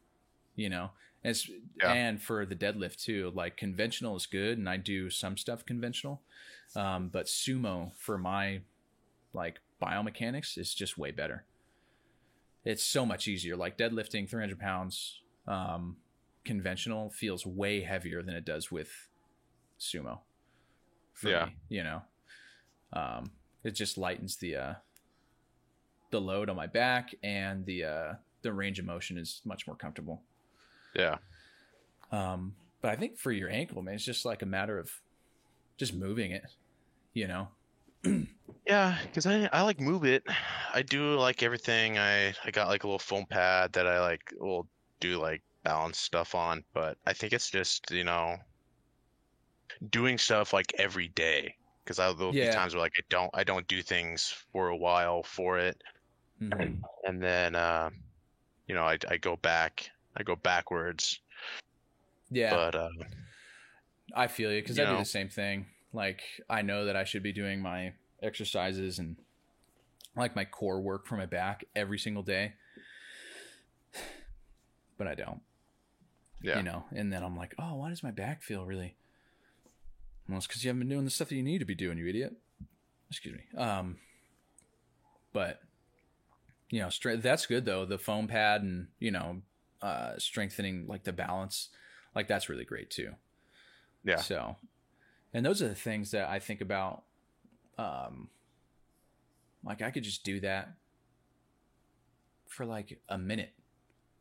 You 0.56 0.70
know, 0.70 0.92
and, 1.24 1.40
yeah. 1.80 1.94
and 1.94 2.22
for 2.22 2.46
the 2.46 2.56
deadlift 2.56 3.04
too, 3.04 3.32
like 3.36 3.58
conventional 3.58 4.16
is 4.16 4.26
good, 4.26 4.58
and 4.58 4.68
I 4.68 4.78
do 4.78 5.10
some 5.10 5.38
stuff 5.38 5.66
conventional, 5.66 6.22
um, 6.76 7.10
but 7.10 7.28
sumo 7.28 7.92
for 7.98 8.18
my 8.18 8.62
like 9.34 9.60
biomechanics 9.82 10.58
is 10.58 10.74
just 10.74 10.98
way 10.98 11.12
better. 11.12 11.46
It's 12.64 12.84
so 12.84 13.06
much 13.06 13.28
easier. 13.28 13.56
Like 13.56 13.78
deadlifting 13.78 14.30
300 14.30 14.60
pounds, 14.60 15.22
um, 15.48 15.98
conventional 16.44 17.10
feels 17.10 17.46
way 17.46 17.82
heavier 17.82 18.22
than 18.22 18.36
it 18.36 18.46
does 18.46 18.72
with 18.72 18.90
sumo. 19.80 20.20
yeah, 21.24 21.46
me, 21.46 21.56
you 21.70 21.84
know, 21.84 22.02
um, 22.94 23.32
it 23.64 23.72
just 23.72 23.98
lightens 23.98 24.38
the 24.38 24.56
uh, 24.56 24.74
the 26.10 26.22
load 26.22 26.50
on 26.50 26.56
my 26.56 26.68
back, 26.68 27.14
and 27.22 27.66
the 27.66 27.84
uh, 27.84 28.14
the 28.42 28.54
range 28.54 28.80
of 28.80 28.86
motion 28.86 29.18
is 29.18 29.42
much 29.46 29.68
more 29.68 29.76
comfortable. 29.76 30.24
Yeah. 30.96 31.18
Um, 32.12 32.56
but 32.82 32.92
I 32.92 32.96
think 32.96 33.18
for 33.18 33.32
your 33.32 33.50
ankle, 33.50 33.82
man, 33.82 33.96
it's 33.96 34.04
just 34.04 34.26
like 34.26 34.42
a 34.42 34.46
matter 34.46 34.78
of 34.78 34.92
just 35.78 35.94
moving 35.94 36.32
it, 36.32 36.46
you 37.14 37.28
know. 37.28 37.48
yeah, 38.68 38.98
because 39.04 39.26
I 39.26 39.50
I 39.54 39.62
like 39.62 39.80
move 39.80 40.04
it. 40.04 40.24
I 40.74 40.82
do 40.82 41.16
like 41.16 41.44
everything. 41.44 41.98
I 41.98 42.34
I 42.44 42.52
got 42.52 42.68
like 42.68 42.84
a 42.84 42.88
little 42.88 43.00
foam 43.00 43.26
pad 43.26 43.74
that 43.74 43.88
I 43.88 44.02
like 44.02 44.34
will 44.40 44.68
do 45.00 45.20
like 45.20 45.42
balance 45.64 46.00
stuff 46.00 46.34
on, 46.36 46.64
but 46.74 46.98
I 47.06 47.14
think 47.14 47.34
it's 47.34 47.50
just 47.50 47.92
you 47.92 48.04
know 48.04 48.38
doing 49.90 50.18
stuff 50.18 50.54
like 50.54 50.74
every 50.78 51.10
day 51.10 51.56
because 51.84 51.98
there'll 51.98 52.36
yeah. 52.36 52.50
be 52.50 52.56
times 52.56 52.74
where 52.74 52.82
like 52.82 52.94
I 52.98 53.04
don't 53.10 53.32
I 53.34 53.44
don't 53.44 53.68
do 53.68 53.82
things 53.82 54.34
for 54.52 54.70
a 54.70 54.78
while 54.78 55.24
for 55.24 55.60
it, 55.60 55.82
mm-hmm. 56.42 56.76
and 57.06 57.22
then 57.22 57.56
uh, 57.56 57.90
you 58.68 58.74
know 58.74 58.84
I 58.84 58.98
I 59.08 59.18
go 59.18 59.36
back 59.36 59.90
I 60.16 60.24
go 60.24 60.36
backwards. 60.36 61.20
Yeah, 62.30 62.56
but 62.56 62.76
uh, 62.76 62.90
I 64.16 64.28
feel 64.28 64.52
you 64.52 64.62
because 64.62 64.80
I 64.80 64.84
know. 64.84 64.94
do 64.94 65.00
the 65.00 65.06
same 65.06 65.30
thing. 65.30 65.68
Like 65.94 66.22
I 66.50 66.62
know 66.62 66.86
that 66.86 66.96
I 66.96 67.04
should 67.04 67.24
be 67.24 67.34
doing 67.34 67.62
my 67.62 67.94
exercises 68.22 69.00
and 69.00 69.18
like 70.16 70.36
my 70.36 70.46
core 70.46 70.80
work 70.80 71.08
for 71.08 71.18
my 71.18 71.26
back 71.26 71.66
every 71.76 72.00
single 72.00 72.24
day, 72.24 72.54
but 74.98 75.08
I 75.08 75.16
don't. 75.16 75.42
Yeah, 76.42 76.58
you 76.58 76.64
know, 76.64 76.86
and 76.96 77.14
then 77.14 77.24
I'm 77.24 77.38
like, 77.38 77.54
oh, 77.60 77.76
why 77.76 77.90
does 77.90 78.02
my 78.02 78.12
back 78.12 78.42
feel 78.42 78.66
really 78.66 78.96
well, 80.32 80.38
it's 80.38 80.48
because 80.48 80.64
you 80.64 80.70
haven't 80.70 80.80
been 80.80 80.90
doing 80.90 81.04
the 81.04 81.12
stuff 81.12 81.28
that 81.30 81.36
you 81.36 81.44
need 81.44 81.60
to 81.60 81.66
be 81.66 81.76
doing, 81.76 81.98
you 81.98 82.08
idiot. 82.08 82.34
Excuse 83.10 83.36
me. 83.36 83.60
Um, 83.60 83.98
but 85.34 85.60
you 86.70 86.80
know, 86.80 86.90
strength. 86.90 87.22
That's 87.22 87.46
good 87.46 87.66
though. 87.66 87.86
The 87.86 87.98
foam 87.98 88.28
pad 88.28 88.62
and 88.62 88.88
you 88.98 89.12
know, 89.12 89.42
uh, 89.82 90.18
strengthening 90.18 90.86
like 90.88 91.04
the 91.04 91.14
balance, 91.14 91.70
like 92.16 92.28
that's 92.28 92.50
really 92.50 92.66
great 92.66 92.90
too. 92.90 93.12
Yeah. 94.04 94.18
So, 94.18 94.58
and 95.34 95.46
those 95.46 95.62
are 95.62 95.68
the 95.68 95.76
things 95.76 96.12
that 96.12 96.30
I 96.30 96.40
think 96.40 96.62
about. 96.62 97.04
Um, 97.78 98.30
like 99.64 99.82
I 99.82 99.92
could 99.92 100.04
just 100.04 100.24
do 100.24 100.40
that 100.42 100.74
for 102.48 102.66
like 102.66 103.00
a 103.10 103.18
minute, 103.18 103.54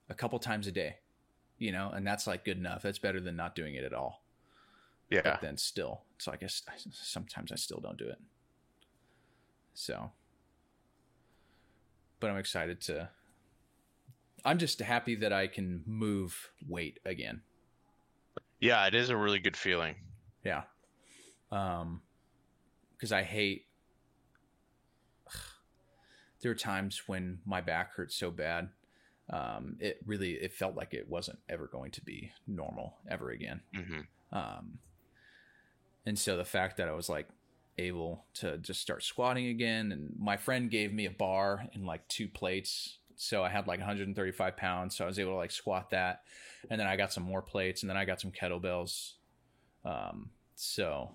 a 0.08 0.14
couple 0.14 0.38
times 0.38 0.66
a 0.66 0.72
day, 0.72 0.96
you 1.58 1.72
know, 1.72 1.90
and 1.94 2.06
that's 2.06 2.26
like 2.26 2.44
good 2.44 2.58
enough. 2.58 2.82
That's 2.82 2.98
better 2.98 3.20
than 3.20 3.36
not 3.36 3.54
doing 3.54 3.74
it 3.74 3.84
at 3.84 3.92
all. 3.92 4.22
Yeah. 5.10 5.22
But 5.24 5.40
then 5.40 5.56
still, 5.56 6.02
so 6.18 6.30
I 6.30 6.36
guess 6.36 6.62
sometimes 6.92 7.50
I 7.50 7.56
still 7.56 7.80
don't 7.80 7.98
do 7.98 8.08
it. 8.08 8.18
So, 9.74 10.12
but 12.20 12.30
I'm 12.30 12.38
excited 12.38 12.80
to. 12.82 13.10
I'm 14.44 14.58
just 14.58 14.80
happy 14.80 15.16
that 15.16 15.32
I 15.32 15.46
can 15.46 15.82
move 15.86 16.50
weight 16.68 17.00
again. 17.04 17.42
Yeah, 18.60 18.86
it 18.86 18.94
is 18.94 19.10
a 19.10 19.16
really 19.16 19.38
good 19.38 19.56
feeling. 19.56 19.94
Yeah. 20.44 20.62
Um, 21.50 22.02
because 22.96 23.12
I 23.12 23.22
hate. 23.22 23.66
Ugh, 25.26 25.34
there 26.42 26.52
are 26.52 26.56
times 26.56 27.02
when 27.06 27.38
my 27.44 27.60
back 27.60 27.94
hurts 27.94 28.16
so 28.16 28.30
bad. 28.30 28.68
Um, 29.30 29.76
it 29.78 30.00
really 30.06 30.32
it 30.32 30.52
felt 30.52 30.74
like 30.74 30.92
it 30.92 31.08
wasn't 31.08 31.38
ever 31.48 31.68
going 31.68 31.92
to 31.92 32.04
be 32.04 32.32
normal 32.46 32.96
ever 33.08 33.30
again. 33.30 33.60
Mm-hmm. 33.74 34.36
Um, 34.36 34.78
and 36.04 36.18
so 36.18 36.36
the 36.36 36.44
fact 36.44 36.76
that 36.78 36.88
I 36.88 36.92
was 36.92 37.08
like 37.08 37.28
able 37.78 38.24
to 38.34 38.58
just 38.58 38.80
start 38.80 39.02
squatting 39.02 39.46
again, 39.46 39.92
and 39.92 40.12
my 40.18 40.36
friend 40.36 40.70
gave 40.70 40.92
me 40.92 41.06
a 41.06 41.10
bar 41.10 41.66
and 41.72 41.86
like 41.86 42.06
two 42.08 42.28
plates. 42.28 42.98
So 43.22 43.44
I 43.44 43.50
had 43.50 43.66
like 43.66 43.80
135 43.80 44.56
pounds. 44.56 44.96
So 44.96 45.04
I 45.04 45.06
was 45.06 45.18
able 45.18 45.32
to 45.32 45.36
like 45.36 45.50
squat 45.50 45.90
that. 45.90 46.22
And 46.70 46.80
then 46.80 46.86
I 46.86 46.96
got 46.96 47.12
some 47.12 47.22
more 47.22 47.42
plates 47.42 47.82
and 47.82 47.90
then 47.90 47.96
I 47.98 48.06
got 48.06 48.18
some 48.18 48.32
kettlebells. 48.32 49.12
Um, 49.84 50.30
so 50.54 51.10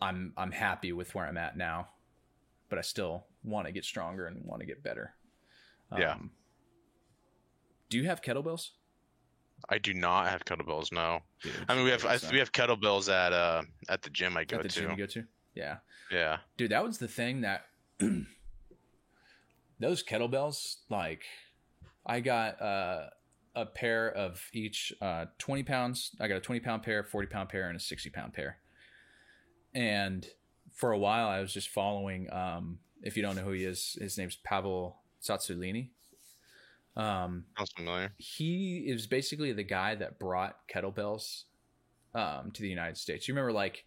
I'm, 0.00 0.32
I'm 0.38 0.50
happy 0.50 0.92
with 0.92 1.14
where 1.14 1.26
I'm 1.26 1.36
at 1.36 1.54
now, 1.54 1.88
but 2.70 2.78
I 2.78 2.82
still 2.82 3.26
want 3.44 3.66
to 3.66 3.72
get 3.72 3.84
stronger 3.84 4.26
and 4.26 4.42
want 4.46 4.60
to 4.60 4.66
get 4.66 4.82
better. 4.82 5.12
Um, 5.90 6.00
yeah. 6.00 6.16
Do 7.90 7.98
you 7.98 8.06
have 8.06 8.22
kettlebells? 8.22 8.70
I 9.68 9.76
do 9.76 9.92
not 9.92 10.28
have 10.28 10.46
kettlebells. 10.46 10.92
No, 10.92 11.20
dude, 11.42 11.52
I 11.68 11.74
mean 11.74 11.84
we 11.84 11.90
have 11.90 12.04
I, 12.06 12.18
we 12.32 12.38
have 12.38 12.50
kettlebells 12.50 13.12
at 13.12 13.32
uh 13.32 13.62
at 13.88 14.02
the 14.02 14.10
gym 14.10 14.36
I 14.36 14.42
go 14.42 14.56
at 14.56 14.62
the 14.62 14.68
to. 14.70 14.80
Gym 14.80 14.90
you 14.90 14.96
go 14.96 15.06
to? 15.06 15.24
Yeah, 15.54 15.76
yeah, 16.10 16.38
dude. 16.56 16.72
That 16.72 16.82
was 16.82 16.98
the 16.98 17.06
thing 17.06 17.42
that 17.42 17.66
those 19.82 20.02
kettlebells 20.02 20.76
like 20.88 21.24
I 22.04 22.20
got 22.20 22.60
uh, 22.60 23.10
a 23.54 23.66
pair 23.66 24.10
of 24.10 24.42
each 24.52 24.92
uh, 25.00 25.26
twenty 25.38 25.62
pounds. 25.62 26.10
I 26.20 26.28
got 26.28 26.36
a 26.36 26.40
twenty 26.40 26.60
pound 26.60 26.82
pair, 26.82 27.04
forty 27.04 27.28
pound 27.28 27.48
pair, 27.48 27.68
and 27.68 27.76
a 27.76 27.80
sixty 27.80 28.10
pound 28.10 28.32
pair. 28.32 28.58
And 29.74 30.26
for 30.72 30.92
a 30.92 30.98
while, 30.98 31.28
I 31.28 31.40
was 31.40 31.52
just 31.52 31.68
following. 31.68 32.32
Um, 32.32 32.78
if 33.02 33.16
you 33.16 33.22
don't 33.22 33.36
know 33.36 33.42
who 33.42 33.52
he 33.52 33.64
is, 33.64 33.96
his 34.00 34.16
name's 34.16 34.36
Pavel 34.36 34.96
Tsatsouline. 35.20 35.88
Um, 36.96 37.44
Sounds 37.56 37.72
familiar. 37.72 38.12
He 38.18 38.84
is 38.86 39.06
basically 39.06 39.52
the 39.52 39.64
guy 39.64 39.94
that 39.94 40.18
brought 40.18 40.56
kettlebells 40.72 41.44
um, 42.14 42.50
to 42.52 42.62
the 42.62 42.68
United 42.68 42.96
States. 42.98 43.26
You 43.26 43.34
remember, 43.34 43.52
like, 43.52 43.84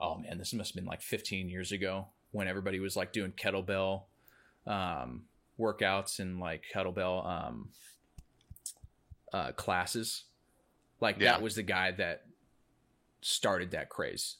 oh 0.00 0.16
man, 0.16 0.38
this 0.38 0.52
must 0.54 0.70
have 0.70 0.76
been 0.76 0.88
like 0.88 1.02
15 1.02 1.48
years 1.48 1.72
ago 1.72 2.06
when 2.30 2.48
everybody 2.48 2.80
was 2.80 2.96
like 2.96 3.12
doing 3.12 3.32
kettlebell 3.32 4.04
um, 4.68 5.22
workouts 5.58 6.20
and 6.20 6.38
like 6.38 6.62
kettlebell 6.72 7.26
um, 7.26 7.70
uh, 9.32 9.52
classes. 9.52 10.24
Like 11.00 11.18
yeah. 11.18 11.32
that 11.32 11.42
was 11.42 11.56
the 11.56 11.62
guy 11.62 11.90
that 11.92 12.26
started 13.20 13.72
that 13.72 13.88
craze 13.88 14.36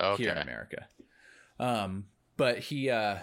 okay. 0.00 0.22
here 0.22 0.32
in 0.32 0.38
America. 0.38 0.86
Um, 1.58 2.06
but 2.36 2.58
he 2.58 2.90
uh, 2.90 3.18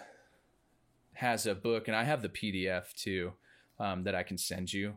has 1.14 1.46
a 1.46 1.56
book, 1.56 1.88
and 1.88 1.96
I 1.96 2.04
have 2.04 2.22
the 2.22 2.30
PDF 2.30 2.94
too 2.96 3.34
um, 3.80 4.04
that 4.04 4.16
I 4.16 4.24
can 4.24 4.38
send 4.38 4.74
you. 4.74 4.96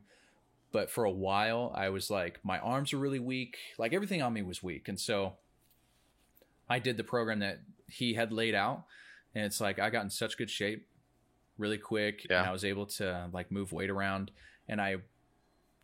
But 0.72 0.90
for 0.90 1.04
a 1.04 1.10
while, 1.10 1.72
I 1.74 1.90
was 1.90 2.10
like, 2.10 2.40
my 2.44 2.58
arms 2.58 2.92
are 2.92 2.98
really 2.98 3.20
weak. 3.20 3.56
Like 3.78 3.94
everything 3.94 4.20
on 4.20 4.32
me 4.32 4.42
was 4.42 4.62
weak. 4.62 4.88
And 4.88 5.00
so 5.00 5.34
I 6.68 6.80
did 6.80 6.96
the 6.96 7.04
program 7.04 7.38
that 7.38 7.60
he 7.88 8.14
had 8.14 8.32
laid 8.32 8.54
out. 8.54 8.84
And 9.34 9.44
it's 9.44 9.60
like, 9.60 9.78
I 9.78 9.90
got 9.90 10.04
in 10.04 10.10
such 10.10 10.36
good 10.36 10.50
shape 10.50 10.86
really 11.58 11.78
quick. 11.78 12.26
Yeah. 12.28 12.40
And 12.40 12.48
I 12.48 12.52
was 12.52 12.64
able 12.64 12.86
to 12.86 13.28
like 13.32 13.50
move 13.50 13.72
weight 13.72 13.90
around. 13.90 14.30
And 14.68 14.80
I 14.80 14.96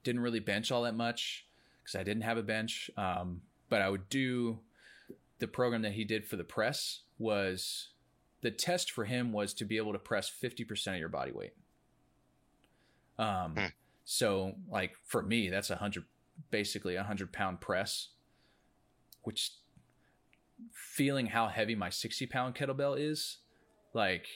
didn't 0.05 0.23
really 0.23 0.41
bench 0.41 0.71
all 0.73 0.83
that 0.83 0.95
much 0.95 1.47
because 1.83 1.99
I 1.99 2.03
didn't 2.03 2.23
have 2.23 2.39
a 2.39 2.43
bench. 2.43 2.91
Um, 2.97 3.43
but 3.69 3.83
I 3.83 3.89
would 3.89 4.09
do 4.09 4.61
the 5.39 5.49
program 5.49 5.83
that 5.83 5.93
he 5.93 6.05
did 6.05 6.27
for 6.27 6.37
the 6.37 6.45
press 6.45 7.01
was 7.19 7.89
the 8.43 8.51
test 8.51 8.91
for 8.91 9.05
him 9.05 9.33
was 9.33 9.55
to 9.55 9.65
be 9.65 9.77
able 9.77 9.93
to 9.93 9.99
press 9.99 10.31
50% 10.31 10.89
of 10.89 10.99
your 10.99 11.09
body 11.09 11.33
weight. 11.33 11.55
Um, 13.19 13.55
hmm. 13.57 13.67
So, 14.05 14.55
like 14.71 14.93
for 15.05 15.23
me, 15.23 15.49
that's 15.49 15.71
a 15.71 15.77
hundred, 15.77 16.05
basically 16.51 16.97
a 16.97 17.05
hundred 17.05 17.33
pound 17.33 17.61
press, 17.61 18.09
which 19.23 19.53
feeling 20.73 21.27
how 21.27 21.49
heavy 21.49 21.75
my 21.75 21.89
60 21.89 22.27
pound 22.27 22.55
kettlebell 22.55 22.99
is, 22.99 23.39
like 23.95 24.27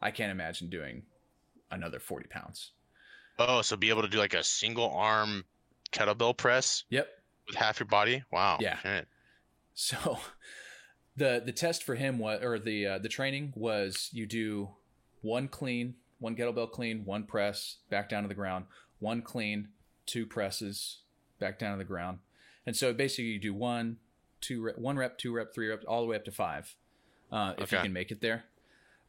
I 0.00 0.10
can't 0.10 0.30
imagine 0.30 0.68
doing 0.68 1.02
another 1.70 1.98
40 1.98 2.28
pounds. 2.28 2.72
Oh, 3.38 3.62
so 3.62 3.76
be 3.76 3.90
able 3.90 4.02
to 4.02 4.08
do 4.08 4.18
like 4.18 4.34
a 4.34 4.42
single 4.44 4.90
arm 4.90 5.44
kettlebell 5.92 6.36
press 6.36 6.84
Yep. 6.90 7.08
with 7.46 7.56
half 7.56 7.80
your 7.80 7.86
body? 7.86 8.22
Wow. 8.30 8.58
Yeah. 8.60 8.78
shit. 8.78 9.08
So 9.74 10.18
the 11.16 11.42
the 11.44 11.52
test 11.52 11.82
for 11.84 11.94
him 11.94 12.18
was 12.18 12.42
or 12.42 12.58
the 12.58 12.86
uh, 12.86 12.98
the 12.98 13.08
training 13.08 13.52
was 13.56 14.08
you 14.12 14.26
do 14.26 14.70
one 15.22 15.48
clean, 15.48 15.94
one 16.18 16.34
kettlebell 16.36 16.70
clean, 16.70 17.04
one 17.04 17.24
press, 17.24 17.76
back 17.90 18.08
down 18.08 18.22
to 18.22 18.28
the 18.28 18.34
ground, 18.34 18.66
one 19.00 19.20
clean, 19.22 19.68
two 20.06 20.24
presses, 20.26 21.00
back 21.38 21.58
down 21.58 21.72
to 21.72 21.78
the 21.78 21.84
ground. 21.84 22.18
And 22.64 22.74
so 22.76 22.92
basically 22.92 23.26
you 23.26 23.38
do 23.38 23.54
one, 23.54 23.98
two 24.40 24.62
rep, 24.62 24.78
one 24.78 24.96
rep, 24.96 25.18
two 25.18 25.32
rep, 25.32 25.54
three 25.54 25.68
reps, 25.68 25.84
all 25.84 26.00
the 26.02 26.06
way 26.08 26.16
up 26.16 26.24
to 26.24 26.32
five. 26.32 26.74
Uh, 27.30 27.54
if 27.58 27.72
you 27.72 27.78
can 27.78 27.92
make 27.92 28.10
it 28.12 28.20
there. 28.20 28.44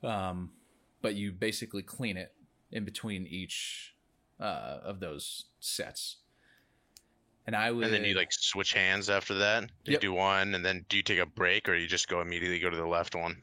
Um, 0.03 0.51
but 1.01 1.15
you 1.15 1.31
basically 1.31 1.83
clean 1.83 2.17
it 2.17 2.33
in 2.71 2.85
between 2.85 3.25
each 3.25 3.95
uh, 4.39 4.79
of 4.83 4.99
those 4.99 5.45
sets. 5.59 6.17
And 7.45 7.55
I 7.55 7.71
would 7.71 7.85
And 7.85 7.93
then 7.93 8.03
you 8.03 8.13
like 8.13 8.33
switch 8.33 8.73
hands 8.73 9.09
after 9.09 9.35
that. 9.35 9.69
You 9.85 9.93
Yep. 9.93 10.01
do 10.01 10.13
one, 10.13 10.53
and 10.53 10.65
then 10.65 10.85
do 10.89 10.97
you 10.97 11.03
take 11.03 11.19
a 11.19 11.25
break, 11.25 11.69
or 11.69 11.75
you 11.75 11.87
just 11.87 12.09
go 12.09 12.19
immediately 12.19 12.59
go 12.59 12.69
to 12.69 12.75
the 12.75 12.85
left 12.85 13.15
one? 13.15 13.37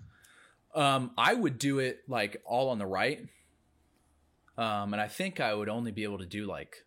Um, 0.74 1.12
I 1.16 1.32
would 1.32 1.58
do 1.58 1.78
it 1.78 2.02
like 2.08 2.42
all 2.44 2.68
on 2.68 2.78
the 2.78 2.86
right. 2.86 3.28
Um, 4.58 4.92
and 4.92 5.00
I 5.00 5.08
think 5.08 5.40
I 5.40 5.54
would 5.54 5.68
only 5.68 5.90
be 5.90 6.04
able 6.04 6.18
to 6.18 6.26
do 6.26 6.46
like, 6.46 6.84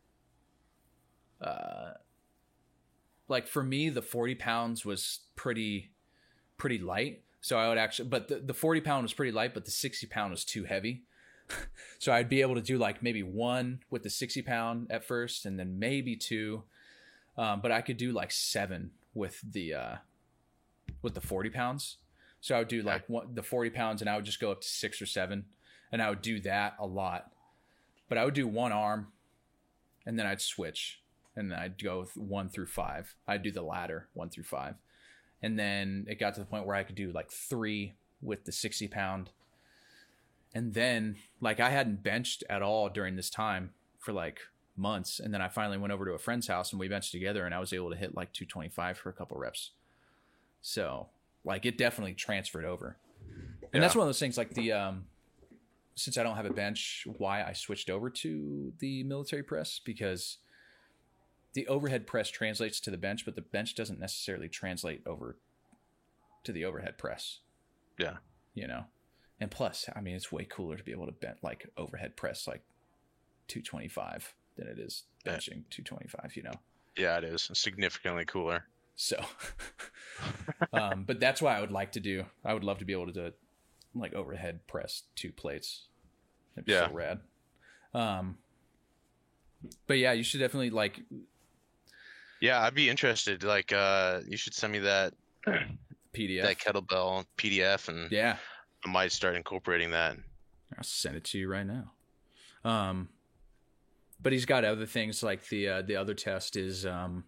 uh, 1.42 1.94
like 3.28 3.48
for 3.48 3.64
me, 3.64 3.90
the 3.90 4.02
40 4.02 4.36
pounds 4.36 4.86
was 4.86 5.22
pretty, 5.36 5.92
pretty 6.58 6.78
light. 6.78 7.24
So 7.42 7.58
I 7.58 7.70
would 7.70 7.78
actually, 7.78 8.10
but 8.10 8.28
the, 8.28 8.40
the 8.40 8.54
40 8.54 8.82
pound 8.82 9.04
was 9.04 9.14
pretty 9.14 9.32
light, 9.32 9.54
but 9.54 9.66
the 9.66 9.72
60 9.72 10.08
pound 10.08 10.32
was 10.32 10.44
too 10.44 10.64
heavy. 10.64 11.04
so 12.00 12.12
I'd 12.12 12.30
be 12.30 12.42
able 12.42 12.56
to 12.56 12.62
do 12.62 12.78
like 12.78 13.02
maybe 13.02 13.24
one 13.24 13.80
with 13.90 14.04
the 14.04 14.10
60 14.10 14.42
pound 14.42 14.88
at 14.90 15.06
first 15.06 15.46
and 15.46 15.60
then 15.60 15.80
maybe 15.80 16.16
two. 16.16 16.64
Um, 17.38 17.62
but 17.62 17.72
I 17.72 17.82
could 17.82 17.98
do 17.98 18.12
like 18.12 18.32
seven 18.32 18.92
with 19.14 19.40
the, 19.42 19.74
uh, 19.74 19.96
with 21.02 21.14
the 21.14 21.22
40 21.22 21.50
pounds. 21.50 21.98
So 22.42 22.56
I 22.56 22.60
would 22.60 22.68
do 22.68 22.82
like 22.82 23.08
one, 23.08 23.34
the 23.34 23.44
40 23.44 23.70
pounds 23.70 24.02
and 24.02 24.10
I 24.10 24.16
would 24.16 24.26
just 24.26 24.40
go 24.40 24.52
up 24.52 24.62
to 24.62 24.68
six 24.68 25.02
or 25.02 25.06
seven 25.06 25.46
and 25.92 26.02
I 26.02 26.10
would 26.10 26.22
do 26.22 26.40
that 26.42 26.76
a 26.80 26.86
lot. 26.86 27.32
But 28.10 28.18
I 28.18 28.26
would 28.26 28.34
do 28.34 28.48
one 28.48 28.72
arm 28.72 29.08
and 30.06 30.18
then 30.18 30.26
I'd 30.26 30.42
switch 30.42 31.02
and 31.36 31.52
then 31.52 31.60
I'd 31.60 31.82
go 31.82 32.08
one 32.16 32.50
through 32.50 32.66
five. 32.68 33.16
I'd 33.28 33.44
do 33.44 33.52
the 33.52 33.62
ladder 33.62 34.08
one 34.14 34.30
through 34.30 34.46
five. 34.46 34.76
And 35.42 35.58
then 35.58 36.06
it 36.10 36.20
got 36.20 36.34
to 36.36 36.40
the 36.40 36.46
point 36.46 36.66
where 36.66 36.76
I 36.76 36.84
could 36.84 36.96
do 36.96 37.12
like 37.12 37.32
three 37.32 37.94
with 38.22 38.46
the 38.46 38.52
60 38.52 38.88
pound. 38.88 39.30
And 40.54 40.74
then 40.74 41.18
like 41.42 41.60
I 41.60 41.70
hadn't 41.70 42.04
benched 42.04 42.44
at 42.50 42.62
all 42.62 42.90
during 42.90 43.16
this 43.16 43.30
time 43.30 43.72
for 44.00 44.14
like 44.14 44.40
months. 44.76 45.20
And 45.20 45.34
then 45.34 45.42
I 45.42 45.48
finally 45.48 45.78
went 45.78 45.94
over 45.94 46.06
to 46.06 46.14
a 46.14 46.20
friend's 46.20 46.48
house 46.48 46.72
and 46.72 46.80
we 46.80 46.88
benched 46.88 47.12
together 47.12 47.46
and 47.46 47.54
I 47.54 47.60
was 47.60 47.74
able 47.74 47.90
to 47.92 47.96
hit 47.96 48.16
like 48.16 48.34
225 48.34 48.98
for 48.98 49.10
a 49.10 49.14
couple 49.14 49.38
reps. 49.38 49.72
So 50.62 51.08
like 51.44 51.66
it 51.66 51.78
definitely 51.78 52.14
transferred 52.14 52.66
over. 52.66 52.98
And 53.74 53.84
that's 53.84 53.96
one 53.96 54.04
of 54.04 54.08
those 54.08 54.20
things 54.20 54.38
like 54.38 54.54
the 54.54 54.72
um 54.72 55.06
since 55.96 56.16
I 56.16 56.24
don't 56.24 56.36
have 56.36 56.46
a 56.46 56.54
bench, 56.54 57.08
why 57.18 57.44
I 57.44 57.54
switched 57.54 57.90
over 57.90 58.12
to 58.12 58.72
the 58.78 59.04
military 59.04 59.42
press 59.42 59.82
because 59.84 60.38
the 61.58 61.68
overhead 61.68 62.06
press 62.06 62.30
translates 62.30 62.80
to 62.80 62.92
the 62.92 62.98
bench, 63.00 63.26
but 63.26 63.34
the 63.36 63.42
bench 63.42 63.74
doesn't 63.74 64.00
necessarily 64.00 64.48
translate 64.48 65.02
over 65.08 65.40
to 66.44 66.52
the 66.52 66.64
overhead 66.64 67.00
press, 67.00 67.40
Yeah. 67.98 68.18
you 68.54 68.68
know. 68.68 68.86
And 69.40 69.50
plus, 69.50 69.90
I 69.96 70.02
mean, 70.02 70.16
it's 70.16 70.32
way 70.32 70.46
cooler 70.46 70.78
to 70.78 70.84
be 70.84 70.92
able 70.92 71.08
to 71.08 71.12
bent 71.12 71.44
like 71.44 71.68
overhead 71.76 72.16
press 72.16 72.48
like 72.48 72.62
225 73.48 74.36
than 74.56 74.68
it 74.68 74.78
is 74.78 75.06
Yeah. 75.26 75.34
benching 75.38 75.64
225, 75.72 76.36
you 76.36 76.44
know. 76.44 76.54
Yeah, 76.96 77.18
it 77.18 77.24
is 77.24 77.50
significantly 77.56 78.26
cooler. 78.26 78.68
So, 78.96 79.20
um, 80.74 81.06
but 81.06 81.20
that's 81.20 81.42
why 81.42 81.58
I 81.58 81.62
would 81.62 81.72
like 81.72 81.94
to 81.94 82.00
do. 82.00 82.26
I 82.46 82.54
would 82.54 82.64
love 82.64 82.78
to 82.78 82.86
be 82.86 82.94
able 82.94 83.08
to 83.08 83.14
do 83.14 83.34
like 83.96 84.14
overhead 84.14 84.68
press 84.68 85.06
two 85.16 85.32
plates. 85.32 85.88
It'd 86.56 86.66
be 86.66 86.74
Yeah. 86.74 86.90
so 86.90 86.94
rad. 86.94 87.20
Um, 87.96 88.38
but 89.88 89.98
yeah, 89.98 90.12
you 90.12 90.22
should 90.24 90.40
definitely 90.40 90.70
like 90.70 91.02
Yeah, 92.42 92.62
I'd 92.62 92.76
be 92.76 92.90
interested. 92.90 93.44
Like, 93.44 93.74
uh, 93.74 94.22
you 94.28 94.38
should 94.38 94.54
send 94.54 94.74
me 94.74 94.80
that 94.80 95.14
PDF. 96.14 96.44
that 96.44 96.58
kettlebell 96.58 97.26
PDF, 97.38 97.88
and 97.90 98.12
yeah, 98.12 98.38
I 98.86 98.90
might 98.90 99.12
start 99.12 99.36
incorporating 99.36 99.92
that. 99.92 100.18
I'll 100.78 100.84
send 100.84 101.16
it 101.16 101.24
to 101.26 101.38
you 101.40 101.50
right 101.50 101.66
now. 101.66 101.92
Um, 102.64 103.10
but 104.22 104.34
he's 104.34 104.46
got 104.46 104.66
other 104.66 104.86
things 104.86 105.24
like 105.24 105.48
the 105.50 105.68
uh, 105.68 105.82
the 105.82 105.96
other 105.96 106.14
test 106.14 106.56
is 106.56 106.86
um, 106.86 107.24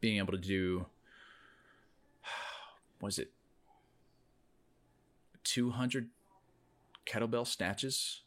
being 0.00 0.18
able 0.18 0.32
to 0.32 0.38
do. 0.38 0.86
Was 3.00 3.18
it 3.18 3.30
two 5.44 5.70
hundred 5.70 6.08
kettlebell 7.06 7.46
snatches? 7.46 8.22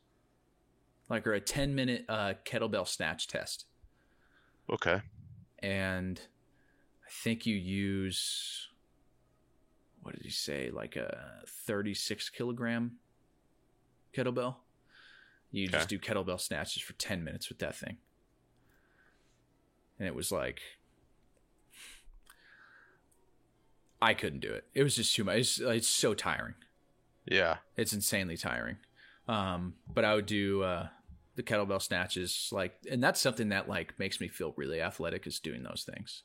Like 1.09 1.27
or 1.27 1.33
a 1.33 1.41
ten 1.41 1.75
minute 1.75 2.05
uh, 2.07 2.33
kettlebell 2.45 2.87
snatch 2.87 3.27
test, 3.27 3.65
Okay. 4.69 5.01
And 5.61 6.19
I 7.05 7.09
think 7.23 7.45
you 7.45 7.55
use 7.55 8.67
what 10.01 10.15
did 10.15 10.23
he 10.23 10.31
say? 10.31 10.71
Like 10.71 10.95
a 10.95 11.43
thirty 11.47 11.93
six 11.93 12.29
kilogram 12.29 12.93
kettlebell. 14.15 14.55
You 15.51 15.67
just 15.67 15.89
do 15.89 15.99
kettlebell 15.99 16.39
snatches 16.39 16.81
for 16.81 16.93
10 16.93 17.23
minutes 17.25 17.49
with 17.49 17.59
that 17.59 17.75
thing. 17.75 17.97
And 19.99 20.07
it 20.07 20.15
was 20.15 20.31
like, 20.31 20.61
I 24.01 24.13
couldn't 24.13 24.39
do 24.39 24.51
it. 24.51 24.63
It 24.73 24.83
was 24.83 24.95
just 24.95 25.13
too 25.13 25.25
much. 25.25 25.37
It's, 25.37 25.59
it's 25.59 25.87
so 25.89 26.13
tiring. 26.13 26.55
Yeah. 27.25 27.57
It's 27.75 27.91
insanely 27.91 28.37
tiring. 28.37 28.77
Um, 29.27 29.75
but 29.93 30.05
I 30.05 30.15
would 30.15 30.25
do 30.25 30.63
uh, 30.63 30.87
the 31.35 31.43
kettlebell 31.43 31.81
snatches, 31.81 32.49
like, 32.51 32.75
and 32.89 33.01
that's 33.03 33.19
something 33.21 33.49
that 33.49 33.69
like 33.69 33.97
makes 33.97 34.19
me 34.19 34.27
feel 34.27 34.53
really 34.57 34.81
athletic 34.81 35.25
is 35.27 35.39
doing 35.39 35.63
those 35.63 35.83
things. 35.89 36.23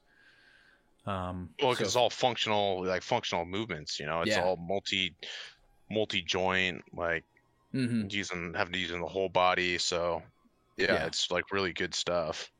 Um, 1.07 1.51
Well, 1.61 1.71
so- 1.71 1.75
because 1.75 1.87
it's 1.89 1.97
all 1.97 2.11
functional, 2.11 2.85
like 2.85 3.03
functional 3.03 3.45
movements. 3.45 4.01
You 4.01 4.07
know, 4.07 4.23
it's 4.23 4.31
Yeah. 4.33 4.43
all 4.43 4.57
multi, 4.57 5.15
multi 5.89 6.23
joint, 6.23 6.83
like 6.93 7.25
mhm. 7.73 8.13
using 8.13 8.55
having 8.55 8.73
to 8.73 8.79
use 8.79 8.91
in 8.91 9.01
the 9.01 9.07
whole 9.07 9.29
body. 9.29 9.79
So, 9.79 10.23
yeah, 10.77 10.95
Yeah. 10.95 11.07
it's 11.07 11.31
like 11.31 11.53
really 11.53 11.73
good 11.73 11.95
stuff. 11.95 12.51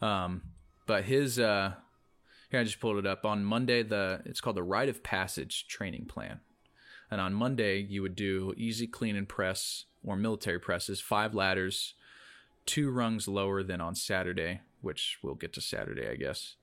Um, 0.00 0.42
but 0.86 1.04
his 1.04 1.38
uh, 1.38 1.74
here 2.50 2.60
I 2.60 2.64
just 2.64 2.80
pulled 2.80 2.98
it 2.98 3.06
up 3.06 3.24
on 3.24 3.44
Monday. 3.44 3.82
The 3.82 4.22
it's 4.24 4.40
called 4.40 4.56
the 4.56 4.62
Rite 4.62 4.88
of 4.88 5.02
Passage 5.02 5.66
training 5.66 6.06
plan, 6.06 6.40
and 7.10 7.20
on 7.20 7.34
Monday 7.34 7.78
you 7.80 8.02
would 8.02 8.14
do 8.14 8.54
easy 8.56 8.86
clean 8.86 9.16
and 9.16 9.28
press 9.28 9.86
or 10.04 10.16
military 10.16 10.60
presses, 10.60 11.00
five 11.00 11.34
ladders, 11.34 11.94
two 12.66 12.90
rungs 12.90 13.28
lower 13.28 13.62
than 13.62 13.80
on 13.80 13.94
Saturday, 13.94 14.60
which 14.80 15.18
we'll 15.22 15.34
get 15.34 15.52
to 15.54 15.60
Saturday, 15.60 16.08
I 16.08 16.16
guess. 16.16 16.56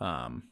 Um, 0.00 0.44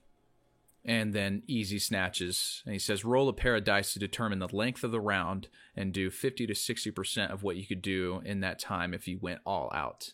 and 0.84 1.14
then 1.14 1.42
easy 1.46 1.78
snatches. 1.78 2.62
And 2.64 2.72
he 2.72 2.78
says 2.78 3.04
roll 3.04 3.28
a 3.28 3.32
pair 3.32 3.56
of 3.56 3.64
dice 3.64 3.92
to 3.94 3.98
determine 3.98 4.38
the 4.38 4.54
length 4.54 4.84
of 4.84 4.90
the 4.90 5.00
round 5.00 5.48
and 5.76 5.92
do 5.92 6.10
50 6.10 6.46
to 6.46 6.52
60% 6.52 7.30
of 7.30 7.42
what 7.42 7.56
you 7.56 7.66
could 7.66 7.82
do 7.82 8.20
in 8.24 8.40
that 8.40 8.58
time 8.58 8.92
if 8.92 9.08
you 9.08 9.18
went 9.20 9.40
all 9.46 9.70
out. 9.74 10.12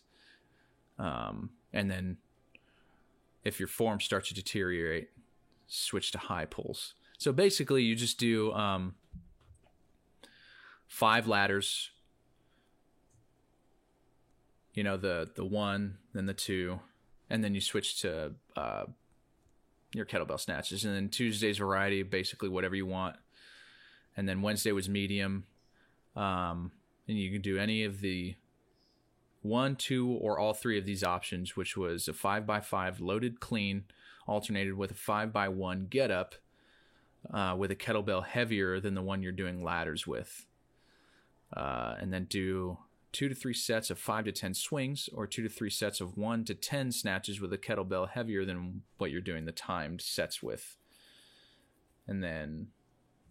Um, 0.97 1.51
and 1.73 1.89
then 1.89 2.17
if 3.43 3.59
your 3.59 3.67
form 3.67 3.99
starts 3.99 4.29
to 4.29 4.33
deteriorate, 4.33 5.09
switch 5.67 6.11
to 6.11 6.17
high 6.17 6.45
pulls. 6.45 6.93
So 7.17 7.31
basically, 7.31 7.83
you 7.83 7.95
just 7.95 8.17
do 8.17 8.51
um, 8.53 8.95
five 10.91 11.25
ladders. 11.25 11.89
You 14.73 14.83
know 14.83 14.97
the 14.97 15.29
the 15.33 15.45
one, 15.45 15.97
then 16.13 16.25
the 16.25 16.33
two, 16.33 16.81
and 17.29 17.43
then 17.43 17.55
you 17.55 17.61
switch 17.61 18.01
to 18.01 18.33
uh, 18.57 18.83
your 19.93 20.05
kettlebell 20.05 20.39
snatches. 20.39 20.83
And 20.83 20.93
then 20.93 21.09
Tuesday's 21.09 21.57
variety, 21.57 22.03
basically 22.03 22.49
whatever 22.49 22.75
you 22.75 22.85
want. 22.85 23.15
And 24.17 24.27
then 24.27 24.41
Wednesday 24.41 24.73
was 24.73 24.89
medium, 24.89 25.45
um, 26.15 26.71
and 27.07 27.17
you 27.17 27.31
can 27.31 27.41
do 27.41 27.57
any 27.57 27.85
of 27.85 28.01
the 28.01 28.35
one, 29.41 29.77
two, 29.77 30.09
or 30.09 30.37
all 30.37 30.53
three 30.53 30.77
of 30.77 30.85
these 30.85 31.03
options, 31.03 31.55
which 31.55 31.77
was 31.77 32.09
a 32.09 32.13
five 32.13 32.45
by 32.45 32.59
five 32.59 32.99
loaded 32.99 33.39
clean, 33.39 33.85
alternated 34.27 34.73
with 34.73 34.91
a 34.91 34.95
five 34.95 35.31
by 35.31 35.47
one 35.47 35.87
get 35.89 36.11
up, 36.11 36.35
uh, 37.33 37.55
with 37.57 37.71
a 37.71 37.75
kettlebell 37.75 38.25
heavier 38.25 38.81
than 38.81 38.93
the 38.93 39.01
one 39.01 39.23
you're 39.23 39.31
doing 39.31 39.63
ladders 39.63 40.05
with, 40.05 40.45
uh, 41.55 41.95
and 41.99 42.13
then 42.13 42.25
do 42.25 42.77
two 43.11 43.27
to 43.27 43.35
three 43.35 43.53
sets 43.53 43.89
of 43.89 43.99
five 43.99 44.25
to 44.25 44.31
ten 44.31 44.53
swings, 44.53 45.09
or 45.13 45.27
two 45.27 45.43
to 45.43 45.49
three 45.49 45.69
sets 45.69 46.01
of 46.01 46.17
one 46.17 46.45
to 46.45 46.55
ten 46.55 46.91
snatches 46.91 47.41
with 47.41 47.53
a 47.53 47.57
kettlebell 47.57 48.09
heavier 48.09 48.45
than 48.45 48.83
what 48.97 49.11
you're 49.11 49.21
doing 49.21 49.45
the 49.45 49.51
timed 49.51 50.01
sets 50.01 50.41
with, 50.41 50.77
and 52.07 52.23
then 52.23 52.67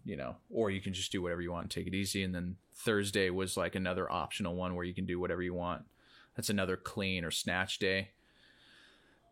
you 0.03 0.15
know, 0.15 0.35
or 0.49 0.69
you 0.69 0.81
can 0.81 0.93
just 0.93 1.11
do 1.11 1.21
whatever 1.21 1.41
you 1.41 1.51
want 1.51 1.65
and 1.65 1.71
take 1.71 1.87
it 1.87 1.93
easy. 1.93 2.23
And 2.23 2.33
then 2.33 2.55
Thursday 2.73 3.29
was 3.29 3.57
like 3.57 3.75
another 3.75 4.11
optional 4.11 4.55
one 4.55 4.75
where 4.75 4.85
you 4.85 4.93
can 4.93 5.05
do 5.05 5.19
whatever 5.19 5.41
you 5.41 5.53
want. 5.53 5.83
That's 6.35 6.49
another 6.49 6.77
clean 6.77 7.23
or 7.23 7.31
snatch 7.31 7.79
day. 7.79 8.09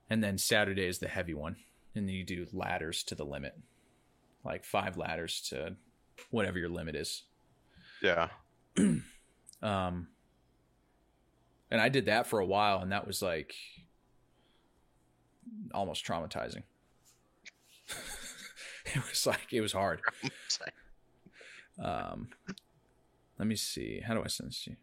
And 0.09 0.23
then 0.23 0.37
Saturday 0.37 0.85
is 0.85 0.99
the 0.99 1.07
heavy 1.07 1.33
one. 1.33 1.57
And 1.95 2.07
then 2.07 2.15
you 2.15 2.23
do 2.23 2.47
ladders 2.53 3.03
to 3.05 3.15
the 3.15 3.25
limit. 3.25 3.57
Like 4.43 4.63
five 4.63 4.97
ladders 4.97 5.41
to 5.49 5.75
whatever 6.29 6.59
your 6.59 6.69
limit 6.69 6.95
is. 6.95 7.23
Yeah. 8.01 8.29
Um 9.61 10.07
and 11.69 11.81
I 11.81 11.89
did 11.89 12.05
that 12.05 12.27
for 12.27 12.39
a 12.39 12.45
while 12.45 12.79
and 12.79 12.91
that 12.91 13.05
was 13.05 13.21
like 13.21 13.53
almost 15.73 16.05
traumatizing. 16.05 16.63
it 18.85 19.09
was 19.09 19.25
like 19.27 19.51
it 19.51 19.61
was 19.61 19.73
hard. 19.73 20.01
Um 21.83 22.29
let 23.37 23.47
me 23.47 23.55
see. 23.55 24.01
How 24.05 24.13
do 24.13 24.23
I 24.23 24.27
send 24.27 24.49
this 24.49 24.63
to 24.63 24.71
you? 24.71 24.77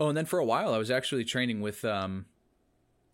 Oh, 0.00 0.08
and 0.08 0.16
then 0.16 0.26
for 0.26 0.38
a 0.38 0.44
while 0.44 0.74
I 0.74 0.78
was 0.78 0.90
actually 0.90 1.24
training 1.24 1.60
with 1.60 1.84
um 1.84 2.26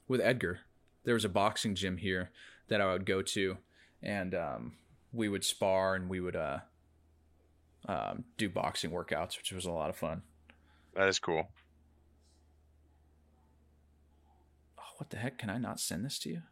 with 0.06 0.20
Edgar. 0.20 0.60
There 1.04 1.14
was 1.14 1.24
a 1.24 1.28
boxing 1.28 1.74
gym 1.74 1.98
here 1.98 2.30
that 2.68 2.80
I 2.80 2.92
would 2.92 3.06
go 3.06 3.22
to 3.22 3.58
and 4.02 4.34
um 4.34 4.72
we 5.12 5.28
would 5.28 5.44
spar 5.44 5.94
and 5.94 6.08
we 6.08 6.20
would 6.20 6.36
uh 6.36 6.58
um, 7.88 8.24
do 8.36 8.48
boxing 8.48 8.90
workouts, 8.90 9.36
which 9.38 9.50
was 9.50 9.64
a 9.64 9.70
lot 9.70 9.90
of 9.90 9.96
fun. 9.96 10.22
That 10.94 11.08
is 11.08 11.18
cool. 11.18 11.48
Oh, 14.78 14.82
what 14.98 15.10
the 15.10 15.16
heck? 15.16 15.38
Can 15.38 15.50
I 15.50 15.58
not 15.58 15.80
send 15.80 16.04
this 16.04 16.18
to 16.20 16.28
you? 16.28 16.42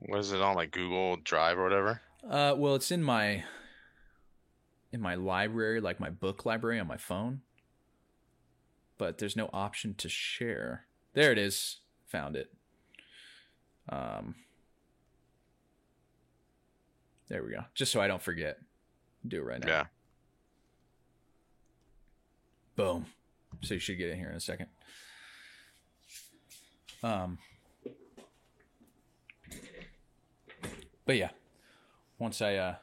What 0.00 0.18
is 0.18 0.32
it 0.32 0.42
on 0.42 0.56
like 0.56 0.72
Google 0.72 1.16
Drive 1.16 1.58
or 1.58 1.62
whatever? 1.62 2.00
Uh, 2.28 2.54
well, 2.56 2.74
it's 2.74 2.90
in 2.90 3.02
my 3.02 3.44
in 4.92 5.00
my 5.00 5.14
library, 5.14 5.80
like 5.80 6.00
my 6.00 6.10
book 6.10 6.44
library 6.44 6.80
on 6.80 6.86
my 6.86 6.96
phone. 6.96 7.42
But 8.98 9.18
there's 9.18 9.36
no 9.36 9.48
option 9.52 9.94
to 9.94 10.08
share. 10.08 10.86
There 11.14 11.32
it 11.32 11.38
is. 11.38 11.78
Found 12.08 12.34
it. 12.34 12.52
Um, 13.88 14.34
there 17.28 17.42
we 17.44 17.52
go. 17.52 17.64
Just 17.74 17.92
so 17.92 18.00
I 18.00 18.08
don't 18.08 18.22
forget. 18.22 18.58
Do 19.26 19.38
it 19.38 19.44
right 19.44 19.60
now. 19.60 19.68
Yeah. 19.68 19.84
Boom. 22.76 23.06
So 23.62 23.74
you 23.74 23.80
should 23.80 23.98
get 23.98 24.10
in 24.10 24.16
here 24.16 24.30
in 24.30 24.36
a 24.36 24.40
second. 24.40 24.66
Um, 27.02 27.38
but 31.04 31.16
yeah, 31.16 31.30
once 32.18 32.40
I 32.40 32.56
uh, 32.56 32.74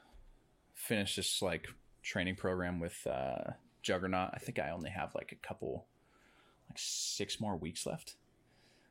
finish 0.74 1.16
this 1.16 1.42
like 1.42 1.68
training 2.04 2.36
program 2.36 2.80
with 2.80 3.06
uh, 3.08 3.52
Juggernaut, 3.82 4.32
I 4.34 4.40
think 4.40 4.60
I 4.60 4.70
only 4.70 4.90
have 4.90 5.16
like 5.16 5.32
a 5.32 5.48
couple, 5.48 5.86
like 6.70 6.78
six 6.78 7.40
more 7.40 7.56
weeks 7.56 7.86
left. 7.86 8.16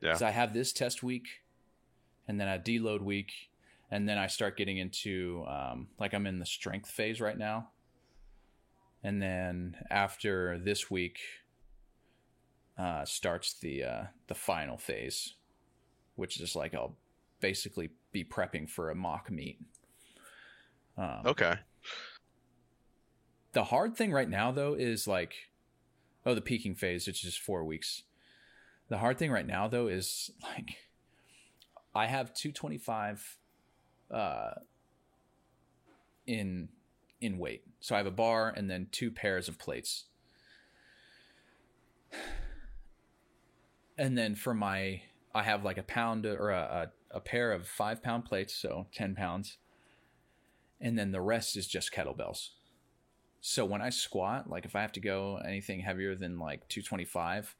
Yeah. 0.01 0.11
Because 0.11 0.23
I 0.23 0.31
have 0.31 0.53
this 0.55 0.73
test 0.73 1.03
week, 1.03 1.27
and 2.29 2.41
then 2.41 2.49
a 2.49 2.59
deload 2.59 3.03
week, 3.03 3.33
and 3.91 4.09
then 4.09 4.19
I 4.19 4.27
start 4.27 4.57
getting 4.57 4.79
into 4.79 5.45
um, 5.49 5.89
like 5.99 6.15
I'm 6.15 6.27
in 6.27 6.39
the 6.39 6.47
strength 6.47 6.91
phase 6.91 7.21
right 7.21 7.39
now, 7.39 7.69
and 9.03 9.21
then 9.23 9.77
after 9.91 10.59
this 10.59 10.91
week 10.91 11.19
uh, 12.79 13.05
starts 13.05 13.55
the 13.55 13.85
uh, 13.85 14.03
the 14.27 14.35
final 14.35 14.77
phase, 14.77 15.35
which 16.17 16.41
is 16.41 16.57
like 16.57 16.75
I'll 16.75 16.97
basically 17.41 17.91
be 18.13 18.25
prepping 18.25 18.69
for 18.69 18.91
a 18.91 18.95
mock 18.95 19.31
meet. 19.31 19.61
Um, 20.97 21.23
Okay. 21.27 21.55
The 23.53 23.65
hard 23.65 23.97
thing 23.97 24.13
right 24.13 24.29
now 24.29 24.53
though 24.53 24.75
is 24.75 25.07
like, 25.07 25.35
oh, 26.27 26.35
the 26.35 26.43
peaking 26.43 26.75
phase, 26.75 27.07
which 27.07 27.25
is 27.25 27.37
four 27.37 27.65
weeks. 27.65 28.03
The 28.89 28.99
hard 28.99 29.19
thing 29.19 29.31
right 29.31 29.47
now 29.47 29.67
though 29.69 29.89
is 29.89 30.31
like, 30.43 30.77
I 31.95 32.07
have 32.07 32.35
225 32.35 33.39
uh, 34.11 34.51
in 36.27 36.69
in 37.21 37.39
weight. 37.39 37.63
So 37.81 37.95
I 37.95 37.99
have 37.99 38.07
a 38.07 38.11
bar 38.11 38.53
and 38.55 38.71
then 38.71 38.89
two 38.91 39.11
pairs 39.11 39.49
of 39.49 39.59
plates. 39.59 40.05
And 43.99 44.17
then 44.17 44.35
for 44.35 44.53
my, 44.53 45.03
I 45.35 45.43
have 45.43 45.65
like 45.65 45.79
a 45.79 45.83
pound 45.83 46.27
or 46.27 46.51
a, 46.51 46.91
a, 47.13 47.17
a 47.17 47.21
pair 47.21 47.53
of 47.53 47.67
five 47.67 48.03
pound 48.03 48.27
plates, 48.27 48.55
so 48.55 48.87
10 48.95 49.15
pounds. 49.15 49.57
And 50.81 50.99
then 50.99 51.13
the 51.13 51.23
rest 51.23 51.57
is 51.57 51.67
just 51.67 51.93
kettlebells. 51.93 52.51
So 53.41 53.65
when 53.65 53.81
I 53.81 53.91
squat, 53.91 54.51
like 54.51 54.67
if 54.67 54.77
I 54.77 54.83
have 54.83 54.93
to 54.93 55.01
go 55.01 55.41
anything 55.47 55.81
heavier 55.81 56.15
than 56.15 56.39
like 56.39 56.69
225, 56.69 57.55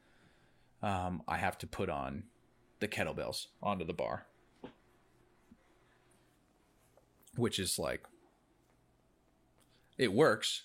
um, 0.83 1.23
I 1.27 1.39
have 1.39 1.57
to 1.59 1.67
put 1.67 1.89
on 1.89 2.25
the 2.81 2.89
kettlebells 2.89 3.47
onto 3.63 3.87
the 3.87 3.95
bar 3.95 4.27
which 7.37 7.59
is 7.59 7.79
like 7.79 8.03
it 9.99 10.13
works, 10.13 10.63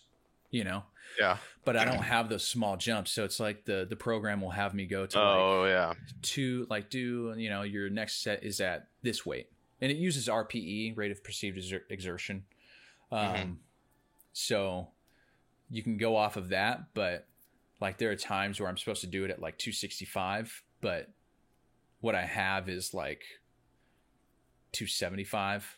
you 0.49 0.63
know, 0.63 0.83
Yeah. 1.19 1.37
but 1.63 1.77
I 1.77 1.85
don't 1.85 2.03
have 2.03 2.27
those 2.29 2.45
small 2.45 2.75
jumps. 2.77 3.11
So 3.11 3.23
it's 3.23 3.39
like 3.39 3.65
the 3.65 3.85
the 3.89 3.95
program 3.95 4.41
will 4.41 4.49
have 4.51 4.73
me 4.73 4.85
go 4.85 5.05
to 5.05 5.17
like 5.17 5.37
Oh 5.37 5.65
yeah. 5.65 5.93
to 6.23 6.67
like 6.69 6.89
do 6.89 7.33
you 7.37 7.49
know 7.49 7.61
your 7.63 7.89
next 7.89 8.21
set 8.23 8.43
is 8.43 8.59
at 8.59 8.87
this 9.03 9.25
weight 9.25 9.49
and 9.79 9.91
it 9.91 9.97
uses 9.97 10.27
rpe 10.27 10.95
rate 10.97 11.11
of 11.11 11.23
perceived 11.23 11.57
exer- 11.57 11.81
exertion 11.89 12.43
um 13.11 13.59
so 14.33 14.89
you 15.69 15.81
can 15.81 15.97
go 15.97 16.15
off 16.15 16.37
of 16.37 16.49
that 16.49 16.93
but 16.93 17.25
like 17.79 17.97
there 17.97 18.11
are 18.11 18.15
times 18.15 18.59
where 18.59 18.69
i'm 18.69 18.77
supposed 18.77 19.01
to 19.01 19.07
do 19.07 19.25
it 19.25 19.31
at 19.31 19.41
like 19.41 19.57
265 19.57 20.61
but 20.81 21.09
what 21.99 22.13
i 22.13 22.21
have 22.23 22.69
is 22.69 22.93
like 22.93 23.23
275 24.73 25.77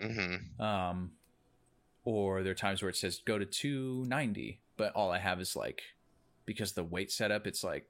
Mm-hmm. 0.00 0.62
um 0.62 1.12
or 2.04 2.42
there 2.42 2.52
are 2.52 2.54
times 2.56 2.82
where 2.82 2.88
it 2.88 2.96
says 2.96 3.20
go 3.24 3.38
to 3.38 3.44
290 3.44 4.58
but 4.76 4.92
all 4.94 5.10
i 5.10 5.18
have 5.18 5.40
is 5.40 5.54
like 5.54 5.82
because 6.46 6.72
the 6.72 6.82
weight 6.82 7.12
setup 7.12 7.46
it's 7.46 7.62
like 7.62 7.86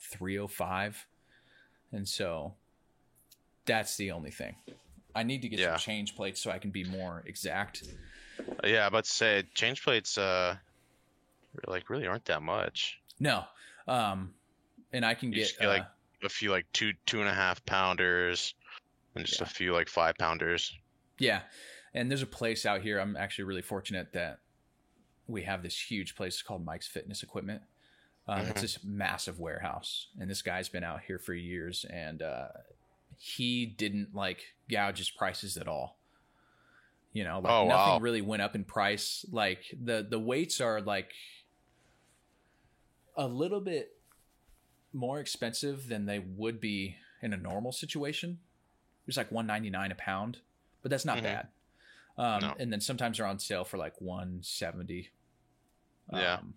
305 0.00 1.06
and 1.92 2.08
so 2.08 2.54
that's 3.66 3.96
the 3.96 4.10
only 4.12 4.30
thing 4.30 4.54
i 5.14 5.22
need 5.22 5.42
to 5.42 5.48
get 5.48 5.58
Yeah. 5.60 5.72
some 5.76 5.80
change 5.80 6.16
plates 6.16 6.40
so 6.40 6.50
i 6.50 6.58
can 6.58 6.70
be 6.70 6.84
more 6.84 7.22
exact 7.26 7.82
Yeah, 8.64 8.90
but 8.90 9.06
say 9.06 9.44
change 9.54 9.82
plates. 9.82 10.18
Uh, 10.18 10.56
like 11.66 11.88
really 11.88 12.06
aren't 12.06 12.26
that 12.26 12.42
much. 12.42 12.98
no 13.18 13.44
um 13.88 14.34
and 14.92 15.04
i 15.06 15.14
can 15.14 15.30
get 15.30 15.52
get 15.58 15.66
uh, 15.66 15.70
like 15.70 15.86
a 16.22 16.28
few 16.28 16.50
like 16.50 16.66
two 16.72 16.92
two 17.06 17.20
and 17.20 17.28
a 17.28 17.32
half 17.34 17.64
pounders, 17.66 18.54
and 19.14 19.24
just 19.24 19.40
a 19.40 19.46
few 19.46 19.72
like 19.72 19.88
five 19.88 20.16
pounders. 20.18 20.74
Yeah. 21.18 21.42
And 21.94 22.10
there's 22.10 22.22
a 22.22 22.26
place 22.26 22.66
out 22.66 22.82
here. 22.82 22.98
I'm 22.98 23.16
actually 23.16 23.44
really 23.44 23.62
fortunate 23.62 24.12
that 24.12 24.40
we 25.26 25.42
have 25.42 25.62
this 25.62 25.90
huge 25.90 26.14
place 26.14 26.42
called 26.42 26.64
Mike's 26.64 26.86
Fitness 26.86 27.22
Equipment. 27.22 27.62
Um, 28.28 28.40
It's 28.46 28.60
this 28.60 28.78
massive 28.84 29.38
warehouse. 29.40 30.08
And 30.20 30.28
this 30.30 30.42
guy's 30.42 30.68
been 30.68 30.84
out 30.84 31.00
here 31.06 31.18
for 31.18 31.32
years 31.32 31.84
and 31.88 32.22
uh, 32.22 32.48
he 33.18 33.64
didn't 33.66 34.14
like 34.14 34.54
gouge 34.70 34.98
his 34.98 35.10
prices 35.10 35.56
at 35.56 35.68
all. 35.68 35.96
You 37.12 37.24
know, 37.24 37.40
like 37.40 37.50
Oh, 37.52 37.66
nothing 37.66 37.92
wow. 37.94 37.98
really 38.00 38.20
went 38.20 38.42
up 38.42 38.54
in 38.54 38.64
price. 38.64 39.24
Like 39.32 39.60
the 39.82 40.06
the 40.08 40.18
weights 40.18 40.60
are 40.60 40.82
like 40.82 41.12
a 43.16 43.26
little 43.26 43.60
bit 43.60 43.96
more 44.92 45.18
expensive 45.18 45.88
than 45.88 46.04
they 46.06 46.18
would 46.18 46.60
be 46.60 46.96
in 47.22 47.32
a 47.32 47.36
normal 47.36 47.72
situation. 47.72 48.38
It's 49.06 49.16
like 49.16 49.30
199 49.32 49.92
a 49.92 49.94
pound, 49.94 50.38
but 50.86 50.90
that's 50.90 51.04
not 51.04 51.18
Mhm. 51.18 51.22
bad. 51.24 51.48
Um, 52.16 52.40
No. 52.42 52.54
And 52.60 52.72
then 52.72 52.80
sometimes 52.80 53.16
they're 53.18 53.26
on 53.26 53.40
sale 53.40 53.64
for 53.64 53.76
like 53.76 54.00
170. 54.00 55.10
Yeah. 56.12 56.34
Um, 56.34 56.56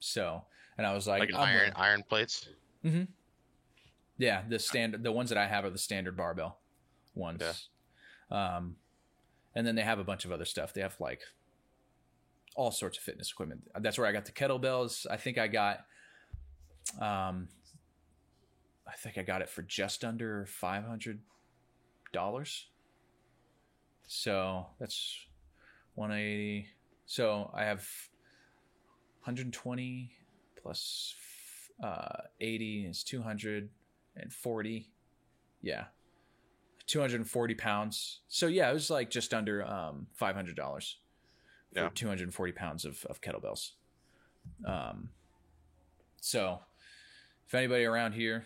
so, 0.00 0.44
and 0.76 0.84
I 0.84 0.92
was 0.92 1.06
like, 1.06 1.20
Like 1.20 1.34
iron 1.34 1.54
willing- 1.60 1.72
iron 1.76 2.02
plates. 2.02 2.48
Mhm. 2.82 3.06
Yeah, 4.18 4.42
the 4.48 4.58
standard, 4.58 5.04
the 5.04 5.12
ones 5.12 5.28
that 5.28 5.38
I 5.38 5.46
have 5.46 5.64
are 5.64 5.70
the 5.70 5.78
standard 5.78 6.16
barbell 6.16 6.58
ones. 7.14 7.68
Um, 8.28 8.76
and 9.54 9.64
then 9.64 9.76
they 9.76 9.82
have 9.84 10.00
a 10.00 10.04
bunch 10.04 10.24
of 10.24 10.32
other 10.32 10.44
stuff. 10.44 10.72
They 10.74 10.80
have 10.80 10.98
like 10.98 11.22
all 12.56 12.72
sorts 12.72 12.98
of 12.98 13.04
fitness 13.04 13.30
equipment. 13.30 13.70
That's 13.78 13.98
where 13.98 14.08
I 14.08 14.10
got 14.12 14.24
the 14.24 14.32
kettlebells. 14.32 15.06
I 15.08 15.16
think 15.16 15.38
I 15.38 15.46
got, 15.46 15.86
um, 16.98 17.48
I 18.84 18.96
think 18.96 19.16
I 19.16 19.22
got 19.22 19.42
it 19.42 19.48
for 19.48 19.62
just 19.62 20.04
under 20.04 20.44
five 20.46 20.82
hundred 20.84 21.22
dollars. 22.12 22.66
So 24.12 24.66
that's 24.80 25.24
one 25.94 26.10
eighty. 26.10 26.66
So 27.06 27.48
I 27.54 27.62
have 27.62 27.86
one 29.20 29.24
hundred 29.24 29.52
twenty 29.52 30.10
plus 30.60 31.14
uh, 31.82 32.22
eighty 32.40 32.86
is 32.86 33.04
two 33.04 33.22
hundred 33.22 33.68
and 34.16 34.32
forty. 34.32 34.90
Yeah, 35.62 35.84
two 36.88 36.98
hundred 36.98 37.20
and 37.20 37.30
forty 37.30 37.54
pounds. 37.54 38.22
So 38.26 38.48
yeah, 38.48 38.68
it 38.68 38.74
was 38.74 38.90
like 38.90 39.10
just 39.10 39.32
under 39.32 39.64
um, 39.64 40.08
five 40.16 40.34
hundred 40.34 40.56
dollars 40.56 40.98
for 41.72 41.82
Yeah. 41.82 41.88
two 41.94 42.08
hundred 42.08 42.24
and 42.24 42.34
forty 42.34 42.52
pounds 42.52 42.84
of, 42.84 43.04
of 43.08 43.20
kettlebells. 43.20 43.70
Um, 44.66 45.10
so 46.20 46.58
if 47.46 47.54
anybody 47.54 47.84
around 47.84 48.14
here 48.14 48.44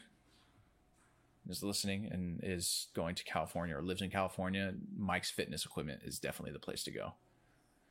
is 1.49 1.63
listening 1.63 2.09
and 2.11 2.41
is 2.43 2.89
going 2.95 3.15
to 3.17 3.25
California 3.25 3.77
or 3.77 3.83
lives 3.83 4.03
in 4.03 4.11
California, 4.11 4.73
Mike's 4.97 5.31
Fitness 5.31 5.65
Equipment 5.65 6.01
is 6.05 6.19
definitely 6.19 6.53
the 6.53 6.59
place 6.59 6.83
to 6.85 6.91
go. 6.91 7.15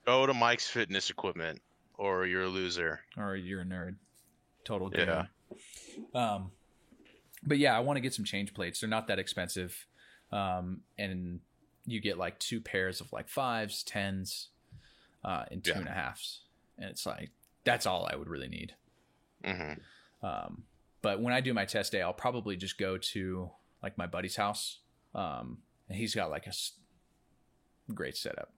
Go 0.05 0.25
to 0.25 0.33
Mike's 0.33 0.67
Fitness 0.67 1.09
Equipment, 1.09 1.61
or 1.97 2.25
you're 2.25 2.43
a 2.43 2.49
loser. 2.49 3.01
Or 3.17 3.35
you're 3.35 3.61
a 3.61 3.65
nerd. 3.65 3.95
Total 4.65 4.91
Yeah. 4.93 5.25
Um, 6.13 6.51
but 7.43 7.57
yeah, 7.57 7.75
I 7.77 7.81
want 7.81 7.97
to 7.97 8.01
get 8.01 8.13
some 8.13 8.25
change 8.25 8.53
plates. 8.53 8.79
They're 8.79 8.89
not 8.89 9.07
that 9.07 9.19
expensive. 9.19 9.85
Um, 10.31 10.81
and 10.97 11.39
you 11.85 12.01
get 12.01 12.17
like 12.17 12.39
two 12.39 12.59
pairs 12.61 13.01
of 13.01 13.11
like 13.13 13.29
fives, 13.29 13.83
tens, 13.83 14.49
uh, 15.23 15.45
and 15.51 15.63
two 15.63 15.71
Yeah. 15.71 15.79
and 15.79 15.87
a 15.87 15.91
halves. 15.91 16.41
And 16.77 16.89
it's 16.89 17.05
like, 17.05 17.29
that's 17.65 17.85
all 17.85 18.07
I 18.11 18.15
would 18.15 18.29
really 18.29 18.47
need. 18.47 18.75
hmm 19.45 19.73
Um, 20.25 20.63
but 21.03 21.21
when 21.21 21.33
I 21.33 21.41
do 21.41 21.53
my 21.53 21.65
test 21.65 21.91
day, 21.91 22.01
I'll 22.01 22.13
probably 22.13 22.55
just 22.55 22.79
go 22.79 22.97
to 22.97 23.51
like 23.83 23.97
my 23.97 24.07
buddy's 24.07 24.37
house. 24.37 24.79
Um, 25.13 25.57
and 25.89 25.97
he's 25.97 26.15
got 26.15 26.31
like 26.31 26.47
a 26.47 26.53
great 27.93 28.15
setup. 28.15 28.51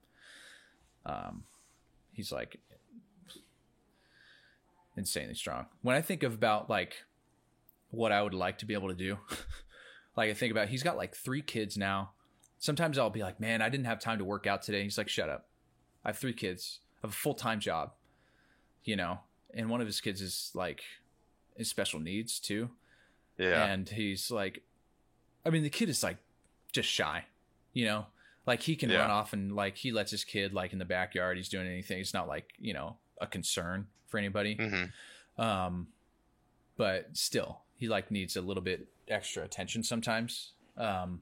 Um, 1.08 1.44
he's 2.14 2.32
like 2.32 2.58
insanely 4.96 5.34
strong. 5.34 5.66
When 5.82 5.96
I 5.96 6.02
think 6.02 6.22
about 6.22 6.70
like 6.70 6.94
what 7.90 8.12
I 8.12 8.22
would 8.22 8.36
like 8.36 8.60
to 8.60 8.66
be 8.66 8.76
able 8.76 8.90
to 8.90 8.96
do, 8.96 9.18
like 10.16 10.30
I 10.30 10.36
think 10.36 10.52
about 10.52 10.70
he's 10.70 10.84
got 10.84 10.98
like 10.98 11.16
three 11.16 11.42
kids 11.42 11.76
now. 11.78 12.12
Sometimes 12.60 13.00
I'll 13.00 13.10
be 13.10 13.24
like, 13.24 13.40
man, 13.40 13.64
I 13.64 13.70
didn't 13.70 13.86
have 13.88 14.00
time 14.00 14.20
to 14.20 14.24
work 14.24 14.46
out 14.46 14.62
today. 14.62 14.84
He's 14.84 15.00
like, 15.00 15.10
shut 15.10 15.30
up. 15.30 15.48
I 16.06 16.10
have 16.10 16.18
three 16.20 16.34
kids. 16.34 16.80
I 16.98 17.08
have 17.08 17.12
a 17.12 17.16
full 17.16 17.34
time 17.34 17.60
job, 17.60 17.94
you 18.84 18.96
know, 18.96 19.22
and 19.52 19.68
one 19.68 19.82
of 19.82 19.88
his 19.88 20.00
kids 20.00 20.22
is 20.22 20.52
like 20.54 20.84
is 21.58 21.70
special 21.70 22.00
needs 22.00 22.40
too. 22.40 22.70
Yeah. 23.38 23.66
And 23.66 23.88
he's 23.90 24.32
like, 24.32 24.64
I 25.46 25.50
mean, 25.50 25.64
the 25.64 25.70
kid 25.70 25.90
is 25.90 26.04
like 26.04 26.18
just 26.72 26.90
shy, 26.90 27.26
you 27.74 27.86
know, 27.86 28.06
like 28.46 28.62
he 28.62 28.76
can 28.76 28.90
Yeah. 28.90 29.00
run 29.00 29.12
off 29.12 29.34
and 29.34 29.56
like 29.56 29.78
he 29.78 29.92
lets 29.92 30.12
his 30.12 30.24
kid 30.24 30.54
like 30.54 30.74
in 30.74 30.80
the 30.80 30.86
backyard. 30.86 31.38
He's 31.38 31.50
doing 31.50 31.68
anything. 31.68 32.00
It's 32.00 32.14
not 32.14 32.28
like, 32.28 32.54
you 32.60 32.74
know, 32.74 32.98
a 33.20 33.28
concern 33.28 33.88
for 34.08 34.18
anybody. 34.18 34.56
hmm 34.56 35.42
Um, 35.42 35.88
but 36.78 37.10
still, 37.14 37.62
he 37.76 37.88
like 37.88 38.12
needs 38.12 38.36
a 38.36 38.42
little 38.42 38.64
bit 38.64 38.88
extra 39.08 39.44
attention 39.44 39.84
sometimes. 39.84 40.52
Um, 40.78 41.22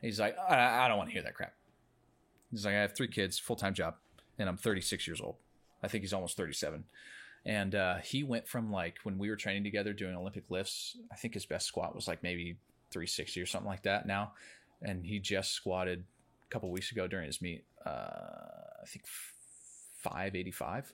he's 0.00 0.20
like, 0.20 0.36
I, 0.38 0.84
I 0.84 0.88
don't 0.88 0.98
want 0.98 1.08
to 1.10 1.14
hear 1.14 1.22
that 1.22 1.34
crap. 1.34 1.54
He's 2.50 2.64
like, 2.64 2.74
I 2.74 2.78
have 2.80 2.94
three 2.94 3.08
kids, 3.08 3.38
full 3.38 3.56
time 3.56 3.74
job, 3.74 3.96
and 4.38 4.48
I'm 4.48 4.56
36 4.56 5.06
years 5.06 5.20
old. 5.20 5.36
I 5.82 5.88
think 5.88 6.02
he's 6.02 6.12
almost 6.12 6.36
37. 6.36 6.84
And 7.46 7.74
uh, 7.74 7.96
he 7.96 8.24
went 8.24 8.48
from 8.48 8.70
like 8.72 8.96
when 9.02 9.18
we 9.18 9.28
were 9.28 9.36
training 9.36 9.64
together 9.64 9.92
doing 9.92 10.14
Olympic 10.14 10.44
lifts. 10.50 10.96
I 11.12 11.16
think 11.16 11.34
his 11.34 11.44
best 11.44 11.66
squat 11.66 11.94
was 11.94 12.08
like 12.08 12.22
maybe 12.22 12.56
360 12.90 13.40
or 13.40 13.46
something 13.46 13.68
like 13.68 13.82
that 13.82 14.06
now, 14.06 14.32
and 14.82 15.04
he 15.04 15.18
just 15.18 15.52
squatted 15.52 16.04
a 16.42 16.50
couple 16.50 16.70
weeks 16.70 16.90
ago 16.90 17.06
during 17.06 17.26
his 17.26 17.42
meet. 17.42 17.64
Uh, 17.84 17.90
I 18.82 18.86
think 18.86 19.04
585. 20.02 20.92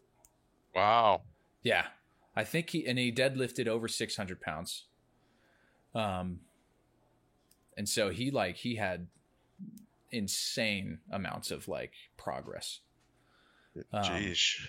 Wow. 0.74 1.22
Yeah, 1.62 1.86
I 2.35 2.44
think 2.44 2.70
he 2.70 2.86
and 2.86 2.98
he 2.98 3.12
deadlifted 3.12 3.68
over 3.68 3.86
600 3.86 4.40
pounds. 4.40 4.86
Um, 5.94 6.40
and 7.77 7.89
so 7.89 8.10
he 8.10 8.31
like 8.31 8.56
he 8.56 8.77
had 8.77 9.06
insane 10.10 10.98
amounts 11.10 11.51
of 11.51 11.68
like 11.68 11.93
progress. 12.16 12.81
Um, 13.93 14.02
Jeez. 14.02 14.66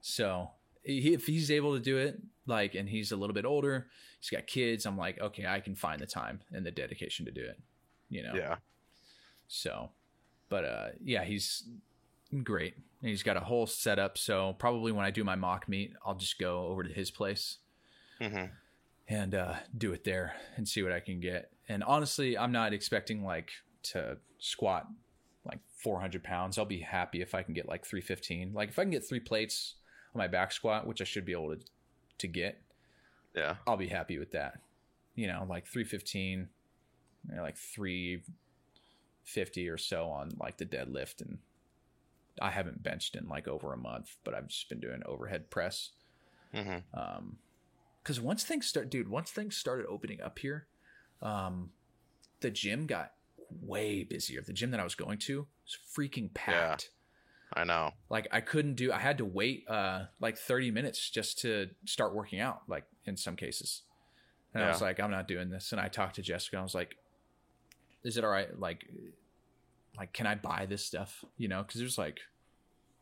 So 0.00 0.50
he, 0.52 0.61
if 0.84 1.26
he's 1.26 1.50
able 1.50 1.74
to 1.74 1.80
do 1.80 1.98
it, 1.98 2.20
like, 2.46 2.74
and 2.74 2.88
he's 2.88 3.12
a 3.12 3.16
little 3.16 3.34
bit 3.34 3.44
older, 3.44 3.88
he's 4.20 4.30
got 4.30 4.46
kids. 4.46 4.86
I'm 4.86 4.96
like, 4.98 5.20
okay, 5.20 5.46
I 5.46 5.60
can 5.60 5.74
find 5.74 6.00
the 6.00 6.06
time 6.06 6.40
and 6.52 6.64
the 6.66 6.70
dedication 6.70 7.26
to 7.26 7.32
do 7.32 7.42
it. 7.42 7.58
You 8.08 8.22
know. 8.24 8.34
Yeah. 8.34 8.56
So, 9.48 9.90
but 10.48 10.64
uh, 10.64 10.86
yeah, 11.02 11.24
he's 11.24 11.64
great. 12.42 12.74
And 13.00 13.10
he's 13.10 13.22
got 13.22 13.36
a 13.36 13.40
whole 13.40 13.66
setup. 13.66 14.16
So 14.18 14.54
probably 14.58 14.92
when 14.92 15.04
I 15.04 15.10
do 15.10 15.24
my 15.24 15.36
mock 15.36 15.68
meet, 15.68 15.92
I'll 16.04 16.14
just 16.14 16.38
go 16.38 16.66
over 16.66 16.82
to 16.82 16.92
his 16.92 17.10
place 17.10 17.58
hmm 18.20 18.44
and 19.08 19.34
uh, 19.34 19.54
do 19.76 19.92
it 19.92 20.04
there 20.04 20.34
and 20.56 20.66
see 20.66 20.82
what 20.82 20.92
I 20.92 21.00
can 21.00 21.20
get. 21.20 21.50
And 21.68 21.82
honestly, 21.82 22.38
I'm 22.38 22.52
not 22.52 22.72
expecting 22.72 23.24
like 23.24 23.50
to 23.84 24.16
squat 24.38 24.86
like 25.44 25.58
400 25.82 26.22
pounds. 26.22 26.56
I'll 26.56 26.64
be 26.64 26.80
happy 26.80 27.20
if 27.20 27.34
I 27.34 27.42
can 27.42 27.52
get 27.52 27.68
like 27.68 27.84
315. 27.84 28.52
Like 28.54 28.70
if 28.70 28.78
I 28.78 28.82
can 28.82 28.90
get 28.90 29.06
three 29.06 29.20
plates 29.20 29.74
on 30.14 30.18
my 30.18 30.28
back 30.28 30.52
squat, 30.52 30.86
which 30.86 31.00
I 31.00 31.04
should 31.04 31.24
be 31.24 31.32
able 31.32 31.56
to 31.56 31.60
to 32.18 32.26
get, 32.28 32.60
Yeah. 33.34 33.56
I'll 33.66 33.76
be 33.76 33.88
happy 33.88 34.18
with 34.18 34.30
that. 34.32 34.60
You 35.14 35.26
know, 35.26 35.44
like 35.48 35.66
315, 35.66 36.48
you 37.28 37.34
know, 37.34 37.42
like 37.42 37.56
350 37.56 39.68
or 39.68 39.78
so 39.78 40.08
on 40.08 40.30
like 40.38 40.58
the 40.58 40.66
deadlift. 40.66 41.20
And 41.20 41.38
I 42.40 42.50
haven't 42.50 42.82
benched 42.82 43.16
in 43.16 43.28
like 43.28 43.48
over 43.48 43.72
a 43.72 43.76
month, 43.76 44.16
but 44.24 44.34
I've 44.34 44.48
just 44.48 44.68
been 44.68 44.80
doing 44.80 45.02
overhead 45.06 45.50
press. 45.50 45.90
hmm 46.52 46.78
Um, 46.94 47.38
because 48.02 48.20
once 48.20 48.42
things 48.42 48.66
start, 48.66 48.90
dude, 48.90 49.08
once 49.08 49.30
things 49.30 49.56
started 49.56 49.86
opening 49.86 50.20
up 50.20 50.40
here, 50.40 50.66
um, 51.20 51.70
the 52.40 52.50
gym 52.50 52.86
got 52.86 53.12
way 53.60 54.02
busier. 54.02 54.42
The 54.42 54.52
gym 54.52 54.72
that 54.72 54.80
I 54.80 54.84
was 54.84 54.96
going 54.96 55.18
to 55.18 55.46
was 55.64 55.78
freaking 55.96 56.34
packed. 56.34 56.90
I 57.54 57.64
know. 57.64 57.90
Like 58.10 58.28
I 58.32 58.40
couldn't 58.40 58.74
do. 58.74 58.92
I 58.92 58.98
had 58.98 59.18
to 59.18 59.24
wait 59.24 59.64
uh 59.68 60.04
like 60.20 60.36
thirty 60.38 60.70
minutes 60.70 61.10
just 61.10 61.38
to 61.40 61.68
start 61.84 62.14
working 62.14 62.40
out. 62.40 62.62
Like 62.68 62.84
in 63.04 63.16
some 63.16 63.36
cases, 63.36 63.82
and 64.54 64.62
I 64.62 64.68
was 64.68 64.80
like, 64.80 65.00
I'm 65.00 65.10
not 65.10 65.28
doing 65.28 65.50
this. 65.50 65.72
And 65.72 65.80
I 65.80 65.88
talked 65.88 66.16
to 66.16 66.22
Jessica. 66.22 66.58
I 66.58 66.62
was 66.62 66.74
like, 66.74 66.96
Is 68.04 68.16
it 68.16 68.24
all 68.24 68.30
right? 68.30 68.58
Like, 68.58 68.86
like 69.96 70.12
can 70.12 70.26
I 70.26 70.34
buy 70.34 70.66
this 70.66 70.84
stuff? 70.84 71.24
You 71.36 71.48
know, 71.48 71.62
because 71.62 71.80
it 71.80 71.84
was 71.84 71.98
like 71.98 72.20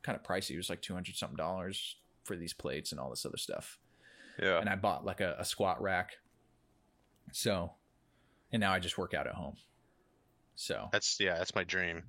kind 0.03 0.17
of 0.17 0.23
pricey. 0.25 0.53
It 0.53 0.57
was 0.57 0.71
like 0.71 0.83
two 0.83 0.95
hundred 0.95 1.17
something 1.17 1.37
dollars 1.37 1.97
for 2.25 2.37
these 2.37 2.53
plates 2.53 2.93
and 2.93 3.01
all 3.01 3.11
this 3.11 3.25
other 3.25 3.39
stuff 3.39 3.79
Yeah. 4.41 4.59
and 4.61 4.69
I 4.69 4.77
bought 4.77 5.05
like 5.07 5.21
a, 5.21 5.37
a 5.39 5.45
squat 5.45 5.81
rack. 5.83 6.11
So, 7.33 7.73
and 8.53 8.61
now 8.61 8.73
I 8.73 8.79
just 8.79 8.99
work 8.99 9.15
out 9.15 9.27
at 9.27 9.35
home. 9.35 9.57
So, 10.55 10.89
That's 10.93 11.19
yeah. 11.21 11.39
That's 11.39 11.55
my 11.55 11.65
dream. 11.65 12.03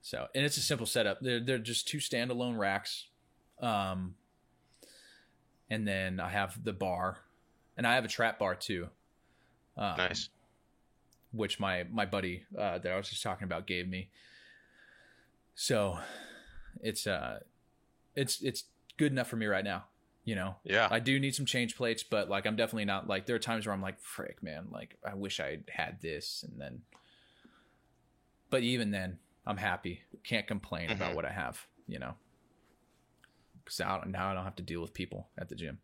So, 0.00 0.26
and 0.34 0.44
it's 0.44 0.56
a 0.56 0.60
simple 0.62 0.86
setup. 0.86 1.20
They're 1.20 1.40
they're 1.40 1.58
just 1.58 1.88
two 1.88 1.98
standalone 1.98 2.56
racks, 2.58 3.06
um, 3.60 4.14
and 5.70 5.86
then 5.86 6.20
I 6.20 6.28
have 6.30 6.62
the 6.64 6.72
bar, 6.72 7.18
and 7.76 7.86
I 7.86 7.94
have 7.96 8.04
a 8.04 8.08
trap 8.08 8.38
bar 8.38 8.54
too, 8.54 8.88
um, 9.76 9.96
Nice. 9.98 10.28
which 11.32 11.58
my 11.60 11.84
my 11.90 12.06
buddy 12.06 12.44
uh, 12.56 12.78
that 12.78 12.92
I 12.92 12.96
was 12.96 13.10
just 13.10 13.22
talking 13.22 13.44
about 13.44 13.66
gave 13.66 13.88
me. 13.88 14.10
So, 15.54 15.98
it's 16.80 17.06
uh, 17.06 17.40
it's 18.14 18.40
it's 18.42 18.64
good 18.96 19.12
enough 19.12 19.28
for 19.28 19.36
me 19.36 19.46
right 19.46 19.64
now. 19.64 19.84
You 20.24 20.34
know, 20.34 20.56
Yeah. 20.62 20.88
I 20.90 20.98
do 21.00 21.18
need 21.18 21.34
some 21.34 21.46
change 21.46 21.74
plates, 21.74 22.02
but 22.02 22.28
like 22.28 22.46
I'm 22.46 22.54
definitely 22.54 22.84
not 22.84 23.08
like 23.08 23.24
there 23.24 23.34
are 23.34 23.38
times 23.40 23.66
where 23.66 23.72
I'm 23.72 23.80
like, 23.80 23.98
frick, 24.00 24.42
man, 24.42 24.66
like 24.70 24.96
I 25.02 25.14
wish 25.14 25.40
I 25.40 25.60
had 25.70 26.02
this 26.02 26.44
and 26.46 26.60
then 26.60 26.82
but 28.50 28.62
even 28.62 28.90
then, 28.90 29.18
I'm 29.48 29.56
happy. 29.56 30.02
Can't 30.24 30.46
complain 30.46 30.90
about 30.90 31.12
Mhm. 31.12 31.16
what 31.16 31.24
I 31.24 31.32
have, 31.32 31.66
you 31.88 31.98
know. 31.98 32.14
Cause 33.64 33.80
now, 33.80 34.30
I 34.30 34.34
don't 34.34 34.44
have 34.44 34.56
to 34.56 34.62
deal 34.62 34.80
with 34.80 34.94
people 34.94 35.26
at 35.38 35.48
the 35.48 35.54
gym. 35.56 35.78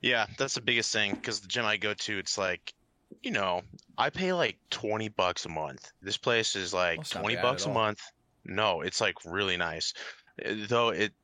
Yeah, 0.00 0.26
that's 0.36 0.54
the 0.54 0.60
biggest 0.60 0.92
thing 0.92 1.14
because 1.14 1.40
the 1.40 1.48
gym 1.48 1.64
I 1.64 1.78
go 1.78 1.94
to, 1.94 2.18
it's 2.18 2.36
like, 2.36 2.74
you 3.22 3.30
know, 3.30 3.62
I 3.96 4.10
pay 4.10 4.32
like 4.34 4.58
20 4.70 5.08
bucks 5.08 5.46
a 5.46 5.48
month. 5.48 5.90
This 6.02 6.18
place 6.18 6.56
is 6.56 6.74
like 6.74 6.98
not 6.98 7.06
20 7.06 7.36
bucks 7.36 7.64
a 7.66 7.70
month. 7.70 8.00
No, 8.44 8.82
it's 8.82 9.00
like 9.00 9.14
really 9.24 9.56
nice. 9.56 9.94
Uh, 10.44 10.66
Though 10.68 10.90
it 10.90 11.14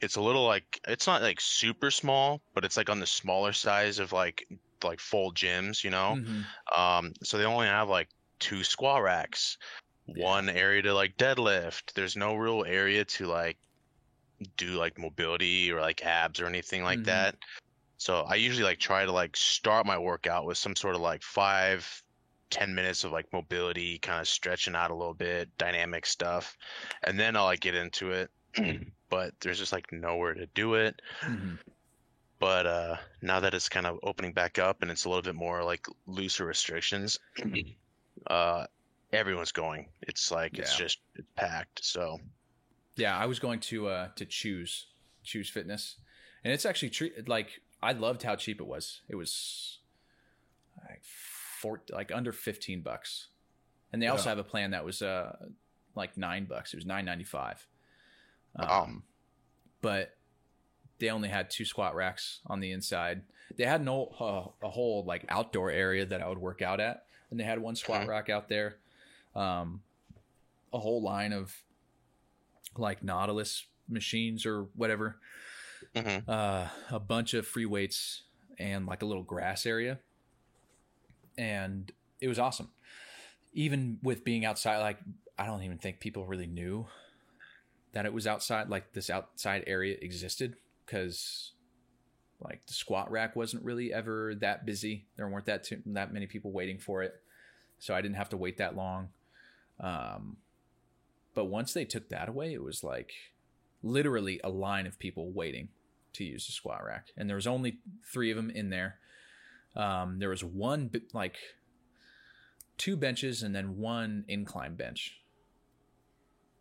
it's 0.00 0.16
a 0.16 0.20
little 0.20 0.46
like 0.46 0.80
it's 0.86 1.06
not 1.06 1.22
like 1.22 1.40
super 1.40 1.90
small, 1.90 2.40
but 2.54 2.64
it's 2.64 2.76
like 2.76 2.90
on 2.90 3.00
the 3.00 3.06
smaller 3.06 3.52
size 3.52 3.98
of 3.98 4.12
like 4.12 4.46
like 4.84 5.00
full 5.00 5.32
gyms, 5.32 5.84
you 5.84 5.90
know. 5.90 6.16
Mhm. 6.16 6.44
Um, 6.76 7.12
so 7.22 7.38
they 7.38 7.44
only 7.44 7.66
have 7.68 7.88
like 7.88 8.08
two 8.40 8.64
squat 8.64 9.02
racks, 9.02 9.58
one 10.06 10.48
area 10.48 10.82
to 10.82 10.94
like 10.94 11.16
deadlift. 11.16 11.92
There's 11.94 12.16
no 12.16 12.36
real 12.36 12.64
area 12.64 13.04
to 13.06 13.26
like 13.26 13.58
do 14.56 14.72
like 14.72 14.98
mobility 14.98 15.70
or 15.70 15.80
like 15.80 16.04
abs 16.04 16.40
or 16.40 16.46
anything 16.46 16.82
like 16.82 17.04
Mhm. 17.04 17.04
that. 17.04 17.36
So 17.98 18.22
I 18.22 18.36
usually 18.36 18.64
like 18.64 18.80
try 18.80 19.04
to 19.06 19.12
like 19.12 19.36
start 19.36 19.86
my 19.86 19.98
workout 19.98 20.46
with 20.46 20.58
some 20.58 20.76
sort 20.76 20.96
of 20.96 21.02
like 21.02 21.22
five, 21.22 22.02
ten 22.50 22.74
minutes 22.74 23.04
of 23.04 23.12
like 23.12 23.32
mobility, 23.32 23.98
kind 24.00 24.20
of 24.20 24.28
stretching 24.28 24.76
out 24.76 24.90
a 24.92 24.96
little 24.96 25.14
bit, 25.14 25.56
dynamic 25.58 26.06
stuff, 26.06 26.56
and 27.04 27.20
then 27.20 27.36
I'll 27.36 27.44
like 27.46 27.60
get 27.60 27.74
into 27.76 28.12
it. 28.12 28.30
but 29.10 29.34
there's 29.40 29.58
just 29.58 29.72
like 29.72 29.92
nowhere 29.92 30.34
to 30.34 30.46
do 30.48 30.74
it 30.74 31.00
Mhm. 31.28 31.62
but 32.38 32.66
uh, 32.66 32.96
now 33.20 33.40
that 33.40 33.54
it's 33.54 33.68
kind 33.68 33.86
of 33.86 33.98
opening 34.02 34.32
back 34.32 34.58
up 34.58 34.82
and 34.82 34.90
it's 34.90 35.04
a 35.04 35.08
little 35.08 35.22
bit 35.22 35.34
more 35.34 35.62
like 35.62 35.86
looser 36.06 36.44
restrictions, 36.44 37.18
uh, 38.26 38.66
everyone's 39.12 39.52
going. 39.52 39.88
It's 40.02 40.30
like 40.30 40.58
it's 40.58 40.76
just 40.76 40.98
it's 41.14 41.28
packed. 41.36 41.84
So 41.84 42.18
Yeah, 42.96 43.16
I 43.16 43.26
was 43.26 43.38
going 43.38 43.60
to 43.60 43.88
uh 43.88 44.08
to 44.16 44.24
choose 44.26 44.86
Chuze 45.24 45.48
Fitness, 45.50 45.96
and 46.44 46.52
it's 46.52 46.64
actually 46.66 46.90
tre- 46.90 47.12
like 47.26 47.60
I 47.82 47.92
loved 47.92 48.22
how 48.22 48.36
cheap 48.36 48.60
it 48.60 48.66
was. 48.66 49.02
It 49.08 49.16
was 49.16 49.78
like 50.88 51.02
four, 51.04 51.82
like 51.90 52.10
under 52.12 52.32
fifteen 52.32 52.80
bucks, 52.82 53.28
and 53.92 54.00
they 54.02 54.06
also 54.08 54.28
have 54.28 54.38
a 54.38 54.44
plan 54.44 54.70
that 54.72 54.84
was 54.84 55.02
uh 55.02 55.36
like 55.94 56.16
nine 56.16 56.44
bucks. 56.46 56.72
It 56.72 56.76
was 56.76 56.86
nine 56.86 57.04
ninety 57.04 57.24
five. 57.24 57.66
Wow. 58.58 58.82
Um, 58.84 59.02
but 59.80 60.16
they 60.98 61.08
only 61.10 61.28
had 61.28 61.50
two 61.50 61.64
squat 61.64 61.94
racks 61.94 62.40
on 62.46 62.60
the 62.60 62.70
inside. 62.72 63.22
They 63.56 63.64
had 63.64 63.84
no 63.84 64.06
uh, 64.20 64.66
a 64.66 64.70
whole 64.70 65.04
like 65.04 65.24
outdoor 65.28 65.70
area 65.70 66.06
that 66.06 66.22
I 66.22 66.28
would 66.28 66.38
work 66.38 66.62
out 66.62 66.80
at, 66.80 67.04
and 67.30 67.38
they 67.40 67.44
had 67.44 67.58
one 67.58 67.74
squat 67.76 68.02
Mhm. 68.02 68.08
rack 68.08 68.28
out 68.30 68.48
there. 68.48 68.76
Um, 69.34 69.82
a 70.72 70.78
whole 70.78 71.02
line 71.02 71.32
of 71.32 71.54
like 72.76 73.02
Nautilus 73.02 73.66
machines 73.88 74.46
or 74.46 74.64
whatever. 74.74 75.16
hmm 75.96 76.18
Uh, 76.28 76.68
a 76.90 77.00
bunch 77.00 77.34
of 77.34 77.46
free 77.46 77.66
weights 77.66 78.22
and 78.58 78.86
like 78.86 79.02
a 79.02 79.06
little 79.06 79.22
grass 79.22 79.66
area, 79.66 79.98
and 81.36 81.90
it 82.20 82.28
was 82.28 82.38
awesome. 82.38 82.70
Even 83.52 83.98
with 84.02 84.24
being 84.24 84.44
outside, 84.44 84.78
like 84.78 84.98
I 85.38 85.46
don't 85.46 85.62
even 85.62 85.78
think 85.78 86.00
people 86.00 86.26
really 86.26 86.46
knew 86.46 86.86
that 87.92 88.06
it 88.06 88.12
was 88.12 88.26
outside. 88.26 88.68
Like 88.68 88.92
this 88.92 89.10
outside 89.10 89.64
area 89.66 89.96
existed 90.00 90.56
because 90.86 91.52
like 92.40 92.64
the 92.66 92.72
squat 92.72 93.10
rack 93.10 93.36
wasn't 93.36 93.64
really 93.64 93.92
ever 93.92 94.34
that 94.36 94.64
busy. 94.64 95.06
There 95.16 95.28
weren't 95.28 95.46
that 95.46 95.64
too, 95.64 95.82
that 95.86 96.12
many 96.12 96.26
people 96.26 96.52
waiting 96.52 96.78
for 96.78 97.02
it, 97.02 97.14
so 97.78 97.94
I 97.94 98.00
didn't 98.00 98.16
have 98.16 98.30
to 98.30 98.36
wait 98.36 98.58
that 98.58 98.76
long. 98.76 99.08
Um, 99.82 100.36
but 101.34 101.46
once 101.46 101.72
they 101.72 101.84
took 101.84 102.08
that 102.08 102.28
away, 102.28 102.54
it 102.54 102.62
was 102.62 102.84
like 102.84 103.12
literally 103.82 104.40
a 104.44 104.48
line 104.48 104.86
of 104.86 104.98
people 104.98 105.30
waiting 105.32 105.68
to 106.14 106.24
use 106.24 106.46
the 106.46 106.52
squat 106.52 106.84
rack, 106.84 107.08
and 107.16 107.28
there 107.28 107.36
was 107.36 107.46
only 107.46 107.78
three 108.12 108.30
of 108.30 108.36
them 108.36 108.50
in 108.50 108.70
there. 108.70 108.98
Um, 109.74 110.18
there 110.18 110.28
was 110.28 110.44
one 110.44 110.90
like 111.12 111.36
two 112.78 112.96
benches 112.96 113.42
and 113.42 113.54
then 113.54 113.78
one 113.78 114.24
incline 114.28 114.76
bench, 114.76 115.20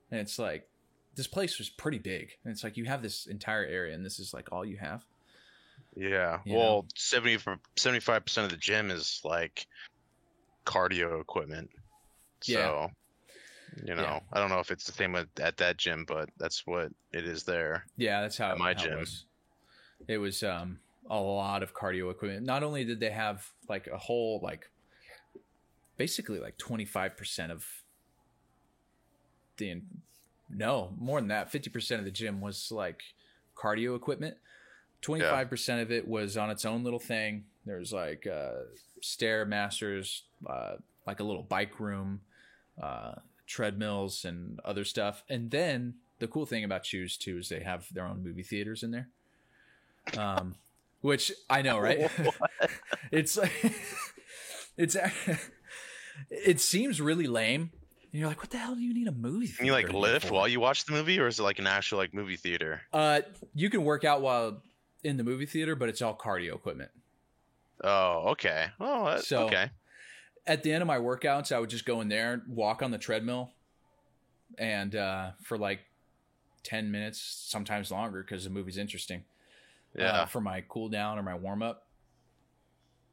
and 0.10 0.20
it's 0.20 0.40
like 0.40 0.68
this 1.16 1.28
place 1.28 1.60
was 1.60 1.70
pretty 1.70 2.00
big, 2.00 2.32
and 2.44 2.52
it's 2.52 2.64
like 2.64 2.78
you 2.78 2.86
have 2.86 3.02
this 3.02 3.28
entire 3.28 3.66
area, 3.66 3.94
and 3.94 4.06
this 4.06 4.20
is 4.20 4.34
like 4.34 4.52
all 4.52 4.66
you 4.66 4.78
have. 4.78 5.06
Yeah. 5.96 6.40
You 6.46 6.56
well, 6.56 6.86
70 6.96 7.40
75 7.76 8.26
percent 8.26 8.46
of 8.46 8.52
the 8.52 8.58
gym 8.58 8.92
is 8.92 9.22
like 9.24 9.68
cardio 10.66 11.20
equipment. 11.20 11.70
So, 12.42 12.54
Yeah. 12.54 12.88
You 13.86 13.96
know, 13.96 14.02
Yeah. 14.02 14.20
I 14.34 14.40
don't 14.40 14.50
know 14.50 14.60
if 14.60 14.72
it's 14.72 14.86
the 14.86 14.92
same 14.92 15.14
with, 15.14 15.28
at 15.40 15.58
that 15.58 15.78
gym, 15.78 16.06
but 16.08 16.30
that's 16.38 16.66
what 16.66 16.92
it 17.12 17.26
is 17.26 17.44
there. 17.44 17.86
Yeah, 17.98 18.22
that's 18.22 18.38
how, 18.38 18.52
At 18.52 18.58
my 18.58 18.74
how 18.74 18.84
gym. 18.84 18.94
it 18.94 19.00
was. 19.00 19.26
It 20.08 20.18
was 20.18 20.44
um, 20.44 20.80
a 21.10 21.20
lot 21.20 21.64
of 21.64 21.74
cardio 21.74 22.10
equipment. 22.12 22.46
Not 22.46 22.64
only 22.64 22.84
did 22.84 23.00
they 23.00 23.12
have 23.12 23.48
like 23.70 23.88
a 23.88 23.98
whole 23.98 24.40
like 24.42 24.70
basically 25.98 26.40
like 26.40 26.58
25% 26.58 27.52
of 27.52 27.66
the 29.58 29.82
no, 30.50 30.94
more 30.98 31.20
than 31.22 31.30
that, 31.30 31.52
50% 31.52 32.00
of 32.00 32.04
the 32.04 32.12
gym 32.12 32.42
was 32.42 32.72
like 32.72 33.02
cardio 33.56 33.96
equipment. 33.96 34.36
25% 35.02 35.82
of 35.82 35.92
it 35.92 36.08
was 36.08 36.36
on 36.36 36.50
its 36.50 36.66
own 36.66 36.84
little 36.84 37.00
thing. 37.00 37.46
There 37.66 37.78
was 37.78 37.94
like 37.94 38.28
uh 38.28 38.64
stair 39.02 39.46
masters, 39.46 40.24
uh 40.48 40.74
like 41.06 41.20
a 41.20 41.24
little 41.24 41.44
bike 41.44 41.80
room, 41.80 42.22
uh 42.82 43.14
treadmills 43.52 44.26
and 44.26 44.60
other 44.64 44.84
stuff. 44.86 45.24
And 45.30 45.52
then 45.52 45.96
the 46.20 46.28
cool 46.28 46.46
thing 46.46 46.64
about 46.64 46.84
Chuze 46.84 47.18
too 47.18 47.38
is 47.40 47.50
they 47.50 47.60
have 47.60 47.94
their 47.94 48.06
own 48.06 48.24
movie 48.24 48.44
theaters 48.44 48.82
in 48.84 48.92
there. 48.92 49.10
Um, 50.18 50.56
which 51.02 51.32
I 51.50 51.62
know, 51.62 51.78
right? 51.80 52.10
it's 53.12 53.38
like 53.38 53.52
it's 54.78 54.96
it 56.30 56.60
seems 56.62 57.02
really 57.02 57.28
lame. 57.28 57.72
And 58.12 58.20
you're 58.20 58.28
like, 58.28 58.40
what 58.40 58.50
the 58.50 58.58
hell 58.58 58.76
do 58.76 58.82
you 58.82 58.94
need 58.94 59.08
a 59.08 59.12
movie 59.14 59.48
theater? 59.48 59.58
Can 59.58 59.66
you 59.68 59.72
like 59.72 59.94
lift 59.94 60.28
for? 60.28 60.34
while 60.34 60.48
you 60.48 60.60
watch 60.60 60.86
the 60.86 60.92
movie, 60.92 61.18
or 61.20 61.28
is 61.28 61.40
it 61.40 61.44
like 61.44 61.60
an 61.60 61.68
actual 61.68 61.98
like 61.98 62.14
movie 62.14 62.36
theater? 62.36 62.82
Uh, 62.92 63.22
you 63.54 63.70
can 63.70 63.84
work 63.86 64.04
out 64.04 64.22
while 64.22 64.62
in 65.04 65.18
the 65.18 65.24
movie 65.24 65.46
theater, 65.46 65.76
but 65.76 65.88
it's 65.90 66.02
all 66.02 66.16
cardio 66.16 66.56
equipment. 66.56 66.92
Oh, 67.84 68.30
okay. 68.32 68.68
Oh, 68.80 69.06
that, 69.06 69.24
So- 69.24 69.46
okay. 69.46 69.70
At 70.48 70.64
the 70.64 70.74
end 70.74 70.82
of 70.82 70.88
my 70.88 70.98
workouts, 70.98 71.52
I 71.52 71.60
would 71.60 71.70
just 71.70 71.86
go 71.86 72.02
in 72.02 72.10
there, 72.10 72.42
walk 72.48 72.82
on 72.82 72.92
the 72.92 72.98
treadmill, 72.98 73.52
and 74.58 74.96
uh, 74.96 75.32
for 75.44 75.58
like 75.58 75.82
ten 76.64 76.92
minutes, 76.92 77.22
sometimes 77.48 77.92
longer, 77.92 78.24
because 78.24 78.44
the 78.44 78.50
movie's 78.50 78.78
interesting. 78.78 79.24
Yeah. 79.96 80.22
uh, 80.22 80.26
for 80.26 80.40
my 80.40 80.64
cool 80.70 80.88
down 80.88 81.20
or 81.20 81.24
my 81.24 81.36
warm 81.36 81.62
up, 81.62 81.88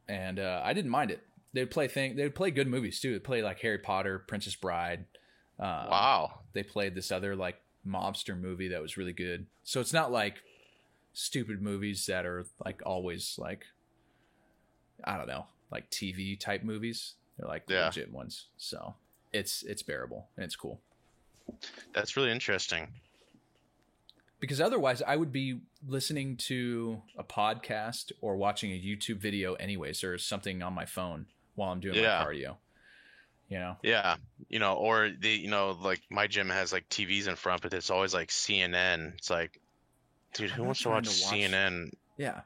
and 0.08 0.38
uh, 0.38 0.62
I 0.64 0.72
didn't 0.72 0.90
mind 0.90 1.10
it. 1.10 1.22
They'd 1.52 1.70
play 1.70 1.88
thing. 1.88 2.16
They'd 2.16 2.34
play 2.34 2.50
good 2.50 2.68
movies 2.68 3.00
too. 3.00 3.08
They 3.08 3.14
would 3.14 3.24
play 3.24 3.42
like 3.42 3.60
Harry 3.60 3.78
Potter, 3.78 4.20
Princess 4.20 4.54
Bride. 4.54 5.06
Um, 5.58 5.66
wow. 5.66 6.40
They 6.52 6.62
played 6.62 6.94
this 6.94 7.10
other 7.10 7.34
like 7.34 7.56
mobster 7.86 8.38
movie 8.38 8.68
that 8.68 8.82
was 8.82 8.96
really 8.96 9.12
good. 9.12 9.46
So 9.64 9.80
it's 9.80 9.92
not 9.92 10.12
like 10.12 10.42
stupid 11.14 11.60
movies 11.60 12.06
that 12.06 12.26
are 12.26 12.46
like 12.64 12.80
always 12.86 13.36
like 13.38 13.64
I 15.04 15.16
don't 15.16 15.28
know, 15.28 15.46
like 15.70 15.90
TV 15.90 16.38
type 16.38 16.62
movies. 16.62 17.14
They're 17.38 17.48
like 17.48 17.64
Yeah. 17.68 17.86
legit 17.86 18.12
ones. 18.12 18.46
So 18.56 18.94
it's 19.32 19.62
it's 19.62 19.82
bearable 19.82 20.28
and 20.36 20.44
it's 20.44 20.56
cool. 20.56 20.80
That's 21.94 22.16
really 22.16 22.30
interesting. 22.30 22.88
because 24.40 24.60
otherwise 24.60 25.02
I 25.02 25.16
would 25.16 25.32
be 25.32 25.58
listening 25.88 26.36
to 26.36 27.02
a 27.16 27.24
podcast 27.24 28.12
or 28.20 28.36
watching 28.36 28.70
a 28.70 28.80
YouTube 28.80 29.16
video 29.16 29.54
anyways 29.54 30.04
or 30.04 30.16
something 30.16 30.62
on 30.62 30.72
my 30.74 30.84
phone 30.86 31.26
while 31.56 31.72
I'm 31.72 31.80
doing 31.80 31.96
Yeah. 31.96 32.18
my 32.24 32.24
cardio. 32.32 32.56
You 33.48 33.58
know? 33.58 33.76
Yeah, 33.82 34.16
you 34.48 34.58
know, 34.60 34.74
or 34.74 35.10
the 35.10 35.30
you 35.30 35.48
know, 35.48 35.70
like 35.70 36.02
my 36.10 36.26
gym 36.28 36.50
has 36.50 36.72
like 36.72 36.88
TVs 36.88 37.26
in 37.28 37.34
front, 37.34 37.62
but 37.62 37.72
it's 37.74 37.90
always 37.90 38.14
like 38.14 38.28
CNN. 38.28 39.14
It's 39.14 39.28
like, 39.30 39.58
dude, 40.34 40.50
who 40.50 40.62
wants 40.64 40.82
to 40.82 40.90
watch, 40.90 41.04
to 41.04 41.24
watch- 41.24 41.34
CNN? 41.34 41.90
Yeah. 42.16 42.42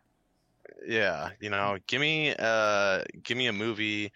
Yeah, 0.86 1.30
you 1.40 1.50
know, 1.50 1.76
give 1.86 2.00
me 2.00 2.34
uh, 2.38 3.02
give 3.22 3.36
me 3.36 3.48
a 3.48 3.52
movie, 3.52 4.12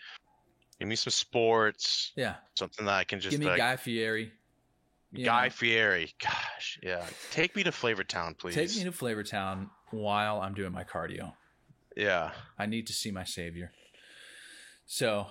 give 0.79 0.89
me 0.89 0.97
some 0.97 1.11
sports, 1.11 2.13
Yeah. 2.17 2.37
something 2.55 2.85
that 2.87 2.95
I 2.95 3.05
can 3.05 3.21
just 3.21 3.31
Give 3.33 3.41
me 3.41 3.47
like, 3.47 3.59
Guy 3.59 3.77
Fieri. 3.77 4.33
Guy 5.15 5.45
know, 5.45 5.51
Fieri. 5.51 6.13
Gosh, 6.21 6.79
yeah, 6.83 7.07
take 7.31 7.57
me 7.57 7.63
to 7.63 7.71
Flavortown, 7.71 8.37
please. 8.37 8.55
Take 8.55 8.75
me 8.77 8.85
to 8.85 8.93
Flavortown 8.93 9.71
while 9.91 10.41
I'm 10.41 10.53
doing 10.55 10.73
my 10.73 10.85
cardio. 10.85 11.33
yeah, 11.97 12.33
I 12.59 12.67
need 12.67 12.87
to 12.89 12.93
see 12.93 13.11
my 13.11 13.25
savior. 13.25 13.73
So, 14.85 15.29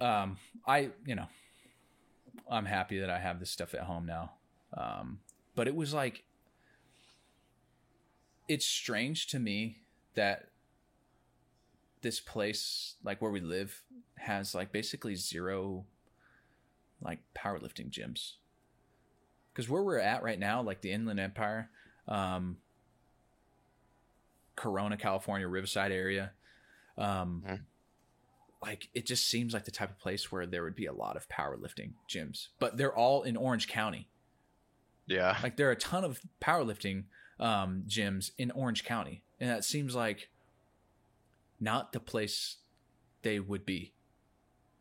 um, 0.00 0.38
I, 0.66 0.90
you 1.04 1.14
know, 1.16 1.26
I'm 2.50 2.64
happy 2.64 3.00
that 3.00 3.10
I 3.10 3.18
have 3.18 3.40
this 3.40 3.50
stuff 3.50 3.74
at 3.74 3.80
home 3.82 4.06
now. 4.06 4.32
Um, 4.74 5.20
but 5.54 5.68
it 5.68 5.74
was 5.74 5.92
like, 5.92 6.24
it's 8.48 8.66
strange 8.66 9.26
to 9.28 9.38
me 9.38 9.78
that 10.14 10.46
this 12.02 12.20
place, 12.20 12.94
like 13.04 13.20
where 13.20 13.30
we 13.30 13.40
live, 13.40 13.82
has 14.16 14.54
like 14.54 14.72
basically 14.72 15.14
zero 15.14 15.84
like 17.02 17.18
powerlifting 17.34 17.90
gyms. 17.90 18.34
Because 19.52 19.68
where 19.68 19.82
we're 19.82 19.98
at 19.98 20.22
right 20.22 20.38
now, 20.38 20.62
like 20.62 20.80
the 20.80 20.92
Inland 20.92 21.18
Empire, 21.20 21.70
um, 22.08 22.58
Corona, 24.56 24.96
California, 24.96 25.48
Riverside 25.48 25.92
area, 25.92 26.32
um, 26.98 27.42
Mhm. 27.46 27.60
like 28.62 28.88
it 28.92 29.06
just 29.06 29.26
seems 29.26 29.54
like 29.54 29.64
the 29.64 29.70
type 29.70 29.90
of 29.90 29.98
place 29.98 30.30
where 30.30 30.44
there 30.46 30.62
would 30.62 30.74
be 30.74 30.86
a 30.86 30.92
lot 30.92 31.16
of 31.16 31.28
powerlifting 31.28 31.92
gyms, 32.08 32.48
but 32.58 32.76
they're 32.76 32.94
all 32.94 33.22
in 33.22 33.36
Orange 33.36 33.68
County. 33.68 34.08
yeah, 35.06 35.38
Like 35.42 35.56
there 35.56 35.66
are 35.68 35.72
a 35.72 35.76
ton 35.76 36.04
of 36.04 36.20
powerlifting 36.40 37.04
um, 37.40 37.82
gyms 37.88 38.30
in 38.38 38.50
Orange 38.52 38.84
County, 38.84 39.22
and 39.40 39.48
that 39.50 39.64
seems 39.64 39.94
like 39.94 40.29
not 41.60 41.92
the 41.92 42.00
place 42.00 42.56
they 43.22 43.38
would 43.38 43.66
be. 43.66 43.92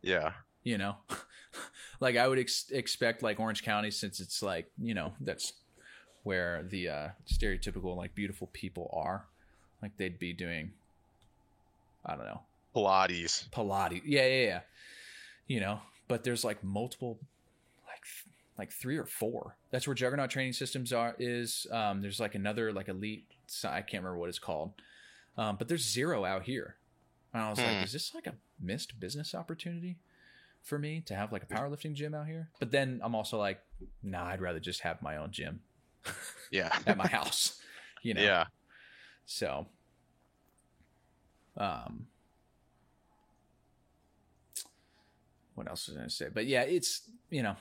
yeah, 0.01 0.31
You 0.63 0.77
know, 0.77 0.95
like 1.99 2.15
I 2.15 2.27
would 2.27 2.39
ex- 2.39 2.71
expect 2.71 3.21
like 3.21 3.39
Orange 3.39 3.63
County, 3.63 3.91
since 3.91 4.19
it's 4.19 4.41
like 4.41 4.71
you 4.81 4.93
know 4.93 5.13
that's 5.19 5.53
where 6.23 6.63
the 6.63 6.89
uh, 6.89 7.07
stereotypical 7.27 7.95
like 7.95 8.15
beautiful 8.15 8.47
people 8.53 8.89
are. 8.93 9.25
Like 9.81 9.95
they'd 9.97 10.19
be 10.19 10.33
doing, 10.33 10.71
I 12.05 12.15
don't 12.15 12.25
know, 12.25 12.41
Pilates. 12.75 13.49
Pilates. 13.49 14.01
Yeah, 14.05 14.25
yeah, 14.27 14.45
yeah. 14.45 14.59
You 15.47 15.59
know, 15.61 15.79
but 16.07 16.23
there's 16.23 16.43
like 16.43 16.63
multiple, 16.63 17.17
like 17.87 18.03
like 18.57 18.71
three 18.71 18.97
or 18.97 19.05
four. 19.05 19.55
That's 19.71 19.87
where 19.87 19.95
Juggernaut 19.95 20.29
Training 20.29 20.53
Systems 20.53 20.91
are. 20.93 21.15
Is 21.17 21.65
um, 21.71 22.01
there's 22.01 22.19
like 22.19 22.35
another 22.35 22.71
like 22.73 22.89
elite. 22.89 23.25
I 23.63 23.81
can't 23.81 24.03
remember 24.03 24.17
what 24.17 24.29
it's 24.29 24.37
called, 24.39 24.73
um, 25.37 25.55
but 25.57 25.67
there's 25.67 25.87
zero 25.89 26.25
out 26.25 26.43
here. 26.43 26.75
And 27.33 27.43
I 27.43 27.49
was 27.49 27.59
Hmm. 27.59 27.65
like, 27.65 27.83
is 27.83 27.93
this 27.93 28.13
like 28.15 28.27
a 28.27 28.35
missed 28.59 28.99
business 28.99 29.33
opportunity 29.35 29.97
for 30.63 30.77
me 30.79 31.01
to 31.05 31.15
have 31.15 31.31
like 31.31 31.43
a 31.43 31.45
powerlifting 31.45 31.93
gym 31.93 32.13
out 32.13 32.27
here? 32.27 32.49
But 32.59 32.71
then 32.71 32.99
I'm 33.03 33.15
also 33.15 33.37
like, 33.37 33.59
nah, 34.03 34.25
I'd 34.25 34.41
rather 34.41 34.59
just 34.59 34.81
have 34.81 35.01
my 35.01 35.17
own 35.17 35.31
gym 35.31 35.61
Yeah, 36.51 36.71
at 36.85 36.97
my 36.97 37.07
house. 37.07 37.61
You 38.01 38.13
know. 38.13 38.21
yeah, 38.21 38.45
So, 39.25 39.67
um, 41.57 42.07
what 45.55 45.67
else 45.67 45.87
was 45.87 45.97
I 45.97 45.99
going 45.99 46.09
to 46.09 46.15
say? 46.15 46.27
But 46.33 46.45
yeah, 46.45 46.61
it's, 46.61 47.01
you 47.29 47.43
know, 47.43 47.57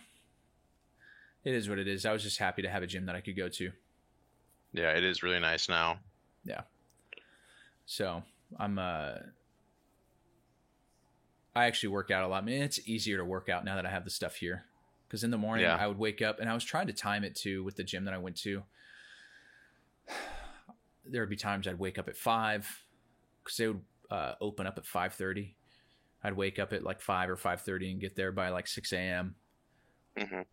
it 1.45 1.55
is 1.55 1.69
what 1.69 1.79
it 1.81 1.89
is. 1.89 2.07
I 2.07 2.13
was 2.13 2.23
just 2.23 2.39
happy 2.39 2.63
to 2.63 2.69
have 2.71 2.85
a 2.85 2.87
gym 2.87 3.07
that 3.07 3.17
I 3.17 3.21
could 3.21 3.37
go 3.37 3.49
to. 3.49 3.73
Yeah, 4.73 4.93
it 4.93 5.03
is 5.03 5.23
really 5.25 5.41
nice 5.41 5.69
now. 5.69 5.99
Yeah. 6.45 6.61
So 7.91 8.23
I'm, 8.59 8.79
uh, 8.79 9.15
I 11.57 11.65
actually 11.65 11.89
work 11.89 12.11
out 12.11 12.23
a 12.23 12.29
lot. 12.29 12.43
I 12.43 12.47
mean, 12.47 12.61
it's 12.61 12.87
easier 12.87 13.17
to 13.17 13.25
work 13.25 13.49
out 13.49 13.65
now 13.65 13.77
that 13.77 13.87
I 13.87 13.91
have 13.91 14.05
the 14.05 14.11
stuff 14.11 14.37
here. 14.37 14.67
Because 15.09 15.25
in 15.25 15.31
the 15.31 15.39
morning, 15.39 15.65
Yeah. 15.65 15.77
I 15.77 15.87
would 15.87 15.97
wake 15.97 16.21
up 16.21 16.39
and 16.39 16.51
I 16.51 16.55
was 16.55 16.65
trying 16.65 16.87
to 16.89 16.93
time 16.93 17.25
it 17.25 17.35
too 17.35 17.65
with 17.65 17.77
the 17.77 17.83
gym 17.85 18.05
that 18.05 18.13
I 18.15 18.19
went 18.19 18.37
to. 18.43 18.63
There 21.11 21.23
would 21.23 21.31
be 21.31 21.37
times 21.37 21.67
I'd 21.67 21.79
wake 21.79 21.97
up 21.99 22.07
at 22.11 22.19
five 22.19 22.83
because 23.43 23.57
they 23.57 23.69
would 23.69 23.81
uh, 24.11 24.35
open 24.43 24.67
up 24.67 24.77
at 24.77 24.85
five 24.85 25.15
thirty. 25.15 25.57
I'd 26.23 26.35
wake 26.35 26.59
up 26.59 26.75
at 26.75 26.83
like 26.83 27.01
five 27.01 27.31
or 27.31 27.37
five 27.37 27.63
thirty 27.63 27.91
and 27.91 27.99
get 27.99 28.15
there 28.15 28.31
by 28.31 28.51
like 28.51 28.67
six 28.67 28.93
a.m. 28.93 29.35
Mhm. 30.19 30.45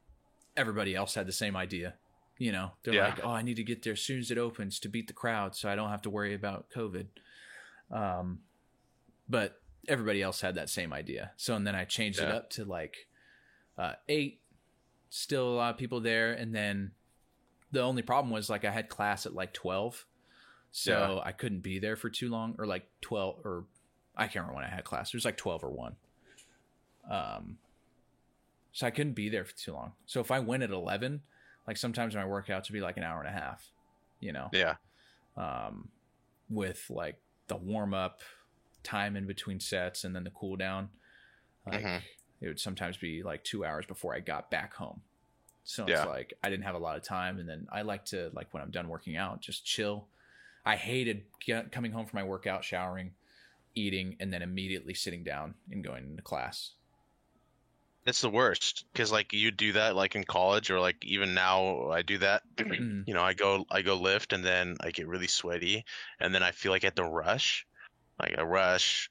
Everybody 0.56 0.95
else 0.95 1.14
had 1.14 1.28
the 1.28 1.34
same 1.34 1.57
idea. 1.57 1.95
You 2.38 2.53
know, 2.53 2.72
they're 2.84 2.94
Yeah. 2.94 3.07
like, 3.07 3.20
"Oh, 3.22 3.32
I 3.32 3.41
need 3.41 3.56
to 3.57 3.66
get 3.66 3.84
there 3.84 3.91
as 3.91 3.99
soon 4.02 4.20
as 4.20 4.32
it 4.32 4.38
opens 4.38 4.80
to 4.80 4.88
beat 4.88 5.07
the 5.07 5.14
crowd, 5.14 5.57
so 5.57 5.70
I 5.70 5.76
don't 5.76 5.90
have 5.90 6.02
to 6.03 6.10
worry 6.10 6.34
about 6.34 6.70
COVID." 6.70 7.07
Um, 7.91 8.40
but 9.30 9.62
everybody 9.88 10.22
else 10.22 10.41
had 10.41 10.56
that 10.56 10.70
same 10.70 10.91
idea. 10.94 11.32
So 11.38 11.56
and 11.56 11.66
then 11.66 11.76
I 11.76 11.86
changed 11.86 12.20
it 12.20 12.30
up 12.30 12.49
to 12.52 12.66
like 12.66 13.07
uh, 13.78 13.94
eight. 14.10 14.40
Still 15.10 15.48
a 15.49 15.56
lot 15.56 15.74
of 15.74 15.78
people 15.78 16.02
there, 16.02 16.34
and 16.34 16.53
then 16.53 16.91
the 17.72 17.82
only 17.82 18.02
problem 18.02 18.32
was 18.34 18.49
like 18.49 18.66
I 18.66 18.72
had 18.72 18.90
class 18.90 19.26
at 19.26 19.34
like 19.34 19.53
twelve, 19.53 20.06
so 20.72 21.22
I 21.24 21.32
couldn't 21.32 21.62
be 21.62 21.80
there 21.80 21.95
for 21.95 22.10
too 22.10 22.30
long, 22.30 22.56
or 22.57 22.66
like 22.66 22.86
twelve, 23.02 23.40
or 23.45 23.64
I 24.16 24.24
can't 24.24 24.36
remember 24.45 24.56
when 24.56 24.66
I 24.66 24.70
had 24.70 24.84
class. 24.84 25.10
It 25.10 25.14
was 25.18 25.24
like 25.26 25.38
twelve 25.38 25.64
or 25.64 25.70
one. 25.70 25.95
Um, 27.10 27.57
so 28.74 28.88
I 28.88 28.90
couldn't 28.91 29.14
be 29.14 29.30
there 29.30 29.45
for 29.45 29.56
too 29.56 29.72
long. 29.74 29.94
So 30.06 30.20
if 30.20 30.32
I 30.32 30.40
went 30.40 30.64
at 30.64 30.72
eleven, 30.72 31.22
like 31.68 31.78
sometimes 31.78 32.14
my 32.16 32.24
workouts 32.24 32.68
would 32.70 32.74
be 32.74 32.82
like 32.82 32.98
an 32.98 33.03
hour 33.03 33.20
and 33.20 33.30
a 33.30 33.32
half, 33.40 33.70
you 34.20 34.34
know 34.34 34.49
Yeah. 34.52 34.76
um, 35.38 35.90
with 36.49 36.86
like 36.90 37.16
the 37.47 37.55
warm 37.55 37.93
up 37.93 38.22
time 38.84 39.15
in 39.15 39.26
between 39.26 39.59
sets 39.59 40.03
and 40.03 40.15
then 40.15 40.23
the 40.23 40.30
cool 40.31 40.55
down. 40.55 40.89
Like 41.65 41.84
Mhm. 41.84 42.01
it 42.41 42.47
would 42.47 42.59
sometimes 42.59 42.97
be 42.97 43.23
like 43.23 43.43
two 43.43 43.65
hours 43.65 43.85
before 43.85 44.15
I 44.15 44.19
got 44.19 44.51
back 44.51 44.73
home. 44.76 45.01
So 45.63 45.88
Yeah. 45.88 46.01
it's 46.01 46.07
like 46.07 46.34
I 46.43 46.49
didn't 46.49 46.65
have 46.65 46.76
a 46.76 46.80
lot 46.80 46.95
of 46.95 47.03
time, 47.03 47.39
and 47.39 47.49
then 47.49 47.67
I 47.72 47.81
like 47.81 48.05
to 48.05 48.30
like 48.34 48.53
when 48.53 48.61
I'm 48.61 48.72
done 48.72 48.88
working 48.88 49.15
out, 49.17 49.41
just 49.41 49.65
chill. 49.65 50.07
I 50.65 50.76
hated 50.76 51.26
get, 51.39 51.72
coming 51.72 51.91
home 51.91 52.05
from 52.05 52.17
my 52.17 52.23
workout, 52.23 52.63
showering, 52.63 53.15
eating, 53.76 54.15
and 54.19 54.31
then 54.34 54.41
immediately 54.41 54.93
sitting 54.93 55.23
down 55.23 55.55
and 55.72 55.84
going 55.84 56.05
into 56.05 56.22
class. 56.23 56.73
It's 58.06 58.22
the 58.22 58.30
worst 58.30 58.86
because 58.94 59.11
like 59.11 59.34
you 59.34 59.49
do 59.49 59.73
that 59.73 59.95
like 59.95 60.15
in 60.15 60.23
college 60.23 60.69
or 60.69 60.80
like 60.80 61.03
even 61.03 61.34
now 61.34 61.90
I 61.90 62.02
do 62.02 62.19
that. 62.19 62.44
Mm. 62.65 63.07
you 63.07 63.14
know, 63.14 63.23
I 63.23 63.34
go 63.34 63.65
I 63.69 63.82
go 63.84 63.95
lift 63.95 64.34
and 64.34 64.44
then 64.44 64.77
I 64.82 64.91
get 64.91 65.07
really 65.07 65.27
sweaty 65.27 65.86
and 66.19 66.34
then 66.34 66.44
I 66.44 66.52
feel 66.52 66.72
like 66.72 66.84
I 66.84 66.88
have 66.88 66.95
to 66.95 67.03
rush. 67.03 67.65
Like 68.19 68.38
I 68.38 68.44
rush, 68.44 69.10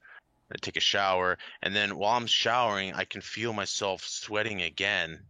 I 0.53 0.57
take 0.61 0.77
a 0.77 0.81
shower, 0.81 1.39
and 1.63 1.75
then 1.75 1.97
while 1.97 2.17
I'm 2.17 2.27
showering, 2.27 2.95
I 2.95 3.05
can 3.05 3.21
feel 3.21 3.53
myself 3.53 4.03
sweating 4.05 4.63
again. 4.63 5.25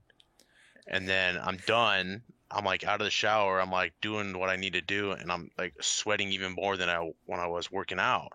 And 0.86 1.08
then 1.08 1.38
I'm 1.42 1.56
done. 1.66 2.22
I'm 2.50 2.64
like 2.64 2.84
out 2.84 3.00
of 3.00 3.04
the 3.04 3.10
shower. 3.10 3.60
I'm 3.60 3.70
like 3.70 3.94
doing 4.00 4.38
what 4.38 4.50
I 4.50 4.56
need 4.56 4.74
to 4.74 4.80
do, 4.80 5.12
and 5.12 5.30
I'm 5.32 5.50
like 5.58 5.74
sweating 5.80 6.32
even 6.32 6.52
more 6.52 6.76
than 6.76 6.88
I 6.88 7.12
when 7.26 7.40
I 7.40 7.46
was 7.46 7.70
working 7.70 7.98
out. 7.98 8.32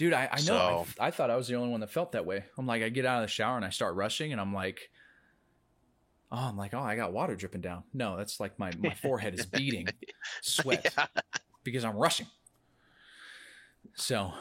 Dude, 0.00 0.14
I, 0.14 0.30
I 0.32 0.36
know. 0.36 0.86
So- 0.86 0.86
I, 0.98 1.08
I 1.08 1.10
thought 1.10 1.28
I 1.28 1.36
was 1.36 1.46
the 1.46 1.56
only 1.56 1.68
one 1.68 1.80
that 1.80 1.90
felt 1.90 2.12
that 2.12 2.24
way. 2.24 2.42
I'm 2.56 2.66
like, 2.66 2.82
I 2.82 2.88
get 2.88 3.04
out 3.04 3.22
of 3.22 3.28
the 3.28 3.30
shower 3.30 3.56
and 3.56 3.66
I 3.66 3.68
start 3.68 3.94
rushing, 3.96 4.32
and 4.32 4.40
I'm 4.40 4.54
like, 4.54 4.88
oh, 6.32 6.38
I'm 6.38 6.56
like, 6.56 6.72
oh, 6.72 6.80
I 6.80 6.96
got 6.96 7.12
water 7.12 7.36
dripping 7.36 7.60
down. 7.60 7.82
No, 7.92 8.16
that's 8.16 8.40
like 8.40 8.58
my 8.58 8.70
my 8.78 8.94
forehead 9.02 9.38
is 9.38 9.44
beating 9.44 9.88
sweat 10.40 10.94
because 11.64 11.84
I'm 11.84 11.96
rushing. 11.96 12.28
So, 13.94 14.32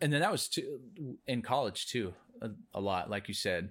and 0.00 0.12
then 0.12 0.20
that 0.20 0.30
was 0.30 0.46
too, 0.46 0.78
in 1.26 1.42
college 1.42 1.88
too, 1.88 2.14
a, 2.40 2.50
a 2.74 2.80
lot, 2.80 3.10
like 3.10 3.26
you 3.26 3.34
said, 3.34 3.70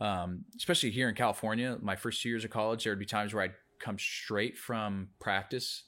um, 0.00 0.46
especially 0.56 0.90
here 0.90 1.08
in 1.08 1.14
California. 1.14 1.78
My 1.80 1.94
first 1.94 2.22
two 2.22 2.28
years 2.28 2.44
of 2.44 2.50
college, 2.50 2.82
there 2.82 2.90
would 2.92 2.98
be 2.98 3.06
times 3.06 3.32
where 3.32 3.44
I'd 3.44 3.54
come 3.78 3.98
straight 4.00 4.58
from 4.58 5.10
practice 5.20 5.84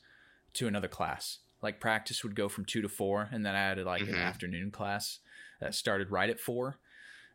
to 0.54 0.68
another 0.68 0.86
class. 0.88 1.38
Like 1.62 1.80
practice 1.80 2.22
would 2.22 2.34
go 2.36 2.48
from 2.48 2.64
two 2.64 2.82
to 2.82 2.88
four, 2.88 3.28
and 3.32 3.44
then 3.44 3.54
I 3.54 3.58
had 3.60 3.78
like 3.78 4.02
an 4.02 4.08
Mhm. 4.08 4.24
afternoon 4.24 4.70
class 4.70 5.18
that 5.60 5.74
started 5.74 6.10
right 6.10 6.30
at 6.30 6.38
four. 6.40 6.78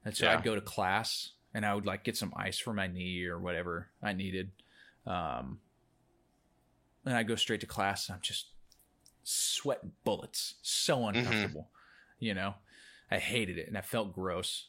And 0.05 0.15
so 0.15 0.25
Yeah. 0.25 0.33
I'd 0.37 0.43
go 0.43 0.55
to 0.55 0.61
class 0.61 1.31
and 1.53 1.65
I 1.65 1.73
would 1.75 1.85
like 1.85 2.03
get 2.03 2.15
some 2.17 2.33
ice 2.35 2.57
for 2.57 2.73
my 2.73 2.87
knee 2.87 3.25
or 3.25 3.37
whatever 3.39 3.89
I 4.01 4.13
needed. 4.13 4.51
Um, 5.05 5.59
and 7.05 7.15
I'd 7.15 7.27
go 7.27 7.35
straight 7.35 7.59
to 7.61 7.67
class. 7.67 8.07
And 8.07 8.15
I'm 8.15 8.21
just 8.21 8.47
sweating 9.23 9.93
bullets, 10.05 10.55
so 10.61 11.05
uncomfortable. 11.07 11.69
You 12.19 12.33
know, 12.33 12.55
I 13.11 13.19
hated 13.19 13.57
it 13.57 13.67
and 13.67 13.77
I 13.77 13.81
felt 13.81 14.13
gross. 14.13 14.67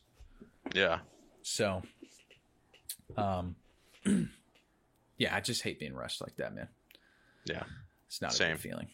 Yeah. 0.74 1.00
So, 1.42 1.82
um, 3.16 3.54
yeah, 5.16 5.34
I 5.34 5.40
just 5.40 5.62
hate 5.62 5.78
being 5.78 5.94
rushed 5.94 6.20
like 6.20 6.36
that, 6.36 6.54
man. 6.54 6.68
Yeah. 7.44 7.64
It's 8.08 8.20
not 8.20 8.32
a 8.32 8.36
Same. 8.36 8.52
good 8.52 8.60
feeling. 8.60 8.88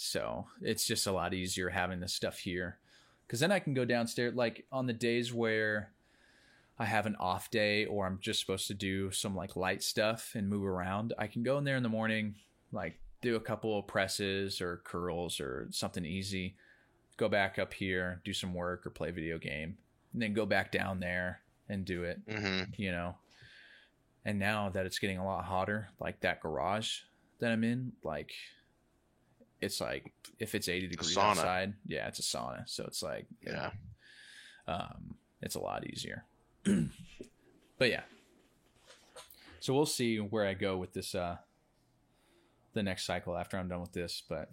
So 0.00 0.46
it's 0.62 0.86
just 0.86 1.06
a 1.06 1.12
lot 1.12 1.34
easier 1.34 1.70
having 1.70 2.00
this 2.00 2.14
stuff 2.14 2.38
here. 2.38 2.78
Cause 3.28 3.40
then 3.40 3.52
I 3.52 3.58
can 3.58 3.74
go 3.74 3.84
downstairs, 3.84 4.34
like 4.34 4.64
on 4.72 4.86
the 4.86 4.94
days 4.94 5.34
where 5.34 5.92
I 6.78 6.84
have 6.86 7.06
an 7.06 7.16
off 7.16 7.50
day 7.50 7.84
or 7.84 8.06
I'm 8.06 8.18
just 8.20 8.40
supposed 8.40 8.68
to 8.68 8.74
do 8.74 9.10
some 9.10 9.34
like 9.34 9.56
light 9.56 9.82
stuff 9.82 10.32
and 10.34 10.48
move 10.48 10.64
around, 10.64 11.12
I 11.18 11.26
can 11.26 11.42
go 11.42 11.58
in 11.58 11.64
there 11.64 11.76
in 11.76 11.82
the 11.82 11.88
morning, 11.88 12.36
like 12.72 12.98
do 13.20 13.36
a 13.36 13.40
couple 13.40 13.78
of 13.78 13.86
presses 13.86 14.60
or 14.60 14.80
curls 14.84 15.40
or 15.40 15.66
something 15.70 16.06
easy, 16.06 16.54
go 17.16 17.28
back 17.28 17.58
up 17.58 17.74
here, 17.74 18.22
do 18.24 18.32
some 18.32 18.54
work 18.54 18.86
or 18.86 18.90
play 18.90 19.08
a 19.08 19.12
video 19.12 19.38
game, 19.38 19.76
and 20.12 20.22
then 20.22 20.32
go 20.32 20.46
back 20.46 20.70
down 20.70 21.00
there 21.00 21.40
and 21.68 21.84
do 21.84 22.04
it 22.04 22.20
hmm 22.30 22.62
you 22.76 22.92
know. 22.92 23.14
And 24.24 24.38
now 24.38 24.68
that 24.70 24.86
it's 24.86 24.98
getting 24.98 25.18
a 25.18 25.24
lot 25.24 25.44
hotter, 25.44 25.88
like 26.00 26.20
that 26.20 26.40
garage 26.40 27.00
that 27.40 27.50
I'm 27.50 27.64
in, 27.64 27.92
like 28.02 28.32
it's 29.60 29.80
like 29.80 30.12
if 30.38 30.54
it's 30.54 30.68
80 30.68 30.88
degrees 30.88 31.16
outside, 31.18 31.74
yeah, 31.86 32.06
it's 32.08 32.18
a 32.18 32.22
sauna. 32.22 32.68
So 32.68 32.84
it's 32.84 33.02
like, 33.02 33.26
you 33.40 33.52
Yeah. 33.52 33.70
know, 34.66 34.74
um, 34.74 35.14
it's 35.40 35.54
a 35.54 35.60
lot 35.60 35.86
easier. 35.86 36.24
but 36.64 37.90
yeah. 37.90 38.02
So 39.60 39.74
we'll 39.74 39.86
see 39.86 40.18
where 40.18 40.46
I 40.46 40.54
go 40.54 40.76
with 40.76 40.92
this 40.92 41.14
uh 41.14 41.36
the 42.74 42.82
next 42.82 43.04
cycle 43.06 43.36
after 43.36 43.56
I'm 43.56 43.68
done 43.68 43.80
with 43.80 43.92
this, 43.92 44.22
but 44.28 44.50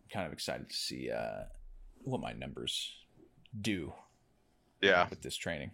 I'm 0.00 0.08
kind 0.12 0.26
of 0.26 0.32
excited 0.32 0.68
to 0.68 0.74
see 0.76 1.10
uh 1.10 1.44
what 2.02 2.20
my 2.20 2.32
numbers 2.32 2.96
do 3.60 3.92
Yeah. 4.80 5.06
with 5.10 5.22
this 5.22 5.36
training. 5.36 5.72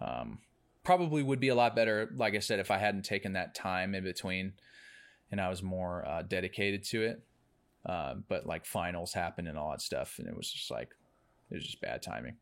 Um, 0.00 0.38
probably 0.82 1.22
would 1.22 1.40
be 1.40 1.48
a 1.48 1.54
lot 1.54 1.76
better, 1.76 2.10
like 2.16 2.34
I 2.34 2.40
said, 2.40 2.58
if 2.58 2.70
I 2.70 2.78
hadn't 2.78 3.04
taken 3.04 3.34
that 3.34 3.54
time 3.54 3.94
in 3.94 4.02
between 4.04 4.54
and 5.34 5.40
I 5.40 5.48
was 5.48 5.64
more 5.64 6.06
uh, 6.06 6.22
dedicated 6.22 6.84
to 6.84 7.02
it. 7.02 7.20
Uh, 7.84 8.14
but 8.28 8.46
like 8.46 8.64
finals 8.64 9.12
happened 9.12 9.48
and 9.48 9.58
all 9.58 9.72
that 9.72 9.80
stuff, 9.80 10.20
and 10.20 10.28
it 10.28 10.36
was 10.36 10.48
just 10.48 10.70
like 10.70 10.90
it 11.50 11.54
was 11.56 11.64
just 11.64 11.80
bad 11.80 12.00
timing. 12.02 12.36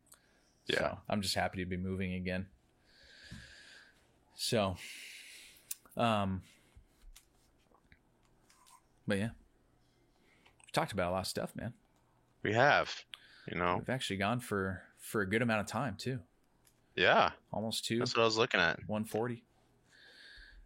Yeah. 0.67 0.77
So 0.77 0.97
I'm 1.09 1.21
just 1.23 1.33
happy 1.33 1.57
to 1.57 1.65
be 1.65 1.75
moving 1.75 2.13
again. 2.13 2.45
So, 4.35 4.75
um, 5.97 6.43
but 9.07 9.17
yeah, 9.17 9.29
we 10.65 10.71
talked 10.71 10.91
about 10.91 11.09
a 11.09 11.13
lot 11.13 11.21
of 11.21 11.27
stuff, 11.27 11.55
man. 11.55 11.73
We 12.43 12.53
have. 12.53 12.93
You 13.51 13.57
know. 13.57 13.77
We've 13.79 13.89
actually 13.89 14.17
gone 14.17 14.39
for 14.39 14.83
for 14.99 15.21
a 15.21 15.27
good 15.29 15.41
amount 15.41 15.61
of 15.61 15.67
time 15.67 15.95
too, 15.97 16.19
Yeah. 16.95 17.31
almost 17.51 17.85
two. 17.85 17.97
That's 17.97 18.15
what 18.15 18.21
I 18.21 18.25
was 18.25 18.37
looking 18.37 18.61
at. 18.61 18.77
140. 18.87 19.43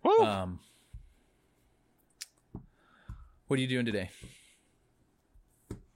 Woo. 0.03 0.19
Um, 0.19 0.59
what 3.47 3.57
are 3.57 3.61
you 3.61 3.67
doing 3.67 3.85
today? 3.85 4.09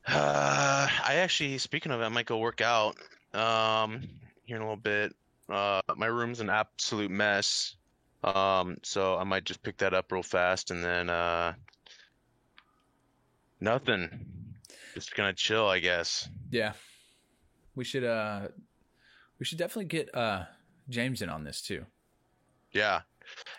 Uh, 0.08 0.88
I 1.04 1.16
actually, 1.16 1.58
speaking 1.58 1.92
of 1.92 2.02
it, 2.02 2.06
I 2.06 2.10
might 2.10 2.26
go 2.26 2.38
work 2.38 2.62
out 2.62 2.98
um, 3.34 4.02
here 4.46 4.56
in 4.56 4.62
a 4.62 4.66
little 4.66 4.76
bit. 4.76 5.14
Uh, 5.50 5.82
my 5.96 6.08
room's 6.08 6.40
an 6.40 6.50
absolute 6.50 7.12
mess. 7.12 7.76
Um, 8.24 8.78
so 8.84 9.18
I 9.18 9.24
might 9.24 9.46
just 9.46 9.64
pick 9.64 9.78
that 9.78 9.94
up 9.94 10.12
real 10.12 10.24
fast 10.24 10.72
and 10.72 10.84
then 10.84 11.10
uh, 11.10 11.54
nothing. 13.60 14.26
Just 14.94 15.16
gonna 15.16 15.34
chill, 15.34 15.68
I 15.68 15.80
guess. 15.80 16.30
Yeah, 16.52 16.74
we 17.76 17.84
should. 17.84 18.04
Uh, 18.04 18.50
we 19.40 19.46
should 19.46 19.58
definitely 19.58 19.86
get 19.86 20.14
uh 20.14 20.44
James 20.90 21.22
in 21.22 21.30
on 21.30 21.44
this 21.44 21.62
too. 21.62 21.86
Yeah. 22.74 23.02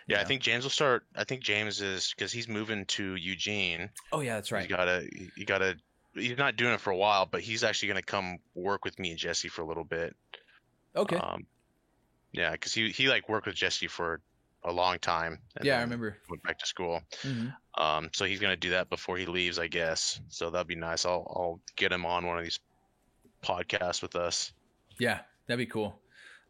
Yeah, 0.07 0.19
I 0.21 0.25
think 0.25 0.41
James 0.41 0.63
will 0.63 0.71
start. 0.71 1.05
I 1.15 1.23
think 1.23 1.41
James 1.43 1.81
is 1.81 2.13
because 2.15 2.31
he's 2.31 2.47
moving 2.47 2.85
to 2.87 3.15
Eugene. 3.15 3.89
Oh 4.11 4.19
yeah, 4.21 4.35
that's 4.35 4.51
right. 4.51 4.63
You 4.69 4.75
gotta, 4.75 5.07
you 5.35 5.45
gotta. 5.45 5.75
He's 6.13 6.37
not 6.37 6.55
doing 6.57 6.73
it 6.73 6.79
for 6.81 6.91
a 6.91 6.97
while, 6.97 7.25
but 7.25 7.41
he's 7.41 7.63
actually 7.63 7.87
gonna 7.89 8.01
come 8.03 8.37
work 8.53 8.85
with 8.85 8.99
me 8.99 9.09
and 9.11 9.17
Jesse 9.19 9.47
for 9.47 9.61
a 9.61 9.65
little 9.65 9.83
bit. 9.85 10.15
Okay. 10.95 11.15
Um, 11.15 11.45
yeah, 12.31 12.51
because 12.51 12.73
he 12.73 12.89
he 12.89 13.07
like 13.09 13.29
worked 13.29 13.47
with 13.47 13.55
Jesse 13.55 13.87
for 13.87 14.19
a 14.65 14.71
long 14.71 14.97
time. 14.99 15.39
yeah, 15.61 15.77
I 15.79 15.81
remember. 15.81 16.17
Went 16.29 16.43
back 16.43 16.59
to 16.59 16.65
school. 16.65 17.01
Mhm. 17.23 17.55
Um, 17.75 18.09
so 18.13 18.25
he's 18.25 18.39
gonna 18.39 18.55
do 18.55 18.71
that 18.71 18.89
before 18.89 19.17
he 19.17 19.25
leaves, 19.25 19.57
I 19.59 19.67
guess. 19.67 20.19
So 20.29 20.49
that'd 20.49 20.67
be 20.67 20.75
nice. 20.75 21.05
I'll 21.05 21.25
I'll 21.35 21.59
get 21.75 21.91
him 21.91 22.05
on 22.05 22.27
one 22.27 22.37
of 22.37 22.43
these 22.43 22.59
podcasts 23.43 24.01
with 24.01 24.15
us. 24.15 24.53
Yeah, 24.99 25.19
that'd 25.47 25.57
be 25.57 25.69
cool. 25.71 25.99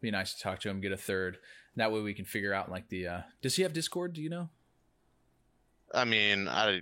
Be 0.02 0.12
nice 0.12 0.34
to 0.34 0.42
talk 0.42 0.60
to 0.62 0.70
him, 0.70 0.82
get 0.82 0.92
a 0.92 0.98
third. 0.98 1.38
That 1.76 1.92
way 1.92 2.02
we 2.02 2.14
can 2.14 2.26
figure 2.26 2.54
out 2.54 2.70
like 2.70 2.90
the. 2.90 3.08
uh 3.08 3.22
Does 3.42 3.56
he 3.56 3.64
have 3.64 3.74
Discord? 3.74 4.14
Do 4.14 4.22
you 4.22 4.30
know? 4.30 4.50
I 5.94 6.06
mean, 6.06 6.48
I 6.48 6.82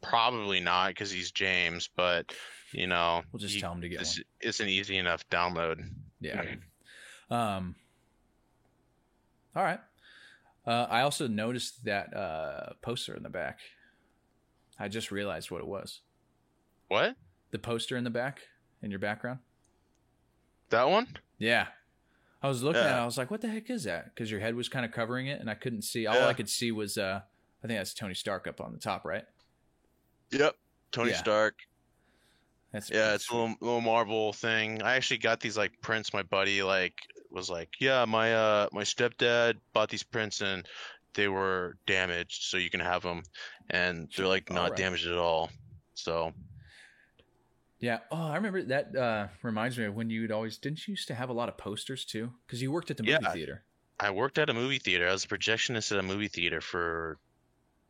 probably 0.00 0.60
not 0.60 0.88
because 0.88 1.10
he's 1.10 1.30
James, 1.30 1.88
but 1.94 2.32
you 2.72 2.86
know, 2.86 3.22
We'll 3.32 3.40
just 3.40 3.54
he- 3.54 3.60
tell 3.60 3.72
him 3.72 3.80
to 3.82 3.88
get 3.88 4.00
it's, 4.00 4.18
one. 4.18 4.24
it's 4.40 4.60
an 4.60 4.68
easy 4.68 4.96
enough 4.98 5.28
download. 5.30 5.84
Yeah. 6.20 6.44
Um. 7.30 7.74
All 9.54 9.62
right. 9.62 9.80
Uh, 10.66 10.86
I 10.88 11.00
also 11.02 11.26
noticed 11.26 11.84
that 11.84 12.14
uh, 12.16 12.74
poster 12.82 13.14
in 13.16 13.22
the 13.24 13.28
back. 13.28 13.58
I 14.78 14.88
just 14.88 15.10
realized 15.10 15.50
what 15.50 15.60
it 15.60 15.66
was. 15.66 16.00
What? 16.88 17.16
The 17.50 17.58
poster 17.58 17.96
in 17.96 18.04
the 18.04 18.10
back 18.10 18.40
in 18.80 18.90
your 18.90 19.00
background. 19.00 19.40
That 20.70 20.88
one? 20.88 21.08
Yeah. 21.38 21.66
I 22.42 22.48
was 22.48 22.62
looking 22.62 22.82
at 22.82 22.96
it. 22.98 23.00
I 23.00 23.04
was 23.04 23.16
like, 23.16 23.30
what 23.30 23.40
the 23.40 23.48
heck 23.48 23.70
is 23.70 23.84
that? 23.84 24.06
Because 24.06 24.30
your 24.30 24.40
head 24.40 24.54
was 24.54 24.68
kind 24.68 24.84
of 24.84 24.90
covering 24.90 25.28
it, 25.28 25.40
and 25.40 25.48
I 25.48 25.54
couldn't 25.54 25.82
see. 25.82 26.06
All 26.06 26.14
Yeah. 26.14 26.26
I 26.26 26.34
could 26.34 26.48
see 26.48 26.72
was, 26.72 26.98
uh, 26.98 27.20
I 27.62 27.66
think 27.66 27.78
that's 27.78 27.94
Tony 27.94 28.14
Stark 28.14 28.46
up 28.46 28.60
on 28.60 28.72
the 28.72 28.78
top, 28.78 29.04
right? 29.04 29.24
Yep. 30.32 30.56
Tony 30.90 31.10
Yeah. 31.10 31.16
Stark. 31.18 31.54
That's 32.72 32.90
Yeah, 32.90 33.14
it's 33.14 33.30
a 33.30 33.34
little 33.34 33.54
little 33.60 33.80
Marvel 33.82 34.32
thing. 34.32 34.82
I 34.82 34.94
actually 34.94 35.18
got 35.18 35.40
these 35.40 35.58
like 35.58 35.72
prints. 35.82 36.12
My 36.14 36.22
buddy 36.22 36.62
like 36.62 36.94
was 37.30 37.50
like, 37.50 37.68
yeah, 37.80 38.04
my 38.06 38.34
uh 38.34 38.68
my 38.72 38.82
stepdad 38.82 39.58
bought 39.74 39.90
these 39.90 40.02
prints 40.02 40.40
and 40.40 40.66
they 41.14 41.28
were 41.28 41.76
damaged, 41.86 42.44
so 42.44 42.56
you 42.56 42.70
can 42.70 42.80
have 42.80 43.02
them, 43.02 43.22
and 43.68 44.10
they're 44.16 44.26
like 44.26 44.50
not 44.50 44.62
Alright. 44.62 44.78
damaged 44.78 45.06
at 45.06 45.18
all. 45.18 45.50
So 45.94 46.32
Yeah. 47.82 47.98
Oh, 48.12 48.28
I 48.28 48.36
remember 48.36 48.62
that. 48.62 48.96
Uh, 48.96 49.26
reminds 49.42 49.76
me 49.76 49.84
of 49.84 49.94
when 49.96 50.08
you'd 50.08 50.30
always 50.30 50.56
didn't 50.56 50.86
you 50.86 50.92
used 50.92 51.08
to 51.08 51.14
have 51.14 51.28
a 51.28 51.32
lot 51.32 51.48
of 51.50 51.58
posters 51.58 52.04
too? 52.04 52.30
Because 52.46 52.62
you 52.62 52.70
worked 52.70 52.90
at 52.92 52.96
the 52.96 53.02
movie 53.02 53.18
Yeah. 53.20 53.32
theater. 53.32 53.64
I 53.98 54.10
worked 54.12 54.38
at 54.38 54.48
a 54.48 54.54
movie 54.54 54.78
theater. 54.78 55.08
I 55.08 55.12
was 55.12 55.24
a 55.24 55.28
projectionist 55.28 55.90
at 55.92 55.98
a 55.98 56.02
movie 56.02 56.28
theater 56.28 56.60
for 56.60 57.18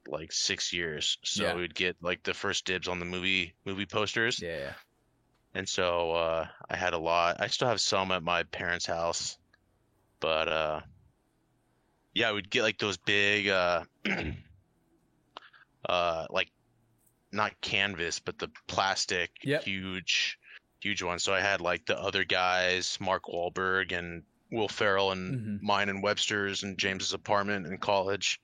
like 0.09 0.33
six 0.33 0.73
years. 0.73 1.19
So 1.25 1.45
Yeah. 1.45 1.55
we'd 1.55 1.75
get 1.75 1.97
like 2.01 2.23
the 2.23 2.33
first 2.35 2.65
dibs 2.65 2.89
on 2.89 2.99
the 3.01 3.05
movie 3.05 3.55
movie 3.67 3.87
posters. 3.87 4.41
Yeah. 4.41 4.73
And 5.55 5.69
so 5.69 6.13
uh, 6.13 6.49
I 6.71 6.77
had 6.77 6.95
a 6.95 6.99
lot. 6.99 7.37
I 7.41 7.49
still 7.49 7.69
have 7.69 7.81
some 7.81 8.11
at 8.13 8.23
my 8.23 8.45
parents' 8.45 8.87
house, 8.87 9.37
but 10.21 10.49
uh, 10.49 10.81
yeah, 12.15 12.33
we'd 12.33 12.49
get 12.49 12.63
like 12.63 12.79
those 12.79 12.97
big, 12.97 13.49
uh, 13.49 13.85
uh, 15.89 16.27
like 16.31 16.51
not 17.33 17.59
canvas, 17.61 18.19
but 18.21 18.39
the 18.39 18.49
plastic, 18.69 19.31
Yep. 19.43 19.65
huge, 19.65 20.39
huge 20.81 21.03
one. 21.03 21.19
So 21.19 21.33
I 21.33 21.41
had 21.41 21.61
like 21.61 21.87
the 21.87 21.99
other 21.99 22.25
guys, 22.25 22.99
Mark 23.01 23.25
Wahlberg 23.25 23.93
and 23.93 24.23
Will 24.51 24.69
Ferrell, 24.69 25.13
and 25.13 25.61
Mhm. 25.61 25.63
mine 25.63 25.89
and 25.89 26.03
Webster's 26.03 26.63
and 26.63 26.79
James's 26.79 27.13
apartment 27.15 27.67
in 27.67 27.79
college. 27.79 28.41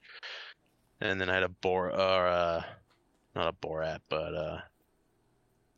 And 1.00 1.20
then 1.20 1.28
I 1.30 1.34
had 1.34 1.42
a 1.42 1.48
Bor, 1.48 1.92
uh, 1.92 2.64
not 3.34 3.46
a 3.48 3.52
Borat, 3.52 4.00
but 4.08 4.34
uh, 4.34 4.60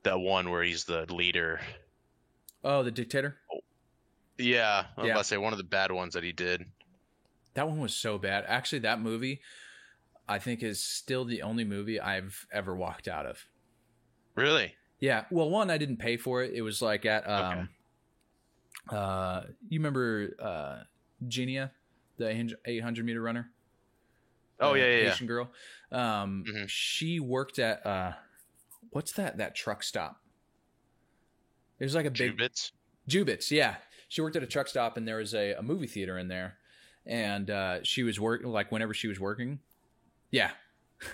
that 0.05 0.19
one 0.21 0.51
where 0.51 0.63
he's 0.63 0.85
the 0.85 1.13
leader. 1.13 1.61
Oh, 2.65 2.83
the 2.83 2.91
dictator. 2.91 3.41
Yeah, 4.39 4.87
Yeah. 5.03 5.15
to 5.15 5.25
say 5.25 5.37
one 5.37 5.53
of 5.53 5.59
the 5.59 5.65
bad 5.65 5.93
ones 5.93 6.15
that 6.15 6.25
he 6.25 6.33
did. 6.33 6.65
That 7.55 7.69
one 7.69 7.81
was 7.81 7.95
so 7.95 8.17
bad. 8.17 8.45
Actually, 8.47 8.79
that 8.81 9.01
movie, 9.01 9.43
I 10.31 10.39
think, 10.39 10.63
is 10.63 10.81
still 10.81 11.25
the 11.25 11.43
only 11.43 11.65
movie 11.65 12.01
I've 12.01 12.47
ever 12.53 12.75
walked 12.75 13.09
out 13.09 13.27
of. 13.27 13.45
Really? 14.37 14.75
Yeah. 15.01 15.25
Well, 15.31 15.51
one, 15.51 15.71
I 15.71 15.77
didn't 15.79 15.97
pay 15.99 16.17
for 16.17 16.43
it. 16.43 16.53
It 16.55 16.63
was 16.63 16.81
like 16.81 17.05
at 17.05 17.29
um, 17.29 17.69
uh, 18.91 19.43
you 19.69 19.79
remember 19.81 20.31
uh, 20.41 20.77
Genia, 21.29 21.73
the 22.17 22.55
eight 22.67 22.83
hundred 22.83 23.05
meter 23.05 23.21
runner. 23.21 23.51
Oh 24.61 24.73
Uh, 24.73 24.75
yeah, 24.75 24.85
yeah, 24.87 25.03
yeah. 25.05 25.13
Asian 25.13 25.27
girl. 25.27 25.51
Um, 25.91 26.45
Mhm. 26.47 26.69
she 26.69 27.19
worked 27.21 27.59
at 27.59 27.85
uh, 27.87 28.13
what's 28.91 29.13
that? 29.15 29.39
That 29.39 29.55
truck 29.55 29.83
stop. 29.83 30.21
It 31.79 31.85
was 31.85 31.95
like 31.95 32.07
a 32.07 32.11
big 32.11 32.37
Jubitz. 32.37 32.73
Jubitz, 33.09 33.51
yeah. 33.51 33.77
She 34.09 34.21
worked 34.21 34.37
at 34.37 34.43
a 34.43 34.47
truck 34.47 34.69
stop, 34.69 34.97
and 34.97 35.07
there 35.09 35.17
was 35.17 35.35
a, 35.35 35.55
a 35.55 35.63
movie 35.63 35.87
theater 35.87 36.19
in 36.19 36.29
there, 36.29 36.59
and 37.07 37.49
uh, 37.51 37.83
she 37.85 38.03
was 38.03 38.21
working 38.21 38.49
like 38.49 38.71
whenever 38.71 38.93
she 38.93 39.09
was 39.09 39.19
working. 39.19 39.61
Yeah. 40.31 40.51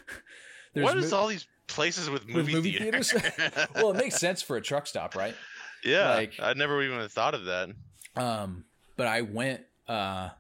What 0.75 0.99
is 0.99 1.11
mo- 1.11 1.17
all 1.17 1.29
these 1.29 1.47
places 1.69 2.11
with 2.11 2.27
with 2.27 2.35
movie, 2.35 2.53
movie 2.53 2.79
theater? 2.79 3.03
theaters? 3.03 3.69
well, 3.75 3.93
it 3.93 3.97
makes 3.97 4.17
sense 4.17 4.43
for 4.43 4.57
a 4.59 4.61
truck 4.61 4.87
stop, 4.87 5.15
right? 5.17 5.35
yeah, 5.83 6.15
like- 6.17 6.35
I 6.39 6.53
never 6.53 6.83
even 6.83 7.09
thought 7.09 7.33
of 7.35 7.47
that. 7.47 7.71
Um, 8.15 8.67
but 8.97 9.07
I 9.07 9.23
went 9.23 9.63
uh, 9.89 10.31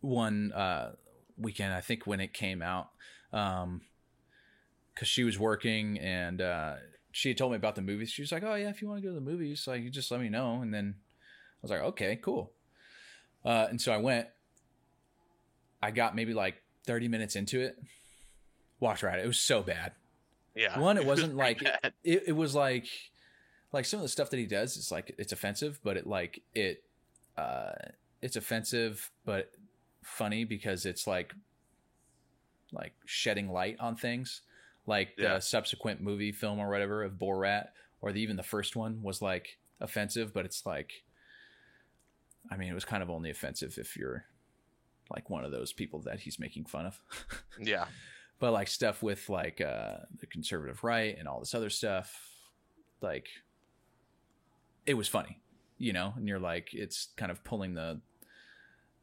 one 0.00 0.52
uh, 0.52 0.92
weekend, 1.36 1.72
I 1.74 1.80
think 1.80 2.06
when 2.06 2.20
it 2.20 2.32
came 2.32 2.62
out, 2.62 2.88
um, 3.32 3.82
because 4.94 5.08
she 5.08 5.24
was 5.24 5.38
working 5.38 5.98
and 5.98 6.40
uh, 6.40 6.76
she 7.12 7.28
had 7.28 7.38
told 7.38 7.52
me 7.52 7.56
about 7.56 7.74
the 7.74 7.82
movies. 7.82 8.10
She 8.10 8.22
was 8.22 8.32
like, 8.32 8.42
"Oh 8.42 8.54
yeah, 8.54 8.68
if 8.68 8.82
you 8.82 8.88
want 8.88 9.00
to 9.00 9.06
go 9.06 9.14
to 9.14 9.20
the 9.20 9.20
movies, 9.30 9.66
like 9.66 9.82
you 9.82 9.90
just 9.90 10.10
let 10.10 10.20
me 10.20 10.28
know." 10.28 10.60
And 10.62 10.72
then 10.72 10.94
I 10.98 11.58
was 11.62 11.70
like, 11.70 11.80
"Okay, 11.80 12.16
cool." 12.16 12.52
Uh, 13.44 13.66
and 13.68 13.80
so 13.80 13.92
I 13.92 13.98
went. 13.98 14.28
I 15.82 15.90
got 15.90 16.14
maybe 16.14 16.32
like 16.32 16.62
thirty 16.84 17.08
minutes 17.08 17.36
into 17.36 17.60
it. 17.60 17.78
Walked 18.80 19.02
right. 19.02 19.18
It 19.18 19.26
was 19.26 19.38
so 19.38 19.62
bad. 19.62 19.92
Yeah. 20.54 20.78
One, 20.78 20.96
it 20.98 21.06
wasn't 21.12 21.36
like 21.36 21.62
it, 22.04 22.24
it 22.28 22.36
was 22.36 22.54
like 22.54 22.86
like 23.72 23.84
some 23.84 23.98
of 24.00 24.02
the 24.02 24.08
stuff 24.08 24.30
that 24.30 24.36
he 24.38 24.46
does 24.46 24.76
is 24.76 24.90
like 24.90 25.14
it's 25.18 25.32
offensive, 25.32 25.78
but 25.82 25.96
it 25.96 26.06
like 26.06 26.42
it 26.54 26.82
uh 27.36 27.72
it's 28.20 28.36
offensive 28.36 29.10
but 29.24 29.50
funny 30.02 30.44
because 30.44 30.84
it's 30.84 31.06
like 31.06 31.32
like 32.72 32.92
shedding 33.04 33.50
light 33.50 33.76
on 33.80 33.96
things. 33.96 34.42
Like 34.86 35.10
Yeah. 35.16 35.34
the 35.34 35.40
subsequent 35.40 36.00
movie 36.00 36.32
film 36.32 36.58
or 36.58 36.68
whatever 36.70 37.02
of 37.04 37.12
Borat 37.12 37.68
or 38.00 38.12
the, 38.12 38.20
even 38.20 38.36
the 38.36 38.42
first 38.42 38.74
one 38.74 39.00
was 39.02 39.22
like 39.22 39.58
offensive, 39.80 40.32
but 40.34 40.44
it's 40.44 40.66
like 40.66 41.04
I 42.50 42.56
mean, 42.56 42.68
it 42.68 42.74
was 42.74 42.84
kind 42.84 43.02
of 43.02 43.08
only 43.10 43.30
offensive 43.30 43.78
if 43.78 43.96
you're 43.96 44.24
like 45.10 45.28
one 45.30 45.44
of 45.44 45.50
those 45.50 45.72
people 45.72 46.00
that 46.00 46.20
he's 46.20 46.38
making 46.38 46.64
fun 46.64 46.86
of. 46.86 47.00
yeah. 47.60 47.86
but 48.38 48.52
like 48.52 48.68
stuff 48.68 49.02
with 49.02 49.28
like 49.28 49.60
uh 49.60 49.96
the 50.20 50.26
conservative 50.26 50.82
right 50.84 51.16
and 51.18 51.28
all 51.28 51.38
this 51.40 51.54
other 51.54 51.70
stuff 51.70 52.12
like 53.00 53.28
it 54.86 54.94
was 54.94 55.08
funny 55.08 55.38
you 55.78 55.92
know 55.92 56.12
and 56.16 56.26
you're 56.28 56.38
like 56.40 56.70
it's 56.72 57.08
kind 57.16 57.30
of 57.30 57.42
pulling 57.44 57.74
the 57.74 58.00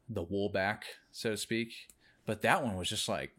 the 0.08 0.22
wool 0.22 0.48
back 0.48 0.84
so 1.12 1.30
to 1.30 1.36
speak 1.36 1.72
but 2.26 2.42
that 2.42 2.62
one 2.64 2.76
was 2.76 2.88
just 2.88 3.08
like 3.08 3.30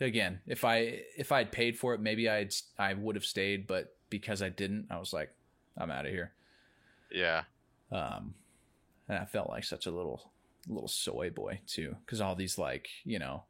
again 0.00 0.40
if 0.46 0.64
i 0.64 1.00
if 1.16 1.30
i'd 1.32 1.52
paid 1.52 1.78
for 1.78 1.94
it 1.94 2.00
maybe 2.00 2.28
i'd 2.28 2.52
i 2.78 2.92
would 2.94 3.14
have 3.16 3.24
stayed 3.24 3.66
but 3.66 3.94
because 4.08 4.42
i 4.42 4.48
didn't 4.48 4.86
i 4.90 4.98
was 4.98 5.12
like 5.12 5.30
i'm 5.78 5.90
out 5.90 6.06
of 6.06 6.12
here 6.12 6.32
Yeah. 7.12 7.44
um 7.92 8.34
and 9.08 9.18
i 9.18 9.24
felt 9.24 9.48
like 9.50 9.64
such 9.64 9.86
a 9.86 9.90
little 9.90 10.30
little 10.68 10.88
soy 10.88 11.30
boy 11.30 11.60
too 11.66 11.94
because 12.04 12.20
all 12.20 12.34
these 12.34 12.58
like 12.58 12.88
you 13.04 13.18
know 13.18 13.44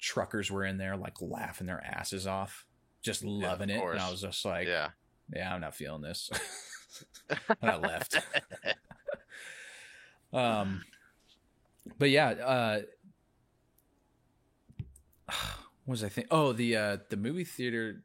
truckers 0.00 0.50
were 0.50 0.64
in 0.64 0.78
there 0.78 0.96
like 0.96 1.20
laughing 1.20 1.66
their 1.66 1.82
asses 1.84 2.26
off 2.26 2.64
just 3.02 3.24
loving 3.24 3.70
it 3.70 3.82
and 3.82 4.00
i 4.00 4.10
was 4.10 4.22
just 4.22 4.44
like 4.44 4.66
yeah, 4.66 4.88
yeah. 5.34 5.54
i'm 5.54 5.60
not 5.60 5.74
feeling 5.74 6.02
this 6.02 6.30
and 7.60 7.70
i 7.70 7.76
left 7.76 8.18
um 10.32 10.82
but 11.98 12.10
yeah 12.10 12.30
uh 12.30 12.80
what 15.84 15.92
was 15.92 16.04
i 16.04 16.08
think 16.08 16.26
oh 16.30 16.52
the 16.52 16.76
uh 16.76 16.96
the 17.10 17.16
movie 17.16 17.44
theater 17.44 18.02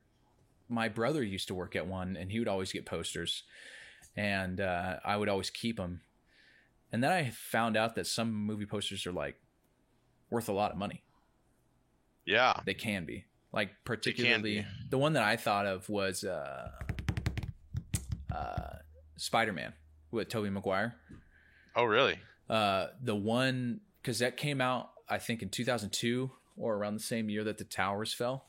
my 0.70 0.90
brother 0.90 1.24
used 1.24 1.48
to 1.48 1.56
work 1.56 1.76
at 1.76 1.88
one 1.88 2.18
and 2.18 2.32
he 2.32 2.40
would 2.40 2.48
always 2.48 2.72
get 2.72 2.86
posters 2.86 3.44
and 4.18 4.60
uh, 4.60 4.96
I 5.06 5.16
would 5.16 5.30
always 5.30 5.52
keep 5.52 5.78
them. 5.78 6.02
And 6.92 7.04
then 7.04 7.12
I 7.12 7.32
found 7.32 7.76
out 7.76 7.96
that 7.96 8.08
some 8.08 8.34
movie 8.34 8.66
posters 8.66 9.06
are 9.06 9.12
like 9.12 9.36
worth 10.30 10.50
a 10.50 10.54
lot 10.54 10.72
of 10.72 10.78
money. 10.78 11.04
Yeah. 12.26 12.54
They 12.66 12.74
can 12.74 13.06
be 13.06 13.26
like 13.54 13.72
particularly 13.86 14.60
be. 14.60 14.66
the 14.90 14.98
one 14.98 15.14
that 15.14 15.24
I 15.24 15.38
thought 15.38 15.66
of 15.66 15.88
was 15.90 16.24
uh, 16.24 16.72
uh, 18.34 18.76
Spider 19.16 19.54
Man 19.54 19.74
with 20.12 20.30
Tobey 20.30 20.50
Maguire. 20.50 20.96
Oh, 21.76 21.84
really? 21.84 22.20
Uh, 22.50 22.88
the 23.02 23.16
one 23.16 23.82
because 24.02 24.20
that 24.20 24.38
came 24.38 24.62
out 24.62 24.90
I 25.10 25.18
think 25.18 25.42
in 25.42 25.50
2002 25.50 26.32
or 26.58 26.76
around 26.76 26.96
the 26.96 27.00
same 27.00 27.30
year 27.30 27.44
that 27.44 27.58
the 27.58 27.64
towers 27.64 28.14
fell. 28.14 28.46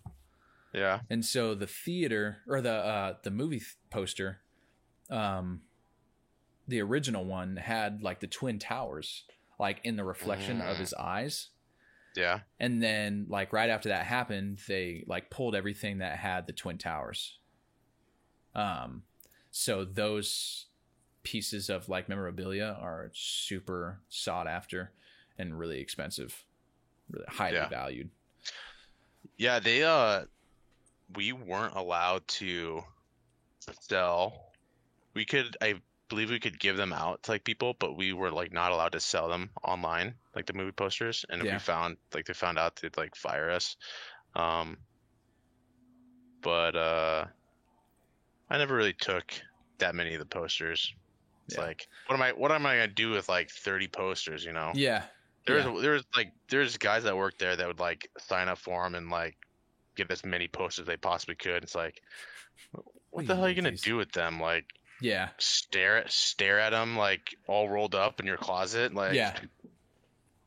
Yeah. 0.72 1.00
And 1.08 1.24
so 1.24 1.54
the 1.54 1.66
theater 1.66 2.38
or 2.46 2.60
the 2.60 2.72
uh, 2.72 3.14
the 3.22 3.30
movie 3.30 3.62
poster, 3.90 4.38
um, 5.10 5.62
the 6.68 6.80
original 6.80 7.24
one 7.24 7.56
had 7.56 8.02
like 8.02 8.20
the 8.20 8.26
twin 8.26 8.58
towers, 8.58 9.24
like 9.58 9.80
in 9.84 9.96
the 9.96 10.04
reflection 10.04 10.60
of 10.60 10.76
his 10.76 10.94
eyes. 10.94 11.48
Yeah. 12.14 12.40
And 12.60 12.82
then 12.82 13.26
like 13.28 13.52
right 13.52 13.70
after 13.70 13.88
that 13.88 14.04
happened, 14.06 14.60
they 14.68 15.04
like 15.06 15.30
pulled 15.30 15.54
everything 15.54 15.98
that 15.98 16.18
had 16.18 16.46
the 16.46 16.52
twin 16.52 16.78
towers. 16.78 17.38
Um, 18.54 19.02
so 19.50 19.84
those 19.84 20.66
pieces 21.22 21.68
of 21.70 21.88
like 21.88 22.08
memorabilia 22.08 22.76
are 22.80 23.10
super 23.14 24.00
sought 24.08 24.46
after 24.46 24.92
and 25.38 25.58
really 25.58 25.80
expensive, 25.80 26.44
really 27.10 27.26
highly 27.28 27.56
Yeah. 27.56 27.68
valued. 27.68 28.10
Yeah, 29.36 29.58
they 29.60 29.84
uh 29.84 30.24
we 31.14 31.32
weren't 31.32 31.74
allowed 31.76 32.26
to 32.28 32.82
sell. 33.80 34.52
We 35.14 35.24
could 35.24 35.56
I 35.62 35.80
believe 36.08 36.30
we 36.30 36.40
could 36.40 36.58
give 36.58 36.76
them 36.76 36.92
out 36.92 37.22
to 37.24 37.32
like 37.32 37.44
people, 37.44 37.74
but 37.78 37.96
we 37.96 38.12
were 38.12 38.30
like 38.30 38.52
not 38.52 38.72
allowed 38.72 38.92
to 38.92 39.00
sell 39.00 39.28
them 39.28 39.50
online, 39.62 40.14
like 40.34 40.46
the 40.46 40.52
movie 40.52 40.72
posters. 40.72 41.24
And 41.28 41.40
if 41.40 41.46
Yeah. 41.46 41.54
we 41.54 41.58
found 41.58 41.96
like 42.14 42.26
they 42.26 42.32
found 42.34 42.58
out 42.58 42.76
they'd 42.76 42.96
like 42.96 43.14
fire 43.14 43.50
us. 43.50 43.76
Um 44.34 44.78
but 46.42 46.76
uh 46.76 47.26
I 48.50 48.58
never 48.58 48.74
really 48.74 48.94
took 48.94 49.32
that 49.78 49.94
many 49.94 50.14
of 50.14 50.20
the 50.20 50.26
posters. 50.26 50.94
It's 51.46 51.56
Yeah. 51.56 51.62
like 51.64 51.88
what 52.06 52.14
am 52.14 52.22
I 52.22 52.32
what 52.32 52.52
am 52.52 52.66
I 52.66 52.76
gonna 52.76 52.88
do 52.88 53.10
with 53.10 53.28
like 53.28 53.50
thirty 53.50 53.88
posters, 53.88 54.44
you 54.44 54.52
know? 54.52 54.72
Yeah. 54.74 55.04
There's 55.46 55.64
Yeah. 55.64 55.80
there's 55.80 56.04
like 56.16 56.32
there's 56.48 56.76
guys 56.78 57.04
that 57.04 57.16
work 57.16 57.38
there 57.38 57.56
that 57.56 57.66
would 57.66 57.80
like 57.80 58.10
sign 58.18 58.48
up 58.48 58.58
for 58.58 58.82
them 58.84 58.94
and 58.94 59.10
like 59.10 59.36
get 59.96 60.10
as 60.10 60.24
many 60.24 60.48
posters 60.48 60.86
they 60.86 60.96
possibly 60.96 61.34
could. 61.34 61.62
It's 61.64 61.74
like, 61.74 62.00
what 63.10 63.26
the 63.26 63.34
hell 63.34 63.46
are 63.46 63.48
you 63.48 63.54
gonna 63.54 63.72
do 63.72 63.96
with 63.96 64.12
them? 64.12 64.40
Like 64.40 64.66
Yeah. 65.00 65.28
stare 65.38 65.98
at 65.98 66.10
stare 66.12 66.58
at 66.58 66.70
them 66.70 66.96
like 66.96 67.36
all 67.46 67.68
rolled 67.68 67.94
up 67.94 68.20
in 68.20 68.26
your 68.26 68.36
closet? 68.36 68.94
Like 68.94 69.14
yeah. 69.14 69.38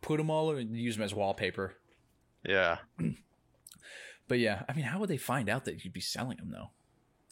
Put 0.02 0.18
them 0.18 0.30
all 0.30 0.52
and 0.56 0.76
use 0.76 0.96
them 0.96 1.04
as 1.06 1.14
wallpaper. 1.14 1.76
yeah. 2.48 2.78
But 4.28 4.40
yeah, 4.40 4.64
I 4.70 4.74
mean, 4.74 4.86
how 4.86 5.00
would 5.00 5.10
they 5.10 5.18
find 5.18 5.50
out 5.50 5.66
that 5.66 5.84
you'd 5.84 5.92
be 5.92 6.00
selling 6.00 6.38
them 6.38 6.52
though? 6.52 6.70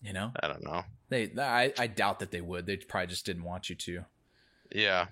You 0.01 0.11
know, 0.11 0.31
I 0.37 0.49
don't 0.49 0.61
know. 0.65 0.83
they. 1.07 1.31
I, 1.39 1.71
I 1.79 1.87
doubt 1.87 2.19
that 2.19 2.31
they 2.31 2.41
would. 2.41 2.65
They 2.65 2.75
probably 2.75 3.07
just 3.07 3.25
didn't 3.25 3.45
want 3.45 3.69
you 3.69 3.75
to. 3.77 4.03
Yeah, 4.69 5.05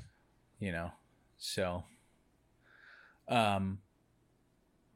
You 0.60 0.74
know, 0.74 0.92
so. 1.38 1.86
Um. 3.30 3.78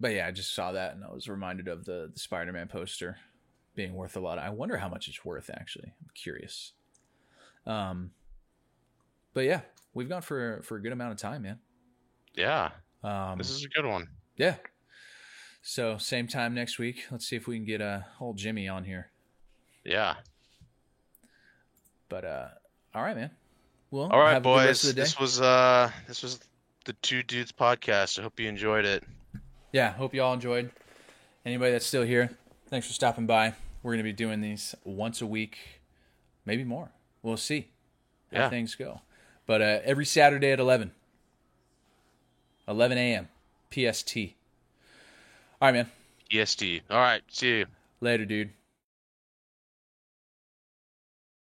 But 0.01 0.11
yeah, 0.13 0.27
I 0.27 0.31
just 0.31 0.53
saw 0.53 0.73
that 0.73 0.95
and 0.95 1.05
I 1.05 1.13
was 1.13 1.29
reminded 1.29 1.69
of 1.69 1.85
the 1.85 2.09
the 2.13 2.19
Spider-Man 2.19 2.67
poster 2.67 3.17
being 3.73 3.93
worth 3.93 4.17
a 4.17 4.19
lot. 4.19 4.37
I 4.37 4.49
wonder 4.49 4.75
how 4.75 4.89
much 4.89 5.07
it's 5.07 5.23
worth. 5.23 5.49
Actually, 5.53 5.93
I'm 6.01 6.09
curious. 6.13 6.73
Um. 7.65 8.11
But 9.33 9.45
yeah, 9.45 9.61
we've 9.93 10.09
gone 10.09 10.21
for 10.21 10.61
for 10.63 10.75
a 10.77 10.81
good 10.81 10.91
amount 10.91 11.11
of 11.13 11.17
time, 11.17 11.43
man. 11.43 11.59
yeah. 12.35 12.71
Um, 13.03 13.37
This 13.37 13.49
is 13.49 13.63
a 13.63 13.67
good 13.69 13.85
one. 13.85 14.07
Yeah. 14.37 14.55
So 15.63 15.97
same 15.97 16.27
time 16.27 16.53
next 16.53 16.77
week. 16.79 17.05
Let's 17.11 17.25
see 17.27 17.35
if 17.35 17.47
we 17.47 17.55
can 17.57 17.65
get 17.65 17.81
a 17.81 17.85
uh, 18.19 18.23
old 18.23 18.37
Jimmy 18.37 18.67
on 18.67 18.83
here. 18.83 19.09
Yeah. 19.83 20.15
But 22.09 22.25
uh 22.25 22.47
all 22.93 23.03
right, 23.03 23.15
man. 23.15 23.31
Well, 23.89 24.09
All 24.11 24.19
right, 24.19 24.33
have 24.33 24.45
a 24.45 24.49
good 24.49 24.55
rest 24.65 24.83
boys. 24.83 24.89
of 24.89 24.95
the 24.95 25.01
day. 25.01 25.01
This 25.03 25.19
was 25.19 25.41
uh 25.41 25.91
this 26.07 26.21
was 26.23 26.39
the 26.85 26.93
Two 27.01 27.23
Dudes 27.23 27.51
podcast. 27.51 28.19
I 28.19 28.23
hope 28.23 28.39
you 28.39 28.47
enjoyed 28.49 28.85
it. 28.85 29.03
Yeah, 29.71 29.91
hope 29.93 30.13
you 30.13 30.21
all 30.21 30.33
enjoyed. 30.33 30.71
Anybody 31.45 31.71
that's 31.71 31.85
still 31.85 32.03
here, 32.03 32.29
thanks 32.67 32.85
for 32.87 32.93
stopping 32.93 33.25
by. 33.25 33.53
We're 33.83 33.93
gonna 33.93 34.03
be 34.03 34.13
doing 34.13 34.41
these 34.41 34.75
once 34.83 35.21
a 35.21 35.25
week, 35.27 35.57
maybe 36.45 36.63
more. 36.63 36.91
We'll 37.23 37.37
see 37.37 37.69
how 38.31 38.39
Yeah. 38.39 38.49
things 38.49 38.75
go. 38.75 39.01
But 39.45 39.61
uh 39.61 39.79
every 39.83 40.05
Saturday 40.05 40.51
at 40.51 40.59
eleven. 40.59 40.91
11 42.67 42.97
a.m. 42.97 43.27
PST. 43.71 44.15
All 45.59 45.67
right, 45.67 45.73
man. 45.73 45.91
EST. 46.31 46.81
All 46.89 46.97
right. 46.99 47.21
See 47.27 47.59
you. 47.59 47.65
Later, 47.99 48.23
dude. 48.25 48.51